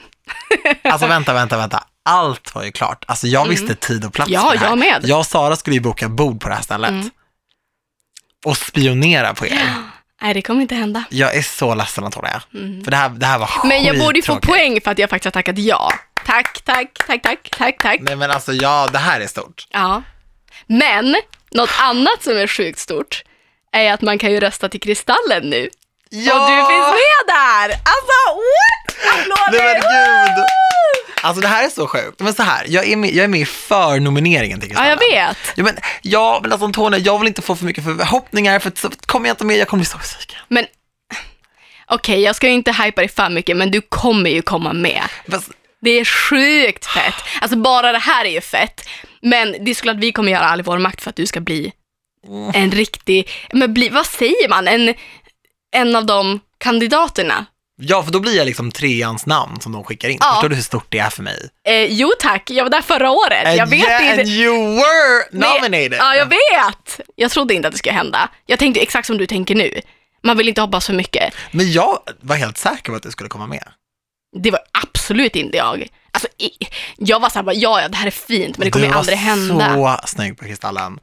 Alltså 0.83 1.07
vänta, 1.07 1.33
vänta, 1.33 1.57
vänta. 1.57 1.83
Allt 2.05 2.55
var 2.55 2.63
ju 2.63 2.71
klart. 2.71 3.05
Alltså 3.07 3.27
jag 3.27 3.47
visste 3.47 3.75
tid 3.75 4.05
och 4.05 4.13
plats 4.13 4.31
Mm. 4.31 4.41
Ja, 4.43 4.55
jag 4.67 4.77
med. 4.77 5.01
Jag 5.03 5.19
och 5.19 5.25
Sara 5.25 5.55
skulle 5.55 5.75
ju 5.75 5.79
boka 5.81 6.09
bord 6.09 6.41
på 6.41 6.49
det 6.49 6.55
här 6.55 6.61
stället. 6.61 6.89
Mm. 6.89 7.09
Och 8.43 8.57
spionera 8.57 9.33
på 9.33 9.45
er. 9.47 9.73
Nej, 10.21 10.33
det 10.33 10.41
kommer 10.41 10.61
inte 10.61 10.75
hända. 10.75 11.03
Jag 11.09 11.35
är 11.35 11.41
så 11.41 11.75
ledsen 11.75 12.03
Antonija. 12.03 12.41
För 12.83 12.91
det 12.91 12.97
här, 12.97 13.09
det 13.09 13.25
här 13.25 13.39
var 13.39 13.49
Mm. 13.55 13.67
Men 13.67 13.83
jag 13.83 13.99
borde 13.99 14.19
ju 14.19 14.23
få 14.23 14.39
poäng 14.39 14.81
för 14.81 14.91
att 14.91 14.99
jag 14.99 15.09
faktiskt 15.09 15.35
har 15.35 15.41
tackat 15.41 15.57
ja. 15.57 15.91
Tack, 16.25 16.61
tack, 16.61 16.93
tack, 17.07 17.21
tack, 17.21 17.49
tack, 17.57 17.81
tack. 17.81 17.99
Nej 18.01 18.15
men 18.15 18.31
alltså 18.31 18.53
ja, 18.53 18.89
det 18.91 18.97
här 18.97 19.19
är 19.21 19.27
stort. 19.27 19.67
Ja. 19.69 20.03
Men, 20.67 21.15
något 21.51 21.69
annat 21.79 22.23
som 22.23 22.37
är 22.37 22.47
sjukt 22.47 22.79
stort 22.79 23.23
är 23.71 23.93
att 23.93 24.01
man 24.01 24.17
kan 24.17 24.31
ju 24.31 24.39
rösta 24.39 24.69
till 24.69 24.81
Kristallen 24.81 25.49
nu. 25.49 25.69
Ja! 26.09 26.33
Och 26.33 26.51
du 26.51 26.55
finns 26.55 26.87
med 26.87 27.35
där! 27.35 27.69
Alltså, 27.69 28.17
what? 28.53 29.13
Applåder! 29.13 29.63
Nej 29.63 29.73
men 29.73 30.35
gud! 30.35 30.45
Alltså 31.23 31.41
det 31.41 31.47
här 31.47 31.65
är 31.65 31.69
så 31.69 31.87
sjukt. 31.87 32.19
Men 32.19 32.33
så 32.33 32.43
här, 32.43 32.65
jag 32.69 32.87
är 32.87 32.95
med, 32.95 33.09
jag 33.13 33.23
är 33.23 33.27
med 33.27 33.39
i 33.39 33.45
för-nomineringen 33.45 34.59
till 34.61 34.71
Ja, 34.75 34.87
jag 34.87 34.97
vet. 34.97 35.37
Ja 35.55 35.63
men, 35.63 35.77
ja, 36.01 36.39
men 36.41 36.51
alltså 36.51 36.65
Antonija, 36.65 37.03
jag 37.05 37.19
vill 37.19 37.27
inte 37.27 37.41
få 37.41 37.55
för 37.55 37.65
mycket 37.65 37.83
förhoppningar 37.83 38.59
för 38.59 38.71
så 38.75 38.89
kommer 39.05 39.27
jag 39.27 39.33
inte 39.33 39.45
med, 39.45 39.57
jag 39.57 39.67
kommer 39.67 39.81
bli 39.81 39.85
så 39.85 39.97
besviken. 39.97 40.37
Men, 40.47 40.65
okej, 41.87 42.21
jag 42.21 42.35
ska 42.35 42.47
ju 42.47 42.53
inte 42.53 42.71
hypa 42.71 43.01
dig 43.01 43.09
för 43.09 43.29
mycket, 43.29 43.57
men 43.57 43.71
du 43.71 43.81
kommer 43.81 44.29
ju 44.29 44.41
komma 44.41 44.73
med. 44.73 45.03
Fast, 45.31 45.49
Det 45.81 45.89
är 45.91 46.05
sjukt 46.05 46.85
fett. 46.85 47.15
Alltså 47.41 47.57
bara 47.57 47.91
det 47.91 47.97
här 47.99 48.25
är 48.25 48.29
ju 48.29 48.41
fett. 48.41 48.89
Men 49.21 49.51
det 49.65 49.71
är 49.71 49.75
såklart 49.75 49.95
att 49.95 50.03
vi 50.03 50.11
kommer 50.11 50.31
göra 50.31 50.45
all 50.45 50.61
vår 50.61 50.77
makt 50.77 51.01
för 51.01 51.09
att 51.09 51.15
du 51.15 51.25
ska 51.25 51.39
bli 51.39 51.73
en 52.53 52.71
riktig, 52.71 53.29
men 53.53 53.73
bli, 53.73 53.89
vad 53.89 54.05
säger 54.05 54.49
man, 54.49 54.67
en, 54.67 54.93
en 55.75 55.95
av 55.95 56.05
de 56.05 56.39
kandidaterna. 56.57 57.45
Ja, 57.75 58.03
för 58.03 58.11
då 58.11 58.19
blir 58.19 58.37
jag 58.37 58.45
liksom 58.45 58.71
treans 58.71 59.25
namn 59.25 59.61
som 59.61 59.71
de 59.71 59.83
skickar 59.83 60.09
in. 60.09 60.17
Ja. 60.19 60.33
Förstår 60.33 60.49
du 60.49 60.55
hur 60.55 60.63
stort 60.63 60.85
det 60.89 60.99
är 60.99 61.09
för 61.09 61.23
mig? 61.23 61.49
Eh, 61.67 61.83
jo 61.83 62.11
tack, 62.19 62.49
jag 62.49 62.63
var 62.63 62.71
där 62.71 62.81
förra 62.81 63.11
året. 63.11 63.57
jag 63.57 63.67
vet 63.67 63.79
yeah, 63.79 64.09
inte. 64.09 64.21
and 64.21 64.29
you 64.29 64.75
were 64.75 65.23
nominated! 65.31 65.93
Ja, 65.93 66.15
jag 66.15 66.25
vet. 66.25 66.99
Jag 67.15 67.31
trodde 67.31 67.53
inte 67.53 67.67
att 67.67 67.71
det 67.71 67.77
skulle 67.77 67.95
hända. 67.95 68.29
Jag 68.45 68.59
tänkte 68.59 68.81
exakt 68.81 69.07
som 69.07 69.17
du 69.17 69.27
tänker 69.27 69.55
nu. 69.55 69.81
Man 70.23 70.37
vill 70.37 70.49
inte 70.49 70.61
hoppas 70.61 70.85
för 70.85 70.93
mycket. 70.93 71.33
Men 71.51 71.71
jag 71.71 71.99
var 72.21 72.35
helt 72.35 72.57
säker 72.57 72.91
på 72.91 72.95
att 72.95 73.03
du 73.03 73.11
skulle 73.11 73.29
komma 73.29 73.47
med. 73.47 73.63
Det 74.37 74.51
var 74.51 74.59
absolut 74.83 75.35
inte 75.35 75.57
jag. 75.57 75.87
Alltså, 76.11 76.27
jag 76.97 77.19
var 77.19 77.29
såhär, 77.29 77.53
ja, 77.53 77.81
ja, 77.81 77.87
det 77.87 77.97
här 77.97 78.07
är 78.07 78.11
fint, 78.11 78.57
men 78.57 78.65
det 78.65 78.71
kommer 78.71 78.87
du 78.87 78.93
aldrig 78.93 79.17
hända. 79.17 79.75
var 79.75 79.99
så 80.01 80.07
snygg 80.07 80.37
på 80.37 80.45
Kristallen. 80.45 80.99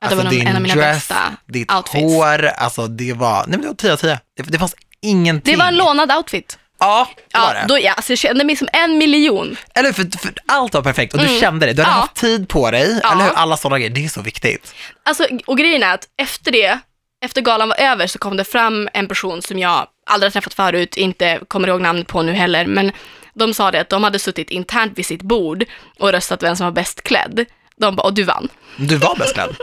Ja, 0.00 0.08
det 0.08 0.14
var 0.14 0.24
nog 0.24 0.34
en 0.34 0.56
av 0.56 0.62
mina 0.62 0.74
bästa 0.74 1.16
ditt 1.46 1.72
outfits. 1.72 2.02
hår, 2.02 2.44
alltså 2.44 2.86
det 2.86 3.12
var, 3.12 3.36
nej 3.46 3.50
men 3.50 3.60
det 3.60 3.66
var 3.66 3.74
10 3.74 3.92
av 3.92 3.96
10. 3.96 4.20
Det, 4.36 4.42
det 4.42 4.58
fanns 4.58 4.74
ingenting. 5.04 5.52
Det 5.52 5.58
var 5.58 5.66
en 5.66 5.76
lånad 5.76 6.12
outfit. 6.12 6.58
Ja, 6.78 7.08
det 7.32 7.38
var 7.38 7.54
det. 7.54 7.64
då, 7.68 7.78
ja, 7.80 7.92
alltså, 7.92 8.12
jag 8.12 8.18
kände 8.18 8.44
mig 8.44 8.56
som 8.56 8.68
en 8.72 8.98
miljon. 8.98 9.56
Eller 9.74 9.88
hur? 9.88 9.94
för, 9.94 10.18
för 10.18 10.32
allt 10.46 10.74
var 10.74 10.82
perfekt 10.82 11.14
och 11.14 11.20
du 11.20 11.40
kände 11.40 11.66
det. 11.66 11.72
Du 11.72 11.82
hade 11.82 11.90
Mm. 11.92 11.96
Ja. 11.96 12.00
haft 12.00 12.14
tid 12.14 12.48
på 12.48 12.70
dig, 12.70 13.00
Ja. 13.02 13.12
eller 13.12 13.24
hur? 13.24 13.32
Alla 13.32 13.56
sådana 13.56 13.78
grejer, 13.78 13.90
det 13.90 14.04
är 14.04 14.08
så 14.08 14.22
viktigt. 14.22 14.74
Alltså, 15.02 15.26
och 15.46 15.58
grejen 15.58 15.82
är 15.82 15.94
att 15.94 16.04
efter 16.16 16.52
det, 16.52 16.78
efter 17.24 17.40
galan 17.40 17.68
var 17.68 17.80
över 17.80 18.06
så 18.06 18.18
kom 18.18 18.36
det 18.36 18.44
fram 18.44 18.88
en 18.92 19.08
person 19.08 19.42
som 19.42 19.58
jag 19.58 19.86
aldrig 20.06 20.26
har 20.26 20.32
träffat 20.32 20.54
förut, 20.54 20.96
inte 20.96 21.40
kommer 21.48 21.68
ihåg 21.68 21.80
namnet 21.80 22.06
på 22.06 22.22
nu 22.22 22.32
heller, 22.32 22.66
men 22.66 22.92
de 23.34 23.54
sa 23.54 23.70
det 23.70 23.80
att 23.80 23.88
de 23.88 24.04
hade 24.04 24.18
suttit 24.18 24.50
internt 24.50 24.92
vid 24.98 25.06
sitt 25.06 25.22
bord 25.22 25.64
och 25.98 26.12
röstat 26.12 26.42
vem 26.42 26.56
som 26.56 26.64
var 26.64 26.72
bäst 26.72 27.02
klädd. 27.02 27.44
De 27.76 27.96
bara, 27.96 28.02
och 28.02 28.14
du 28.14 28.22
vann. 28.22 28.48
Du 28.76 28.96
var 28.96 29.16
bäst 29.16 29.34
klädd. 29.34 29.56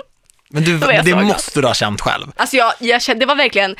Men, 0.50 0.64
du, 0.64 0.76
var 0.76 0.88
jag 0.94 0.96
men 0.96 1.06
det 1.06 1.12
så 1.12 1.18
glad. 1.18 1.28
måste 1.28 1.62
du 1.62 1.68
ha 1.68 1.74
känt 1.74 2.02
själv. 2.02 2.28
Alltså 2.36 2.56
jag, 2.58 2.74
jag 2.80 3.02
kände, 3.02 3.20
det 3.26 3.28
var 3.28 3.36
verkligen 3.36 3.76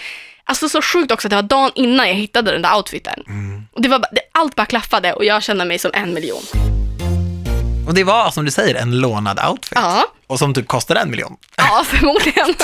Alltså 0.46 0.70
så 0.70 0.82
sjukt 0.82 1.12
också 1.12 1.28
att 1.28 1.30
det 1.30 1.36
var 1.36 1.44
dagen 1.44 1.72
innan 1.76 2.08
jag 2.08 2.16
hittade 2.16 2.52
den 2.52 2.62
där 2.62 2.76
outfiten. 2.78 3.24
Mm. 3.28 3.64
Och 3.74 3.82
det 3.82 3.90
var, 3.90 4.00
det, 4.00 4.22
allt 4.32 4.56
bara 4.56 4.66
klaffade 4.66 5.14
och 5.14 5.26
jag 5.26 5.44
kände 5.44 5.66
mig 5.66 5.80
som 5.80 5.92
en 5.94 6.14
miljon. 6.14 6.42
Och 7.88 7.94
det 7.94 8.04
var 8.04 8.32
som 8.32 8.46
du 8.46 8.52
säger 8.52 8.76
en 8.76 9.00
lånad 9.00 9.40
outfit. 9.50 9.72
Ja, 9.82 10.06
Och 10.28 10.40
som 10.40 10.54
typ 10.54 10.68
kostade 10.68 11.00
en 11.00 11.12
miljon. 11.12 11.38
ja 11.58 11.84
förmodligen. 11.86 12.56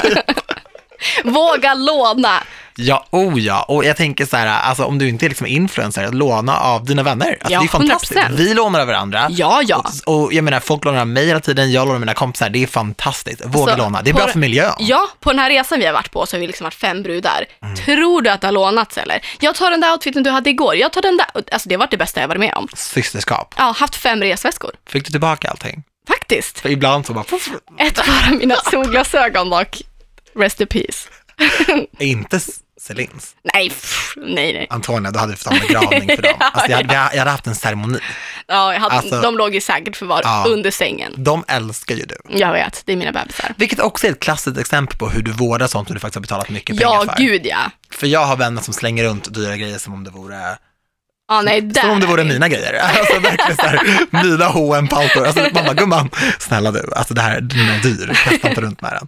Våga 1.24 1.74
låna. 1.74 2.44
Ja, 2.80 3.06
oh 3.12 3.40
ja. 3.40 3.64
Och 3.64 3.86
jag 3.86 3.98
tänker 3.98 4.26
så 4.26 4.38
här, 4.38 4.48
alltså 4.48 4.84
om 4.84 4.98
du 4.98 5.10
inte 5.10 5.26
är 5.26 5.30
liksom 5.30 5.48
influencer, 5.48 6.04
att 6.04 6.14
låna 6.16 6.60
av 6.60 6.86
dina 6.86 7.04
vänner. 7.04 7.38
Alltså, 7.42 7.54
Ja, 7.54 7.60
det 7.60 7.66
är 7.66 7.68
fantastiskt. 7.68 8.20
100%. 8.20 8.32
Vi 8.36 8.54
lånar 8.54 8.80
av 8.80 8.88
varandra. 8.88 9.28
Ja, 9.30 9.62
ja. 9.66 9.84
Och, 10.06 10.24
och 10.24 10.34
jag 10.34 10.44
menar, 10.44 10.60
folk 10.60 10.86
lånar 10.86 11.00
av 11.02 11.08
mig 11.08 11.26
hela 11.28 11.40
tiden, 11.40 11.72
jag 11.72 11.82
lånar 11.82 11.94
av 11.96 12.00
mina 12.00 12.14
kompisar. 12.14 12.50
Det 12.50 12.64
är 12.64 12.68
fantastiskt. 12.68 13.42
Våga 13.46 13.72
Alltså, 13.72 13.86
låna. 13.86 14.02
Det 14.02 14.10
är 14.10 14.14
bra 14.14 14.28
för 14.28 14.40
miljön. 14.40 14.74
Ja, 14.80 15.08
på 15.20 15.32
den 15.32 15.40
här 15.40 15.50
resan 15.50 15.80
vi 15.80 15.86
har 15.86 15.94
varit 15.94 16.12
på 16.12 16.26
så 16.26 16.36
har 16.36 16.42
vi 16.42 16.48
liksom 16.48 16.64
varit 16.64 16.74
fem 16.74 17.04
brudar. 17.04 17.46
Mm. 17.64 17.76
Tror 17.76 18.22
du 18.22 18.30
att 18.30 18.42
det 18.42 18.48
har 18.48 18.52
lånats 18.52 18.98
eller? 18.98 19.20
Jag 19.40 19.56
tar 19.56 19.72
den 19.72 19.82
där 19.82 19.92
outfiten 19.92 20.24
du 20.24 20.30
hade 20.30 20.50
igår. 20.50 20.76
Jag 20.76 20.94
tar 20.94 21.02
den 21.02 21.18
där. 21.18 21.28
Alltså 21.52 21.70
det 21.70 21.76
har 21.76 21.80
varit 21.80 21.92
det 21.92 21.98
bästa 21.98 22.22
jag 22.22 22.28
varit 22.28 22.40
med 22.40 22.54
om. 22.54 22.68
Systerskap. 22.76 23.54
Ja, 23.58 23.74
haft 23.78 23.96
fem 23.96 24.22
resväskor. 24.22 24.72
Fick 24.90 25.06
du 25.06 25.12
tillbaka 25.12 25.50
allting? 25.50 25.84
Faktiskt. 26.08 26.60
För 26.60 26.70
ibland 26.70 27.06
så 27.06 27.14
bara, 27.14 27.24
Ett 27.80 27.96
par 27.96 28.28
av 28.32 28.36
mina 28.38 28.56
solglasögon 28.56 29.50
dock. 29.50 29.78
Rest 30.38 30.62
in 30.62 30.68
peace. 30.68 31.10
inte 32.00 32.40
Celins. 32.82 33.36
Nej, 33.54 33.70
pff, 33.70 34.14
nej, 34.18 34.54
nej. 34.54 34.68
Antonia, 34.70 35.12
du 35.12 35.20
hade 35.20 35.36
fått 35.36 35.48
ha 35.54 35.60
en 35.62 35.68
begravning 35.68 36.16
för 36.16 36.22
dem. 36.24 36.34
Alltså, 36.40 36.72
jag, 36.72 36.78
hade, 36.78 36.94
jag 36.94 37.20
hade 37.20 37.32
haft 37.32 37.48
en 37.48 37.56
ceremoni. 37.56 38.00
Ja, 38.48 38.74
jag 38.74 38.80
hade, 38.80 38.96
Alltså- 38.96 39.22
de 39.22 39.38
låg 39.38 39.56
i 39.56 39.62
säkert 39.62 39.96
förvar 39.98 40.22
Ja. 40.24 40.46
under 40.48 40.72
sängen. 40.72 41.14
De 41.18 41.44
älskar 41.48 41.96
ju 41.96 42.04
du. 42.06 42.16
Jag 42.30 42.54
vet, 42.54 42.82
det 42.86 42.92
är 42.92 42.96
mina 42.98 43.12
bebisar. 43.12 43.54
Vilket 43.58 43.80
också 43.80 44.08
är 44.08 44.12
ett 44.12 44.20
klassiskt 44.20 44.58
exempel 44.58 44.98
på 44.98 45.10
hur 45.10 45.22
du 45.22 45.32
vårdar 45.32 45.68
sånt 45.68 45.88
som 45.88 45.94
du 45.94 46.00
faktiskt 46.00 46.16
har 46.16 46.22
betalat 46.22 46.50
mycket 46.50 46.80
Ja, 46.82 47.00
pengar 47.00 47.16
för. 47.16 47.24
gud 47.24 47.46
ja. 47.46 47.60
För 47.92 48.08
jag 48.08 48.26
har 48.26 48.38
vänner 48.38 48.62
som 48.62 48.74
slänger 48.74 49.04
runt 49.04 49.34
dyra 49.34 49.58
grejer 49.58 49.78
som 49.78 49.94
om 49.94 50.04
det 50.04 50.10
vore, 50.12 50.58
Ja, 51.30 51.42
nej, 51.42 51.74
som 51.76 51.90
om 51.90 52.00
det 52.00 52.08
vore 52.08 52.24
vi. 52.24 52.30
mina 52.34 52.48
grejer. 52.50 52.74
Alltså 53.00 53.20
verkligen 53.20 53.56
så 53.56 53.62
här, 53.62 53.80
mina 54.12 54.50
hm 54.78 54.88
paltor 54.88 55.26
Alltså 55.26 55.48
mamma, 55.54 55.74
gumman, 55.74 56.10
snälla 56.40 56.72
du, 56.72 56.90
alltså 56.96 57.14
det 57.14 57.22
här, 57.22 57.42
den 57.42 57.60
är 57.70 57.80
dyr, 57.80 58.14
kasta 58.24 58.50
inte 58.50 58.62
runt 58.62 58.82
med 58.82 58.92
den. 58.92 59.08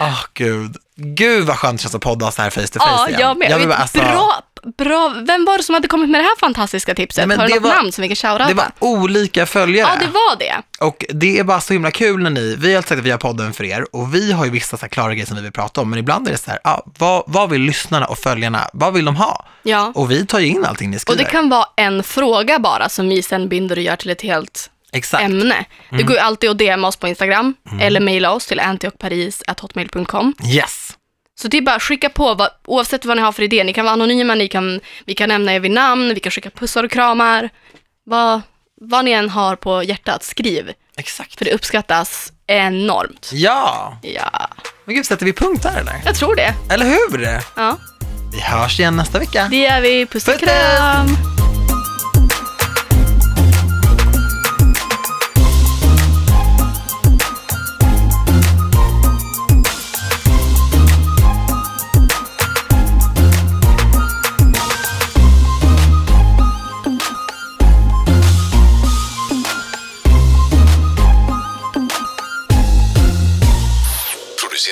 Åh 0.00 0.20
gud, 0.34 0.76
gud 0.96 1.46
vad 1.46 1.56
skönt 1.56 1.78
det 1.78 1.82
känns 1.82 1.94
att 1.94 2.00
podda 2.02 2.30
så 2.30 2.42
här 2.42 2.50
face 2.50 2.66
to 2.66 2.78
face 2.78 2.90
Ja, 2.98 3.08
igen. 3.08 3.20
jag 3.20 3.38
med. 3.38 3.50
Jag 3.50 3.58
vill 3.58 3.68
bara, 3.68 3.76
alltså, 3.78 3.98
bra, 3.98 4.42
bra. 4.78 5.14
Vem 5.26 5.44
var 5.44 5.56
det 5.58 5.62
som 5.64 5.74
hade 5.74 5.88
kommit 5.88 6.10
med 6.10 6.20
det 6.20 6.24
här 6.24 6.36
fantastiska 6.40 6.94
tipset? 6.94 7.28
Nej, 7.28 7.36
Har 7.36 7.46
du 7.46 7.52
det 7.52 7.60
något 7.60 7.68
var- 7.68 7.76
namn 7.76 7.92
som 7.92 8.02
vi 8.02 8.08
kan 8.08 8.16
shoutouta? 8.16 8.46
Det 8.48 8.54
var 8.54 8.66
olika 8.78 9.46
följare. 9.46 9.90
Ja, 10.00 10.06
det 10.06 10.12
var 10.12 10.36
det. 10.38 10.54
Och 10.86 11.04
det 11.08 11.38
är 11.38 11.44
bara 11.44 11.60
så 11.60 11.72
himla 11.72 11.90
kul 11.90 12.22
när 12.22 12.30
ni, 12.30 12.56
vi 12.58 12.70
har 12.70 12.76
alltid 12.76 12.88
sagt 12.88 12.98
att 12.98 13.04
vi 13.06 13.10
har 13.10 13.18
podden 13.18 13.52
för 13.52 13.64
er 13.64 13.86
och 13.92 14.14
vi 14.14 14.32
har 14.32 14.44
ju 14.44 14.50
vissa 14.50 14.76
så 14.76 14.80
här 14.80 14.88
klara 14.88 15.12
grejer 15.14 15.26
som 15.26 15.36
vi 15.36 15.42
vill 15.42 15.52
prata 15.52 15.80
om, 15.80 15.90
men 15.90 15.98
ibland 15.98 16.28
är 16.28 16.32
det 16.32 16.38
så 16.38 16.50
här, 16.50 16.60
ja, 16.64 16.84
vad, 16.98 17.22
vad 17.26 17.50
vill 17.50 17.62
lyssnarna 17.62 18.06
och 18.06 18.18
följarna, 18.18 18.68
vad 18.72 18.94
vill 18.94 19.04
de 19.04 19.16
ha? 19.16 19.44
Ja. 19.62 19.92
Och 19.94 20.10
vi 20.10 20.26
tar 20.26 20.38
ju 20.38 20.46
in 20.46 20.64
allting 20.64 20.90
ni 20.90 20.96
Och 20.96 21.00
skriver. 21.00 21.24
det 21.24 21.30
kan 21.30 21.48
vara 21.48 21.66
en 21.76 22.02
fråga 22.02 22.58
bara 22.58 22.88
som 22.88 23.08
vi 23.08 23.22
sen 23.22 23.48
binder 23.48 23.76
och 23.76 23.82
gör 23.82 23.96
till 23.96 24.10
ett 24.10 24.22
helt 24.22 24.70
Exakt. 24.92 25.24
ämne. 25.24 25.64
Det 25.90 26.02
går 26.02 26.16
ju 26.16 26.20
alltid 26.20 26.50
att 26.50 26.58
DMa 26.58 26.88
oss 26.88 26.96
på 26.96 27.08
Instagram 27.08 27.54
eller 27.80 28.00
mejla 28.00 28.30
oss 28.30 28.46
till 28.46 28.60
antiochparis.hotmail.com. 28.60 30.34
Yes. 30.54 30.96
Så 31.40 31.48
det 31.48 31.56
är 31.56 31.62
bara 31.62 31.76
att 31.76 31.82
skicka 31.82 32.08
på, 32.08 32.34
vad, 32.34 32.48
oavsett 32.66 33.04
vad 33.04 33.16
ni 33.16 33.22
har 33.22 33.32
för 33.32 33.42
idé. 33.42 33.64
Ni 33.64 33.72
kan 33.72 33.84
vara 33.84 33.92
anonyma, 33.92 34.34
ni 34.34 34.48
kan, 34.48 34.80
vi 35.04 35.14
kan 35.14 35.28
nämna 35.28 35.54
er 35.54 35.60
vid 35.60 35.70
namn, 35.70 36.14
vi 36.14 36.20
kan 36.20 36.30
skicka 36.32 36.50
pussar 36.50 36.84
och 36.84 36.90
kramar. 36.90 37.50
Vad, 38.04 38.40
vad 38.80 39.04
ni 39.04 39.10
än 39.10 39.28
har 39.30 39.56
på 39.56 39.82
hjärtat, 39.82 40.22
skriv. 40.24 40.72
Exakt. 40.96 41.38
För 41.38 41.44
det 41.44 41.52
uppskattas 41.52 42.32
enormt. 42.46 43.30
Ja. 43.32 43.98
Ja, 44.02 44.48
Men 44.84 44.94
gud, 44.94 45.06
sätter 45.06 45.24
vi 45.26 45.32
punkt 45.32 45.62
där 45.62 45.80
eller? 45.80 46.02
jag 46.04 46.14
tror 46.16 46.36
det. 46.36 46.54
Eller 46.70 46.86
hur? 46.86 47.40
Ja, 47.56 47.76
Vi 48.32 48.40
hörs 48.40 48.80
igen 48.80 48.96
nästa 48.96 49.18
vecka. 49.18 49.48
det 49.50 49.56
gör 49.56 49.80
vi. 49.80 50.06
Puss 50.06 50.28
och 50.28 50.34
Puss, 50.34 50.40
puss. 50.40 50.50
kram! 50.50 51.16